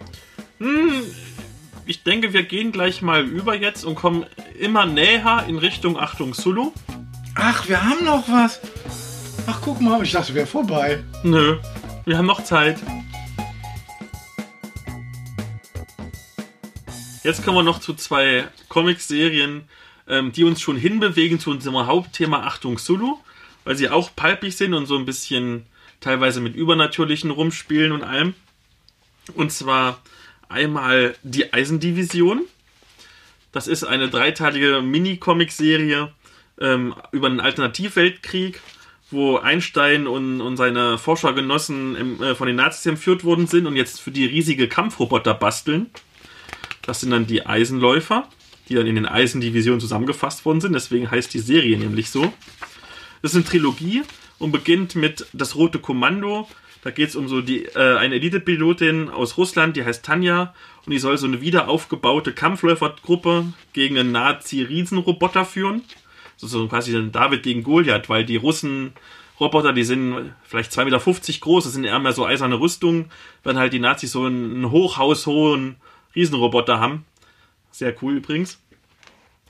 Ich 1.86 2.04
denke, 2.04 2.32
wir 2.34 2.44
gehen 2.44 2.72
gleich 2.72 3.02
mal 3.02 3.24
über 3.26 3.56
jetzt 3.56 3.84
und 3.84 3.96
kommen 3.96 4.26
immer 4.60 4.86
näher 4.86 5.46
in 5.48 5.58
Richtung 5.58 6.00
Achtung 6.00 6.34
Sulu. 6.34 6.72
Ach, 7.36 7.68
wir 7.68 7.84
haben 7.84 8.06
noch 8.06 8.30
was. 8.30 8.62
Ach, 9.48 9.62
guck 9.62 9.80
mal, 9.80 10.02
ich 10.02 10.12
dachte, 10.12 10.34
wäre 10.34 10.48
vorbei. 10.48 11.04
Nö, 11.24 11.58
wir 12.06 12.18
haben 12.18 12.26
noch 12.26 12.44
Zeit. 12.44 12.80
Jetzt 17.24 17.44
kommen 17.44 17.58
wir 17.58 17.64
noch 17.64 17.80
zu 17.80 17.94
zwei 17.94 18.48
Comic-Serien, 18.70 19.68
ähm, 20.08 20.32
die 20.32 20.44
uns 20.44 20.62
schon 20.62 20.78
hinbewegen 20.78 21.40
zu 21.40 21.52
unserem 21.52 21.86
Hauptthema 21.86 22.44
Achtung 22.44 22.80
Sulu, 22.80 23.18
weil 23.64 23.76
sie 23.76 23.90
auch 23.90 24.16
palpig 24.16 24.58
sind 24.58 24.74
und 24.74 24.88
so 24.88 24.98
ein 24.98 25.06
bisschen 25.06 25.66
teilweise 26.00 26.42
mit 26.42 26.56
Übernatürlichen 26.56 27.30
rumspielen 27.30 27.92
und 27.92 28.04
allem. 28.04 28.34
Und 29.36 29.52
zwar 29.52 30.02
einmal 30.50 31.16
die 31.24 31.54
Eisendivision. 31.54 32.42
Das 33.52 33.68
ist 33.68 33.84
eine 33.84 34.10
dreiteilige 34.10 34.82
Mini-Comic-Serie 34.82 36.12
ähm, 36.60 36.96
über 37.12 37.28
einen 37.28 37.40
Alternativweltkrieg, 37.40 38.62
wo 39.12 39.38
Einstein 39.38 40.08
und, 40.08 40.42
und 40.42 40.58
seine 40.58 40.98
Forschergenossen 40.98 41.96
im, 41.96 42.24
äh, 42.24 42.36
von 42.36 42.48
den 42.48 42.56
Nazis 42.56 42.86
entführt 42.86 43.24
worden 43.24 43.48
sind 43.48 43.68
und 43.68 43.76
jetzt 43.76 44.02
für 44.02 44.12
die 44.12 44.26
riesige 44.26 44.68
Kampfroboter 44.68 45.34
basteln. 45.34 45.92
Das 46.82 47.02
sind 47.02 47.12
dann 47.12 47.28
die 47.28 47.46
Eisenläufer, 47.46 48.28
die 48.68 48.76
dann 48.76 48.88
in 48.88 48.96
den 48.96 49.06
Eisendivisionen 49.06 49.80
zusammengefasst 49.80 50.46
worden 50.46 50.62
sind. 50.62 50.74
Deswegen 50.74 51.10
heißt 51.10 51.34
die 51.34 51.40
Serie 51.40 51.78
nämlich 51.78 52.10
so. 52.10 52.34
Das 53.22 53.32
ist 53.32 53.38
eine 53.38 53.46
Trilogie 53.46 54.04
und 54.40 54.52
beginnt 54.52 54.96
mit 54.96 55.26
Das 55.34 55.56
Rote 55.56 55.80
Kommando. 55.80 56.48
Da 56.84 56.92
geht 56.92 57.10
es 57.10 57.16
um 57.16 57.28
so 57.28 57.42
die, 57.42 57.66
äh, 57.66 57.98
eine 57.98 58.16
Elite-Pilotin 58.16 59.10
aus 59.10 59.38
Russland, 59.38 59.76
die 59.76 59.84
heißt 59.84 60.06
Tanja. 60.06 60.54
Und 60.86 60.92
die 60.92 61.00
soll 61.00 61.18
so 61.18 61.26
eine 61.26 61.42
wieder 61.42 61.68
aufgebaute 61.68 62.34
Kampfläufergruppe 62.34 63.46
gegen 63.74 63.98
einen 63.98 64.12
Nazi-Riesenroboter 64.12 65.46
führen. 65.46 65.82
Das 66.36 66.44
ist 66.44 66.52
so 66.52 66.68
quasi 66.68 66.96
ein 66.96 67.12
David 67.12 67.44
gegen 67.44 67.64
Goliath, 67.64 68.10
weil 68.10 68.26
die 68.26 68.36
Russen 68.38 68.94
Roboter, 69.40 69.74
die 69.74 69.84
sind 69.84 70.34
vielleicht 70.44 70.72
2,50 70.72 70.86
Meter 70.86 71.40
groß, 71.42 71.66
das 71.66 71.74
sind 71.74 71.84
eher 71.84 72.00
mehr 72.00 72.14
so 72.14 72.26
eiserne 72.26 72.60
Rüstungen, 72.60 73.12
wenn 73.44 73.58
halt 73.58 73.74
die 73.74 73.80
Nazis 73.80 74.14
so 74.14 74.26
einen 74.26 74.72
hochhaushohen 74.72 75.76
Riesenroboter 76.16 76.80
haben. 76.80 77.06
Sehr 77.72 77.94
cool 78.02 78.16
übrigens. 78.16 78.62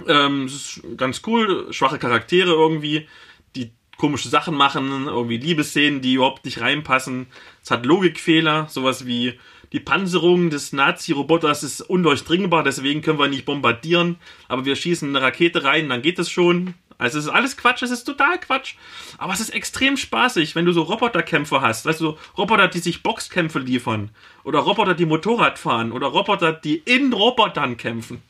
Ähm, 0.08 0.46
es 0.46 0.54
ist 0.54 0.98
ganz 0.98 1.22
cool, 1.28 1.72
schwache 1.72 2.00
Charaktere 2.00 2.52
irgendwie, 2.52 3.08
die 3.56 3.72
komische 3.98 4.30
Sachen 4.30 4.56
machen, 4.56 5.08
irgendwie 5.08 5.38
Liebesszenen, 5.38 6.02
die 6.02 6.16
überhaupt 6.16 6.46
nicht 6.46 6.62
reinpassen. 6.62 7.28
Es 7.64 7.70
hat 7.70 7.86
Logikfehler, 7.86 8.68
sowas 8.68 9.06
wie 9.06 9.40
die 9.76 9.82
Panzerung 9.82 10.50
des 10.50 10.72
Nazi-Roboters 10.72 11.62
ist 11.62 11.82
undurchdringbar, 11.82 12.64
deswegen 12.64 13.02
können 13.02 13.20
wir 13.20 13.28
nicht 13.28 13.44
bombardieren, 13.44 14.16
aber 14.48 14.64
wir 14.64 14.78
schießen 14.78 15.10
eine 15.10 15.22
Rakete 15.22 15.66
rein, 15.66 15.90
dann 15.90 16.02
geht 16.02 16.18
es 16.18 16.30
schon. 16.30 16.76
Also 16.98 17.20
es 17.20 17.26
ist 17.26 17.30
alles 17.30 17.58
Quatsch, 17.58 17.84
es 17.84 17.92
ist 17.92 18.06
total 18.06 18.40
Quatsch. 18.40 18.76
Aber 19.18 19.34
es 19.34 19.42
ist 19.42 19.50
extrem 19.50 19.98
spaßig, 19.98 20.56
wenn 20.56 20.64
du 20.64 20.72
so 20.72 20.84
Roboterkämpfe 20.84 21.60
hast. 21.60 21.86
Weißt 21.86 22.00
du, 22.00 22.12
so 22.12 22.18
Roboter, 22.38 22.70
die 22.70 22.80
sich 22.80 23.04
Boxkämpfe 23.04 23.60
liefern. 23.60 24.12
Oder 24.46 24.60
Roboter, 24.60 24.94
die 24.94 25.06
Motorrad 25.06 25.60
fahren. 25.60 25.92
Oder 25.92 26.08
Roboter, 26.08 26.54
die 26.54 26.78
in 26.78 27.12
Robotern 27.12 27.76
kämpfen. 27.76 28.22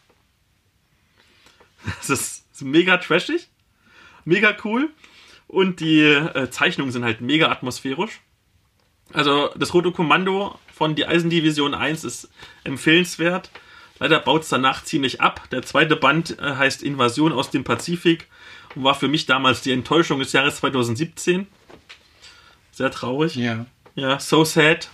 Das 1.85 2.09
ist, 2.09 2.47
das 2.49 2.61
ist 2.61 2.63
mega 2.63 2.97
trashig. 2.97 3.49
Mega 4.23 4.57
cool. 4.63 4.89
Und 5.47 5.79
die 5.79 6.01
äh, 6.01 6.49
Zeichnungen 6.49 6.91
sind 6.91 7.03
halt 7.03 7.21
mega 7.21 7.51
atmosphärisch. 7.51 8.21
Also 9.13 9.51
das 9.55 9.75
Rote 9.75 9.91
Kommando 9.91 10.57
von 10.76 10.95
die 10.95 11.05
Eisendivision 11.05 11.73
1 11.73 12.03
ist 12.03 12.30
empfehlenswert. 12.63 13.49
Leider 13.99 14.19
baut 14.19 14.43
es 14.43 14.49
danach 14.49 14.84
ziemlich 14.84 15.21
ab. 15.21 15.47
Der 15.51 15.61
zweite 15.61 15.95
Band 15.95 16.38
äh, 16.39 16.55
heißt 16.55 16.84
Invasion 16.84 17.32
aus 17.32 17.49
dem 17.49 17.63
Pazifik 17.63 18.28
und 18.76 18.84
war 18.84 18.95
für 18.95 19.07
mich 19.07 19.26
damals 19.26 19.61
die 19.61 19.71
Enttäuschung 19.71 20.19
des 20.19 20.34
Jahres 20.34 20.57
2017. 20.57 21.47
Sehr 22.71 22.91
traurig. 22.91 23.36
Ja. 23.36 23.65
Ja, 23.95 24.19
so 24.19 24.43
sad. 24.43 24.89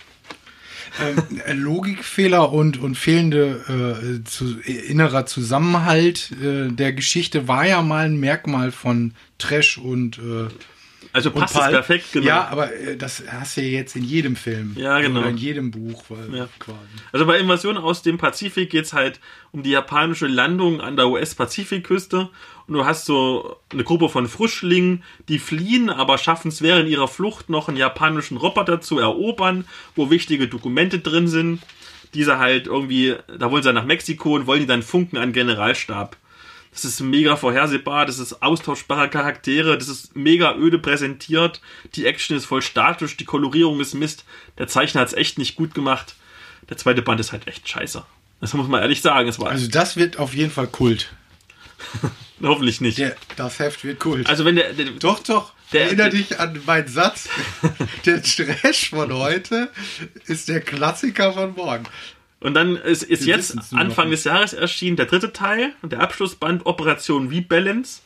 ähm, 1.00 1.40
äh, 1.46 1.52
Logikfehler 1.52 2.52
und, 2.52 2.78
und 2.78 2.94
fehlende 2.96 4.20
äh, 4.22 4.24
zu, 4.24 4.60
innerer 4.60 5.26
Zusammenhalt 5.26 6.30
äh, 6.40 6.68
der 6.68 6.92
Geschichte 6.92 7.48
war 7.48 7.66
ja 7.66 7.82
mal 7.82 8.04
ein 8.04 8.20
Merkmal 8.20 8.70
von 8.70 9.14
Trash 9.38 9.78
und, 9.78 10.18
äh, 10.18 10.48
Also 11.12 11.30
passt 11.30 11.54
es 11.56 11.60
perfekt, 11.68 12.06
genau. 12.12 12.26
Ja, 12.26 12.48
aber 12.48 12.72
äh, 12.74 12.96
das 12.96 13.22
hast 13.28 13.56
du 13.56 13.62
ja 13.62 13.68
jetzt 13.68 13.96
in 13.96 14.04
jedem 14.04 14.36
Film. 14.36 14.74
Ja, 14.76 15.00
genau. 15.00 15.20
Oder 15.20 15.30
in 15.30 15.36
jedem 15.36 15.70
Buch 15.70 16.04
weil, 16.08 16.34
Ja. 16.34 16.48
quasi. 16.58 16.78
Also 17.12 17.26
bei 17.26 17.38
Invasion 17.38 17.76
aus 17.76 18.02
dem 18.02 18.18
Pazifik 18.18 18.70
geht 18.70 18.84
es 18.84 18.92
halt 18.92 19.20
um 19.50 19.62
die 19.62 19.70
japanische 19.70 20.26
Landung 20.26 20.80
an 20.80 20.96
der 20.96 21.08
US-Pazifikküste. 21.08 22.30
Und 22.66 22.74
du 22.74 22.84
hast 22.84 23.06
so 23.06 23.56
eine 23.72 23.84
Gruppe 23.84 24.08
von 24.08 24.28
Frischlingen, 24.28 25.02
die 25.28 25.38
fliehen, 25.38 25.90
aber 25.90 26.16
schaffen 26.18 26.48
es 26.48 26.62
während 26.62 26.88
ihrer 26.88 27.08
Flucht 27.08 27.50
noch 27.50 27.68
einen 27.68 27.76
japanischen 27.76 28.36
Roboter 28.36 28.80
zu 28.80 28.98
erobern, 28.98 29.66
wo 29.96 30.10
wichtige 30.10 30.48
Dokumente 30.48 31.00
drin 31.00 31.28
sind. 31.28 31.60
Diese 32.14 32.38
halt 32.38 32.66
irgendwie, 32.66 33.16
da 33.38 33.50
wollen 33.50 33.62
sie 33.62 33.72
nach 33.72 33.84
Mexiko 33.84 34.34
und 34.34 34.46
wollen 34.46 34.60
die 34.60 34.66
dann 34.66 34.82
funken 34.82 35.16
an 35.16 35.32
Generalstab. 35.32 36.16
Das 36.72 36.84
ist 36.86 37.00
mega 37.00 37.36
vorhersehbar, 37.36 38.06
das 38.06 38.18
ist 38.18 38.42
austauschbare 38.42 39.10
Charaktere, 39.10 39.76
das 39.76 39.88
ist 39.88 40.16
mega 40.16 40.54
öde 40.56 40.78
präsentiert, 40.78 41.60
die 41.94 42.06
Action 42.06 42.34
ist 42.36 42.46
voll 42.46 42.62
statisch, 42.62 43.16
die 43.18 43.26
Kolorierung 43.26 43.78
ist 43.80 43.92
Mist, 43.94 44.24
der 44.58 44.68
Zeichner 44.68 45.02
hat 45.02 45.08
es 45.08 45.14
echt 45.14 45.36
nicht 45.38 45.54
gut 45.56 45.74
gemacht. 45.74 46.16
Der 46.70 46.78
zweite 46.78 47.02
Band 47.02 47.20
ist 47.20 47.32
halt 47.32 47.46
echt 47.46 47.68
scheiße. 47.68 48.02
Das 48.40 48.54
muss 48.54 48.68
man 48.68 48.80
ehrlich 48.80 49.02
sagen, 49.02 49.28
es 49.28 49.38
war 49.38 49.50
Also 49.50 49.68
das 49.68 49.96
wird 49.96 50.18
auf 50.18 50.32
jeden 50.34 50.50
Fall 50.50 50.66
Kult. 50.66 51.12
hoffentlich 52.42 52.80
nicht. 52.80 52.98
Der, 52.98 53.16
das 53.36 53.58
Heft 53.58 53.84
wird 53.84 54.00
Kult. 54.00 54.28
also 54.28 54.44
wenn 54.44 54.56
der, 54.56 54.72
der 54.72 54.86
doch, 54.92 55.20
doch. 55.20 55.52
Der- 55.72 55.84
Erinner 55.86 56.08
dich 56.10 56.38
an 56.40 56.60
meinen 56.66 56.88
Satz. 56.88 57.28
der 58.06 58.22
Trash 58.22 58.90
von 58.90 59.12
heute 59.12 59.70
ist 60.26 60.48
der 60.48 60.60
Klassiker 60.60 61.32
von 61.32 61.54
morgen. 61.54 61.84
Und 62.42 62.54
dann 62.54 62.76
ist, 62.76 63.04
ist 63.04 63.24
jetzt 63.24 63.56
Anfang 63.72 64.10
des 64.10 64.24
Jahres 64.24 64.52
erschienen 64.52 64.96
der 64.96 65.06
dritte 65.06 65.32
Teil, 65.32 65.74
der 65.82 66.00
Abschlussband 66.00 66.66
Operation 66.66 67.28
Rebalance. 67.28 68.02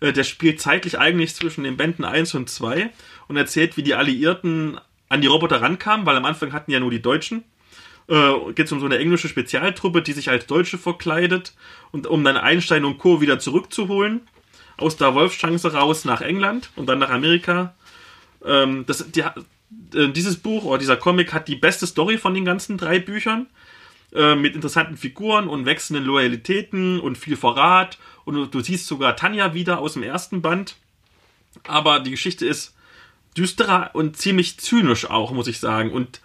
Äh, 0.00 0.12
Der 0.12 0.24
spielt 0.24 0.60
zeitlich 0.60 0.98
eigentlich 0.98 1.34
zwischen 1.34 1.64
den 1.64 1.76
Bänden 1.76 2.04
1 2.04 2.34
und 2.34 2.48
2 2.48 2.90
und 3.28 3.36
erzählt, 3.36 3.76
wie 3.76 3.82
die 3.82 3.94
Alliierten 3.94 4.80
an 5.10 5.20
die 5.20 5.26
Roboter 5.26 5.60
rankamen, 5.60 6.06
weil 6.06 6.16
am 6.16 6.24
Anfang 6.24 6.52
hatten 6.52 6.70
ja 6.70 6.80
nur 6.80 6.90
die 6.90 7.02
Deutschen. 7.02 7.44
Äh, 8.08 8.52
Geht 8.54 8.66
es 8.66 8.72
um 8.72 8.80
so 8.80 8.86
eine 8.86 8.98
englische 8.98 9.28
Spezialtruppe, 9.28 10.00
die 10.00 10.12
sich 10.12 10.30
als 10.30 10.46
Deutsche 10.46 10.78
verkleidet 10.78 11.52
und 11.92 12.06
um 12.06 12.24
dann 12.24 12.38
Einstein 12.38 12.86
und 12.86 12.98
Co. 12.98 13.20
wieder 13.20 13.38
zurückzuholen. 13.38 14.22
Aus 14.76 14.96
der 14.96 15.14
Wolfschance 15.14 15.72
raus 15.72 16.04
nach 16.04 16.20
England 16.20 16.70
und 16.74 16.86
dann 16.86 16.98
nach 16.98 17.10
Amerika. 17.10 17.74
Ähm, 18.44 18.84
das, 18.86 19.10
die, 19.10 19.22
dieses 19.92 20.36
Buch 20.36 20.64
oder 20.64 20.78
dieser 20.78 20.96
Comic 20.96 21.32
hat 21.32 21.48
die 21.48 21.56
beste 21.56 21.86
Story 21.86 22.18
von 22.18 22.34
den 22.34 22.44
ganzen 22.44 22.78
drei 22.78 22.98
Büchern 22.98 23.46
äh, 24.12 24.34
mit 24.34 24.54
interessanten 24.54 24.96
Figuren 24.96 25.48
und 25.48 25.66
wechselnden 25.66 26.04
Loyalitäten 26.04 27.00
und 27.00 27.18
viel 27.18 27.36
Verrat. 27.36 27.98
Und 28.24 28.54
du, 28.54 28.60
siehst 28.60 28.86
sogar 28.86 29.16
Tanja 29.16 29.54
wieder 29.54 29.78
aus 29.78 29.94
dem 29.94 30.02
ersten 30.02 30.42
Band. 30.42 30.76
Aber 31.66 32.00
die 32.00 32.10
Geschichte 32.10 32.46
ist 32.46 32.74
düsterer 33.36 33.90
und 33.92 34.16
ziemlich 34.16 34.58
zynisch 34.58 35.10
auch, 35.10 35.32
muss 35.32 35.48
ich 35.48 35.60
sagen. 35.60 35.92
Und 35.92 36.20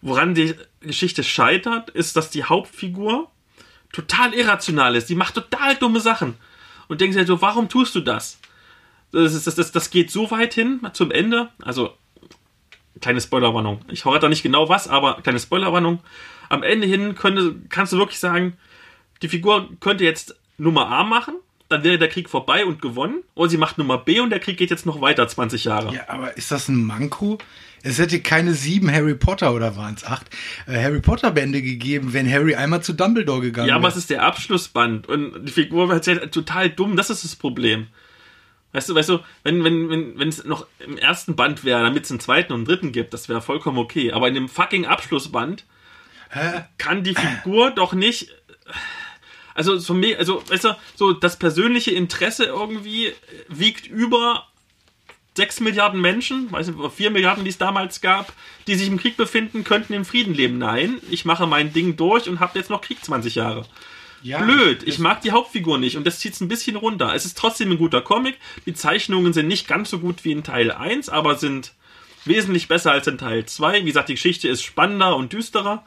woran 0.00 0.34
die 0.34 0.54
Geschichte 0.80 1.24
scheitert, 1.24 1.90
ist, 1.90 2.16
dass 2.16 2.30
die 2.30 2.44
Hauptfigur 2.44 3.30
total 3.92 4.34
irrational 4.34 4.94
ist. 4.94 5.08
Die 5.08 5.14
macht 5.14 5.34
total 5.34 5.76
dumme 5.76 6.00
Sachen. 6.00 6.34
Und 6.88 7.00
denkst 7.00 7.16
dir 7.16 7.26
so, 7.26 7.42
warum 7.42 7.68
tust 7.68 7.94
du 7.94 8.00
das? 8.00 8.38
Das, 9.12 9.44
das, 9.44 9.54
das, 9.54 9.72
das 9.72 9.90
geht 9.90 10.10
so 10.10 10.30
weit 10.30 10.54
hin 10.54 10.80
zum 10.92 11.10
Ende. 11.10 11.50
Also, 11.62 11.96
kleine 13.00 13.20
Spoilerwarnung. 13.20 13.80
Ich 13.90 14.02
verrate 14.02 14.20
da 14.22 14.28
nicht 14.28 14.42
genau 14.42 14.68
was, 14.68 14.88
aber 14.88 15.20
kleine 15.22 15.38
Spoilerwarnung. 15.40 16.00
Am 16.48 16.62
Ende 16.62 16.86
hin 16.86 17.14
könnte, 17.14 17.56
kannst 17.68 17.92
du 17.92 17.98
wirklich 17.98 18.18
sagen, 18.18 18.54
die 19.22 19.28
Figur 19.28 19.68
könnte 19.80 20.04
jetzt 20.04 20.36
Nummer 20.58 20.88
A 20.90 21.04
machen, 21.04 21.34
dann 21.68 21.82
wäre 21.82 21.98
der 21.98 22.08
Krieg 22.08 22.30
vorbei 22.30 22.64
und 22.64 22.80
gewonnen. 22.80 23.22
Oder 23.34 23.50
sie 23.50 23.56
macht 23.56 23.76
Nummer 23.78 23.98
B 23.98 24.20
und 24.20 24.30
der 24.30 24.38
Krieg 24.40 24.56
geht 24.56 24.70
jetzt 24.70 24.86
noch 24.86 25.00
weiter, 25.00 25.26
20 25.26 25.64
Jahre. 25.64 25.92
Ja, 25.94 26.02
aber 26.08 26.36
ist 26.36 26.50
das 26.52 26.68
ein 26.68 26.84
Manko? 26.84 27.38
Es 27.82 27.98
hätte 27.98 28.20
keine 28.20 28.54
sieben 28.54 28.90
Harry 28.92 29.14
Potter 29.14 29.52
oder 29.54 29.76
waren 29.76 29.94
es 29.94 30.04
acht 30.04 30.26
äh, 30.66 30.80
Harry 30.82 31.00
Potter 31.00 31.30
Bände 31.32 31.62
gegeben, 31.62 32.12
wenn 32.12 32.30
Harry 32.30 32.54
einmal 32.54 32.82
zu 32.82 32.92
Dumbledore 32.92 33.40
gegangen 33.40 33.68
Ja, 33.68 33.74
wäre. 33.74 33.80
aber 33.80 33.88
es 33.88 33.96
ist 33.96 34.10
der 34.10 34.22
Abschlussband 34.24 35.08
und 35.08 35.44
die 35.44 35.52
Figur 35.52 35.88
wird 35.88 36.06
halt 36.06 36.32
total 36.32 36.70
dumm, 36.70 36.96
das 36.96 37.10
ist 37.10 37.24
das 37.24 37.36
Problem. 37.36 37.88
Weißt 38.76 38.90
du, 38.90 38.94
weißt 38.94 39.08
du, 39.08 39.20
wenn, 39.42 39.64
wenn, 39.64 39.88
wenn, 39.88 40.18
wenn 40.18 40.28
es 40.28 40.44
noch 40.44 40.66
im 40.80 40.98
ersten 40.98 41.34
Band 41.34 41.64
wäre, 41.64 41.80
damit 41.82 42.04
es 42.04 42.10
einen 42.10 42.20
zweiten 42.20 42.52
und 42.52 42.58
einen 42.58 42.66
dritten 42.66 42.92
gibt, 42.92 43.14
das 43.14 43.26
wäre 43.26 43.40
vollkommen 43.40 43.78
okay. 43.78 44.12
Aber 44.12 44.28
in 44.28 44.34
dem 44.34 44.50
fucking 44.50 44.84
Abschlussband 44.84 45.64
kann 46.76 47.02
die 47.02 47.14
Figur 47.14 47.70
doch 47.70 47.94
nicht. 47.94 48.28
Also, 49.54 49.78
so, 49.78 49.94
me- 49.94 50.18
also, 50.18 50.42
weißt 50.50 50.64
du, 50.64 50.76
so 50.94 51.14
das 51.14 51.38
persönliche 51.38 51.92
Interesse 51.92 52.44
irgendwie 52.44 53.14
wiegt 53.48 53.86
über 53.86 54.46
6 55.38 55.60
Milliarden 55.60 56.02
Menschen, 56.02 56.52
weiß 56.52 56.66
nicht, 56.68 56.92
4 56.94 57.10
Milliarden, 57.10 57.44
die 57.44 57.50
es 57.50 57.56
damals 57.58 58.02
gab, 58.02 58.30
die 58.66 58.74
sich 58.74 58.88
im 58.88 58.98
Krieg 58.98 59.16
befinden, 59.16 59.64
könnten 59.64 59.94
im 59.94 60.04
Frieden 60.04 60.34
leben. 60.34 60.58
Nein, 60.58 60.98
ich 61.10 61.24
mache 61.24 61.46
mein 61.46 61.72
Ding 61.72 61.96
durch 61.96 62.28
und 62.28 62.40
habe 62.40 62.58
jetzt 62.58 62.68
noch 62.68 62.82
Krieg 62.82 63.02
20 63.02 63.36
Jahre. 63.36 63.64
Ja, 64.26 64.42
Blöd, 64.42 64.82
ich 64.84 64.98
mag 64.98 65.22
die 65.22 65.30
Hauptfigur 65.30 65.78
nicht 65.78 65.96
und 65.96 66.04
das 66.06 66.18
zieht 66.18 66.34
es 66.34 66.40
ein 66.40 66.48
bisschen 66.48 66.76
runter. 66.76 67.14
Es 67.14 67.24
ist 67.24 67.38
trotzdem 67.38 67.70
ein 67.70 67.78
guter 67.78 68.02
Comic. 68.02 68.38
Die 68.66 68.74
Zeichnungen 68.74 69.32
sind 69.32 69.46
nicht 69.46 69.68
ganz 69.68 69.90
so 69.90 70.00
gut 70.00 70.24
wie 70.24 70.32
in 70.32 70.42
Teil 70.42 70.72
1, 70.72 71.08
aber 71.08 71.36
sind 71.36 71.72
wesentlich 72.24 72.66
besser 72.66 72.90
als 72.90 73.06
in 73.06 73.18
Teil 73.18 73.46
2. 73.46 73.82
Wie 73.82 73.86
gesagt, 73.86 74.08
die 74.08 74.14
Geschichte 74.14 74.48
ist 74.48 74.64
spannender 74.64 75.14
und 75.14 75.32
düsterer. 75.32 75.84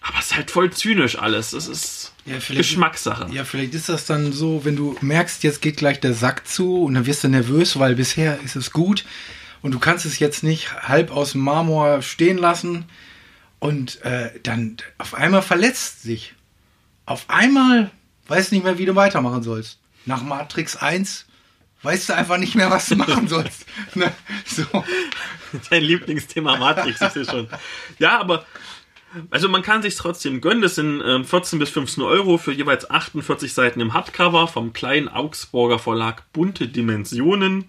Aber 0.00 0.18
es 0.18 0.26
ist 0.26 0.36
halt 0.36 0.50
voll 0.50 0.72
zynisch 0.72 1.18
alles. 1.18 1.52
Es 1.52 1.68
ist 1.68 2.14
Ja, 2.24 2.36
Geschmackssache. 2.48 3.28
Ja, 3.32 3.44
vielleicht 3.44 3.74
ist 3.74 3.90
das 3.90 4.06
dann 4.06 4.32
so, 4.32 4.64
wenn 4.64 4.76
du 4.76 4.96
merkst, 5.02 5.42
jetzt 5.42 5.60
geht 5.60 5.76
gleich 5.76 6.00
der 6.00 6.14
Sack 6.14 6.48
zu 6.48 6.84
und 6.84 6.94
dann 6.94 7.04
wirst 7.04 7.24
du 7.24 7.28
nervös, 7.28 7.78
weil 7.78 7.96
bisher 7.96 8.40
ist 8.42 8.56
es 8.56 8.70
gut 8.70 9.04
und 9.60 9.72
du 9.72 9.78
kannst 9.78 10.06
es 10.06 10.18
jetzt 10.18 10.42
nicht 10.42 10.72
halb 10.88 11.10
aus 11.10 11.32
dem 11.32 11.42
Marmor 11.42 12.00
stehen 12.00 12.38
lassen 12.38 12.86
und 13.58 14.00
äh, 14.02 14.30
dann 14.42 14.76
auf 14.96 15.14
einmal 15.14 15.42
verletzt 15.42 16.02
sich. 16.02 16.34
Auf 17.08 17.24
einmal 17.28 17.90
weißt 18.26 18.52
nicht 18.52 18.64
mehr, 18.64 18.76
wie 18.76 18.84
du 18.84 18.94
weitermachen 18.94 19.42
sollst. 19.42 19.80
Nach 20.04 20.22
Matrix 20.22 20.76
1 20.76 21.24
weißt 21.80 22.10
du 22.10 22.14
einfach 22.14 22.36
nicht 22.36 22.54
mehr, 22.54 22.70
was 22.70 22.84
du 22.84 22.96
machen 22.96 23.28
sollst. 23.28 23.64
Ne? 23.94 24.12
So. 24.44 24.64
Dein 25.70 25.84
Lieblingsthema 25.84 26.58
Matrix, 26.58 27.00
ich 27.00 27.08
sehe 27.08 27.24
schon. 27.24 27.48
Ja, 27.98 28.20
aber 28.20 28.44
also 29.30 29.48
man 29.48 29.62
kann 29.62 29.80
sich 29.80 29.96
trotzdem 29.96 30.42
gönnen. 30.42 30.60
Das 30.60 30.74
sind 30.74 31.02
ähm, 31.02 31.24
14 31.24 31.58
bis 31.58 31.70
15 31.70 32.04
Euro 32.04 32.36
für 32.36 32.52
jeweils 32.52 32.90
48 32.90 33.54
Seiten 33.54 33.80
im 33.80 33.94
Hardcover 33.94 34.46
vom 34.46 34.74
kleinen 34.74 35.08
Augsburger 35.08 35.78
Verlag 35.78 36.30
Bunte 36.34 36.68
Dimensionen. 36.68 37.68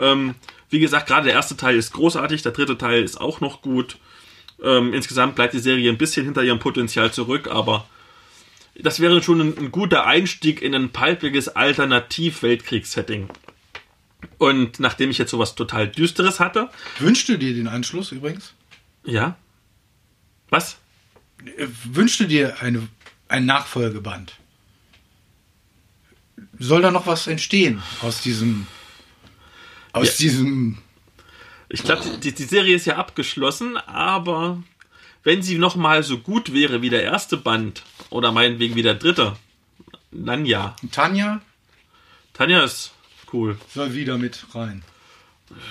Ähm, 0.00 0.34
wie 0.70 0.80
gesagt, 0.80 1.08
gerade 1.08 1.26
der 1.26 1.34
erste 1.34 1.58
Teil 1.58 1.76
ist 1.76 1.92
großartig, 1.92 2.40
der 2.40 2.52
dritte 2.52 2.78
Teil 2.78 3.02
ist 3.02 3.20
auch 3.20 3.42
noch 3.42 3.60
gut. 3.60 3.98
Ähm, 4.64 4.94
insgesamt 4.94 5.34
bleibt 5.34 5.52
die 5.52 5.58
Serie 5.58 5.90
ein 5.90 5.98
bisschen 5.98 6.24
hinter 6.24 6.42
ihrem 6.42 6.58
Potenzial 6.58 7.12
zurück, 7.12 7.48
aber 7.50 7.86
das 8.74 9.00
wäre 9.00 9.22
schon 9.22 9.40
ein, 9.40 9.58
ein 9.58 9.72
guter 9.72 10.06
Einstieg 10.06 10.62
in 10.62 10.74
ein 10.74 10.90
palpiges 10.90 11.48
Alternativ-Weltkriegssetting. 11.48 13.28
Und 14.38 14.80
nachdem 14.80 15.10
ich 15.10 15.18
jetzt 15.18 15.30
sowas 15.30 15.54
total 15.54 15.88
Düsteres 15.88 16.40
hatte, 16.40 16.70
Wünschst 16.98 17.28
du 17.28 17.36
dir 17.38 17.54
den 17.54 17.68
Anschluss 17.68 18.12
übrigens? 18.12 18.54
ja. 19.04 19.36
Was? 20.50 20.76
Äh, 21.56 21.66
Wünschst 21.84 22.20
du 22.20 22.24
dir 22.24 22.60
eine, 22.60 22.86
ein 23.28 23.46
Nachfolgeband? 23.46 24.34
Soll 26.58 26.82
da 26.82 26.90
noch 26.90 27.06
was 27.06 27.26
entstehen 27.26 27.82
aus 28.02 28.20
diesem 28.20 28.66
aus 29.92 30.18
Ja. 30.18 30.24
diesem 30.24 30.78
Ich 31.68 31.82
glaube, 31.82 32.02
die, 32.22 32.32
die 32.34 32.44
Serie 32.44 32.76
ist 32.76 32.84
ja 32.86 32.96
abgeschlossen, 32.96 33.76
aber 33.78 34.62
wenn 35.22 35.42
sie 35.42 35.58
noch 35.58 35.76
mal 35.76 36.02
so 36.02 36.18
gut 36.18 36.52
wäre 36.52 36.82
wie 36.82 36.90
der 36.90 37.02
erste 37.02 37.36
Band 37.36 37.82
oder 38.10 38.32
meinetwegen 38.32 38.74
wie 38.74 38.82
der 38.82 38.94
dritte, 38.94 39.36
dann 40.10 40.46
ja. 40.46 40.76
Tanja 40.90 41.40
Tanja 42.32 42.64
ist 42.64 42.92
cool. 43.32 43.58
soll 43.72 43.94
wieder 43.94 44.18
mit 44.18 44.44
rein. 44.54 44.82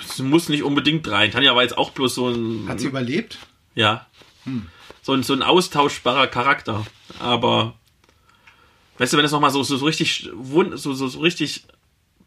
Sie 0.05 0.23
muss 0.23 0.49
nicht 0.49 0.63
unbedingt 0.63 1.07
rein. 1.09 1.31
Tanja 1.31 1.55
war 1.55 1.63
jetzt 1.63 1.77
auch 1.77 1.91
bloß 1.91 2.15
so 2.15 2.29
ein 2.29 2.67
Hat 2.67 2.79
sie 2.79 2.87
überlebt? 2.87 3.37
ja 3.75 4.05
so 5.01 5.13
ein 5.13 5.23
so 5.23 5.33
ein 5.33 5.43
austauschbarer 5.43 6.27
Charakter. 6.27 6.85
Aber 7.19 7.75
weißt 8.97 9.13
du, 9.13 9.17
wenn 9.17 9.25
es 9.25 9.31
noch 9.31 9.39
mal 9.39 9.51
so 9.51 9.63
so, 9.63 9.77
so 9.77 9.85
richtig 9.85 10.29
wund, 10.33 10.79
so, 10.79 10.93
so 10.93 11.07
so 11.07 11.19
richtig 11.19 11.65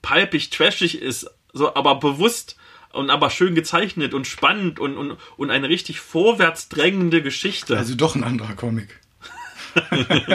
palpig, 0.02 0.50
trashig 0.50 1.00
ist, 1.00 1.30
so 1.52 1.74
aber 1.74 1.96
bewusst 1.96 2.56
und 2.94 3.10
aber 3.10 3.30
schön 3.30 3.54
gezeichnet 3.54 4.14
und 4.14 4.26
spannend 4.26 4.80
und, 4.80 4.96
und, 4.96 5.16
und 5.36 5.50
eine 5.50 5.68
richtig 5.68 6.00
vorwärts 6.00 6.68
drängende 6.68 7.22
Geschichte. 7.22 7.76
Also 7.76 7.94
doch 7.94 8.14
ein 8.14 8.24
anderer 8.24 8.54
Comic. 8.54 9.00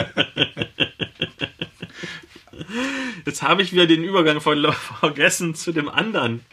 Jetzt 3.26 3.42
habe 3.42 3.62
ich 3.62 3.72
wieder 3.72 3.86
den 3.86 4.04
Übergang 4.04 4.40
von 4.40 4.72
vergessen 5.00 5.54
zu 5.54 5.72
dem 5.72 5.88
anderen. 5.88 6.44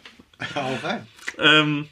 Hau 0.55 0.77
rein. 0.84 1.07
Ähm, 1.39 1.88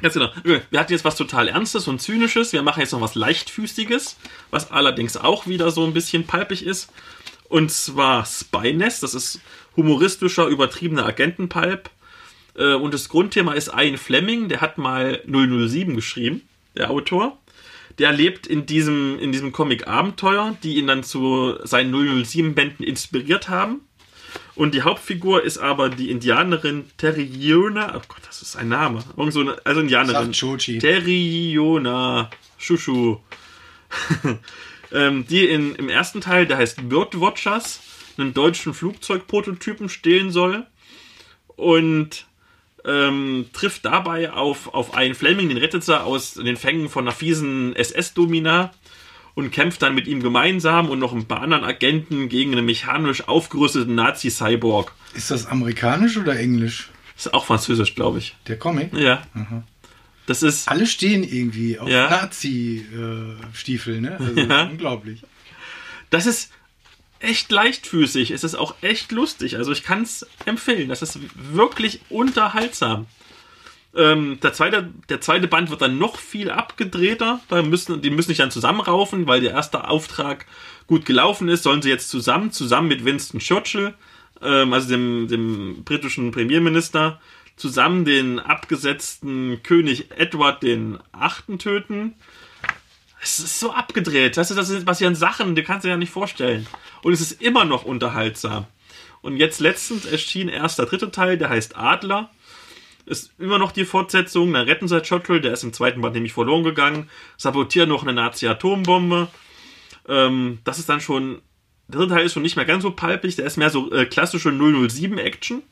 ganz 0.00 0.14
genau. 0.14 0.30
Wir 0.44 0.80
hatten 0.80 0.92
jetzt 0.92 1.04
was 1.04 1.16
total 1.16 1.48
Ernstes 1.48 1.88
und 1.88 2.00
Zynisches. 2.00 2.52
Wir 2.52 2.62
machen 2.62 2.80
jetzt 2.80 2.92
noch 2.92 3.00
was 3.00 3.14
Leichtfüßiges, 3.14 4.16
was 4.50 4.70
allerdings 4.70 5.16
auch 5.16 5.46
wieder 5.46 5.70
so 5.70 5.84
ein 5.84 5.94
bisschen 5.94 6.26
palpig 6.26 6.64
ist. 6.64 6.90
Und 7.48 7.70
zwar 7.70 8.24
Spynest. 8.24 9.02
Das 9.02 9.14
ist 9.14 9.40
humoristischer, 9.76 10.46
übertriebener 10.46 11.06
Agentenpulp. 11.06 11.90
Äh, 12.58 12.74
Und 12.74 12.92
das 12.92 13.08
Grundthema 13.08 13.52
ist 13.52 13.70
Ian 13.74 13.96
Fleming. 13.96 14.48
Der 14.48 14.60
hat 14.60 14.76
mal 14.76 15.22
007 15.26 15.94
geschrieben, 15.94 16.42
der 16.76 16.90
Autor. 16.90 17.38
Der 17.98 18.12
lebt 18.12 18.46
in 18.46 18.66
diesem, 18.66 19.18
in 19.18 19.32
diesem 19.32 19.52
Comic 19.52 19.88
Abenteuer, 19.88 20.56
die 20.62 20.76
ihn 20.76 20.86
dann 20.86 21.02
zu 21.02 21.56
seinen 21.64 21.92
007-Bänden 21.94 22.84
inspiriert 22.84 23.48
haben. 23.48 23.80
Und 24.54 24.74
die 24.74 24.82
Hauptfigur 24.82 25.42
ist 25.42 25.58
aber 25.58 25.88
die 25.88 26.10
Indianerin 26.10 26.84
Teriona. 26.96 27.94
Oh 27.96 28.02
Gott, 28.08 28.22
das 28.26 28.42
ist 28.42 28.56
ein 28.56 28.68
Name. 28.68 29.02
Irgend 29.16 29.32
so 29.32 29.40
eine, 29.40 29.56
also 29.64 29.80
Indianerin. 29.80 30.14
Teriona 30.78 32.30
Shushu. 32.58 33.18
ähm, 34.92 35.26
die 35.28 35.46
in, 35.46 35.74
im 35.76 35.88
ersten 35.88 36.20
Teil, 36.20 36.46
der 36.46 36.58
heißt 36.58 36.88
Birdwatchers, 36.88 37.80
einen 38.16 38.34
deutschen 38.34 38.74
Flugzeugprototypen 38.74 39.88
stehlen 39.88 40.30
soll. 40.30 40.66
Und 41.56 42.26
ähm, 42.88 43.46
trifft 43.52 43.84
dabei 43.84 44.32
auf, 44.32 44.72
auf 44.74 44.94
einen 44.94 45.14
Fleming, 45.14 45.48
den 45.48 45.58
rettet 45.58 45.84
sie 45.84 46.00
aus 46.00 46.34
den 46.34 46.56
Fängen 46.56 46.88
von 46.88 47.04
einer 47.04 47.14
fiesen 47.14 47.76
SS-Domina 47.76 48.72
und 49.34 49.52
kämpft 49.52 49.82
dann 49.82 49.94
mit 49.94 50.06
ihm 50.08 50.22
gemeinsam 50.22 50.88
und 50.90 50.98
noch 50.98 51.12
ein 51.12 51.26
paar 51.26 51.42
anderen 51.42 51.62
Agenten 51.64 52.28
gegen 52.28 52.52
einen 52.52 52.66
mechanisch 52.66 53.28
aufgerüsteten 53.28 53.94
Nazi-Cyborg. 53.94 54.92
Ist 55.14 55.30
das 55.30 55.46
amerikanisch 55.46 56.16
oder 56.16 56.36
englisch? 56.38 56.90
Ist 57.16 57.32
auch 57.34 57.44
französisch, 57.46 57.94
glaube 57.94 58.18
ich. 58.18 58.36
Der 58.48 58.58
Comic? 58.58 58.92
Ja. 58.94 59.22
Das 60.26 60.42
ist. 60.42 60.68
Alle 60.68 60.86
stehen 60.86 61.22
irgendwie 61.24 61.78
auf 61.78 61.88
Ja. 61.88 62.08
Nazi-Stiefel, 62.10 64.00
ne? 64.00 64.16
Also 64.18 64.40
Ja. 64.40 64.64
unglaublich. 64.64 65.22
Das 66.10 66.26
ist 66.26 66.50
echt 67.20 67.50
leichtfüßig. 67.50 68.30
Es 68.30 68.44
ist 68.44 68.54
auch 68.54 68.74
echt 68.82 69.12
lustig. 69.12 69.56
Also 69.56 69.72
ich 69.72 69.82
kann 69.82 70.02
es 70.02 70.26
empfehlen. 70.44 70.88
Das 70.88 71.02
ist 71.02 71.18
wirklich 71.34 72.00
unterhaltsam. 72.08 73.06
Ähm, 73.94 74.38
der, 74.42 74.52
zweite, 74.52 74.92
der 75.08 75.20
zweite 75.20 75.48
Band 75.48 75.70
wird 75.70 75.82
dann 75.82 75.98
noch 75.98 76.18
viel 76.18 76.50
abgedrehter. 76.50 77.40
Da 77.48 77.62
müssen, 77.62 78.02
die 78.02 78.10
müssen 78.10 78.28
sich 78.28 78.38
dann 78.38 78.50
zusammenraufen, 78.50 79.26
weil 79.26 79.40
der 79.40 79.52
erste 79.52 79.88
Auftrag 79.88 80.46
gut 80.86 81.06
gelaufen 81.06 81.48
ist. 81.48 81.62
Sollen 81.62 81.82
sie 81.82 81.88
jetzt 81.88 82.10
zusammen, 82.10 82.52
zusammen 82.52 82.88
mit 82.88 83.04
Winston 83.04 83.40
Churchill, 83.40 83.94
ähm, 84.42 84.72
also 84.72 84.88
dem, 84.88 85.28
dem 85.28 85.84
britischen 85.84 86.30
Premierminister, 86.30 87.20
zusammen 87.56 88.04
den 88.04 88.38
abgesetzten 88.38 89.62
König 89.62 90.10
Edward 90.16 90.62
den 90.62 90.98
Achten 91.12 91.58
töten. 91.58 92.14
Es 93.20 93.40
ist 93.40 93.58
so 93.58 93.72
abgedreht. 93.72 94.36
Das, 94.36 94.50
ist, 94.50 94.56
das 94.56 94.84
passieren 94.84 95.14
Sachen, 95.14 95.54
die 95.54 95.62
kannst 95.62 95.84
du 95.84 95.88
dir 95.88 95.92
ja 95.92 95.98
nicht 95.98 96.12
vorstellen. 96.12 96.66
Und 97.02 97.12
es 97.12 97.20
ist 97.20 97.42
immer 97.42 97.64
noch 97.64 97.84
unterhaltsam. 97.84 98.66
Und 99.22 99.36
jetzt 99.36 99.60
letztens 99.60 100.04
erschien 100.04 100.48
erst 100.48 100.78
der 100.78 100.86
dritte 100.86 101.10
Teil, 101.10 101.38
der 101.38 101.48
heißt 101.48 101.76
Adler. 101.76 102.30
Ist 103.06 103.32
immer 103.38 103.58
noch 103.58 103.72
die 103.72 103.84
Fortsetzung. 103.84 104.52
Dann 104.52 104.66
retten 104.66 104.86
sie 104.86 105.00
Chotl, 105.00 105.40
der 105.40 105.52
ist 105.54 105.64
im 105.64 105.72
zweiten 105.72 106.00
Band 106.00 106.14
nämlich 106.14 106.32
verloren 106.32 106.62
gegangen. 106.62 107.08
Sabotieren 107.36 107.88
noch 107.88 108.02
eine 108.02 108.12
Nazi-Atombombe. 108.12 109.28
Ähm, 110.08 110.58
das 110.64 110.78
ist 110.78 110.88
dann 110.88 111.00
schon. 111.00 111.42
Der 111.88 112.00
dritte 112.00 112.14
Teil 112.14 112.26
ist 112.26 112.34
schon 112.34 112.42
nicht 112.42 112.56
mehr 112.56 112.66
ganz 112.66 112.82
so 112.82 112.90
palpig. 112.90 113.34
Der 113.36 113.46
ist 113.46 113.56
mehr 113.56 113.70
so 113.70 113.90
äh, 113.92 114.04
klassische 114.04 114.50
007-Action. 114.50 115.62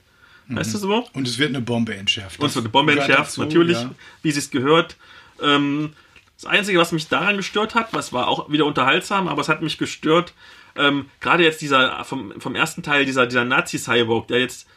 Weißt 0.48 0.74
du 0.74 0.78
so? 0.78 1.09
Und 1.12 1.27
es 1.27 1.39
wird 1.39 1.51
eine 1.51 1.60
Bombe 1.60 1.94
entschärft. 1.94 2.39
Und 2.40 2.47
es 2.47 2.55
wird 2.55 2.64
eine 2.64 2.70
Bombe 2.70 2.93
entschärft, 2.93 3.31
dazu, 3.31 3.43
natürlich, 3.43 3.78
ja. 3.78 3.90
wie 4.23 4.31
sie 4.31 4.39
es 4.39 4.51
gehört. 4.51 4.97
Ähm, 5.43 5.93
das 6.37 6.47
Einzige, 6.47 6.79
was 6.79 6.93
mich 6.93 7.09
daran 7.09 7.37
gestört 7.37 7.75
hat, 7.75 7.93
was 7.93 8.13
war 8.13 8.29
auch 8.29 8.51
wieder 8.51 8.67
unterhaltsam, 8.67 9.29
aber 9.29 9.41
es 9.41 9.49
hat 9.49 9.63
mich 9.63 9.79
gestört, 9.79 10.35
ähm, 10.77 11.07
gerade 11.21 11.45
jetzt 11.45 11.63
dieser 11.63 12.05
vom, 12.05 12.39
vom 12.41 12.55
ersten 12.55 12.83
Teil, 12.83 13.07
dieser, 13.07 13.27
dieser 13.27 13.45
Nazi-Cyborg, 13.45 14.29
der 14.29 14.41
jetzt 14.41 14.69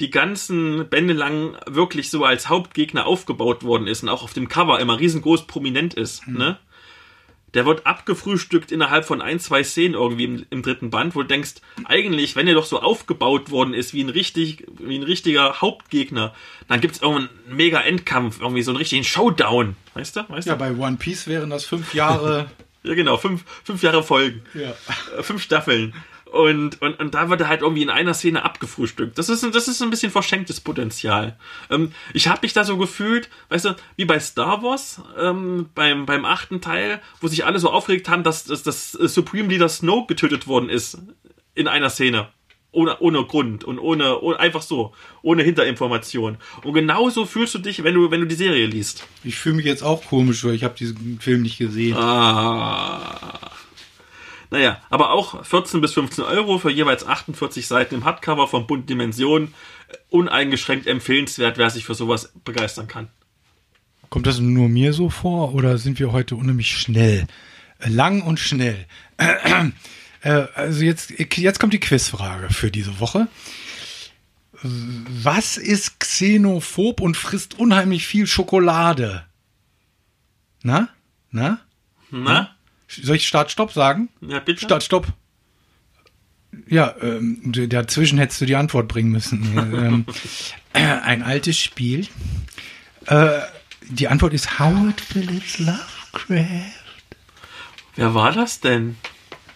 die 0.00 0.10
ganzen 0.10 0.88
Bände 0.88 1.14
lang 1.14 1.56
wirklich 1.66 2.10
so 2.10 2.24
als 2.24 2.48
Hauptgegner 2.48 3.06
aufgebaut 3.06 3.62
worden 3.62 3.86
ist 3.86 4.02
und 4.02 4.08
auch 4.08 4.22
auf 4.22 4.34
dem 4.34 4.48
Cover 4.48 4.80
immer 4.80 4.98
riesengroß 4.98 5.46
prominent 5.46 5.94
ist, 5.94 6.26
ne? 6.28 6.58
Der 7.54 7.64
wird 7.64 7.86
abgefrühstückt 7.86 8.70
innerhalb 8.72 9.04
von 9.06 9.22
ein, 9.22 9.38
zwei 9.40 9.62
Szenen 9.64 9.94
irgendwie 9.94 10.24
im, 10.24 10.46
im 10.50 10.62
dritten 10.62 10.90
Band, 10.90 11.14
wo 11.14 11.22
du 11.22 11.28
denkst, 11.28 11.54
eigentlich, 11.84 12.36
wenn 12.36 12.46
er 12.48 12.54
doch 12.54 12.66
so 12.66 12.80
aufgebaut 12.80 13.50
worden 13.50 13.72
ist 13.72 13.94
wie 13.94 14.02
ein 14.02 14.10
richtig, 14.10 14.66
wie 14.78 14.96
ein 14.98 15.02
richtiger 15.04 15.60
Hauptgegner, 15.60 16.34
dann 16.68 16.80
gibt's 16.80 17.00
irgendeinen 17.00 17.30
mega 17.48 17.80
Endkampf, 17.80 18.40
irgendwie 18.40 18.62
so 18.62 18.72
einen 18.72 18.78
richtigen 18.78 19.04
Showdown. 19.04 19.76
Weißt 19.94 20.16
du? 20.16 20.28
Weißt 20.28 20.46
Ja, 20.48 20.54
du? 20.54 20.58
bei 20.58 20.72
One 20.72 20.96
Piece 20.96 21.28
wären 21.28 21.48
das 21.50 21.64
fünf 21.64 21.94
Jahre. 21.94 22.50
Ja, 22.82 22.94
genau, 22.94 23.16
fünf, 23.16 23.42
fünf 23.64 23.82
Jahre 23.82 24.04
Folgen. 24.04 24.42
ja. 24.54 24.70
Äh, 25.18 25.22
fünf 25.24 25.42
Staffeln. 25.42 25.92
Und, 26.36 26.80
und, 26.82 26.98
und 27.00 27.14
da 27.14 27.28
wird 27.30 27.40
er 27.40 27.48
halt 27.48 27.62
irgendwie 27.62 27.82
in 27.82 27.90
einer 27.90 28.12
Szene 28.14 28.44
abgefrühstückt. 28.44 29.16
Das 29.18 29.28
ist, 29.28 29.42
ein- 29.44 29.52
das 29.52 29.68
ist 29.68 29.80
ein 29.82 29.90
bisschen 29.90 30.12
verschenktes 30.12 30.60
Potenzial. 30.60 31.38
Ähm, 31.70 31.92
ich 32.12 32.28
habe 32.28 32.40
mich 32.42 32.52
da 32.52 32.64
so 32.64 32.76
gefühlt, 32.76 33.28
weißt 33.48 33.64
du, 33.66 33.76
wie 33.96 34.04
bei 34.04 34.20
Star 34.20 34.62
Wars 34.62 35.00
ähm, 35.18 35.70
beim, 35.74 36.04
beim 36.06 36.24
achten 36.24 36.60
Teil, 36.60 37.00
wo 37.20 37.28
sich 37.28 37.44
alle 37.46 37.58
so 37.58 37.70
aufgeregt 37.70 38.08
haben, 38.08 38.22
dass, 38.22 38.44
dass 38.44 38.62
das 38.62 38.92
Supreme 38.92 39.48
Leader 39.48 39.68
Snoke 39.68 40.08
getötet 40.14 40.46
worden 40.46 40.68
ist 40.68 40.98
in 41.54 41.68
einer 41.68 41.90
Szene. 41.90 42.28
Ohne, 42.72 42.98
ohne 43.00 43.24
Grund 43.24 43.64
und 43.64 43.78
ohne, 43.78 44.20
ohne 44.20 44.38
einfach 44.38 44.60
so, 44.60 44.92
ohne 45.22 45.42
Hinterinformation. 45.42 46.36
Und 46.62 46.74
genauso 46.74 47.24
fühlst 47.24 47.54
du 47.54 47.58
dich, 47.58 47.82
wenn 47.84 47.94
du, 47.94 48.10
wenn 48.10 48.20
du 48.20 48.26
die 48.26 48.34
Serie 48.34 48.66
liest. 48.66 49.06
Ich 49.24 49.36
fühle 49.38 49.54
mich 49.54 49.64
jetzt 49.64 49.82
auch 49.82 50.04
komisch, 50.04 50.44
weil 50.44 50.52
ich 50.54 50.62
habe 50.62 50.74
diesen 50.76 51.18
Film 51.18 51.40
nicht 51.40 51.56
gesehen. 51.56 51.96
Ah. 51.96 53.50
Naja, 54.56 54.80
aber 54.88 55.10
auch 55.10 55.44
14 55.44 55.82
bis 55.82 55.92
15 55.92 56.24
Euro 56.24 56.56
für 56.56 56.70
jeweils 56.70 57.06
48 57.06 57.66
Seiten 57.66 57.96
im 57.96 58.04
Hardcover 58.06 58.48
von 58.48 58.66
Bund 58.66 58.88
Dimension. 58.88 59.52
Uneingeschränkt 60.08 60.86
empfehlenswert, 60.86 61.58
wer 61.58 61.68
sich 61.68 61.84
für 61.84 61.94
sowas 61.94 62.32
begeistern 62.42 62.88
kann. 62.88 63.08
Kommt 64.08 64.26
das 64.26 64.38
nur 64.38 64.70
mir 64.70 64.94
so 64.94 65.10
vor 65.10 65.52
oder 65.52 65.76
sind 65.76 65.98
wir 65.98 66.10
heute 66.10 66.36
unheimlich 66.36 66.74
schnell? 66.74 67.26
Lang 67.84 68.22
und 68.22 68.40
schnell. 68.40 68.86
Äh, 69.18 70.46
Also 70.54 70.82
jetzt, 70.84 71.12
jetzt 71.18 71.60
kommt 71.60 71.74
die 71.74 71.78
Quizfrage 71.78 72.48
für 72.48 72.70
diese 72.70 72.98
Woche. 72.98 73.28
Was 74.62 75.58
ist 75.58 76.00
xenophob 76.00 77.02
und 77.02 77.18
frisst 77.18 77.58
unheimlich 77.58 78.06
viel 78.06 78.26
Schokolade? 78.26 79.26
Na? 80.62 80.88
Na? 81.30 81.60
Na? 82.10 82.55
Soll 82.88 83.16
ich 83.16 83.26
Start, 83.26 83.50
Stopp 83.50 83.72
sagen? 83.72 84.08
Ja, 84.20 84.38
bitte? 84.40 84.64
Start, 84.64 84.82
Stopp. 84.82 85.06
Ja, 86.68 86.94
ähm, 87.02 87.40
dazwischen 87.68 88.18
hättest 88.18 88.40
du 88.40 88.46
die 88.46 88.56
Antwort 88.56 88.88
bringen 88.88 89.10
müssen. 89.10 89.56
ähm, 89.56 90.06
äh, 90.72 90.80
ein 90.80 91.22
altes 91.22 91.58
Spiel. 91.58 92.06
Äh, 93.06 93.40
die 93.88 94.08
Antwort 94.08 94.32
ist 94.32 94.58
Howard 94.58 95.00
Phillips 95.00 95.58
Lovecraft. 95.58 96.72
Wer 97.94 98.14
war 98.14 98.32
das 98.32 98.60
denn? 98.60 98.96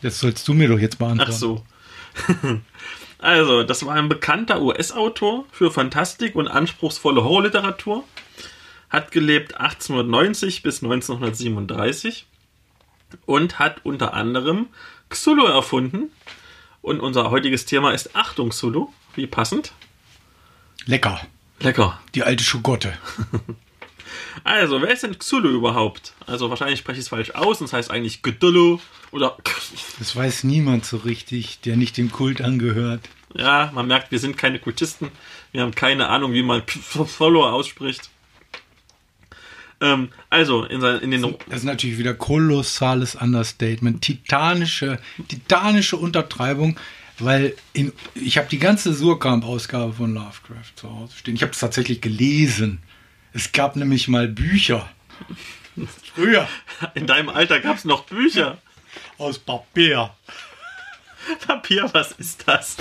Das 0.02 0.20
sollst 0.20 0.46
du 0.48 0.54
mir 0.54 0.68
doch 0.68 0.78
jetzt 0.78 0.98
beantworten. 0.98 1.32
Ach 1.32 1.36
so. 1.36 1.64
also, 3.18 3.64
das 3.64 3.84
war 3.84 3.94
ein 3.94 4.08
bekannter 4.08 4.62
US-Autor 4.62 5.46
für 5.50 5.70
Fantastik 5.70 6.34
und 6.36 6.48
anspruchsvolle 6.48 7.22
Horrorliteratur. 7.22 8.04
Hat 8.88 9.12
gelebt 9.12 9.54
1890 9.54 10.62
bis 10.62 10.82
1937 10.82 12.26
und 13.26 13.58
hat 13.58 13.84
unter 13.84 14.14
anderem 14.14 14.68
Xulu 15.08 15.46
erfunden. 15.46 16.10
Und 16.82 17.00
unser 17.00 17.30
heutiges 17.30 17.66
Thema 17.66 17.92
ist 17.92 18.16
Achtung, 18.16 18.50
Xulu. 18.50 18.88
Wie 19.14 19.26
passend. 19.26 19.72
Lecker. 20.86 21.20
Lecker. 21.60 22.00
Die 22.14 22.22
alte 22.22 22.44
Schogotte. 22.44 22.96
Also, 24.44 24.80
wer 24.80 24.90
ist 24.90 25.02
denn 25.02 25.18
Xulu 25.18 25.48
überhaupt? 25.50 26.14
Also, 26.26 26.50
wahrscheinlich 26.50 26.78
spreche 26.78 26.98
ich 26.98 27.04
es 27.04 27.08
falsch 27.08 27.30
aus 27.32 27.60
und 27.60 27.66
es 27.66 27.72
heißt 27.72 27.90
eigentlich 27.90 28.22
Cthulhu 28.22 28.78
oder. 29.10 29.36
Das 29.98 30.16
weiß 30.16 30.44
niemand 30.44 30.84
so 30.86 30.96
richtig, 30.98 31.60
der 31.60 31.76
nicht 31.76 31.96
dem 31.96 32.10
Kult 32.10 32.40
angehört. 32.40 33.08
Ja, 33.34 33.70
man 33.74 33.86
merkt, 33.86 34.10
wir 34.10 34.18
sind 34.18 34.38
keine 34.38 34.58
Kultisten. 34.58 35.10
Wir 35.52 35.62
haben 35.62 35.74
keine 35.74 36.08
Ahnung, 36.08 36.32
wie 36.32 36.42
man 36.42 36.62
Follower 36.66 37.52
ausspricht. 37.52 38.10
Ähm, 39.80 40.10
also, 40.28 40.64
in, 40.64 40.80
sein, 40.80 41.00
in 41.00 41.10
den. 41.10 41.22
Das 41.48 41.60
ist 41.60 41.64
natürlich 41.64 41.98
wieder 41.98 42.14
kolossales 42.14 43.14
Understatement. 43.14 44.02
Titanische, 44.02 44.98
titanische 45.28 45.96
Untertreibung, 45.96 46.78
weil 47.18 47.54
in, 47.72 47.92
ich 48.14 48.36
habe 48.38 48.48
die 48.48 48.58
ganze 48.58 48.92
Surkamp-Ausgabe 48.92 49.94
von 49.94 50.14
Lovecraft 50.14 50.72
zu 50.76 50.90
Hause 50.90 51.16
stehen. 51.16 51.34
Ich 51.34 51.42
habe 51.42 51.52
es 51.52 51.58
tatsächlich 51.58 52.00
gelesen. 52.00 52.80
Es 53.32 53.52
gab 53.52 53.76
nämlich 53.76 54.08
mal 54.08 54.28
Bücher. 54.28 54.88
Früher. 56.14 56.48
In 56.94 57.06
deinem 57.06 57.28
Alter 57.28 57.60
gab 57.60 57.76
es 57.76 57.84
noch 57.84 58.04
Bücher. 58.04 58.58
Aus 59.18 59.38
Papier. 59.38 60.10
Papier, 61.46 61.88
was 61.92 62.12
ist 62.12 62.46
das? 62.46 62.76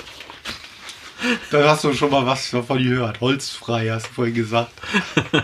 Da 1.51 1.69
hast 1.69 1.83
du 1.83 1.93
schon 1.93 2.11
mal 2.11 2.25
was 2.25 2.51
davon 2.51 2.81
gehört. 2.81 3.19
Holzfrei, 3.21 3.89
hast 3.89 4.07
du 4.07 4.13
vorhin 4.13 4.35
gesagt. 4.35 4.71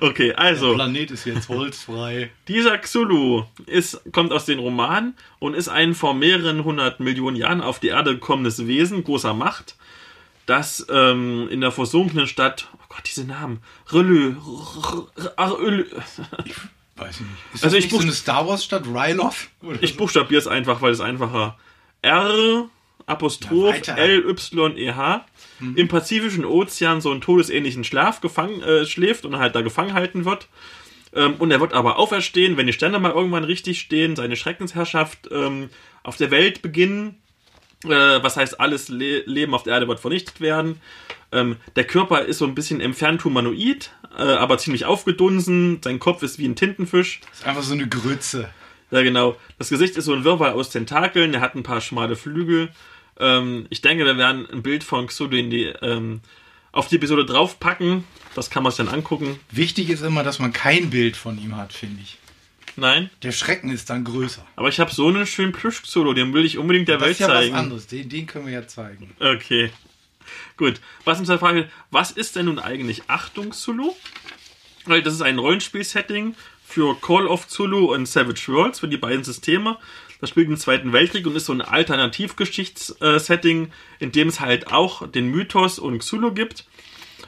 Okay, 0.00 0.28
Der 0.28 0.38
also, 0.38 0.74
Planet 0.74 1.10
ist 1.10 1.24
jetzt 1.24 1.48
holzfrei. 1.48 2.30
dieser 2.46 2.78
Xulu 2.78 3.44
ist, 3.66 4.00
kommt 4.12 4.32
aus 4.32 4.44
den 4.44 4.60
Romanen 4.60 5.16
und 5.40 5.54
ist 5.54 5.68
ein 5.68 5.94
vor 5.94 6.14
mehreren 6.14 6.62
hundert 6.62 7.00
Millionen 7.00 7.36
Jahren 7.36 7.60
auf 7.60 7.80
die 7.80 7.88
Erde 7.88 8.14
gekommenes 8.14 8.66
Wesen 8.66 9.02
großer 9.02 9.34
Macht, 9.34 9.76
das 10.44 10.86
ähm, 10.88 11.48
in 11.50 11.60
der 11.62 11.72
versunkenen 11.72 12.28
Stadt, 12.28 12.68
oh 12.74 12.84
Gott, 12.88 13.02
diese 13.06 13.24
Namen, 13.24 13.60
Relü, 13.92 14.36
Weiß 16.96 17.16
ich 17.16 17.20
nicht. 17.20 17.32
Ist 17.54 17.64
Also 17.64 17.76
das 17.76 17.84
ich 17.84 17.90
nicht 17.90 18.00
so 18.00 18.06
eine 18.06 18.12
Star 18.12 18.46
Wars 18.46 18.64
Stadt 18.64 18.84
Ryloth? 18.86 19.48
Ich 19.80 19.96
buchstabiere 19.96 20.40
es 20.40 20.46
einfach, 20.46 20.80
weil 20.80 20.92
es 20.92 21.00
einfacher. 21.00 21.58
R 22.02 22.68
Apostroph 23.06 23.52
Ja, 23.52 23.72
weiter. 23.72 23.96
L 23.96 24.24
Y 24.28 24.76
E 24.76 24.92
H 24.92 25.24
im 25.74 25.88
Pazifischen 25.88 26.44
Ozean 26.44 27.00
so 27.00 27.10
einen 27.10 27.20
todesähnlichen 27.20 27.84
Schlaf 27.84 28.20
gefangen 28.20 28.62
äh, 28.62 28.84
schläft 28.84 29.24
und 29.24 29.38
halt 29.38 29.54
da 29.54 29.62
gefangen 29.62 29.94
halten 29.94 30.24
wird. 30.24 30.48
Ähm, 31.14 31.34
und 31.38 31.50
er 31.50 31.60
wird 31.60 31.72
aber 31.72 31.98
auferstehen, 31.98 32.56
wenn 32.56 32.66
die 32.66 32.72
Sterne 32.72 32.98
mal 32.98 33.12
irgendwann 33.12 33.44
richtig 33.44 33.80
stehen, 33.80 34.16
seine 34.16 34.36
Schreckensherrschaft 34.36 35.30
ähm, 35.30 35.70
auf 36.02 36.16
der 36.16 36.30
Welt 36.30 36.62
beginnen. 36.62 37.16
Äh, 37.84 37.88
was 37.88 38.36
heißt, 38.36 38.60
alles 38.60 38.88
Le 38.88 39.20
Leben 39.26 39.54
auf 39.54 39.62
der 39.62 39.74
Erde 39.74 39.88
wird 39.88 40.00
vernichtet 40.00 40.40
werden. 40.40 40.80
Ähm, 41.32 41.56
der 41.76 41.84
Körper 41.84 42.22
ist 42.22 42.38
so 42.38 42.44
ein 42.44 42.54
bisschen 42.54 42.80
entfernt 42.80 43.24
humanoid, 43.24 43.92
äh, 44.16 44.22
aber 44.22 44.58
ziemlich 44.58 44.84
aufgedunsen. 44.84 45.80
Sein 45.82 45.98
Kopf 46.00 46.22
ist 46.22 46.38
wie 46.38 46.46
ein 46.48 46.56
Tintenfisch. 46.56 47.20
Das 47.30 47.40
ist 47.40 47.46
einfach 47.46 47.62
so 47.62 47.74
eine 47.74 47.88
Grütze. 47.88 48.50
Ja, 48.90 49.02
genau. 49.02 49.36
Das 49.58 49.68
Gesicht 49.68 49.96
ist 49.96 50.04
so 50.04 50.12
ein 50.12 50.24
Wirrwarr 50.24 50.54
aus 50.54 50.70
Tentakeln, 50.70 51.34
er 51.34 51.40
hat 51.40 51.54
ein 51.54 51.62
paar 51.62 51.80
schmale 51.80 52.16
Flügel. 52.16 52.70
Ähm, 53.18 53.66
ich 53.70 53.80
denke, 53.82 54.04
wir 54.04 54.16
werden 54.18 54.48
ein 54.50 54.62
Bild 54.62 54.84
von 54.84 55.06
Xulu 55.06 55.36
in 55.36 55.50
die, 55.50 55.64
ähm, 55.82 56.20
auf 56.72 56.88
die 56.88 56.96
Episode 56.96 57.24
draufpacken. 57.24 58.04
Das 58.34 58.50
kann 58.50 58.62
man 58.62 58.72
sich 58.72 58.84
dann 58.84 58.94
angucken. 58.94 59.38
Wichtig 59.50 59.88
ist 59.90 60.02
immer, 60.02 60.22
dass 60.22 60.38
man 60.38 60.52
kein 60.52 60.90
Bild 60.90 61.16
von 61.16 61.38
ihm 61.38 61.56
hat, 61.56 61.72
finde 61.72 62.02
ich. 62.02 62.18
Nein, 62.78 63.08
Der 63.22 63.32
Schrecken 63.32 63.70
ist 63.70 63.88
dann 63.88 64.04
größer. 64.04 64.44
aber 64.54 64.68
ich 64.68 64.78
habe 64.80 64.92
so 64.92 65.08
einen 65.08 65.26
schönen 65.26 65.52
Plüsch-Xulu, 65.52 66.12
den 66.12 66.34
will 66.34 66.44
ich 66.44 66.58
unbedingt 66.58 66.88
der 66.88 66.96
Das 66.98 67.04
Welt 67.06 67.12
ist 67.12 67.20
ja 67.20 67.28
zeigen. 67.28 67.52
was 67.54 67.58
anderes. 67.58 67.86
Den, 67.86 68.08
den 68.10 68.26
können 68.26 68.44
wir 68.46 68.52
ja 68.52 68.66
zeigen. 68.68 69.14
Okay. 69.18 69.70
Gut. 70.58 70.80
Was 71.04 71.18
uns 71.18 71.28
da 71.28 71.38
frage, 71.38 71.70
was 71.90 72.10
ist 72.10 72.36
denn 72.36 72.46
nun 72.46 72.58
eigentlich 72.58 73.04
Achtung 73.08 73.52
Zulu? 73.52 73.94
Weil 74.84 75.02
das 75.02 75.14
ist 75.14 75.22
ein 75.22 75.38
Rollenspiel-Setting 75.38 76.34
für 76.66 77.00
Call 77.00 77.26
of 77.26 77.48
Zulu 77.48 77.94
und 77.94 78.06
Savage 78.06 78.48
Worlds 78.48 78.80
für 78.80 78.88
die 78.88 78.96
beiden 78.98 79.24
Systeme. 79.24 79.78
Das 80.20 80.30
spielt 80.30 80.48
im 80.48 80.56
Zweiten 80.56 80.92
Weltkrieg 80.92 81.26
und 81.26 81.36
ist 81.36 81.46
so 81.46 81.52
ein 81.52 81.60
Alternativgeschichts-Setting, 81.60 83.70
in 83.98 84.12
dem 84.12 84.28
es 84.28 84.40
halt 84.40 84.72
auch 84.72 85.06
den 85.06 85.28
Mythos 85.28 85.78
und 85.78 85.98
Xulu 85.98 86.32
gibt. 86.32 86.64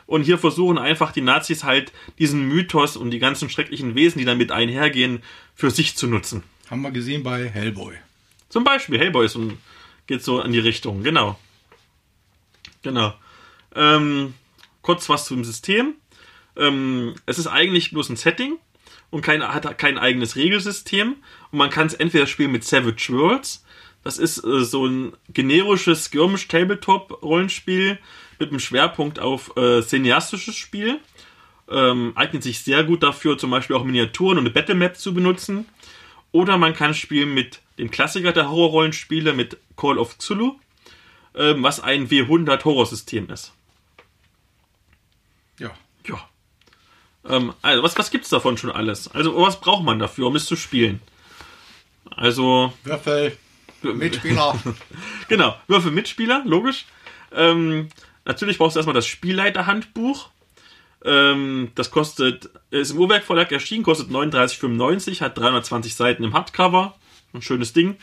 Und 0.06 0.22
hier 0.22 0.38
versuchen 0.38 0.78
einfach 0.78 1.12
die 1.12 1.20
Nazis 1.20 1.64
halt 1.64 1.92
diesen 2.18 2.48
Mythos 2.48 2.96
und 2.96 3.10
die 3.10 3.18
ganzen 3.18 3.50
schrecklichen 3.50 3.94
Wesen, 3.94 4.18
die 4.18 4.24
damit 4.24 4.50
einhergehen, 4.50 5.22
für 5.54 5.70
sich 5.70 5.96
zu 5.96 6.06
nutzen. 6.06 6.42
Haben 6.70 6.82
wir 6.82 6.90
gesehen 6.90 7.22
bei 7.22 7.48
Hellboy. 7.48 7.94
Zum 8.48 8.64
Beispiel 8.64 8.98
Hellboy 8.98 9.26
ist 9.26 9.36
und 9.36 9.58
geht 10.06 10.22
so 10.22 10.40
in 10.40 10.52
die 10.52 10.58
Richtung, 10.58 11.02
genau. 11.02 11.38
Genau. 12.82 13.14
Ähm, 13.74 14.34
kurz 14.80 15.08
was 15.08 15.26
zum 15.26 15.44
System. 15.44 15.94
Ähm, 16.56 17.14
es 17.26 17.38
ist 17.38 17.46
eigentlich 17.46 17.90
bloß 17.90 18.08
ein 18.08 18.16
Setting 18.16 18.58
und 19.10 19.22
kein, 19.22 19.42
hat 19.42 19.78
kein 19.78 19.98
eigenes 19.98 20.36
Regelsystem. 20.36 21.16
Und 21.50 21.58
man 21.58 21.70
kann 21.70 21.86
es 21.86 21.94
entweder 21.94 22.26
spielen 22.26 22.52
mit 22.52 22.64
Savage 22.64 23.08
Worlds. 23.10 23.64
Das 24.04 24.18
ist 24.18 24.44
äh, 24.44 24.64
so 24.64 24.86
ein 24.86 25.12
generisches 25.28 26.06
Skirmish-Tabletop-Rollenspiel 26.06 27.98
mit 28.38 28.50
einem 28.50 28.60
Schwerpunkt 28.60 29.18
auf 29.18 29.56
äh, 29.56 29.82
cineastisches 29.82 30.56
Spiel. 30.56 31.00
Ähm, 31.70 32.12
eignet 32.14 32.42
sich 32.42 32.60
sehr 32.60 32.84
gut 32.84 33.02
dafür, 33.02 33.36
zum 33.36 33.50
Beispiel 33.50 33.76
auch 33.76 33.84
Miniaturen 33.84 34.38
und 34.38 34.44
eine 34.44 34.50
Battlemap 34.50 34.96
zu 34.96 35.12
benutzen. 35.12 35.66
Oder 36.32 36.58
man 36.58 36.74
kann 36.74 36.94
spielen 36.94 37.34
mit 37.34 37.60
dem 37.78 37.90
Klassiker 37.90 38.32
der 38.32 38.50
Horrorrollenspiele, 38.50 39.32
mit 39.32 39.58
Call 39.76 39.98
of 39.98 40.18
Cthulhu, 40.18 40.58
ähm, 41.34 41.62
was 41.62 41.80
ein 41.80 42.08
W100 42.08 42.64
Horrorsystem 42.64 43.30
ist. 43.30 43.52
Ja. 45.58 45.70
Ja. 46.06 46.28
Ähm, 47.28 47.52
also, 47.62 47.82
was, 47.82 47.98
was 47.98 48.10
gibt's 48.10 48.28
davon 48.28 48.56
schon 48.56 48.70
alles? 48.70 49.08
Also, 49.08 49.36
was 49.36 49.60
braucht 49.60 49.84
man 49.84 49.98
dafür, 49.98 50.28
um 50.28 50.36
es 50.36 50.46
zu 50.46 50.56
spielen? 50.56 51.00
Also, 52.16 52.72
Würfel, 52.84 53.36
Mitspieler. 53.82 54.58
genau, 55.28 55.56
Würfel 55.66 55.92
Mitspieler, 55.92 56.42
logisch. 56.44 56.86
Ähm, 57.32 57.88
natürlich 58.24 58.58
brauchst 58.58 58.76
du 58.76 58.78
erstmal 58.78 58.94
das 58.94 59.06
Spielleiterhandbuch. 59.06 60.30
Ähm, 61.04 61.70
das 61.74 61.90
kostet, 61.90 62.50
ist 62.70 62.90
im 62.90 62.98
Uhrwerk 62.98 63.24
Verlag 63.24 63.52
erschienen, 63.52 63.84
kostet 63.84 64.10
39,95, 64.10 65.20
hat 65.20 65.38
320 65.38 65.94
Seiten 65.94 66.24
im 66.24 66.34
Hardcover. 66.34 66.96
Ein 67.32 67.42
schönes 67.42 67.72
Ding. 67.72 67.96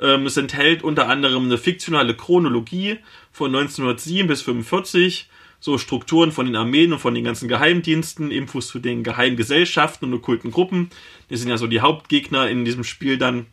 Ähm, 0.00 0.26
es 0.26 0.36
enthält 0.36 0.84
unter 0.84 1.08
anderem 1.08 1.46
eine 1.46 1.58
fiktionale 1.58 2.14
Chronologie 2.14 2.98
von 3.32 3.54
1907 3.54 4.28
bis 4.28 4.42
45, 4.42 5.28
so 5.60 5.78
Strukturen 5.78 6.32
von 6.32 6.46
den 6.46 6.56
Armeen 6.56 6.92
und 6.92 6.98
von 7.00 7.14
den 7.14 7.24
ganzen 7.24 7.48
Geheimdiensten, 7.48 8.30
Infos 8.30 8.68
zu 8.68 8.78
den 8.78 9.02
geheimen 9.02 9.36
Gesellschaften 9.36 10.06
und 10.06 10.14
okkulten 10.14 10.50
Gruppen. 10.50 10.90
Die 11.30 11.36
sind 11.36 11.48
ja 11.48 11.58
so 11.58 11.66
die 11.66 11.80
Hauptgegner 11.80 12.48
in 12.48 12.64
diesem 12.64 12.84
Spiel 12.84 13.18
dann. 13.18 13.46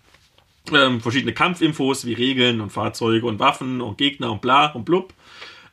Ähm, 0.74 1.00
verschiedene 1.00 1.34
Kampfinfos 1.34 2.08
wie 2.08 2.14
Regeln 2.14 2.60
und 2.60 2.72
Fahrzeuge 2.72 3.28
und 3.28 3.38
Waffen 3.38 3.82
und 3.82 4.00
Gegner 4.00 4.32
und 4.32 4.42
bla 4.42 4.68
und 4.68 4.84
blub. 4.84 5.14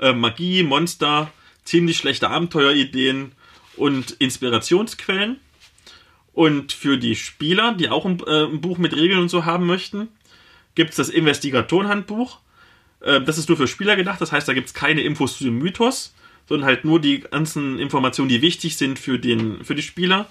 Ähm, 0.00 0.20
Magie, 0.20 0.62
Monster, 0.62 1.32
ziemlich 1.64 1.96
schlechte 1.96 2.28
Abenteuerideen 2.28 3.32
und 3.76 4.10
Inspirationsquellen. 4.12 5.38
Und 6.34 6.72
für 6.72 6.98
die 6.98 7.14
Spieler, 7.14 7.72
die 7.74 7.88
auch 7.88 8.04
ein, 8.04 8.20
äh, 8.26 8.44
ein 8.44 8.60
Buch 8.60 8.78
mit 8.78 8.94
Regeln 8.94 9.20
und 9.20 9.28
so 9.28 9.44
haben 9.44 9.66
möchten, 9.66 10.08
gibt 10.74 10.90
es 10.90 10.96
das 10.96 11.08
Investigatorenhandbuch. 11.08 12.38
Äh, 13.00 13.20
das 13.22 13.38
ist 13.38 13.48
nur 13.48 13.58
für 13.58 13.68
Spieler 13.68 13.96
gedacht, 13.96 14.20
das 14.20 14.32
heißt, 14.32 14.48
da 14.48 14.54
gibt 14.54 14.68
es 14.68 14.74
keine 14.74 15.02
Infos 15.02 15.38
zu 15.38 15.44
dem 15.44 15.58
Mythos, 15.58 16.14
sondern 16.48 16.66
halt 16.66 16.84
nur 16.84 17.00
die 17.00 17.20
ganzen 17.20 17.78
Informationen, 17.78 18.28
die 18.28 18.42
wichtig 18.42 18.76
sind 18.76 18.98
für, 18.98 19.18
den, 19.18 19.64
für 19.64 19.74
die 19.74 19.82
Spieler. 19.82 20.28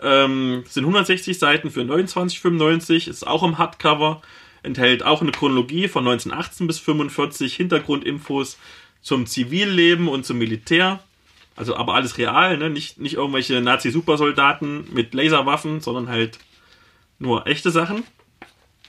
Ähm, 0.00 0.64
sind 0.68 0.84
160 0.84 1.38
Seiten 1.38 1.70
für 1.70 1.82
29,95, 1.82 3.08
ist 3.08 3.26
auch 3.26 3.42
im 3.42 3.58
Hardcover, 3.58 4.22
enthält 4.62 5.02
auch 5.02 5.20
eine 5.20 5.32
Chronologie 5.32 5.88
von 5.88 6.06
1918 6.06 6.66
bis 6.66 6.78
45, 6.78 7.54
Hintergrundinfos 7.54 8.58
zum 9.02 9.26
Zivilleben 9.26 10.08
und 10.08 10.24
zum 10.24 10.38
Militär. 10.38 11.02
Also 11.54 11.76
aber 11.76 11.94
alles 11.94 12.16
real, 12.16 12.56
ne? 12.56 12.70
nicht, 12.70 12.98
nicht 12.98 13.14
irgendwelche 13.14 13.60
Nazi-Supersoldaten 13.60 14.92
mit 14.92 15.12
Laserwaffen, 15.12 15.80
sondern 15.80 16.08
halt 16.08 16.38
nur 17.18 17.46
echte 17.46 17.70
Sachen. 17.70 18.04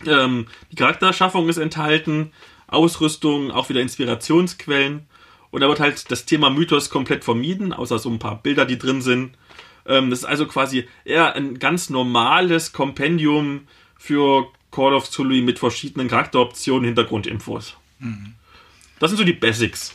Ähm, 0.05 0.47
die 0.71 0.75
Charakterschaffung 0.75 1.49
ist 1.49 1.57
enthalten, 1.57 2.31
Ausrüstung, 2.67 3.51
auch 3.51 3.69
wieder 3.69 3.81
Inspirationsquellen. 3.81 5.07
Und 5.53 5.61
da 5.61 5.67
wird 5.67 5.79
halt 5.79 6.09
das 6.09 6.25
Thema 6.25 6.49
Mythos 6.49 6.89
komplett 6.89 7.23
vermieden, 7.23 7.73
außer 7.73 7.99
so 7.99 8.09
ein 8.09 8.17
paar 8.17 8.41
Bilder, 8.41 8.65
die 8.65 8.79
drin 8.79 9.03
sind. 9.03 9.35
Ähm, 9.85 10.09
das 10.09 10.19
ist 10.19 10.25
also 10.25 10.47
quasi 10.47 10.87
eher 11.05 11.35
ein 11.35 11.59
ganz 11.59 11.91
normales 11.91 12.73
Kompendium 12.73 13.67
für 13.95 14.47
Call 14.71 14.95
of 14.95 15.11
Cthulhu 15.11 15.43
mit 15.43 15.59
verschiedenen 15.59 16.07
Charakteroptionen, 16.07 16.85
Hintergrundinfos. 16.85 17.75
Das 18.99 19.11
sind 19.11 19.17
so 19.17 19.23
die 19.23 19.33
Basics. 19.33 19.93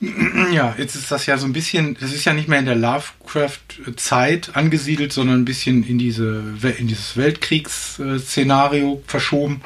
Ja, 0.52 0.74
jetzt 0.76 0.96
ist 0.96 1.10
das 1.12 1.26
ja 1.26 1.38
so 1.38 1.46
ein 1.46 1.52
bisschen, 1.52 1.96
das 2.00 2.12
ist 2.12 2.24
ja 2.24 2.32
nicht 2.32 2.48
mehr 2.48 2.58
in 2.58 2.66
der 2.66 2.74
Lovecraft-Zeit 2.74 4.56
angesiedelt, 4.56 5.12
sondern 5.12 5.40
ein 5.40 5.44
bisschen 5.44 5.84
in, 5.84 5.98
diese, 5.98 6.42
in 6.78 6.88
dieses 6.88 7.16
Weltkriegsszenario 7.16 9.02
verschoben. 9.06 9.60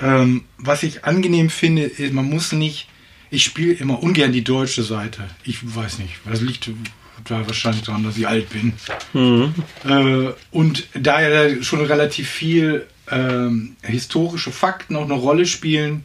Ähm, 0.00 0.44
was 0.58 0.82
ich 0.82 1.04
angenehm 1.04 1.48
finde, 1.48 1.82
ist, 1.82 2.12
man 2.12 2.28
muss 2.28 2.52
nicht, 2.52 2.88
ich 3.32 3.44
spiele 3.44 3.72
immer 3.72 4.02
ungern 4.02 4.30
die 4.30 4.44
deutsche 4.44 4.82
Seite. 4.82 5.22
Ich 5.42 5.74
weiß 5.74 5.98
nicht, 5.98 6.14
das 6.26 6.42
liegt 6.42 6.70
da 7.24 7.46
wahrscheinlich 7.46 7.82
daran, 7.82 8.04
dass 8.04 8.18
ich 8.18 8.28
alt 8.28 8.48
bin. 8.50 8.74
Äh, 9.84 10.32
und 10.50 10.86
da 10.92 11.20
ja 11.20 11.62
schon 11.62 11.80
relativ 11.84 12.28
viel 12.28 12.86
ähm, 13.10 13.76
historische 13.82 14.52
Fakten 14.52 14.96
auch 14.96 15.04
eine 15.04 15.14
Rolle 15.14 15.46
spielen, 15.46 16.04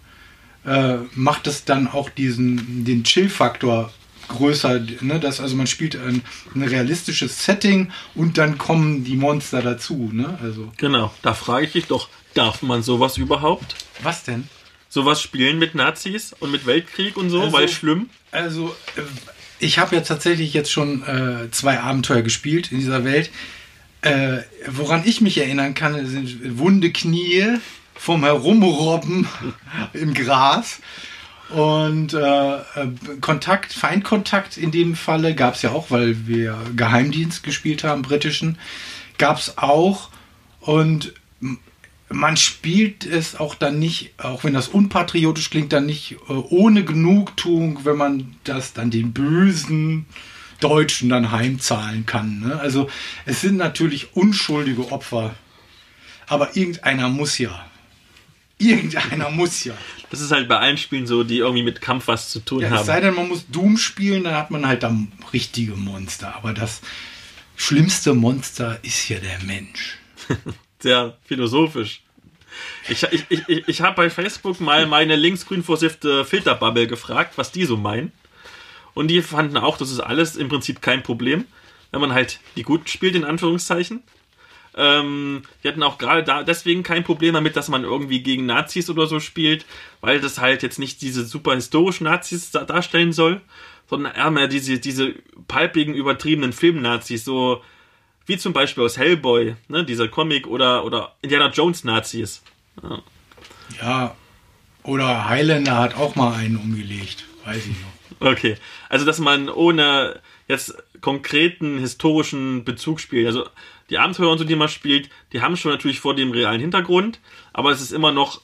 äh, 0.66 0.96
macht 1.16 1.48
es 1.48 1.66
dann 1.66 1.88
auch 1.88 2.10
diesen 2.10 2.86
den 2.86 3.04
Chill-Faktor 3.04 3.92
größer, 4.30 4.80
ne? 5.02 5.20
dass 5.20 5.42
also 5.42 5.56
man 5.56 5.68
spielt 5.68 5.96
ein, 5.96 6.22
ein 6.56 6.64
realistisches 6.64 7.44
Setting 7.44 7.92
und 8.16 8.38
dann 8.38 8.58
kommen 8.58 9.04
die 9.04 9.16
Monster 9.16 9.62
dazu, 9.62 10.10
ne? 10.14 10.38
Also 10.42 10.72
Genau, 10.78 11.14
da 11.22 11.34
frage 11.34 11.66
ich 11.66 11.72
dich 11.74 11.86
doch, 11.88 12.10
darf 12.34 12.62
man 12.62 12.84
sowas 12.84 13.18
überhaupt? 13.18 13.76
was 14.04 14.24
denn? 14.24 14.48
Sowas 14.90 15.22
spielen 15.22 15.60
mit 15.60 15.76
Nazis 15.76 16.34
und 16.40 16.52
mit 16.52 16.66
Weltkrieg 16.66 17.18
und 17.18 17.30
so, 17.30 17.42
Also- 17.42 17.54
weil 17.54 17.68
schlimm? 17.70 18.10
Also 18.32 18.76
äh, 18.96 19.02
ich 19.60 19.80
habe 19.80 19.96
ja 19.96 20.02
tatsächlich 20.02 20.54
jetzt 20.54 20.72
schon 20.72 21.04
äh, 21.04 21.50
zwei 21.52 21.80
Abenteuer 21.80 22.22
gespielt 22.22 22.72
in 22.72 22.80
dieser 22.80 23.04
Welt. 23.04 23.30
Äh, 24.02 24.40
woran 24.68 25.04
ich 25.06 25.22
mich 25.22 25.38
erinnern 25.40 25.74
kann, 25.74 26.06
sind 26.06 26.58
wunde 26.60 26.92
Knie 26.92 27.58
vom 27.96 28.24
Herumrobben 28.24 29.28
im 29.94 30.14
Gras. 30.14 30.80
Und 31.50 32.14
äh, 32.14 32.56
äh, 32.58 32.62
Kontakt, 33.22 33.72
Feindkontakt 33.74 34.58
in 34.58 34.72
dem 34.72 34.96
Falle 34.96 35.34
gab 35.34 35.56
es 35.56 35.62
ja 35.62 35.72
auch, 35.72 35.90
weil 35.92 36.28
wir 36.28 36.58
Geheimdienst 36.76 37.42
gespielt 37.42 37.84
haben, 37.86 38.02
britischen, 38.02 38.58
gab 39.18 39.40
es 39.40 39.58
auch. 39.58 40.10
Und 40.60 41.14
man 42.10 42.38
spielt 42.38 43.06
es 43.06 43.36
auch 43.36 43.56
dann 43.56 43.80
nicht, 43.80 44.14
auch 44.18 44.44
wenn 44.44 44.54
das 44.54 44.70
unpatriotisch 44.70 45.50
klingt, 45.50 45.74
dann 45.74 45.86
nicht 45.86 46.14
äh, 46.30 46.34
ohne 46.34 46.86
Genugtuung, 46.86 47.84
wenn 47.84 47.98
man 47.98 48.36
das 48.44 48.74
dann 48.74 48.92
den 48.92 49.14
bösen 49.14 50.06
Deutschen 50.60 51.10
dann 51.10 51.32
heimzahlen 51.32 52.06
kann. 52.06 52.40
Ne? 52.40 52.60
Also 52.60 52.90
es 53.26 53.42
sind 53.42 53.58
natürlich 53.58 54.16
unschuldige 54.16 54.92
Opfer, 54.92 55.36
aber 56.28 56.56
irgendeiner 56.56 57.10
muss 57.10 57.38
ja. 57.38 57.66
Irgendeiner 58.58 59.30
muss 59.30 59.66
ja. 59.66 59.76
Das 60.10 60.22
ist 60.22 60.32
halt 60.32 60.48
bei 60.48 60.58
allen 60.58 60.78
Spielen 60.78 61.06
so, 61.06 61.24
die 61.24 61.38
irgendwie 61.38 61.64
mit 61.64 61.82
Kampf 61.82 62.08
was 62.08 62.30
zu 62.30 62.40
tun 62.40 62.62
ja 62.62 62.70
es 62.70 62.74
haben. 62.74 62.86
sei 62.86 63.02
denn, 63.02 63.14
man 63.14 63.28
muss 63.28 63.46
Doom 63.50 63.78
spielen, 63.78 64.24
dann 64.24 64.34
hat 64.34 64.50
man 64.50 64.66
halt 64.66 64.82
dann 64.82 65.12
richtige 65.34 65.76
Monster. 65.76 66.36
Aber 66.36 66.54
das 66.54 66.82
schlimmste 67.56 68.14
Monster 68.14 68.80
ist 68.82 69.10
ja 69.10 69.20
der 69.20 69.44
Mensch. 69.44 69.98
Sehr 70.80 71.18
philosophisch. 71.26 72.02
Ich, 72.90 73.04
ich, 73.04 73.26
ich, 73.30 73.68
ich, 73.68 73.82
habe 73.82 73.96
bei 73.96 74.10
Facebook 74.10 74.60
mal 74.62 74.88
meine 74.88 75.16
linksgrün 75.16 75.64
versiffte 75.64 76.24
Filterbubble 76.26 76.88
gefragt, 76.88 77.38
was 77.38 77.52
die 77.52 77.66
so 77.66 77.78
meinen. 77.78 78.12
Und 78.94 79.10
die 79.10 79.22
fanden 79.22 79.58
auch, 79.58 79.78
das 79.78 79.92
ist 79.92 80.00
alles 80.00 80.36
im 80.36 80.50
Prinzip 80.50 80.82
kein 80.82 81.04
Problem, 81.04 81.46
wenn 81.92 82.02
man 82.02 82.14
halt 82.14 82.40
die 82.56 82.64
gut 82.64 82.90
spielt, 82.90 83.16
in 83.16 83.26
Anführungszeichen. 83.26 84.02
Ähm, 84.76 85.42
die 85.64 85.68
hatten 85.68 85.84
auch 85.84 85.98
gerade 85.98 86.24
da 86.24 86.44
deswegen 86.44 86.84
kein 86.84 87.04
Problem 87.04 87.34
damit, 87.34 87.56
dass 87.56 87.68
man 87.68 87.84
irgendwie 87.84 88.22
gegen 88.22 88.46
Nazis 88.46 88.90
oder 88.90 89.08
so 89.08 89.20
spielt, 89.20 89.66
weil 90.02 90.20
das 90.20 90.40
halt 90.40 90.64
jetzt 90.64 90.80
nicht 90.80 91.02
diese 91.02 91.26
super 91.26 91.56
historischen 91.56 92.06
Nazis 92.06 92.52
da 92.52 92.64
darstellen 92.64 93.12
soll, 93.12 93.42
sondern 93.90 94.14
eher 94.14 94.32
mehr 94.32 94.48
diese, 94.48 94.80
diese 94.80 95.16
palpigen, 95.48 95.96
übertriebenen 95.96 96.54
Film-Nazis, 96.54 97.26
so 97.26 97.64
wie 98.28 98.38
zum 98.38 98.54
Beispiel 98.54 98.84
aus 98.84 98.98
Hellboy, 98.98 99.56
ne, 99.70 99.84
dieser 99.84 100.08
Comic 100.08 100.48
oder, 100.48 100.86
oder 100.86 101.16
Indiana 101.22 101.50
Jones 101.50 101.84
Nazis. 101.84 102.44
Ja, 103.82 104.16
oder 104.84 105.28
Highlander 105.28 105.78
hat 105.78 105.96
auch 105.96 106.16
mal 106.16 106.34
einen 106.34 106.58
umgelegt, 106.58 107.26
weiß 107.46 107.66
ich 107.66 107.76
noch. 107.82 108.28
Okay, 108.32 108.56
also 108.90 109.06
dass 109.06 109.20
man 109.20 109.50
ohne 109.50 110.20
jetzt 110.48 110.76
konkreten 111.02 111.78
historischen 111.80 112.64
Bezug 112.64 113.00
spielt. 113.00 113.28
Also 113.28 113.48
die 113.90 113.98
Abenteuer 113.98 114.32
und 114.32 114.38
so, 114.38 114.44
die 114.44 114.56
man 114.56 114.70
spielt, 114.70 115.10
die 115.34 115.42
haben 115.42 115.56
schon 115.58 115.72
natürlich 115.72 116.00
vor 116.00 116.16
dem 116.16 116.32
realen 116.32 116.62
Hintergrund, 116.62 117.20
aber 117.54 117.72
es 117.72 117.82
ist 117.82 117.92
immer 117.92 118.12
noch 118.12 118.42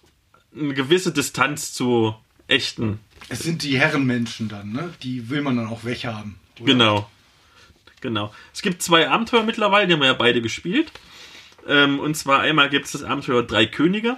eine 0.55 0.73
gewisse 0.73 1.11
Distanz 1.11 1.73
zu 1.73 2.15
echten. 2.47 2.99
Es 3.29 3.39
sind 3.39 3.63
die 3.63 3.79
Herrenmenschen 3.79 4.49
dann, 4.49 4.71
ne? 4.71 4.93
Die 5.01 5.29
will 5.29 5.41
man 5.41 5.57
dann 5.57 5.67
auch 5.67 5.83
weghaben. 5.83 6.35
oder? 6.59 6.65
Genau. 6.65 7.09
Genau. 8.03 8.33
Es 8.53 8.61
gibt 8.61 8.81
zwei 8.81 9.09
Abenteuer 9.09 9.43
mittlerweile, 9.43 9.87
die 9.87 9.93
haben 9.93 10.01
wir 10.01 10.07
ja 10.07 10.13
beide 10.13 10.41
gespielt. 10.41 10.91
Ähm, 11.65 11.99
und 11.99 12.15
zwar 12.15 12.41
einmal 12.41 12.69
gibt 12.69 12.85
es 12.85 12.91
das 12.91 13.03
Abenteuer 13.03 13.43
Drei 13.43 13.65
Könige. 13.65 14.17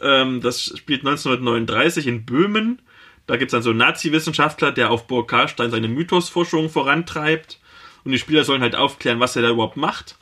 Ähm, 0.00 0.40
das 0.40 0.64
spielt 0.64 1.02
1939 1.02 2.06
in 2.06 2.24
Böhmen. 2.24 2.80
Da 3.26 3.36
gibt 3.36 3.50
es 3.50 3.52
dann 3.52 3.62
so 3.62 3.70
einen 3.70 3.80
Nazi-Wissenschaftler, 3.80 4.72
der 4.72 4.90
auf 4.90 5.06
Burg 5.06 5.28
Karlstein 5.28 5.70
seine 5.70 5.88
Mythosforschung 5.88 6.70
vorantreibt. 6.70 7.60
Und 8.04 8.12
die 8.12 8.18
Spieler 8.18 8.44
sollen 8.44 8.62
halt 8.62 8.76
aufklären, 8.76 9.20
was 9.20 9.36
er 9.36 9.42
da 9.42 9.50
überhaupt 9.50 9.76
macht. 9.76 10.16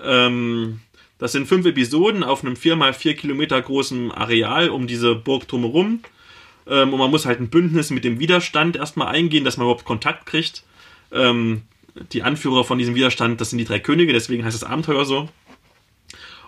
Ähm, 0.00 0.78
das 1.18 1.32
sind 1.32 1.48
fünf 1.48 1.66
Episoden 1.66 2.22
auf 2.22 2.44
einem 2.44 2.54
4x4 2.54 3.14
Kilometer 3.14 3.60
großen 3.60 4.12
Areal 4.12 4.68
um 4.68 4.86
diese 4.86 5.16
Burg 5.16 5.48
drumherum. 5.48 5.98
Ähm, 6.68 6.92
und 6.92 7.00
man 7.00 7.10
muss 7.10 7.26
halt 7.26 7.40
ein 7.40 7.50
Bündnis 7.50 7.90
mit 7.90 8.04
dem 8.04 8.20
Widerstand 8.20 8.76
erstmal 8.76 9.08
eingehen, 9.08 9.44
dass 9.44 9.56
man 9.56 9.64
überhaupt 9.66 9.84
Kontakt 9.84 10.26
kriegt. 10.26 10.62
Ähm, 11.10 11.62
die 12.12 12.22
Anführer 12.22 12.64
von 12.64 12.78
diesem 12.78 12.94
Widerstand, 12.94 13.40
das 13.40 13.50
sind 13.50 13.58
die 13.58 13.64
drei 13.64 13.80
Könige, 13.80 14.12
deswegen 14.12 14.44
heißt 14.44 14.60
das 14.60 14.68
Abenteuer 14.68 15.04
so. 15.04 15.28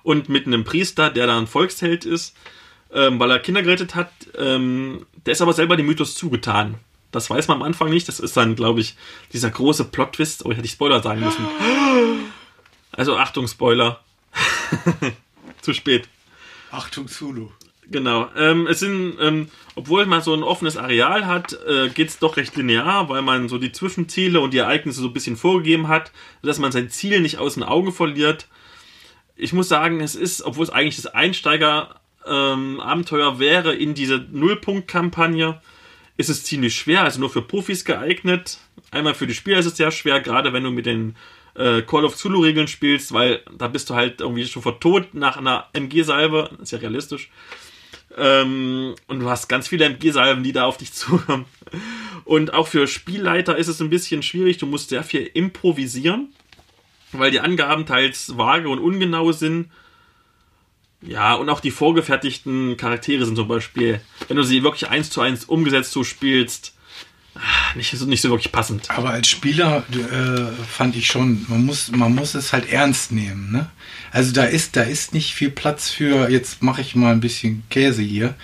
Und 0.03 0.29
mit 0.29 0.47
einem 0.47 0.65
Priester, 0.65 1.11
der 1.11 1.27
da 1.27 1.39
ein 1.39 1.47
Volksheld 1.47 2.05
ist, 2.05 2.35
ähm, 2.93 3.21
weil 3.21 3.31
er 3.31 3.39
Kinder 3.39 3.63
gerettet 3.63 3.95
hat, 3.95 4.11
ähm, 4.39 5.07
der 5.27 5.33
ist 5.33 5.43
aber 5.43 5.53
selber 5.53 5.77
dem 5.77 5.87
Mythos 5.87 6.15
zugetan. 6.15 6.77
Das 7.13 7.29
weiß 7.29 7.49
man 7.49 7.59
am 7.59 7.63
Anfang 7.63 7.91
nicht. 7.91 8.09
Das 8.09 8.21
ist 8.21 8.37
dann, 8.37 8.57
glaube 8.57 8.81
ich, 8.81 8.97
dieser 9.33 9.51
große 9.51 9.85
Plot-Twist. 9.85 10.45
Oh, 10.47 10.53
hätte 10.53 10.65
ich 10.65 10.73
Spoiler 10.73 11.03
sagen 11.03 11.21
müssen. 11.21 11.45
Also 12.93 13.17
Achtung, 13.17 13.49
Spoiler. 13.49 14.01
Zu 15.61 15.75
spät. 15.75 16.09
Achtung, 16.71 17.09
Zulu. 17.09 17.51
Genau. 17.91 18.29
Ähm, 18.37 18.67
es 18.69 18.81
sind, 18.81 19.17
ähm, 19.21 19.49
obwohl 19.75 20.07
man 20.07 20.23
so 20.23 20.33
ein 20.33 20.45
offenes 20.45 20.77
Areal 20.77 21.27
hat, 21.27 21.59
äh, 21.67 21.89
geht 21.89 22.09
es 22.09 22.21
doch 22.21 22.37
recht 22.37 22.55
linear, 22.57 23.09
weil 23.09 23.23
man 23.23 23.49
so 23.49 23.59
die 23.59 23.73
Zwischenziele 23.73 24.39
und 24.41 24.55
die 24.55 24.59
Ereignisse 24.59 25.01
so 25.01 25.09
ein 25.09 25.13
bisschen 25.13 25.37
vorgegeben 25.37 25.89
hat, 25.89 26.13
sodass 26.41 26.61
man 26.61 26.71
sein 26.71 26.89
Ziel 26.89 27.21
nicht 27.21 27.39
aus 27.39 27.55
den 27.55 27.65
Augen 27.65 27.91
verliert. 27.93 28.47
Ich 29.35 29.53
muss 29.53 29.69
sagen, 29.69 30.01
es 30.01 30.15
ist, 30.15 30.43
obwohl 30.43 30.63
es 30.63 30.71
eigentlich 30.71 30.95
das 30.97 31.07
Einsteiger-Abenteuer 31.07 33.33
ähm, 33.33 33.41
wäre 33.41 33.75
in 33.75 33.95
diese 33.95 34.25
Nullpunkt-Kampagne, 34.31 35.61
ist 36.17 36.29
es 36.29 36.45
ziemlich 36.45 36.77
schwer, 36.77 37.03
also 37.03 37.19
nur 37.19 37.31
für 37.31 37.43
Profis 37.43 37.85
geeignet. 37.85 38.59
Einmal 38.93 39.15
für 39.15 39.27
die 39.27 39.35
Spieler 39.35 39.59
ist 39.59 39.67
es 39.67 39.77
sehr 39.77 39.91
schwer, 39.91 40.21
gerade 40.21 40.53
wenn 40.53 40.63
du 40.63 40.71
mit 40.71 40.87
den 40.87 41.17
äh, 41.55 41.83
Call 41.83 42.05
of 42.05 42.15
Zulu-Regeln 42.15 42.69
spielst, 42.69 43.13
weil 43.13 43.43
da 43.57 43.67
bist 43.67 43.91
du 43.91 43.95
halt 43.95 44.21
irgendwie 44.21 44.47
schon 44.47 44.63
tot 44.79 45.15
nach 45.15 45.37
einer 45.37 45.67
MG-Salve, 45.73 46.51
ist 46.63 46.71
ja 46.71 46.79
realistisch. 46.79 47.29
Ähm, 48.17 48.95
und 49.07 49.21
du 49.21 49.29
hast 49.29 49.49
ganz 49.49 49.69
viele 49.69 49.85
MG-Salven, 49.85 50.43
die 50.43 50.53
da 50.53 50.65
auf 50.65 50.77
dich 50.77 50.93
zukommen. 50.93 51.47
Und 52.25 52.55
auch 52.55 52.67
für 52.67 52.87
Spielleiter 52.87 53.57
ist 53.57 53.69
es 53.69 53.81
ein 53.81 53.91
bisschen 53.91 54.23
schwierig. 54.23 54.59
Du 54.59 54.67
musst 54.67 54.91
sehr 54.91 55.03
viel 55.03 55.31
improvisieren, 55.33 56.29
weil 57.13 57.31
die 57.31 57.41
Angaben 57.41 57.87
teils 57.87 58.37
vage 58.37 58.69
und 58.69 58.79
ungenau 58.79 59.33
sind. 59.33 59.71
Ja, 61.03 61.35
und 61.35 61.49
auch 61.49 61.61
die 61.61 61.71
vorgefertigten 61.71 62.77
Charaktere 62.77 63.25
sind 63.25 63.37
zum 63.37 63.49
Beispiel, 63.49 64.01
wenn 64.29 64.37
du 64.37 64.43
sie 64.43 64.63
wirklich 64.63 64.91
eins 64.91 65.09
zu 65.11 65.23
eins 65.23 65.47
umgesetzt 65.47 65.93
so 65.93 66.05
spielst, 66.05 66.75
nicht 67.75 67.91
so, 67.97 68.05
nicht 68.07 68.21
so 68.21 68.31
wirklich 68.31 68.53
passend. 68.53 68.91
Aber 68.91 69.11
als 69.11 69.29
Spieler 69.29 69.85
äh, 69.93 70.53
fand 70.67 70.97
ich 70.97 71.07
schon, 71.07 71.47
man 71.49 71.65
muss, 71.65 71.91
man 71.91 72.15
muss 72.15 72.35
es 72.35 72.53
halt 72.53 72.71
ernst 72.71 73.13
nehmen. 73.13 73.53
Ne? 73.53 73.71
Also 74.11 74.33
da 74.33 74.45
ist, 74.45 74.77
da 74.77 74.83
ist 74.83 75.15
nicht 75.15 75.35
viel 75.35 75.51
Platz 75.51 75.91
für, 75.91 76.29
jetzt 76.29 76.63
mache 76.63 76.81
ich 76.81 76.97
mal 76.97 77.13
ein 77.13 77.21
bisschen 77.21 77.63
Käse 77.71 78.03
hier. 78.03 78.35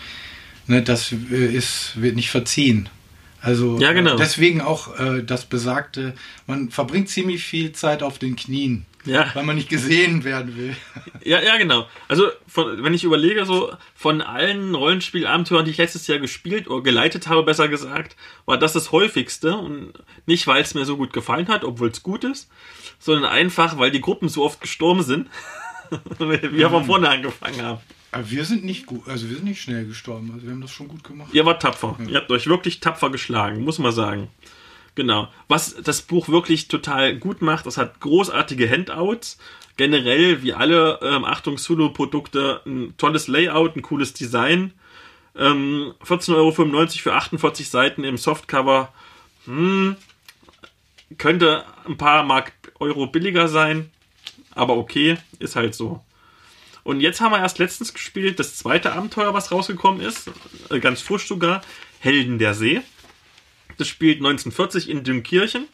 Ne, 0.69 0.83
das 0.83 1.13
äh, 1.13 1.47
ist, 1.47 1.93
wird 2.01 2.17
nicht 2.17 2.31
verziehen. 2.31 2.89
Also 3.41 3.79
ja, 3.79 3.93
genau. 3.93 4.17
deswegen 4.17 4.61
auch 4.61 4.99
äh, 4.99 5.23
das 5.23 5.45
besagte, 5.45 6.15
man 6.49 6.71
verbringt 6.71 7.09
ziemlich 7.09 7.45
viel 7.45 7.73
Zeit 7.73 8.03
auf 8.03 8.19
den 8.19 8.35
Knien. 8.35 8.85
Ja. 9.07 9.31
Weil 9.35 9.45
man 9.45 9.57
nicht 9.57 9.69
gesehen 9.69 10.25
werden 10.25 10.57
will. 10.57 10.77
Ja, 11.25 11.41
ja, 11.41 11.57
genau. 11.57 11.87
Also, 12.09 12.29
von, 12.47 12.83
wenn 12.83 12.95
ich 12.95 13.05
überlege, 13.05 13.47
so 13.47 13.73
von 13.95 14.21
allen 14.21 14.75
Rollenspielabenteuern, 14.75 15.65
die 15.65 15.71
ich 15.71 15.79
letztes 15.79 16.07
Jahr 16.07 16.19
gespielt 16.19 16.69
oder 16.69 16.83
geleitet 16.83 17.29
habe, 17.29 17.43
besser 17.43 17.69
gesagt, 17.69 18.17
war 18.45 18.59
das 18.59 18.73
das 18.73 18.93
häufigste. 18.93 19.57
Und 19.57 19.93
nicht, 20.27 20.47
weil 20.47 20.63
es 20.63 20.75
mir 20.75 20.85
so 20.85 20.97
gut 20.97 21.13
gefallen 21.13 21.49
hat, 21.49 21.65
obwohl 21.65 21.89
es 21.89 22.03
gut 22.03 22.25
ist, 22.25 22.51
sondern 22.99 23.25
einfach, 23.25 23.79
weil 23.79 23.91
die 23.91 24.01
Gruppen 24.01 24.29
so 24.29 24.45
oft 24.45 24.61
gestorben 24.61 25.03
sind, 25.03 25.29
wir 26.19 26.71
von 26.71 26.85
vorne 26.85 27.09
angefangen 27.09 27.63
haben. 27.63 27.81
Aber 28.13 28.31
wir 28.31 28.45
sind 28.45 28.65
nicht 28.65 28.87
gut, 28.87 29.07
also 29.09 29.29
wir 29.29 29.37
sind 29.37 29.45
nicht 29.45 29.61
schnell 29.61 29.85
gestorben. 29.85 30.31
Also 30.33 30.47
wir 30.47 30.53
haben 30.53 30.63
das 30.63 30.71
schon 30.71 30.89
gut 30.89 31.05
gemacht. 31.05 31.29
Ihr 31.33 31.45
wart 31.45 31.61
tapfer. 31.61 31.97
Ja. 32.01 32.09
Ihr 32.09 32.17
habt 32.17 32.31
euch 32.31 32.47
wirklich 32.47 32.81
tapfer 32.81 33.11
geschlagen, 33.11 33.63
muss 33.63 33.79
man 33.79 33.93
sagen. 33.93 34.29
Genau. 34.97 35.29
Was 35.47 35.77
das 35.77 36.03
Buch 36.03 36.29
wirklich 36.29 36.69
total 36.69 37.17
gut 37.17 37.43
macht, 37.43 37.67
es 37.67 37.77
hat 37.77 38.01
großartige 38.01 38.69
Handouts. 38.69 39.39
Generell, 39.77 40.43
wie 40.43 40.55
alle 40.55 40.99
ähm, 41.03 41.25
Achtung 41.25 41.59
Solo-Produkte, 41.59 42.63
ein 42.65 42.95
tolles 42.97 43.29
Layout, 43.29 43.77
ein 43.77 43.83
cooles 43.83 44.15
Design. 44.15 44.73
Ähm, 45.37 45.93
14,95 46.03 46.35
Euro 46.35 46.51
für 46.89 47.13
48 47.13 47.69
Seiten 47.69 48.05
im 48.05 48.17
Softcover. 48.17 48.93
Hm, 49.45 49.97
könnte 51.19 51.65
ein 51.87 51.99
paar 51.99 52.25
Mark 52.25 52.53
Euro 52.81 53.07
billiger 53.07 53.49
sein, 53.49 53.91
aber 54.55 54.77
okay, 54.77 55.19
ist 55.39 55.57
halt 55.57 55.75
so. 55.75 56.03
Und 56.85 57.01
jetzt 57.01 57.21
haben 57.21 57.33
wir 57.33 57.41
erst 57.41 57.59
letztens 57.59 57.93
gespielt, 57.93 58.39
das 58.39 58.57
zweite 58.57 58.93
Abenteuer, 58.93 59.35
was 59.35 59.53
rausgekommen 59.53 60.01
ist, 60.01 60.31
äh, 60.71 60.81
ganz 60.81 61.03
frisch 61.03 61.27
sogar, 61.27 61.61
Helden 62.01 62.39
der 62.39 62.55
See. 62.55 62.81
Das 63.79 63.89
spielt 63.89 64.19
1940 64.19 64.89
in 64.91 65.05
Dünkirchen. 65.05 65.65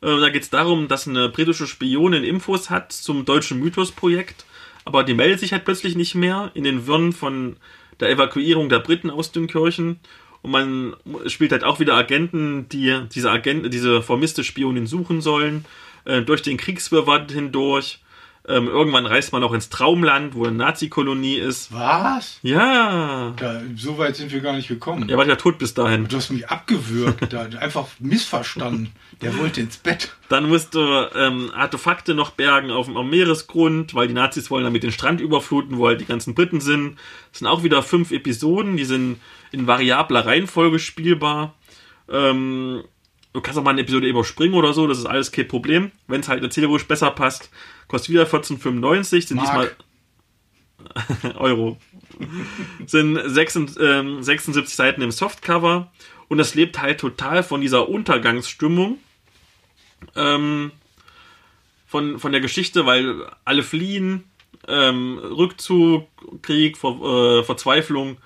Äh, 0.00 0.20
da 0.20 0.30
geht 0.30 0.42
es 0.42 0.50
darum, 0.50 0.88
dass 0.88 1.08
eine 1.08 1.28
britische 1.28 1.66
Spionin 1.66 2.24
Infos 2.24 2.70
hat 2.70 2.92
zum 2.92 3.24
deutschen 3.24 3.58
Mythos-Projekt, 3.60 4.44
aber 4.84 5.04
die 5.04 5.14
meldet 5.14 5.40
sich 5.40 5.52
halt 5.52 5.64
plötzlich 5.64 5.96
nicht 5.96 6.14
mehr 6.14 6.50
in 6.54 6.64
den 6.64 6.86
Wirren 6.86 7.12
von 7.12 7.56
der 8.00 8.10
Evakuierung 8.10 8.68
der 8.68 8.78
Briten 8.78 9.10
aus 9.10 9.32
Dünkirchen. 9.32 10.00
Und 10.42 10.50
man 10.52 10.96
spielt 11.26 11.52
halt 11.52 11.64
auch 11.64 11.80
wieder 11.80 11.94
Agenten, 11.94 12.68
die 12.68 12.96
diese 13.12 13.30
Agenten, 13.30 13.70
diese 13.70 14.02
vermisste 14.02 14.44
Spionin 14.44 14.86
suchen 14.86 15.20
sollen, 15.20 15.64
äh, 16.04 16.22
durch 16.22 16.42
den 16.42 16.56
Kriegswirrwarr 16.56 17.26
hindurch. 17.28 18.00
Ähm, 18.48 18.66
irgendwann 18.66 19.04
reist 19.04 19.32
man 19.32 19.44
auch 19.44 19.52
ins 19.52 19.68
Traumland, 19.68 20.34
wo 20.34 20.46
eine 20.46 20.56
Nazi-Kolonie 20.56 21.36
ist. 21.36 21.70
Was? 21.70 22.38
Ja. 22.42 23.34
Da, 23.36 23.60
so 23.76 23.98
weit 23.98 24.16
sind 24.16 24.32
wir 24.32 24.40
gar 24.40 24.54
nicht 24.54 24.68
gekommen. 24.68 25.06
Er 25.10 25.18
war 25.18 25.26
ja 25.26 25.36
tot 25.36 25.58
bis 25.58 25.74
dahin. 25.74 26.08
Du 26.08 26.16
hast 26.16 26.30
mich 26.30 26.48
abgewürgt, 26.48 27.30
da, 27.30 27.42
einfach 27.60 27.86
missverstanden. 27.98 28.92
Der 29.20 29.36
wollte 29.38 29.60
ins 29.60 29.76
Bett. 29.76 30.16
Dann 30.30 30.48
musst 30.48 30.74
du 30.74 30.80
ähm, 31.14 31.50
Artefakte 31.54 32.14
noch 32.14 32.30
bergen 32.30 32.70
auf 32.70 32.86
dem, 32.86 32.96
auf 32.96 33.04
dem 33.04 33.10
Meeresgrund, 33.10 33.94
weil 33.94 34.08
die 34.08 34.14
Nazis 34.14 34.50
wollen 34.50 34.64
damit 34.64 34.82
den 34.82 34.92
Strand 34.92 35.20
überfluten, 35.20 35.76
wo 35.76 35.86
halt 35.86 36.00
die 36.00 36.06
ganzen 36.06 36.34
Briten 36.34 36.62
sind. 36.62 36.96
Es 37.32 37.40
sind 37.40 37.48
auch 37.48 37.64
wieder 37.64 37.82
fünf 37.82 38.12
Episoden, 38.12 38.78
die 38.78 38.86
sind 38.86 39.20
in 39.52 39.66
variabler 39.66 40.24
Reihenfolge 40.24 40.78
spielbar. 40.78 41.54
Ähm, 42.08 42.82
du 43.34 43.40
kannst 43.42 43.58
auch 43.58 43.62
mal 43.62 43.72
eine 43.72 43.82
Episode 43.82 44.08
überspringen 44.08 44.54
oder 44.54 44.72
so, 44.72 44.86
das 44.86 44.98
ist 44.98 45.06
alles 45.06 45.32
kein 45.32 45.48
Problem. 45.48 45.90
Wenn 46.06 46.20
es 46.20 46.28
halt 46.28 46.42
erzählerisch 46.42 46.86
besser 46.88 47.10
passt, 47.10 47.50
Kostet 47.88 48.10
wieder 48.10 48.24
14,95, 48.24 49.28
sind 49.28 49.36
Mark. 49.38 49.76
diesmal 51.16 51.36
Euro. 51.36 51.78
sind 52.86 53.16
76, 53.16 53.82
ähm, 53.82 54.22
76 54.22 54.74
Seiten 54.76 55.02
im 55.02 55.10
Softcover 55.10 55.90
und 56.28 56.38
das 56.38 56.54
lebt 56.54 56.80
halt 56.80 57.00
total 57.00 57.42
von 57.42 57.60
dieser 57.60 57.88
Untergangsstimmung. 57.88 58.98
Ähm, 60.14 60.70
von, 61.86 62.18
von 62.18 62.32
der 62.32 62.42
Geschichte, 62.42 62.84
weil 62.84 63.26
alle 63.44 63.62
fliehen, 63.62 64.24
ähm, 64.68 65.18
Rückzug, 65.18 66.06
Krieg, 66.42 66.76
Ver, 66.76 67.40
äh, 67.40 67.44
Verzweiflung. 67.44 68.18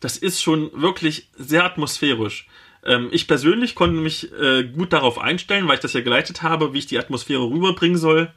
Das 0.00 0.16
ist 0.16 0.42
schon 0.42 0.70
wirklich 0.74 1.28
sehr 1.36 1.64
atmosphärisch. 1.64 2.48
Ähm, 2.84 3.08
ich 3.12 3.28
persönlich 3.28 3.76
konnte 3.76 4.00
mich 4.00 4.32
äh, 4.32 4.64
gut 4.64 4.92
darauf 4.92 5.18
einstellen, 5.18 5.68
weil 5.68 5.76
ich 5.76 5.80
das 5.80 5.92
ja 5.92 6.00
geleitet 6.00 6.42
habe, 6.42 6.72
wie 6.72 6.78
ich 6.78 6.86
die 6.86 6.98
Atmosphäre 6.98 7.48
rüberbringen 7.48 7.96
soll 7.96 8.32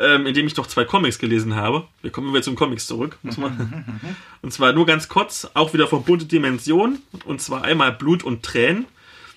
ähm, 0.00 0.26
in 0.26 0.34
dem 0.34 0.46
ich 0.46 0.54
doch 0.54 0.66
zwei 0.66 0.84
Comics 0.84 1.18
gelesen 1.18 1.54
habe. 1.54 1.86
Wir 2.02 2.10
kommen 2.10 2.32
wieder 2.32 2.42
zum 2.42 2.56
Comics 2.56 2.86
zurück. 2.86 3.18
Muss 3.22 3.36
man. 3.36 3.84
und 4.42 4.52
zwar 4.52 4.72
nur 4.72 4.86
ganz 4.86 5.08
kurz, 5.08 5.48
auch 5.54 5.74
wieder 5.74 5.86
von 5.86 6.04
bunte 6.04 6.24
Dimension. 6.24 7.00
Und 7.26 7.40
zwar 7.42 7.62
einmal 7.62 7.92
Blut 7.92 8.24
und 8.24 8.42
Tränen. 8.42 8.86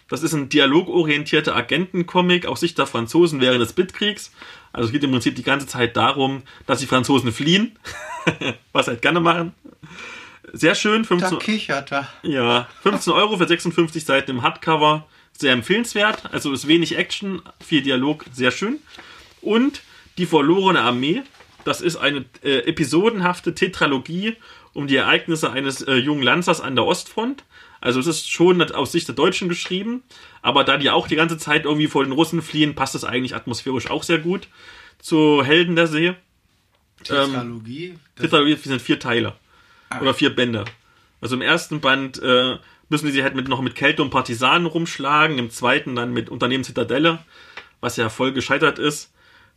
Das 0.10 0.24
ist 0.24 0.34
ein 0.34 0.50
dialogorientierter 0.50 1.56
Agentencomic 1.56 2.46
aus 2.46 2.62
Sicht 2.62 2.78
der 2.78 2.88
Franzosen 2.88 3.42
während 3.42 3.62
des 3.62 3.74
Bitkriegs. 3.74 4.32
Also 4.72 4.88
es 4.88 4.92
geht 4.92 5.04
im 5.04 5.12
Prinzip 5.12 5.36
die 5.36 5.44
ganze 5.44 5.68
Zeit 5.68 5.98
darum, 5.98 6.44
dass 6.66 6.80
die 6.80 6.88
Franzosen 6.88 7.32
fliehen, 7.32 7.78
was 8.72 8.88
halt 8.88 9.02
gerne 9.02 9.20
machen. 9.20 9.54
Sehr 10.52 10.76
schön. 10.76 11.04
15, 11.04 11.32
da 11.32 11.38
kichert 11.38 11.92
er. 11.92 12.08
Ja, 12.22 12.68
15 12.84 13.12
Euro 13.14 13.38
für 13.38 13.48
56 13.48 14.06
Seiten 14.06 14.32
im 14.32 14.42
Hardcover. 14.44 15.08
Sehr 15.36 15.52
empfehlenswert. 15.52 16.32
Also 16.32 16.54
ist 16.54 16.68
wenig 16.68 16.96
Action, 16.96 17.42
viel 17.60 17.82
Dialog, 17.82 18.26
sehr 18.32 18.52
schön. 18.52 18.80
Und 19.42 19.82
die 20.18 20.26
verlorene 20.26 20.82
Armee. 20.82 21.22
Das 21.66 21.82
ist 21.82 21.96
eine 21.98 22.26
äh, 22.44 22.60
episodenhafte 22.68 23.56
Tetralogie 23.56 24.36
um 24.74 24.88
die 24.88 24.96
Ereignisse 24.96 25.52
eines 25.52 25.82
äh, 25.82 25.96
jungen 25.96 26.24
Lanzers 26.24 26.60
an 26.62 26.76
der 26.76 26.86
Ostfront. 26.86 27.44
Also 27.80 28.00
es 28.00 28.08
ist 28.08 28.30
schon 28.32 28.62
aus 28.72 28.92
Sicht 28.92 29.08
der 29.08 29.16
Deutschen 29.16 29.50
geschrieben, 29.50 30.04
aber 30.42 30.64
da 30.64 30.78
die 30.78 30.90
auch 30.90 31.08
die 31.08 31.16
ganze 31.16 31.38
Zeit 31.38 31.66
irgendwie 31.66 31.88
vor 31.88 32.04
den 32.04 32.14
Russen 32.14 32.42
fliehen, 32.42 32.76
passt 32.76 32.96
es 32.96 33.04
eigentlich 33.04 33.36
atmosphärisch 33.36 33.90
auch 33.90 34.04
sehr 34.04 34.20
gut 34.20 34.48
zu 35.00 35.44
Helden 35.44 35.76
der 35.76 35.88
See. 35.88 36.16
Tetralogie. 37.04 37.96
Das- 38.16 38.24
Tetralogie 38.24 38.56
sind 38.56 38.82
vier 38.82 39.00
Teile. 39.00 39.34
Ah. 39.90 40.02
Oder 40.02 40.14
vier 40.14 40.36
Bände. 40.36 40.66
Also 41.22 41.36
im 41.36 41.42
ersten 41.42 41.82
Band 41.82 42.22
äh, 42.22 42.58
müssen 42.90 43.06
die 43.06 43.12
sich 43.12 43.24
halt 43.24 43.36
mit, 43.36 43.48
noch 43.48 43.62
mit 43.62 43.76
Kälte 43.76 44.02
und 44.02 44.10
Partisanen 44.10 44.66
rumschlagen, 44.66 45.38
im 45.38 45.50
zweiten 45.50 45.96
dann 45.96 46.14
mit 46.14 46.30
Unternehmen 46.30 46.64
Zitadelle, 46.64 47.20
was 47.80 47.98
ja 47.98 48.10
voll 48.10 48.34
gescheitert 48.34 48.80
ist. 48.80 49.13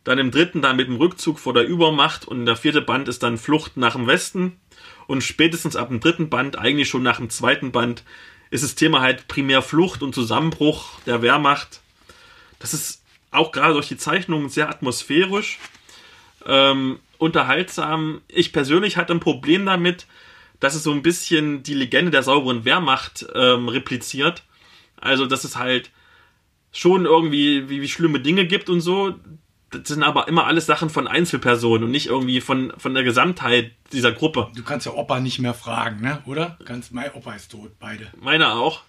Dann 0.07 0.19
im 0.19 0.31
dritten 0.31 0.61
dann 0.61 0.77
mit 0.77 0.87
dem 0.87 0.95
Rückzug 0.95 1.37
vor 1.37 1.53
der 1.53 1.67
Übermacht 1.67 2.25
und 2.25 2.45
der 2.45 2.55
vierte 2.55 2.81
Band 2.81 3.09
ist 3.09 3.23
dann 3.23 3.37
Flucht 3.37 3.75
nach 3.75 3.97
dem 3.97 4.07
Westen. 4.07 4.57
Und 5.05 5.21
spätestens 5.21 5.75
ab 5.75 5.89
dem 5.89 5.99
dritten 5.99 6.29
Band, 6.29 6.57
eigentlich 6.57 6.87
schon 6.87 7.03
nach 7.03 7.17
dem 7.17 7.29
zweiten 7.29 7.73
Band, 7.73 8.05
ist 8.49 8.63
das 8.63 8.75
Thema 8.75 9.01
halt 9.01 9.27
primär 9.27 9.61
Flucht 9.61 10.01
und 10.03 10.15
Zusammenbruch 10.15 11.01
der 11.05 11.21
Wehrmacht. 11.21 11.81
Das 12.57 12.73
ist 12.73 13.03
auch 13.31 13.51
gerade 13.51 13.73
durch 13.73 13.89
die 13.89 13.97
Zeichnungen 13.97 14.47
sehr 14.47 14.69
atmosphärisch, 14.69 15.59
ähm, 16.45 16.99
unterhaltsam. 17.17 18.21
Ich 18.29 18.53
persönlich 18.53 18.95
hatte 18.95 19.11
ein 19.11 19.19
Problem 19.19 19.65
damit, 19.65 20.07
dass 20.61 20.73
es 20.73 20.83
so 20.83 20.93
ein 20.93 21.01
bisschen 21.01 21.63
die 21.63 21.73
Legende 21.73 22.11
der 22.11 22.23
sauberen 22.23 22.63
Wehrmacht 22.63 23.27
ähm, 23.35 23.67
repliziert. 23.67 24.43
Also, 24.95 25.25
dass 25.25 25.43
es 25.43 25.57
halt 25.57 25.91
schon 26.71 27.03
irgendwie 27.03 27.67
wie, 27.67 27.81
wie 27.81 27.89
schlimme 27.89 28.21
Dinge 28.21 28.47
gibt 28.47 28.69
und 28.69 28.79
so. 28.79 29.13
Das 29.69 29.87
sind 29.89 30.03
aber 30.03 30.27
immer 30.27 30.45
alles 30.45 30.65
Sachen 30.65 30.89
von 30.89 31.07
Einzelpersonen 31.07 31.83
und 31.83 31.91
nicht 31.91 32.07
irgendwie 32.07 32.39
von, 32.39 32.71
von 32.77 32.93
der 32.93 33.03
Gesamtheit 33.03 33.71
dieser 33.91 34.13
Gruppe. 34.13 34.49
Du 34.55 34.63
kannst 34.63 34.85
ja 34.85 34.93
Opa 34.93 35.19
nicht 35.19 35.39
mehr 35.39 35.53
fragen, 35.53 36.01
ne? 36.01 36.21
Oder? 36.25 36.57
Ganz, 36.63 36.91
mein 36.91 37.11
Opa 37.11 37.33
ist 37.33 37.51
tot, 37.51 37.71
beide. 37.79 38.07
Meiner 38.21 38.55
auch. 38.55 38.83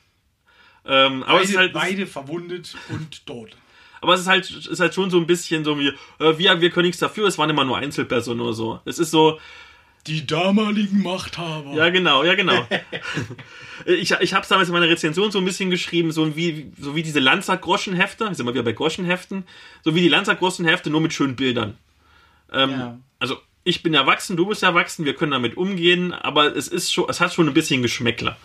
Ähm, 0.86 1.22
aber, 1.24 1.42
es 1.42 1.50
ist 1.50 1.56
Beide, 1.56 1.58
halt, 1.58 1.72
beide 1.72 2.06
verwundet 2.06 2.76
und 2.90 3.26
tot. 3.26 3.56
aber 4.00 4.14
es 4.14 4.20
ist 4.20 4.28
halt, 4.28 4.48
ist 4.50 4.80
halt 4.80 4.94
schon 4.94 5.10
so 5.10 5.18
ein 5.18 5.26
bisschen 5.26 5.64
so 5.64 5.78
wie, 5.78 5.88
äh, 6.20 6.38
wir, 6.38 6.60
wir 6.60 6.70
können 6.70 6.86
nichts 6.86 7.00
dafür, 7.00 7.26
es 7.26 7.36
waren 7.38 7.50
immer 7.50 7.64
nur 7.64 7.76
Einzelpersonen 7.76 8.40
oder 8.40 8.54
so. 8.54 8.80
Es 8.84 8.98
ist 8.98 9.10
so, 9.10 9.38
Die 10.06 10.26
damaligen 10.26 11.02
Machthaber. 11.02 11.74
Ja, 11.74 11.90
genau, 11.90 12.24
ja, 12.24 12.34
genau. 12.34 12.66
ich 13.86 14.12
ich 14.12 14.32
habe 14.32 14.42
es 14.42 14.48
damals 14.48 14.68
in 14.68 14.74
meiner 14.74 14.88
Rezension 14.88 15.30
so 15.30 15.38
ein 15.38 15.44
bisschen 15.44 15.70
geschrieben, 15.70 16.12
so 16.12 16.34
wie, 16.36 16.72
so 16.80 16.94
wie 16.96 17.02
diese 17.02 17.20
Lanzer-Groschenhefte, 17.20 18.28
wir 18.28 18.34
sind 18.34 18.46
mal 18.46 18.54
wieder 18.54 18.62
bei 18.62 18.72
Groschenheften, 18.72 19.44
so 19.84 19.94
wie 19.94 20.00
die 20.00 20.08
Lanzer-Groschenhefte, 20.08 20.88
nur 20.90 21.00
mit 21.00 21.12
schönen 21.12 21.36
Bildern. 21.36 21.76
Ähm, 22.52 22.70
Ja. 22.70 22.98
Also, 23.18 23.36
ich 23.64 23.82
bin 23.82 23.92
erwachsen, 23.92 24.36
du 24.36 24.46
bist 24.46 24.62
erwachsen, 24.62 25.04
wir 25.04 25.14
können 25.14 25.32
damit 25.32 25.56
umgehen, 25.56 26.12
aber 26.12 26.56
es 26.56 26.68
ist 26.68 26.92
schon, 26.92 27.06
es 27.10 27.20
hat 27.20 27.34
schon 27.34 27.48
ein 27.48 27.54
bisschen 27.54 27.82
Geschmäckler. 27.82 28.36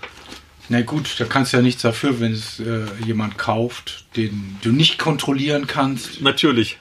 Na 0.70 0.82
gut, 0.82 1.20
da 1.20 1.26
kannst 1.26 1.54
du 1.54 1.58
ja 1.58 1.64
nichts 1.64 1.82
dafür, 1.82 2.20
wenn 2.20 2.34
es 2.34 2.60
äh, 2.60 2.86
jemand 3.06 3.38
kauft, 3.38 4.06
den 4.16 4.58
du 4.62 4.72
nicht 4.72 4.98
kontrollieren 4.98 5.68
kannst. 5.68 6.22
Natürlich. 6.22 6.78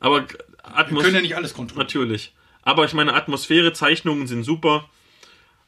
Aber 0.00 0.28
Wir 0.28 0.38
Atmos 0.62 1.02
können 1.02 1.16
ja 1.16 1.22
nicht 1.22 1.36
alles 1.36 1.54
kontrollieren. 1.54 1.86
Natürlich. 1.86 2.32
Aber 2.62 2.84
ich 2.84 2.92
meine, 2.92 3.14
Atmosphäre, 3.14 3.72
Zeichnungen 3.72 4.26
sind 4.26 4.44
super. 4.44 4.88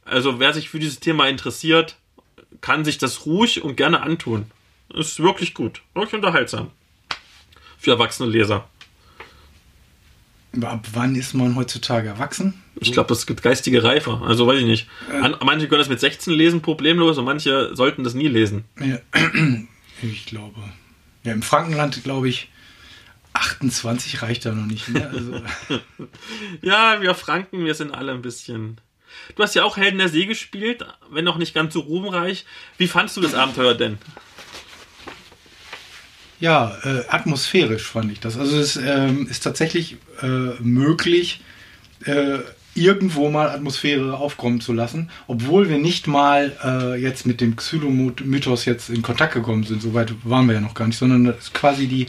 Also 0.04 0.38
wer 0.38 0.52
sich 0.52 0.68
für 0.68 0.78
dieses 0.78 1.00
Thema 1.00 1.28
interessiert, 1.28 1.96
kann 2.60 2.84
sich 2.84 2.98
das 2.98 3.26
ruhig 3.26 3.62
und 3.62 3.76
gerne 3.76 4.02
antun. 4.02 4.46
Ist 4.92 5.20
wirklich 5.20 5.54
gut. 5.54 5.82
Wirklich 5.94 6.14
unterhaltsam. 6.14 6.70
Für 7.78 7.92
erwachsene 7.92 8.28
Leser. 8.28 8.68
Ab 10.60 10.84
wann 10.92 11.14
ist 11.14 11.32
man 11.34 11.54
heutzutage 11.54 12.08
erwachsen? 12.08 12.60
Ich 12.80 12.92
glaube, 12.92 13.08
das 13.08 13.26
gibt 13.26 13.42
geistige 13.42 13.84
Reife. 13.84 14.20
Also 14.24 14.46
weiß 14.46 14.58
ich 14.58 14.66
nicht. 14.66 14.88
An, 15.22 15.36
manche 15.44 15.68
können 15.68 15.80
das 15.80 15.88
mit 15.88 16.00
16 16.00 16.32
lesen, 16.32 16.60
problemlos, 16.60 17.18
und 17.18 17.24
manche 17.24 17.74
sollten 17.76 18.02
das 18.02 18.14
nie 18.14 18.26
lesen. 18.26 18.64
Ja, 18.80 18.98
ich 20.02 20.26
glaube. 20.26 20.60
Ja, 21.22 21.32
im 21.32 21.42
Frankenland, 21.42 22.02
glaube 22.02 22.28
ich, 22.28 22.48
28 23.32 24.22
reicht 24.22 24.44
da 24.44 24.52
noch 24.52 24.66
nicht. 24.66 24.88
Ne? 24.88 25.08
Also, 25.08 25.42
Ja, 26.62 27.00
wir 27.00 27.14
Franken, 27.14 27.64
wir 27.64 27.74
sind 27.74 27.94
alle 27.94 28.12
ein 28.12 28.22
bisschen. 28.22 28.80
Du 29.34 29.42
hast 29.42 29.54
ja 29.54 29.64
auch 29.64 29.76
Helden 29.76 29.98
der 29.98 30.08
See 30.08 30.26
gespielt, 30.26 30.84
wenn 31.10 31.26
auch 31.28 31.36
nicht 31.36 31.54
ganz 31.54 31.74
so 31.74 31.80
ruhmreich. 31.80 32.44
Wie 32.78 32.86
fandst 32.88 33.16
du 33.16 33.20
das 33.20 33.34
Abenteuer 33.34 33.74
denn? 33.74 33.98
ja, 36.40 36.76
äh, 36.84 37.04
atmosphärisch 37.08 37.84
fand 37.84 38.10
ich 38.10 38.20
das. 38.20 38.38
Also 38.38 38.58
es 38.58 38.76
ähm, 38.76 39.26
ist 39.28 39.44
tatsächlich 39.44 39.98
äh, 40.22 40.54
möglich, 40.60 41.42
äh, 42.06 42.38
irgendwo 42.74 43.28
mal 43.30 43.50
Atmosphäre 43.50 44.16
aufkommen 44.16 44.60
zu 44.60 44.72
lassen, 44.72 45.10
obwohl 45.26 45.68
wir 45.68 45.78
nicht 45.78 46.06
mal 46.06 46.56
äh, 46.64 47.00
jetzt 47.00 47.26
mit 47.26 47.40
dem 47.40 47.56
Xylo-Mythos 47.56 48.64
jetzt 48.64 48.88
in 48.88 49.02
Kontakt 49.02 49.34
gekommen 49.34 49.64
sind. 49.64 49.82
Soweit 49.82 50.14
waren 50.24 50.46
wir 50.46 50.54
ja 50.54 50.60
noch 50.60 50.74
gar 50.74 50.86
nicht, 50.86 50.96
sondern 50.96 51.24
das 51.24 51.38
ist 51.38 51.54
quasi 51.54 51.88
die 51.88 52.06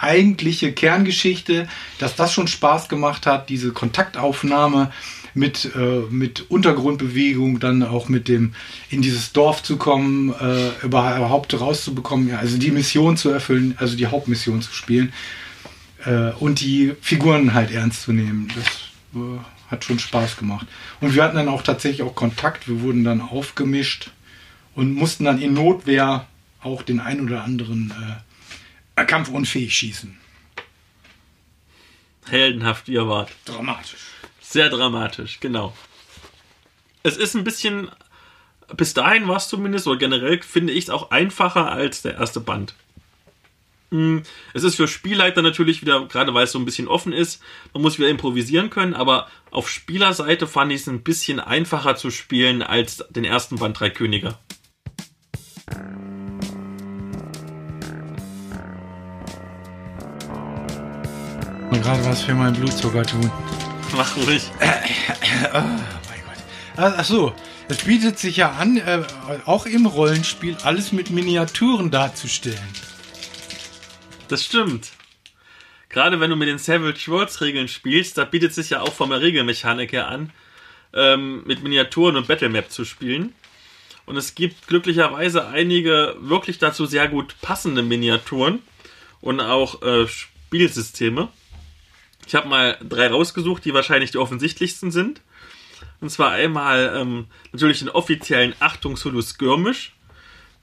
eigentliche 0.00 0.72
Kerngeschichte, 0.72 1.68
dass 1.98 2.16
das 2.16 2.32
schon 2.32 2.48
Spaß 2.48 2.88
gemacht 2.88 3.26
hat, 3.26 3.48
diese 3.48 3.72
Kontaktaufnahme 3.72 4.90
mit, 5.34 5.70
äh, 5.76 6.02
mit 6.10 6.50
Untergrundbewegung, 6.50 7.60
dann 7.60 7.82
auch 7.82 8.08
mit 8.08 8.28
dem 8.28 8.54
in 8.88 9.02
dieses 9.02 9.32
Dorf 9.32 9.62
zu 9.62 9.76
kommen, 9.76 10.34
äh, 10.40 10.84
überhaupt 10.84 11.58
rauszubekommen, 11.58 12.28
ja, 12.28 12.38
also 12.38 12.58
die 12.58 12.70
Mission 12.70 13.16
zu 13.16 13.30
erfüllen, 13.30 13.74
also 13.78 13.96
die 13.96 14.06
Hauptmission 14.06 14.62
zu 14.62 14.72
spielen 14.72 15.12
äh, 16.04 16.30
und 16.32 16.60
die 16.60 16.94
Figuren 17.00 17.54
halt 17.54 17.70
ernst 17.70 18.02
zu 18.02 18.12
nehmen. 18.12 18.48
Das 18.54 18.66
äh, 19.14 19.38
hat 19.70 19.84
schon 19.84 19.98
Spaß 19.98 20.36
gemacht. 20.36 20.66
Und 21.00 21.14
wir 21.14 21.22
hatten 21.22 21.36
dann 21.36 21.48
auch 21.48 21.62
tatsächlich 21.62 22.02
auch 22.02 22.14
Kontakt, 22.14 22.68
wir 22.68 22.80
wurden 22.80 23.04
dann 23.04 23.20
aufgemischt 23.20 24.10
und 24.74 24.94
mussten 24.94 25.24
dann 25.24 25.40
in 25.40 25.54
Notwehr 25.54 26.26
auch 26.62 26.82
den 26.82 27.00
ein 27.00 27.20
oder 27.20 27.44
anderen 27.44 27.90
äh, 27.90 28.29
kampfunfähig 29.04 29.76
schießen. 29.76 30.18
Heldenhaft, 32.28 32.88
wie 32.88 32.92
ihr 32.92 33.08
wart. 33.08 33.30
Dramatisch. 33.44 33.96
Sehr 34.40 34.68
dramatisch, 34.68 35.40
genau. 35.40 35.76
Es 37.02 37.16
ist 37.16 37.34
ein 37.34 37.44
bisschen, 37.44 37.90
bis 38.76 38.94
dahin 38.94 39.26
war 39.28 39.36
es 39.36 39.48
zumindest, 39.48 39.86
oder 39.86 39.98
generell 39.98 40.42
finde 40.42 40.72
ich 40.72 40.84
es 40.84 40.90
auch 40.90 41.10
einfacher 41.10 41.70
als 41.70 42.02
der 42.02 42.16
erste 42.16 42.40
Band. 42.40 42.74
Hm, 43.90 44.22
Es 44.54 44.62
ist 44.62 44.76
für 44.76 44.86
Spielleiter 44.86 45.42
natürlich 45.42 45.80
wieder, 45.82 46.06
gerade 46.06 46.32
weil 46.34 46.44
es 46.44 46.52
so 46.52 46.58
ein 46.58 46.64
bisschen 46.64 46.88
offen 46.88 47.12
ist, 47.12 47.42
man 47.72 47.82
muss 47.82 47.98
wieder 47.98 48.08
improvisieren 48.08 48.70
können, 48.70 48.94
aber 48.94 49.28
auf 49.50 49.68
Spielerseite 49.68 50.46
fand 50.46 50.72
ich 50.72 50.82
es 50.82 50.88
ein 50.88 51.02
bisschen 51.02 51.40
einfacher 51.40 51.96
zu 51.96 52.10
spielen 52.10 52.62
als 52.62 53.04
den 53.10 53.24
ersten 53.24 53.56
Band 53.56 53.80
Drei 53.80 53.90
Könige. 53.90 54.38
Und 61.70 61.82
gerade 61.82 62.04
was 62.04 62.22
für 62.22 62.34
meinen 62.34 62.56
Blutzucker 62.56 63.04
tun. 63.04 63.30
Mach 63.96 64.16
ruhig. 64.16 64.50
Oh 64.60 65.58
mein 65.58 66.20
Gott. 66.26 66.42
Ach 66.76 66.94
ach 66.98 67.04
so, 67.04 67.32
es 67.68 67.78
bietet 67.84 68.18
sich 68.18 68.36
ja 68.38 68.50
an, 68.52 68.76
äh, 68.76 69.02
auch 69.46 69.66
im 69.66 69.86
Rollenspiel 69.86 70.56
alles 70.64 70.90
mit 70.92 71.10
Miniaturen 71.10 71.90
darzustellen. 71.90 72.58
Das 74.28 74.44
stimmt. 74.44 74.90
Gerade 75.88 76.20
wenn 76.20 76.30
du 76.30 76.36
mit 76.36 76.48
den 76.48 76.58
Savage 76.58 77.08
Worlds 77.08 77.40
Regeln 77.40 77.68
spielst, 77.68 78.18
da 78.18 78.24
bietet 78.24 78.54
sich 78.54 78.70
ja 78.70 78.80
auch 78.80 78.92
von 78.92 79.10
der 79.10 79.20
Regelmechanik 79.20 79.92
her 79.92 80.08
an, 80.08 80.32
ähm, 80.92 81.42
mit 81.46 81.62
Miniaturen 81.62 82.16
und 82.16 82.28
Battlemap 82.28 82.70
zu 82.70 82.84
spielen. 82.84 83.34
Und 84.06 84.16
es 84.16 84.34
gibt 84.34 84.66
glücklicherweise 84.66 85.46
einige 85.46 86.16
wirklich 86.18 86.58
dazu 86.58 86.86
sehr 86.86 87.06
gut 87.08 87.36
passende 87.40 87.82
Miniaturen 87.82 88.60
und 89.20 89.40
auch 89.40 89.82
äh, 89.82 90.08
Spielsysteme. 90.08 91.28
Ich 92.26 92.34
habe 92.34 92.48
mal 92.48 92.78
drei 92.86 93.08
rausgesucht, 93.08 93.64
die 93.64 93.74
wahrscheinlich 93.74 94.10
die 94.10 94.18
offensichtlichsten 94.18 94.90
sind. 94.90 95.20
Und 96.00 96.10
zwar 96.10 96.30
einmal 96.30 96.94
ähm, 96.96 97.26
natürlich 97.52 97.80
den 97.80 97.88
offiziellen 97.88 98.54
Achtung 98.60 98.96
Solo 98.96 99.20
Skirmish. 99.20 99.92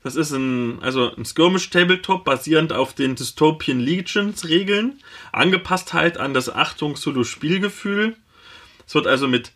Das 0.04 0.16
ist 0.16 0.32
ein, 0.32 0.82
also 0.82 1.14
ein 1.16 1.26
Skirmish-Tabletop 1.26 2.24
basierend 2.24 2.72
auf 2.72 2.94
den 2.94 3.16
Dystopian 3.16 3.80
Legions-Regeln, 3.80 5.00
angepasst 5.32 5.94
halt 5.94 6.18
an 6.18 6.34
das 6.34 6.50
Achtung 6.50 6.96
Solo-Spielgefühl. 6.96 8.16
Es 8.86 8.96
wird 8.96 9.08
also 9.08 9.28
mit 9.28 9.52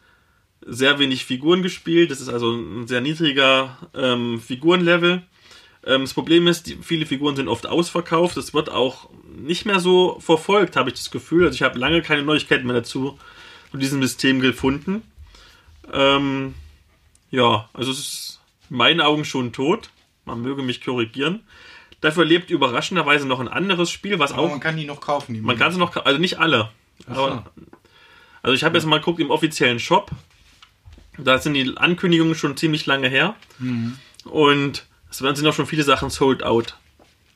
sehr 0.65 0.99
wenig 0.99 1.25
Figuren 1.25 1.63
gespielt. 1.63 2.11
Das 2.11 2.21
ist 2.21 2.29
also 2.29 2.51
ein 2.53 2.87
sehr 2.87 3.01
niedriger 3.01 3.77
ähm, 3.95 4.41
Figurenlevel. 4.41 5.23
Ähm, 5.85 6.01
das 6.01 6.13
Problem 6.13 6.47
ist, 6.47 6.75
viele 6.81 7.05
Figuren 7.05 7.35
sind 7.35 7.47
oft 7.47 7.65
ausverkauft. 7.67 8.37
Es 8.37 8.53
wird 8.53 8.69
auch 8.69 9.09
nicht 9.35 9.65
mehr 9.65 9.79
so 9.79 10.19
verfolgt, 10.19 10.75
habe 10.75 10.89
ich 10.89 10.95
das 10.95 11.11
Gefühl. 11.11 11.45
Also 11.45 11.55
ich 11.55 11.63
habe 11.63 11.79
lange 11.79 12.01
keine 12.01 12.23
Neuigkeiten 12.23 12.65
mehr 12.65 12.75
dazu 12.75 13.17
zu 13.71 13.77
diesem 13.77 14.01
System 14.01 14.39
gefunden. 14.41 15.03
Ähm, 15.91 16.53
ja, 17.31 17.69
also 17.73 17.91
es 17.91 17.99
ist 17.99 18.39
in 18.69 18.77
meinen 18.77 19.01
Augen 19.01 19.25
schon 19.25 19.53
tot. 19.53 19.89
Man 20.25 20.41
möge 20.41 20.61
mich 20.61 20.83
korrigieren. 20.83 21.41
Dafür 22.01 22.25
lebt 22.25 22.49
überraschenderweise 22.49 23.27
noch 23.27 23.39
ein 23.39 23.47
anderes 23.47 23.91
Spiel, 23.91 24.19
was 24.19 24.31
Aber 24.31 24.43
auch 24.43 24.49
man 24.49 24.59
kann 24.59 24.77
die 24.77 24.85
noch 24.85 25.01
kaufen. 25.01 25.33
Die 25.33 25.41
man 25.41 25.57
kann 25.57 25.71
sie 25.71 25.79
noch, 25.79 25.95
also 25.95 26.19
nicht 26.19 26.39
alle. 26.39 26.69
Aber, 27.07 27.45
also 28.41 28.53
ich 28.53 28.63
habe 28.63 28.77
jetzt 28.77 28.85
mal 28.85 28.97
geguckt 28.97 29.19
im 29.19 29.29
offiziellen 29.29 29.79
Shop. 29.79 30.11
Da 31.17 31.37
sind 31.37 31.53
die 31.53 31.77
Ankündigungen 31.77 32.35
schon 32.35 32.57
ziemlich 32.57 32.85
lange 32.85 33.07
her. 33.07 33.35
Mhm. 33.59 33.97
Und 34.25 34.85
es 35.11 35.21
werden- 35.21 35.35
sind 35.35 35.45
auch 35.47 35.53
schon 35.53 35.67
viele 35.67 35.83
Sachen 35.83 36.09
sold 36.09 36.41
out. 36.43 36.75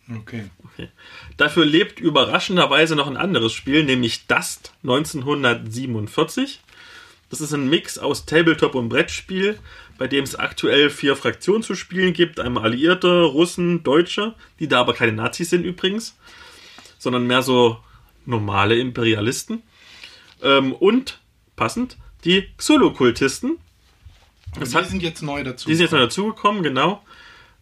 Okay. 0.09 0.49
Okay. 0.63 0.89
Dafür 1.37 1.65
lebt 1.65 1.99
überraschenderweise 1.99 2.95
noch 2.95 3.07
ein 3.07 3.17
anderes 3.17 3.53
Spiel, 3.53 3.83
nämlich 3.83 4.27
Dust 4.27 4.73
1947. 4.83 6.61
Das 7.29 7.41
ist 7.41 7.53
ein 7.53 7.69
Mix 7.69 7.97
aus 7.97 8.25
Tabletop 8.25 8.75
und 8.75 8.89
Brettspiel, 8.89 9.57
bei 9.97 10.07
dem 10.07 10.23
es 10.23 10.35
aktuell 10.35 10.89
vier 10.89 11.15
Fraktionen 11.15 11.63
zu 11.63 11.73
spielen 11.75 12.13
gibt. 12.13 12.39
Einmal 12.39 12.63
Alliierte, 12.65 13.23
Russen, 13.23 13.83
Deutsche, 13.83 14.35
die 14.59 14.67
da 14.67 14.79
aber 14.81 14.93
keine 14.93 15.13
Nazis 15.13 15.49
sind 15.49 15.63
übrigens, 15.63 16.15
sondern 16.99 17.25
mehr 17.25 17.41
so 17.41 17.79
normale 18.25 18.77
Imperialisten. 18.77 19.63
Ähm, 20.43 20.73
und, 20.73 21.19
passend, 21.55 21.97
die 22.25 22.47
Xulu-Kultisten. 22.57 23.57
Das 24.59 24.75
hat- 24.75 24.85
die 24.85 24.89
sind 24.89 25.03
jetzt 25.03 25.21
neu 25.23 25.43
dazu. 25.43 25.67
Die 25.67 25.75
sind 25.75 25.85
jetzt 25.85 25.93
noch 25.93 25.99
dazugekommen, 25.99 26.61
genau. 26.63 27.03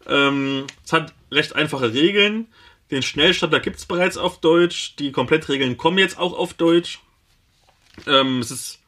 Ähm, 0.08 0.66
es 0.86 0.94
hat 0.94 1.14
recht 1.32 1.56
einfache 1.56 1.94
Regeln. 1.94 2.48
Den 2.92 3.02
Schnellstarter 3.02 3.60
gibt 3.60 3.78
es 3.78 3.86
bereits 3.86 4.18
auf 4.18 4.40
Deutsch. 4.40 4.96
Die 4.98 5.12
Komplettregeln 5.12 5.78
kommen 5.78 5.98
jetzt 5.98 6.18
auch 6.18 6.34
auf 6.38 6.54
Deutsch. 6.54 7.00
Ähm, 8.08 8.40
es 8.40 8.52
ist 8.52 8.80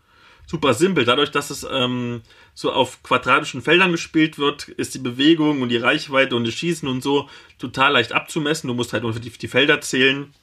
super 0.45 0.73
simpel. 0.73 1.05
Dadurch, 1.05 1.31
dass 1.31 1.49
es 1.49 1.65
ähm, 1.69 2.21
so 2.53 2.71
auf 2.71 3.03
quadratischen 3.03 3.61
Feldern 3.61 3.91
gespielt 3.91 4.37
wird, 4.37 4.67
ist 4.69 4.93
die 4.93 4.99
Bewegung 4.99 5.61
und 5.61 5.69
die 5.69 5.77
Reichweite 5.77 6.35
und 6.35 6.45
das 6.45 6.53
Schießen 6.53 6.87
und 6.87 7.01
so 7.01 7.29
total 7.57 7.93
leicht 7.93 8.13
abzumessen. 8.13 8.67
Du 8.67 8.73
musst 8.73 8.93
halt 8.93 9.03
nur 9.03 9.13
die, 9.13 9.29
die 9.29 9.47
Felder 9.47 9.81
zählen. 9.81 10.33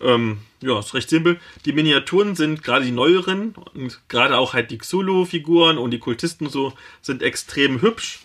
Ähm, 0.00 0.38
ja, 0.60 0.78
ist 0.78 0.94
recht 0.94 1.08
simpel. 1.08 1.40
Die 1.64 1.72
Miniaturen 1.72 2.34
sind 2.36 2.62
gerade 2.62 2.84
die 2.84 2.92
neueren 2.92 3.54
und 3.74 4.00
gerade 4.08 4.36
auch 4.36 4.52
halt 4.52 4.70
die 4.70 4.78
Xulu-Figuren 4.78 5.78
und 5.78 5.90
die 5.90 5.98
Kultisten 5.98 6.48
so 6.48 6.74
sind 7.00 7.22
extrem 7.22 7.80
hübsch. 7.80 8.20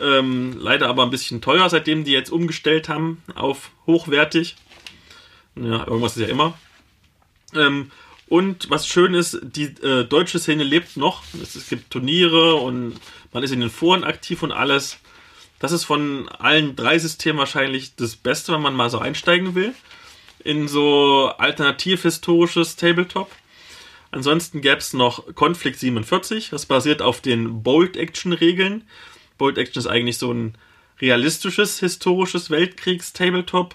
Ähm, 0.00 0.56
leider 0.58 0.88
aber 0.88 1.04
ein 1.04 1.10
bisschen 1.10 1.40
teuer, 1.40 1.68
seitdem 1.70 2.04
die 2.04 2.12
jetzt 2.12 2.30
umgestellt 2.30 2.88
haben 2.88 3.22
auf 3.34 3.70
hochwertig. 3.86 4.56
Ja, 5.56 5.86
irgendwas 5.86 6.16
ist 6.16 6.22
ja 6.22 6.28
immer. 6.28 6.58
Ähm, 7.54 7.90
und 8.28 8.70
was 8.70 8.88
schön 8.88 9.14
ist, 9.14 9.38
die 9.42 9.66
äh, 9.82 10.04
deutsche 10.04 10.38
Szene 10.38 10.64
lebt 10.64 10.96
noch. 10.96 11.22
Es, 11.40 11.54
es 11.54 11.68
gibt 11.68 11.90
Turniere 11.90 12.54
und 12.54 12.94
man 13.32 13.42
ist 13.42 13.52
in 13.52 13.60
den 13.60 13.70
Foren 13.70 14.02
aktiv 14.04 14.42
und 14.42 14.50
alles. 14.50 14.98
Das 15.60 15.72
ist 15.72 15.84
von 15.84 16.28
allen 16.28 16.74
drei 16.74 16.98
Systemen 16.98 17.38
wahrscheinlich 17.38 17.94
das 17.96 18.16
Beste, 18.16 18.52
wenn 18.52 18.62
man 18.62 18.74
mal 18.74 18.90
so 18.90 18.98
einsteigen 18.98 19.54
will. 19.54 19.74
In 20.42 20.68
so 20.68 21.32
alternativ-historisches 21.38 22.76
Tabletop. 22.76 23.30
Ansonsten 24.10 24.60
gäbe 24.60 24.76
es 24.76 24.92
noch 24.92 25.34
Conflict 25.34 25.78
47. 25.78 26.50
Das 26.50 26.66
basiert 26.66 27.02
auf 27.02 27.20
den 27.20 27.62
Bold-Action-Regeln. 27.62 28.82
Bold 29.38 29.58
Action 29.58 29.80
ist 29.80 29.86
eigentlich 29.86 30.18
so 30.18 30.32
ein 30.32 30.56
realistisches, 31.00 31.80
historisches 31.80 32.50
Weltkriegs-Tabletop. 32.50 33.74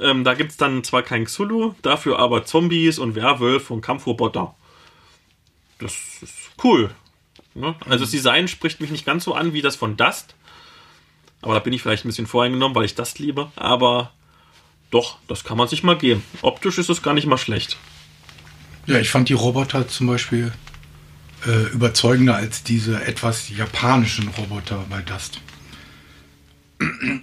Ähm, 0.00 0.24
da 0.24 0.34
gibt 0.34 0.52
es 0.52 0.56
dann 0.56 0.82
zwar 0.84 1.02
kein 1.02 1.24
Xulu, 1.24 1.74
dafür 1.82 2.18
aber 2.18 2.44
Zombies 2.44 2.98
und 2.98 3.14
Werwölfe 3.14 3.72
und 3.72 3.82
Kampfroboter. 3.82 4.54
Das 5.78 5.94
ist 6.22 6.50
cool. 6.62 6.90
Ne? 7.54 7.74
Also 7.86 8.04
das 8.04 8.10
Design 8.10 8.48
spricht 8.48 8.80
mich 8.80 8.90
nicht 8.90 9.06
ganz 9.06 9.24
so 9.24 9.34
an 9.34 9.52
wie 9.52 9.62
das 9.62 9.76
von 9.76 9.96
Dust. 9.96 10.34
Aber 11.42 11.54
da 11.54 11.60
bin 11.60 11.72
ich 11.72 11.82
vielleicht 11.82 12.04
ein 12.04 12.08
bisschen 12.08 12.26
voreingenommen, 12.26 12.74
weil 12.74 12.84
ich 12.84 12.94
Dust 12.94 13.18
liebe. 13.18 13.50
Aber 13.56 14.12
doch, 14.90 15.18
das 15.28 15.44
kann 15.44 15.56
man 15.56 15.68
sich 15.68 15.82
mal 15.82 15.96
geben. 15.96 16.22
Optisch 16.42 16.78
ist 16.78 16.90
es 16.90 17.02
gar 17.02 17.14
nicht 17.14 17.26
mal 17.26 17.38
schlecht. 17.38 17.76
Ja, 18.86 18.98
ich 18.98 19.10
fand 19.10 19.28
die 19.28 19.34
Roboter 19.34 19.88
zum 19.88 20.06
Beispiel 20.06 20.52
äh, 21.46 21.72
überzeugender 21.72 22.36
als 22.36 22.62
diese 22.62 23.02
etwas 23.04 23.48
japanischen 23.48 24.28
Roboter 24.28 24.84
bei 24.88 25.00
Dust. 25.02 25.40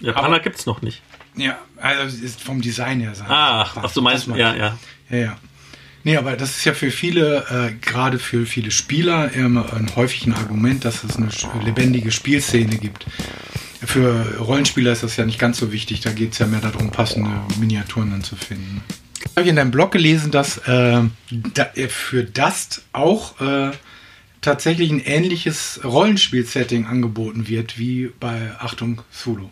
Japaner 0.00 0.40
gibt 0.40 0.58
es 0.58 0.66
noch 0.66 0.82
nicht. 0.82 1.02
Ja, 1.36 1.58
also 1.76 2.16
es 2.16 2.22
ist 2.22 2.42
vom 2.42 2.60
Design 2.60 3.00
her. 3.00 3.12
Ah, 3.28 3.68
wir. 3.74 3.84
ach, 3.84 3.92
du 3.92 4.02
meinst, 4.02 4.26
ja, 4.28 4.54
ja. 4.54 4.78
Ja, 5.10 5.16
ja. 5.16 5.38
Nee, 6.04 6.16
aber 6.16 6.36
das 6.36 6.50
ist 6.50 6.64
ja 6.64 6.74
für 6.74 6.90
viele, 6.90 7.44
äh, 7.50 7.74
gerade 7.84 8.18
für 8.18 8.46
viele 8.46 8.70
Spieler, 8.70 9.32
immer 9.32 9.72
ein 9.72 9.94
häufig 9.96 10.26
ein 10.26 10.34
Argument, 10.34 10.84
dass 10.84 11.04
es 11.04 11.16
eine 11.16 11.28
lebendige 11.64 12.12
Spielszene 12.12 12.76
gibt. 12.78 13.06
Für 13.84 14.38
Rollenspieler 14.38 14.92
ist 14.92 15.02
das 15.02 15.16
ja 15.16 15.24
nicht 15.24 15.38
ganz 15.38 15.58
so 15.58 15.72
wichtig, 15.72 16.00
da 16.00 16.10
geht 16.10 16.32
es 16.32 16.38
ja 16.38 16.46
mehr 16.46 16.60
darum, 16.60 16.90
passende 16.90 17.30
Miniaturen 17.60 18.10
dann 18.10 18.24
zu 18.24 18.36
finden. 18.36 18.82
Ich 19.20 19.36
habe 19.36 19.48
in 19.48 19.56
deinem 19.56 19.70
Blog 19.70 19.92
gelesen, 19.92 20.30
dass 20.30 20.58
äh, 20.58 21.02
da, 21.30 21.70
äh, 21.74 21.88
für 21.88 22.24
Dust 22.24 22.82
auch 22.92 23.40
äh, 23.40 23.70
tatsächlich 24.40 24.90
ein 24.90 25.00
ähnliches 25.00 25.80
Rollenspiel-Setting 25.84 26.86
angeboten 26.86 27.48
wird 27.48 27.78
wie 27.78 28.12
bei 28.20 28.52
Achtung 28.58 29.02
Zulu. 29.10 29.48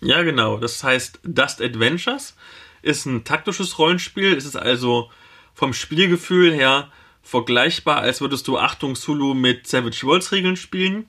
Ja, 0.00 0.22
genau. 0.22 0.58
Das 0.58 0.82
heißt, 0.84 1.20
Dust 1.24 1.60
Adventures 1.60 2.36
ist 2.82 3.06
ein 3.06 3.24
taktisches 3.24 3.78
Rollenspiel. 3.78 4.36
Es 4.36 4.44
ist 4.44 4.56
also 4.56 5.10
vom 5.54 5.72
Spielgefühl 5.72 6.52
her 6.54 6.90
vergleichbar, 7.22 7.98
als 7.98 8.20
würdest 8.20 8.48
du 8.48 8.58
Achtung 8.58 8.94
Zulu 8.94 9.34
mit 9.34 9.66
Savage 9.66 10.04
Worlds 10.04 10.32
Regeln 10.32 10.56
spielen. 10.56 11.06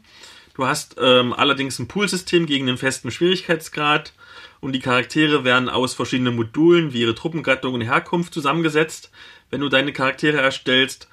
Du 0.53 0.65
hast 0.67 0.97
ähm, 0.99 1.31
allerdings 1.31 1.79
ein 1.79 1.87
Poolsystem 1.87 2.45
gegen 2.45 2.67
einen 2.67 2.77
festen 2.77 3.11
Schwierigkeitsgrad 3.11 4.13
und 4.59 4.73
die 4.73 4.81
Charaktere 4.81 5.45
werden 5.45 5.69
aus 5.69 5.93
verschiedenen 5.93 6.35
Modulen 6.35 6.91
wie 6.91 7.01
ihre 7.01 7.15
Truppengattung 7.15 7.73
und 7.73 7.81
Herkunft 7.81 8.33
zusammengesetzt. 8.33 9.11
Wenn 9.49 9.61
du 9.61 9.69
deine 9.69 9.93
Charaktere 9.93 10.41
erstellst, 10.41 11.07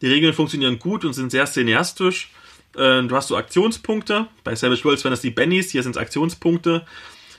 die 0.00 0.08
Regeln 0.08 0.34
funktionieren 0.34 0.78
gut 0.78 1.04
und 1.04 1.12
sind 1.12 1.30
sehr 1.30 1.46
cineastisch. 1.46 2.30
Äh, 2.76 3.02
Du 3.02 3.16
hast 3.16 3.28
so 3.28 3.36
Aktionspunkte. 3.36 4.28
Bei 4.44 4.54
Savage 4.54 4.84
Worlds 4.84 5.04
wären 5.04 5.12
das 5.12 5.20
die 5.20 5.30
Bennies, 5.30 5.70
hier 5.70 5.82
sind 5.82 5.96
es 5.96 6.02
Aktionspunkte. 6.02 6.86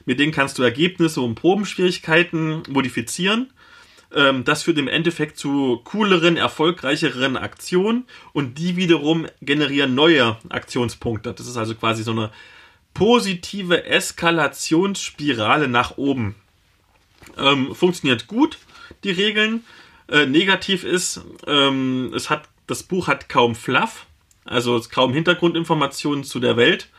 Mit 0.06 0.20
denen 0.20 0.32
kannst 0.32 0.58
du 0.58 0.64
Ergebnisse 0.64 1.22
und 1.22 1.36
Probenschwierigkeiten 1.36 2.64
modifizieren. 2.68 3.52
Ähm, 4.14 4.44
Das 4.44 4.64
führt 4.64 4.78
im 4.78 4.88
Endeffekt 4.88 5.38
zu 5.38 5.82
cooleren, 5.84 6.38
erfolgreicheren 6.38 7.38
Aktionen 7.38 8.06
und 8.34 8.58
die 8.58 8.76
wiederum 8.76 9.28
generieren 9.42 9.96
neue 9.96 10.38
Aktionspunkte. 10.50 11.34
Das 11.34 11.48
ist 11.48 11.58
also 11.58 11.76
quasi 11.76 12.04
so 12.04 12.12
eine 12.12 12.32
positive 12.94 13.86
Eskalationsspirale 13.86 15.68
nach 15.68 15.98
oben. 15.98 16.36
Ähm, 17.38 17.76
funktioniert 17.76 18.28
gut, 18.28 18.58
die 19.04 19.12
Regeln. 19.12 19.64
Äh, 20.10 20.26
negativ 20.26 20.84
ist, 20.84 21.22
ähm, 21.46 22.12
es 22.16 22.30
hat, 22.30 22.50
das 22.68 22.84
Buch 22.84 23.08
hat 23.08 23.30
kaum 23.30 23.56
Fluff, 23.56 24.06
also 24.46 24.82
kaum 24.92 25.14
Hintergrundinformationen 25.14 26.24
zu 26.24 26.40
der 26.40 26.58
Welt. 26.58 26.90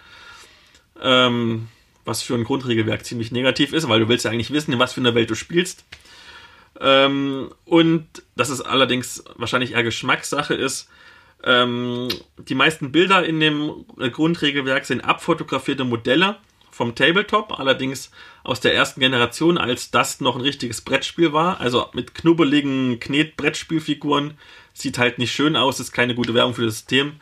Ähm, 1.03 1.69
was 2.05 2.23
für 2.23 2.35
ein 2.35 2.45
Grundregelwerk 2.45 3.05
ziemlich 3.05 3.31
negativ 3.31 3.73
ist, 3.73 3.89
weil 3.89 4.01
du 4.01 4.09
willst 4.09 4.25
ja 4.25 4.31
eigentlich 4.31 4.53
wissen, 4.53 4.73
in 4.73 4.79
was 4.79 4.95
für 4.95 5.01
einer 5.01 5.15
Welt 5.15 5.31
du 5.31 5.35
spielst. 5.35 5.85
Ähm, 6.81 7.51
und 7.65 8.07
dass 8.37 8.49
es 8.49 8.61
allerdings 8.61 9.25
wahrscheinlich 9.37 9.73
eher 9.73 9.83
Geschmackssache 9.83 10.55
ist, 10.55 10.89
ähm, 11.45 12.09
die 12.37 12.55
meisten 12.55 12.93
Bilder 12.93 13.25
in 13.25 13.41
dem 13.41 13.85
Grundregelwerk 13.97 14.87
sind 14.87 15.03
abfotografierte 15.03 15.85
Modelle 15.85 16.37
vom 16.71 16.95
Tabletop, 16.95 17.59
allerdings 17.59 18.11
aus 18.43 18.61
der 18.61 18.75
ersten 18.75 19.01
Generation, 19.01 19.59
als 19.59 19.91
das 19.91 20.21
noch 20.21 20.35
ein 20.37 20.41
richtiges 20.43 20.81
Brettspiel 20.81 21.33
war. 21.33 21.61
Also 21.61 21.87
mit 21.93 22.15
knubbeligen 22.15 22.99
Knet-Brettspielfiguren. 23.01 24.35
Sieht 24.73 24.99
halt 24.99 25.19
nicht 25.19 25.33
schön 25.33 25.57
aus, 25.57 25.81
ist 25.81 25.93
keine 25.93 26.15
gute 26.15 26.33
Werbung 26.35 26.55
für 26.55 26.65
das 26.65 26.75
System. 26.77 27.15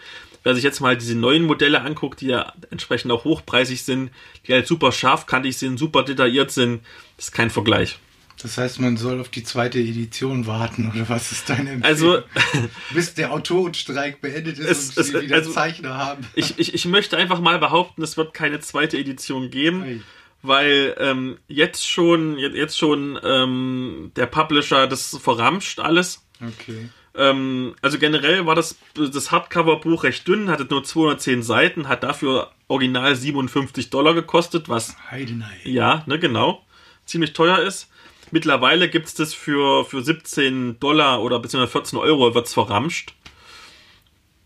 Wer 0.44 0.54
sich 0.54 0.62
jetzt 0.64 0.80
mal 0.80 0.96
diese 0.96 1.16
neuen 1.16 1.44
Modelle 1.44 1.80
anguckt, 1.80 2.20
die 2.20 2.26
ja 2.28 2.52
entsprechend 2.70 3.10
auch 3.10 3.24
hochpreisig 3.24 3.82
sind, 3.82 4.10
die 4.46 4.52
halt 4.52 4.66
super 4.66 4.92
scharfkantig 4.92 5.56
sind, 5.56 5.78
super 5.78 6.04
detailliert 6.04 6.50
sind, 6.50 6.82
ist 7.16 7.32
kein 7.32 7.50
Vergleich. 7.50 7.98
Das 8.40 8.56
heißt, 8.56 8.78
man 8.78 8.96
soll 8.96 9.20
auf 9.20 9.30
die 9.30 9.42
zweite 9.42 9.80
Edition 9.80 10.46
warten, 10.46 10.92
oder 10.94 11.08
was 11.08 11.32
ist 11.32 11.48
deine 11.50 11.70
Empfehlung? 11.72 11.82
Also, 11.82 12.22
Bis 12.94 13.14
der 13.14 13.32
Autorenstreik 13.32 14.20
beendet 14.20 14.60
ist 14.60 14.68
Es- 14.70 14.96
und 14.96 15.00
es- 15.00 15.06
sie 15.08 15.20
wieder 15.22 15.36
also- 15.36 15.50
Zeichner 15.50 15.94
haben. 15.96 16.24
ich, 16.36 16.56
ich, 16.56 16.72
ich 16.72 16.84
möchte 16.84 17.16
einfach 17.16 17.40
mal 17.40 17.58
behaupten, 17.58 18.00
es 18.02 18.16
wird 18.16 18.34
keine 18.34 18.60
zweite 18.60 18.96
Edition 18.96 19.50
geben, 19.50 19.82
Ei. 19.82 20.00
Weil 20.42 20.94
ähm, 20.98 21.38
jetzt 21.48 21.88
schon, 21.88 22.38
jetzt 22.38 22.54
jetzt 22.54 22.78
schon 22.78 23.18
ähm, 23.22 24.12
der 24.16 24.26
Publisher 24.26 24.86
das 24.86 25.16
verramscht 25.20 25.80
alles. 25.80 26.26
Okay. 26.40 26.88
Ähm, 27.14 27.74
also 27.82 27.98
generell 27.98 28.46
war 28.46 28.54
das, 28.54 28.76
das 28.94 29.32
Hardcover-Buch 29.32 30.04
recht 30.04 30.26
dünn, 30.28 30.50
hatte 30.50 30.66
nur 30.70 30.84
210 30.84 31.42
Seiten, 31.42 31.88
hat 31.88 32.04
dafür 32.04 32.52
original 32.68 33.16
57 33.16 33.90
Dollar 33.90 34.14
gekostet, 34.14 34.68
was 34.68 34.96
Heidenei. 35.10 35.58
ja, 35.64 36.04
ne, 36.06 36.18
genau, 36.18 36.64
ziemlich 37.06 37.32
teuer 37.32 37.58
ist. 37.58 37.90
Mittlerweile 38.30 38.88
gibt's 38.88 39.14
das 39.14 39.34
für, 39.34 39.84
für 39.84 40.02
17 40.02 40.78
Dollar 40.78 41.22
oder 41.22 41.40
beziehungsweise 41.40 41.72
14 41.72 41.98
Euro 41.98 42.34
wird's 42.34 42.52
verramscht. 42.52 43.14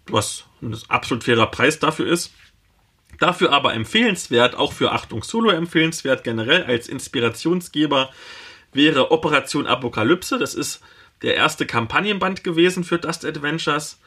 Was 0.07 0.45
ein 0.63 0.77
absolut 0.89 1.25
fairer 1.25 1.47
Preis 1.47 1.79
dafür 1.79 2.07
ist. 2.07 2.33
Dafür 3.23 3.53
aber 3.53 3.73
empfehlenswert, 3.73 4.57
auch 4.57 4.73
für 4.73 4.91
Achtung 4.91 5.23
Solo 5.23 5.51
empfehlenswert, 5.51 6.25
generell 6.25 6.65
als 6.65 6.89
Inspirationsgeber 6.89 8.11
wäre 8.73 9.13
Operation 9.13 9.69
Apokalypse. 9.69 10.41
Das 10.41 10.57
ist 10.57 10.81
der 11.23 11.37
erste 11.37 11.65
Kampagnenband 11.65 12.43
gewesen 12.43 12.83
für 12.83 12.99
Dust 12.99 13.25
Adventures. 13.25 14.01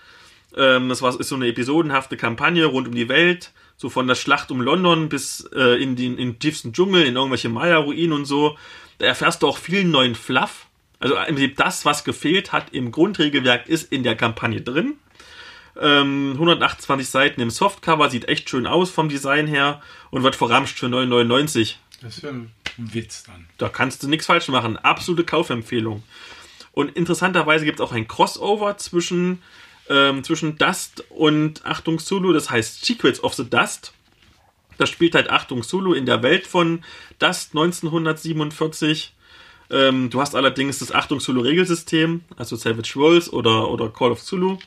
Ähm, 0.58 0.90
das 0.90 1.02
war, 1.02 1.18
ist 1.18 1.30
so 1.30 1.36
eine 1.36 1.48
episodenhafte 1.48 2.18
Kampagne 2.18 2.66
rund 2.66 2.90
um 2.90 2.94
die 2.94 3.08
Welt 3.08 3.54
so 3.78 3.90
von 3.90 4.06
der 4.06 4.16
Schlacht 4.16 4.52
um 4.52 4.60
London 4.60 5.08
bis 5.08 5.50
äh, 5.56 5.82
in, 5.82 5.96
den, 5.96 6.18
in 6.18 6.38
tiefsten 6.40 6.74
Dschungel, 6.74 7.06
in 7.06 7.16
irgendwelche 7.16 7.48
Maya-Ruinen 7.48 8.12
und 8.12 8.26
so. 8.26 8.58
Da 8.98 9.06
erfährst 9.06 9.44
du 9.44 9.48
auch 9.48 9.60
viel 9.60 9.86
neuen 9.86 10.16
Fluff. 10.16 10.68
Also 11.00 11.16
im 11.16 11.36
Prinzip 11.36 11.56
das, 11.56 11.86
was 11.86 12.04
gefehlt 12.04 12.52
hat 12.52 12.74
im 12.74 12.92
Grundregelwerk, 12.92 13.70
ist 13.70 13.94
in 13.94 14.04
der 14.04 14.18
Kampagne 14.18 14.60
drin. 14.60 14.96
Ähm, 15.80 16.32
128 16.34 17.10
Seiten 17.10 17.42
im 17.42 17.50
Softcover, 17.50 18.10
sieht 18.10 18.30
echt 18.30 18.50
schön 18.50 18.68
aus 18.68 18.90
vom 18.90 19.10
Design 19.10 19.48
her 19.48 19.82
und 20.10 20.24
wird 20.24 20.36
verramscht 20.36 20.80
für 20.80 20.88
9,99. 20.88 21.76
Das 22.02 22.18
ist 22.18 22.24
ja 22.24 22.30
ein 22.30 22.52
Witz 22.78 23.24
dann. 23.24 23.48
Da 23.58 23.70
kannst 23.70 24.04
du 24.04 24.08
nichts 24.08 24.26
falsch 24.26 24.48
machen. 24.48 24.78
Absolute 24.78 25.24
Kaufempfehlung. 25.24 26.04
Und 26.72 26.96
interessanterweise 26.96 27.66
gibt 27.66 27.80
es 27.80 27.86
auch 27.86 27.94
ein 27.94 28.08
Crossover 28.08 28.78
zwischen, 28.78 29.42
ähm, 29.90 30.24
zwischen 30.24 30.58
Dust 30.58 31.06
und 31.10 31.66
Achtung 31.66 32.00
Zulu, 32.00 32.34
das 32.34 32.50
heißt 32.50 32.86
Secrets 32.86 33.24
of 33.24 33.34
the 33.34 33.50
Dust. 33.50 33.94
Das 34.78 34.90
spielt 34.90 35.16
halt 35.16 35.30
Achtung 35.30 35.64
Zulu 35.64 35.94
in 35.94 36.06
der 36.06 36.22
Welt 36.22 36.46
von 36.46 36.84
Dust 37.20 37.52
1947. 37.54 39.14
Ähm, 39.70 40.10
du 40.10 40.20
hast 40.20 40.36
allerdings 40.36 40.80
das 40.80 40.92
Achtung 40.92 41.22
Zulu 41.22 41.42
Regelsystem, 41.42 42.22
also 42.36 42.56
Savage 42.56 42.96
Worlds 42.96 43.32
oder, 43.32 43.70
oder 43.70 43.90
Call 43.90 44.12
of 44.12 44.22
Zulu. 44.22 44.58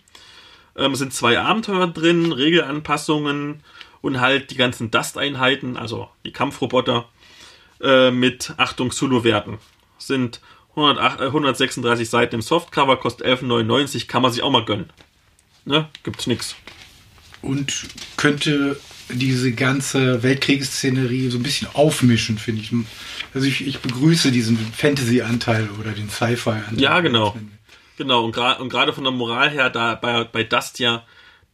Ähm, 0.79 0.95
sind 0.95 1.13
zwei 1.13 1.39
Abenteuer 1.39 1.89
drin, 1.89 2.33
Regelanpassungen 2.33 3.63
und 4.01 4.21
halt 4.21 4.51
die 4.51 4.57
ganzen 4.57 4.91
Dust-Einheiten, 4.91 5.77
also 5.77 6.09
die 6.25 6.33
Kampfroboter 6.33 7.09
äh, 7.83 8.11
mit 8.11 8.55
Achtung 8.57 8.91
Zulu-Werten. 8.91 9.59
Sind 9.99 10.41
108, 10.71 11.21
äh, 11.21 11.25
136 11.25 12.09
Seiten 12.09 12.37
im 12.37 12.43
Softcover, 12.43 12.97
kostet 12.97 13.27
11,99, 13.27 14.07
kann 14.07 14.23
man 14.23 14.33
sich 14.33 14.43
auch 14.43 14.51
mal 14.51 14.65
gönnen. 14.65 14.91
Ne? 15.65 15.89
Gibt's 16.05 16.27
nix. 16.27 16.55
Und 17.43 17.87
könnte 18.17 18.79
diese 19.11 19.53
ganze 19.53 20.23
Weltkriegsszenerie 20.23 21.31
so 21.31 21.39
ein 21.39 21.43
bisschen 21.43 21.69
aufmischen, 21.75 22.39
finde 22.39 22.63
ich. 22.63 22.73
Also 23.35 23.47
ich, 23.47 23.67
ich 23.67 23.81
begrüße 23.81 24.31
diesen 24.31 24.59
Fantasy-Anteil 24.59 25.69
oder 25.81 25.93
den 25.93 26.11
Sci-Fi-Anteil. 26.11 26.81
Ja, 26.81 27.01
genau. 27.01 27.37
Genau, 27.99 28.25
und 28.25 28.31
gerade 28.31 28.63
und 28.63 28.69
gerade 28.69 28.93
von 28.93 29.03
der 29.03 29.13
Moral 29.13 29.51
her, 29.51 29.71
da 29.71 29.97
bei, 29.97 30.23
bei 30.23 30.45
Dust 30.45 30.79
ja 30.79 31.05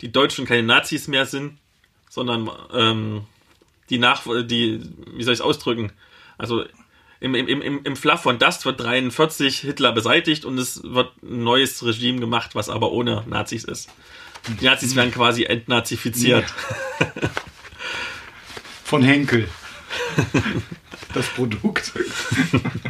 die 0.02 0.12
Deutschen 0.12 0.44
keine 0.44 0.62
Nazis 0.62 1.08
mehr 1.08 1.24
sind, 1.24 1.56
sondern 2.10 2.50
ähm, 2.74 3.22
die 3.88 3.96
nach, 3.96 4.24
die, 4.24 4.80
wie 5.14 5.22
soll 5.22 5.32
ich 5.32 5.40
es 5.40 5.44
ausdrücken? 5.44 5.90
Also 6.36 6.66
im, 7.20 7.34
im, 7.34 7.48
im, 7.48 7.80
im 7.82 7.96
Fluff 7.96 8.20
von 8.20 8.38
Dust 8.38 8.66
wird 8.66 8.78
43 8.78 9.60
Hitler 9.60 9.92
beseitigt 9.92 10.44
und 10.44 10.58
es 10.58 10.82
wird 10.84 11.12
ein 11.22 11.44
neues 11.44 11.82
Regime 11.82 12.20
gemacht, 12.20 12.50
was 12.54 12.68
aber 12.68 12.92
ohne 12.92 13.24
Nazis 13.26 13.64
ist. 13.64 13.88
Die 14.60 14.66
Nazis 14.66 14.94
werden 14.96 15.12
quasi 15.12 15.44
entnazifiziert. 15.44 16.44
Von 18.84 19.02
Henkel. 19.02 19.48
Das 21.14 21.26
Produkt. 21.28 21.94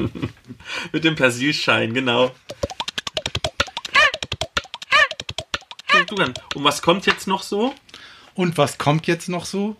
Mit 0.92 1.04
dem 1.04 1.14
Persilschein, 1.14 1.94
genau. 1.94 2.34
Dann. 6.16 6.34
Und 6.54 6.64
was 6.64 6.82
kommt 6.82 7.06
jetzt 7.06 7.26
noch 7.26 7.42
so? 7.42 7.74
Und 8.34 8.58
was 8.58 8.78
kommt 8.78 9.06
jetzt 9.06 9.28
noch 9.28 9.44
so? 9.44 9.76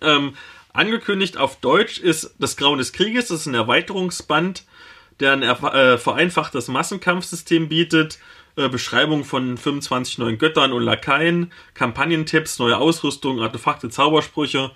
Ähm, 0.00 0.34
angekündigt 0.72 1.36
auf 1.36 1.56
Deutsch 1.60 1.98
ist 1.98 2.34
Das 2.38 2.56
Grauen 2.56 2.78
des 2.78 2.92
Krieges. 2.92 3.28
Das 3.28 3.40
ist 3.40 3.46
ein 3.46 3.54
Erweiterungsband, 3.54 4.64
der 5.20 5.32
ein 5.32 5.42
äh, 5.42 5.98
vereinfachtes 5.98 6.68
Massenkampfsystem 6.68 7.68
bietet. 7.68 8.18
Äh, 8.56 8.68
Beschreibung 8.68 9.24
von 9.24 9.58
25 9.58 10.18
neuen 10.18 10.38
Göttern 10.38 10.72
und 10.72 10.82
Lakaien, 10.82 11.52
Kampagnentipps, 11.74 12.58
neue 12.58 12.78
Ausrüstung, 12.78 13.40
Artefakte, 13.40 13.90
Zaubersprüche, 13.90 14.70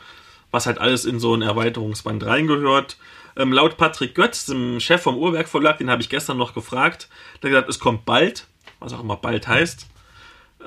was 0.50 0.66
halt 0.66 0.78
alles 0.78 1.06
in 1.06 1.18
so 1.18 1.34
ein 1.34 1.42
Erweiterungsband 1.42 2.24
reingehört. 2.24 2.98
Ähm, 3.36 3.52
laut 3.52 3.78
Patrick 3.78 4.14
Götz, 4.14 4.46
dem 4.46 4.80
Chef 4.80 5.00
vom 5.00 5.16
Uhrwerk 5.16 5.48
Verlag, 5.48 5.78
den 5.78 5.88
habe 5.88 6.02
ich 6.02 6.10
gestern 6.10 6.36
noch 6.36 6.52
gefragt, 6.52 7.08
der 7.42 7.50
hat 7.50 7.54
gesagt, 7.54 7.68
es 7.70 7.78
kommt 7.78 8.04
bald, 8.04 8.46
was 8.80 8.92
auch 8.92 9.00
immer 9.00 9.16
bald 9.16 9.48
heißt. 9.48 9.86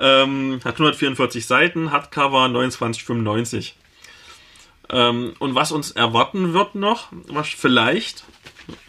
Ähm, 0.00 0.60
hat 0.64 0.74
144 0.74 1.46
Seiten, 1.46 1.92
Hardcover 1.92 2.46
29,95. 2.46 3.72
Ähm, 4.90 5.34
und 5.38 5.54
was 5.54 5.72
uns 5.72 5.92
erwarten 5.92 6.52
wird 6.52 6.74
noch, 6.74 7.08
was 7.28 7.48
vielleicht, 7.48 8.24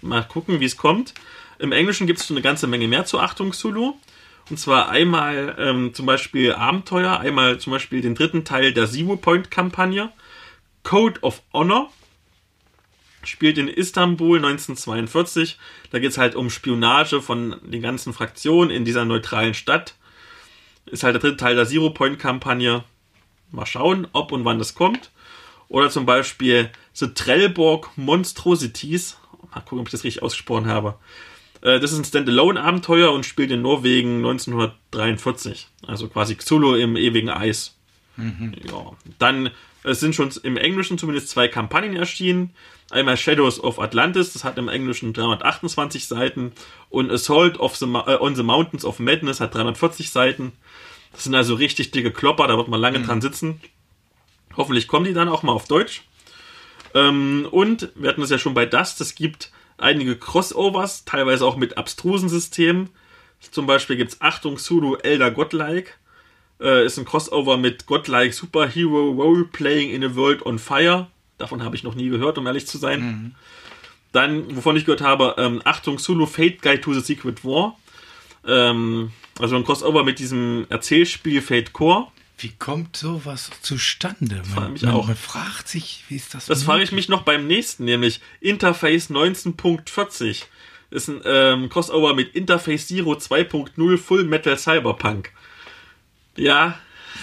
mal 0.01 0.23
gucken, 0.23 0.59
wie 0.59 0.65
es 0.65 0.77
kommt. 0.77 1.13
Im 1.59 1.71
Englischen 1.71 2.07
gibt 2.07 2.19
es 2.19 2.29
eine 2.29 2.41
ganze 2.41 2.67
Menge 2.67 2.87
mehr 2.87 3.05
zur 3.05 3.23
Achtung 3.23 3.53
Zulu. 3.53 3.93
Und 4.49 4.59
zwar 4.59 4.89
einmal 4.89 5.55
ähm, 5.57 5.93
zum 5.93 6.05
Beispiel 6.05 6.53
Abenteuer, 6.53 7.19
einmal 7.19 7.57
zum 7.59 7.71
Beispiel 7.71 8.01
den 8.01 8.13
dritten 8.13 8.45
Teil 8.45 8.73
der 8.73 8.87
Zero 8.87 9.15
Point 9.15 9.49
Kampagne. 9.49 10.11
Code 10.83 11.19
of 11.21 11.41
Honor 11.51 11.89
spielt 13.23 13.57
in 13.57 13.67
Istanbul 13.67 14.37
1942. 14.37 15.57
Da 15.89 15.97
geht 15.97 16.11
es 16.11 16.19
halt 16.19 16.35
um 16.35 16.51
Spionage 16.51 17.21
von 17.21 17.55
den 17.63 17.81
ganzen 17.81 18.13
Fraktionen 18.13 18.69
in 18.69 18.85
dieser 18.85 19.05
neutralen 19.05 19.55
Stadt. 19.55 19.95
Ist 20.85 21.03
halt 21.03 21.15
der 21.15 21.21
dritte 21.21 21.37
Teil 21.37 21.55
der 21.55 21.65
Zero 21.65 21.89
Point 21.89 22.19
Kampagne. 22.19 22.83
Mal 23.51 23.65
schauen, 23.65 24.07
ob 24.13 24.31
und 24.31 24.45
wann 24.45 24.59
das 24.59 24.75
kommt. 24.75 25.11
Oder 25.67 25.89
zum 25.89 26.05
Beispiel 26.05 26.69
The 26.93 27.07
Trellborg 27.07 27.89
Monstrosities. 27.97 29.17
Mal 29.53 29.61
gucken, 29.61 29.79
ob 29.79 29.87
ich 29.87 29.91
das 29.91 30.03
richtig 30.03 30.23
ausgesprochen 30.23 30.67
habe. 30.67 30.95
Äh, 31.61 31.79
das 31.79 31.91
ist 31.91 31.97
ein 31.97 32.05
Standalone-Abenteuer 32.05 33.11
und 33.11 33.25
spielt 33.25 33.51
in 33.51 33.61
Norwegen 33.61 34.17
1943. 34.17 35.67
Also 35.87 36.07
quasi 36.07 36.35
Xulu 36.35 36.75
im 36.75 36.95
ewigen 36.95 37.29
Eis. 37.29 37.75
Mhm. 38.17 38.53
Ja. 38.63 38.91
Dann 39.17 39.49
es 39.85 39.99
sind 39.99 40.15
schon 40.15 40.31
im 40.43 40.57
Englischen 40.57 40.97
zumindest 40.97 41.29
zwei 41.29 41.47
Kampagnen 41.47 41.95
erschienen. 41.95 42.55
Einmal 42.89 43.17
Shadows 43.17 43.59
of 43.63 43.79
Atlantis, 43.79 44.33
das 44.33 44.43
hat 44.43 44.57
im 44.57 44.67
Englischen 44.67 45.13
328 45.13 46.07
Seiten. 46.07 46.53
Und 46.89 47.11
Assault 47.11 47.59
the, 47.75 47.85
äh, 47.85 48.17
on 48.19 48.35
the 48.35 48.43
Mountains 48.43 48.85
of 48.85 48.99
Madness 48.99 49.39
hat 49.39 49.53
340 49.53 50.11
Seiten. 50.11 50.53
Das 51.11 51.23
sind 51.23 51.35
also 51.35 51.55
richtig 51.55 51.91
dicke 51.91 52.11
Klopper, 52.11 52.47
da 52.47 52.57
wird 52.57 52.67
man 52.67 52.81
lange 52.81 52.99
mhm. 52.99 53.05
dran 53.05 53.21
sitzen. 53.21 53.61
Hoffentlich 54.57 54.87
kommen 54.87 55.05
die 55.05 55.13
dann 55.13 55.29
auch 55.29 55.43
mal 55.43 55.53
auf 55.53 55.67
Deutsch. 55.67 56.03
Ähm, 56.93 57.47
und 57.51 57.89
wir 57.95 58.09
hatten 58.09 58.21
es 58.21 58.29
ja 58.29 58.37
schon 58.37 58.53
bei 58.53 58.65
Dust, 58.65 59.01
es 59.01 59.15
gibt 59.15 59.51
einige 59.77 60.15
Crossovers, 60.15 61.05
teilweise 61.05 61.45
auch 61.45 61.57
mit 61.57 61.77
abstrusen 61.77 62.29
Systemen. 62.29 62.89
Zum 63.51 63.67
Beispiel 63.67 63.97
gibt 63.97 64.13
es 64.13 64.21
Achtung 64.21 64.57
Zulu 64.57 64.95
Elder 64.95 65.29
Godlike. 65.29 65.91
Äh, 66.59 66.85
ist 66.85 66.97
ein 66.97 67.05
Crossover 67.05 67.57
mit 67.57 67.85
Godlike 67.85 68.33
Superhero 68.33 69.11
Role-Playing 69.11 69.91
in 69.91 70.03
a 70.03 70.15
World 70.15 70.45
on 70.45 70.59
Fire. 70.59 71.07
Davon 71.37 71.63
habe 71.63 71.75
ich 71.75 71.83
noch 71.83 71.95
nie 71.95 72.09
gehört, 72.09 72.37
um 72.37 72.47
ehrlich 72.47 72.67
zu 72.67 72.77
sein. 72.77 73.01
Mhm. 73.01 73.35
Dann, 74.13 74.55
wovon 74.55 74.77
ich 74.77 74.85
gehört 74.85 75.01
habe, 75.01 75.35
ähm, 75.37 75.61
Achtung 75.65 75.97
Zulu 75.97 76.25
Fate 76.25 76.61
Guide 76.61 76.81
to 76.81 76.93
the 76.93 77.01
Secret 77.01 77.43
War. 77.43 77.77
Ähm, 78.47 79.11
also 79.39 79.57
ein 79.57 79.65
Crossover 79.65 80.05
mit 80.05 80.19
diesem 80.19 80.65
Erzählspiel 80.69 81.41
Fate 81.41 81.73
Core. 81.73 82.07
Wie 82.37 82.51
kommt 82.57 82.97
sowas 82.97 83.49
zustande? 83.61 84.41
Man, 84.55 84.73
mich 84.73 84.87
auch. 84.87 85.07
man 85.07 85.15
fragt 85.15 85.67
sich, 85.67 86.03
wie 86.09 86.15
ist 86.15 86.33
das? 86.33 86.45
Das 86.45 86.63
frage 86.63 86.83
ich 86.83 86.91
mich 86.91 87.09
noch 87.09 87.23
beim 87.23 87.47
nächsten, 87.47 87.85
nämlich 87.85 88.21
Interface 88.41 89.09
19.40 89.09 90.43
ist 90.91 91.09
ein 91.09 91.21
ähm, 91.25 91.69
Crossover 91.69 92.13
mit 92.13 92.35
Interface 92.35 92.87
Zero 92.87 93.13
2.0 93.13 93.97
Full 93.97 94.23
Metal 94.25 94.57
Cyberpunk. 94.57 95.31
Ja, 96.35 96.79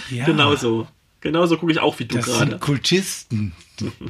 ja. 0.09 0.25
genau 0.25 0.55
so. 0.55 0.87
Genauso 1.21 1.57
gucke 1.57 1.71
ich 1.71 1.79
auch 1.79 1.97
wie 1.99 2.05
du 2.05 2.15
gerade. 2.15 2.29
Das 2.29 2.37
sind 2.39 2.59
Kultisten. 2.59 3.53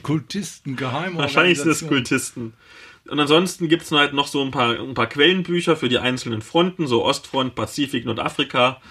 Kultisten, 0.01 0.75
geheim. 0.75 1.15
Wahrscheinlich 1.17 1.59
sind 1.59 1.69
es 1.69 1.88
Kultisten. 1.88 2.53
Und 3.07 3.19
ansonsten 3.19 3.67
gibt 3.67 3.84
es 3.84 3.91
halt 3.91 4.13
noch 4.13 4.27
so 4.27 4.41
ein 4.41 4.51
paar, 4.51 4.80
ein 4.80 4.93
paar 4.93 5.07
Quellenbücher 5.07 5.75
für 5.75 5.89
die 5.89 5.99
einzelnen 5.99 6.41
Fronten, 6.41 6.88
so 6.88 7.03
Ostfront, 7.03 7.53
Pazifik, 7.53 8.05
Nordafrika. 8.05 8.81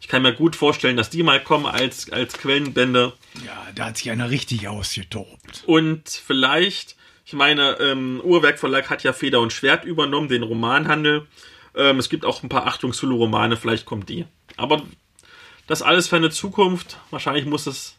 Ich 0.00 0.08
kann 0.08 0.22
mir 0.22 0.34
gut 0.34 0.56
vorstellen, 0.56 0.96
dass 0.96 1.10
die 1.10 1.22
mal 1.22 1.42
kommen 1.42 1.66
als, 1.66 2.10
als 2.10 2.34
Quellenbände. 2.34 3.12
Ja, 3.46 3.66
da 3.74 3.86
hat 3.86 3.96
sich 3.96 4.10
einer 4.10 4.30
richtig 4.30 4.68
ausgetobt. 4.68 5.62
Und 5.66 6.08
vielleicht, 6.08 6.96
ich 7.24 7.32
meine, 7.32 7.78
ähm, 7.80 8.20
Uhrwerk 8.22 8.58
Verlag 8.58 8.90
hat 8.90 9.04
ja 9.04 9.12
Feder 9.12 9.40
und 9.40 9.52
Schwert 9.52 9.84
übernommen, 9.84 10.28
den 10.28 10.42
Romanhandel. 10.42 11.26
Ähm, 11.74 11.98
es 11.98 12.08
gibt 12.08 12.24
auch 12.24 12.42
ein 12.42 12.48
paar 12.48 12.66
Achtung 12.66 12.92
Romane, 12.92 13.56
vielleicht 13.56 13.86
kommt 13.86 14.08
die. 14.08 14.26
Aber 14.56 14.82
das 15.66 15.82
alles 15.82 16.08
für 16.08 16.16
eine 16.16 16.30
Zukunft. 16.30 16.98
Wahrscheinlich 17.10 17.46
muss 17.46 17.66
es 17.66 17.96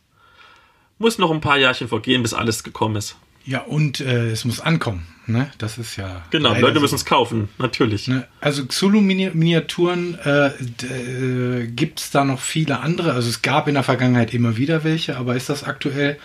muss 0.99 1.18
noch 1.18 1.31
ein 1.31 1.41
paar 1.41 1.57
Jahrchen 1.57 1.88
vergehen, 1.88 2.22
bis 2.22 2.34
alles 2.34 2.64
gekommen 2.64 2.95
ist. 2.95 3.15
Ja, 3.45 3.60
und 3.61 3.99
äh, 3.99 4.30
es 4.30 4.45
muss 4.45 4.61
ankommen. 4.61 5.06
Ne? 5.26 5.52
Das 5.57 5.77
ist 5.77 5.98
ja. 5.98 6.23
Genau, 6.31 6.53
Leute 6.56 6.80
müssen 6.80 6.95
es 6.95 7.06
kaufen, 7.06 7.49
natürlich. 7.57 8.07
Ne? 8.07 8.27
Also 8.41 8.65
Xulu-Miniaturen 8.65 10.18
äh, 10.23 10.48
äh, 10.48 11.68
gibt 11.68 11.99
es 11.99 12.11
da 12.11 12.23
noch 12.23 12.40
viele 12.40 12.80
andere. 12.80 13.14
Also 13.14 13.30
es 13.30 13.41
gab 13.41 13.68
in 13.68 13.73
der 13.73 13.84
Vergangenheit 13.84 14.34
immer 14.34 14.57
wieder 14.57 14.84
welche, 14.84 15.18
aber 15.18 15.35
ist 15.35 15.49
das 15.49 15.64
aktuell 15.64 16.18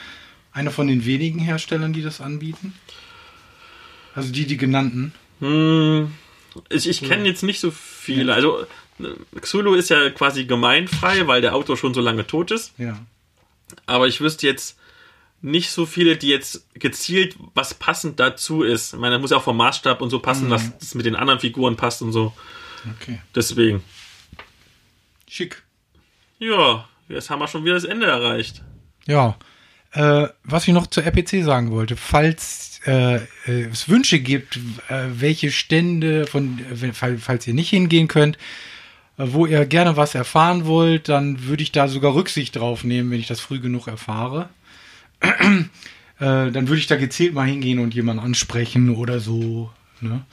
einer 0.53 0.71
von 0.71 0.87
den 0.87 1.05
wenigen 1.07 1.41
Herstellern, 1.41 1.93
die 1.93 2.03
das 2.03 2.21
anbieten? 2.21 2.75
Also 4.15 4.33
die, 4.33 4.47
die 4.47 4.57
genannten? 4.57 5.13
Hm, 5.41 6.13
ich 6.69 6.89
ich 6.89 7.03
kenne 7.03 7.27
jetzt 7.29 7.43
nicht 7.43 7.61
so 7.61 7.71
viele. 7.71 8.35
Also 8.35 8.67
Xulu 9.41 9.75
ist 9.75 9.91
ja 9.91 10.11
quasi 10.11 10.45
gemeinfrei, 10.45 11.27
weil 11.27 11.41
der 11.41 11.55
Autor 11.55 11.77
schon 11.77 11.95
so 11.95 12.01
lange 12.01 12.27
tot 12.27 12.51
ist. 12.51 12.73
Ja. 12.79 12.99
Aber 13.87 14.07
ich 14.07 14.21
wüsste 14.21 14.47
jetzt 14.47 14.77
nicht 15.41 15.71
so 15.71 15.87
viele, 15.87 16.17
die 16.17 16.29
jetzt 16.29 16.67
gezielt 16.75 17.37
was 17.55 17.75
passend 17.75 18.19
dazu 18.19 18.63
ist. 18.63 18.95
Ich 18.95 18.99
meine, 18.99 19.15
das 19.15 19.21
muss 19.23 19.31
ja 19.31 19.37
auch 19.37 19.45
vom 19.45 19.57
Maßstab 19.57 20.01
und 20.01 20.11
so 20.11 20.19
passen, 20.19 20.47
Mhm. 20.47 20.51
dass 20.51 20.79
das 20.79 20.95
mit 20.95 21.07
den 21.07 21.15
anderen 21.17 21.39
Figuren 21.41 21.77
passt 21.77 22.03
und 22.03 22.13
so. 22.13 22.33
Okay. 23.01 23.21
Deswegen. 23.35 23.83
Schick. 25.29 25.63
Ja, 26.39 26.89
jetzt 27.09 27.31
haben 27.31 27.41
wir 27.41 27.49
schon 27.49 27.65
wieder 27.65 27.75
das 27.75 27.85
Ende 27.85 28.07
erreicht. 28.07 28.63
Ja. 29.07 29.37
Äh, 29.93 30.29
was 30.45 30.67
ich 30.69 30.75
noch 30.75 30.87
zur 30.87 31.05
RPC 31.05 31.43
sagen 31.45 31.71
wollte, 31.71 31.97
falls 31.97 32.81
äh, 32.87 33.17
äh, 33.47 33.65
es 33.71 33.89
Wünsche 33.89 34.19
gibt, 34.21 34.57
äh, 34.89 35.07
welche 35.13 35.51
Stände, 35.51 36.27
von, 36.27 36.59
äh, 36.83 36.93
falls 36.93 37.47
ihr 37.47 37.55
nicht 37.55 37.71
hingehen 37.71 38.07
könnt, 38.07 38.39
wo 39.19 39.47
ihr 39.47 39.67
gerne 39.67 39.97
was 39.97 40.15
erfahren 40.15 40.65
wollt, 40.65 41.09
dann 41.09 41.45
würde 41.45 41.65
ich 41.65 41.73
da 41.73 41.89
sogar 41.89 42.15
Rücksicht 42.15 42.55
drauf 42.57 42.85
nehmen, 42.85 43.11
wenn 43.11 43.19
ich 43.19 43.27
das 43.27 43.41
früh 43.41 43.59
genug 43.59 43.89
erfahre. 43.89 44.49
äh, 45.21 45.67
dann 46.19 46.69
würde 46.69 46.79
ich 46.79 46.87
da 46.87 46.97
gezielt 46.97 47.35
mal 47.35 47.47
hingehen 47.47 47.81
und 47.81 47.95
jemanden 47.95 48.23
ansprechen 48.23 48.95
oder 48.95 49.19
so. 49.19 49.71
Ne? 50.01 50.25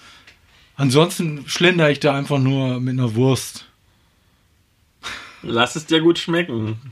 Ansonsten 0.76 1.45
schlender 1.48 1.90
ich 1.90 1.99
da 1.99 2.16
einfach 2.16 2.38
nur 2.38 2.80
mit 2.80 2.94
einer 2.94 3.16
Wurst. 3.16 3.66
Lass 5.41 5.76
es 5.76 5.88
dir 5.88 6.02
gut 6.02 6.20
schmecken. 6.20 6.80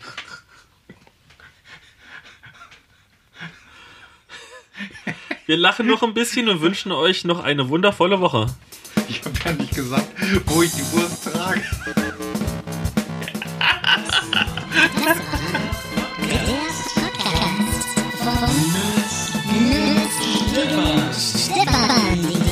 Wir 5.45 5.57
lachen 5.57 5.85
noch 5.87 6.01
ein 6.01 6.13
bisschen 6.13 6.47
und 6.49 6.61
wünschen 6.61 6.91
euch 6.91 7.25
noch 7.25 7.43
eine 7.43 7.69
wundervolle 7.69 8.19
Woche. 8.21 8.47
Ich 9.09 9.23
habe 9.25 9.37
ja 9.45 9.51
nicht 9.53 9.75
gesagt, 9.75 10.07
wo 10.45 10.61
ich 10.61 10.71
die 10.71 10.91
Wurst 10.91 11.23
trage. 11.25 11.61
Stefan. 21.15 22.42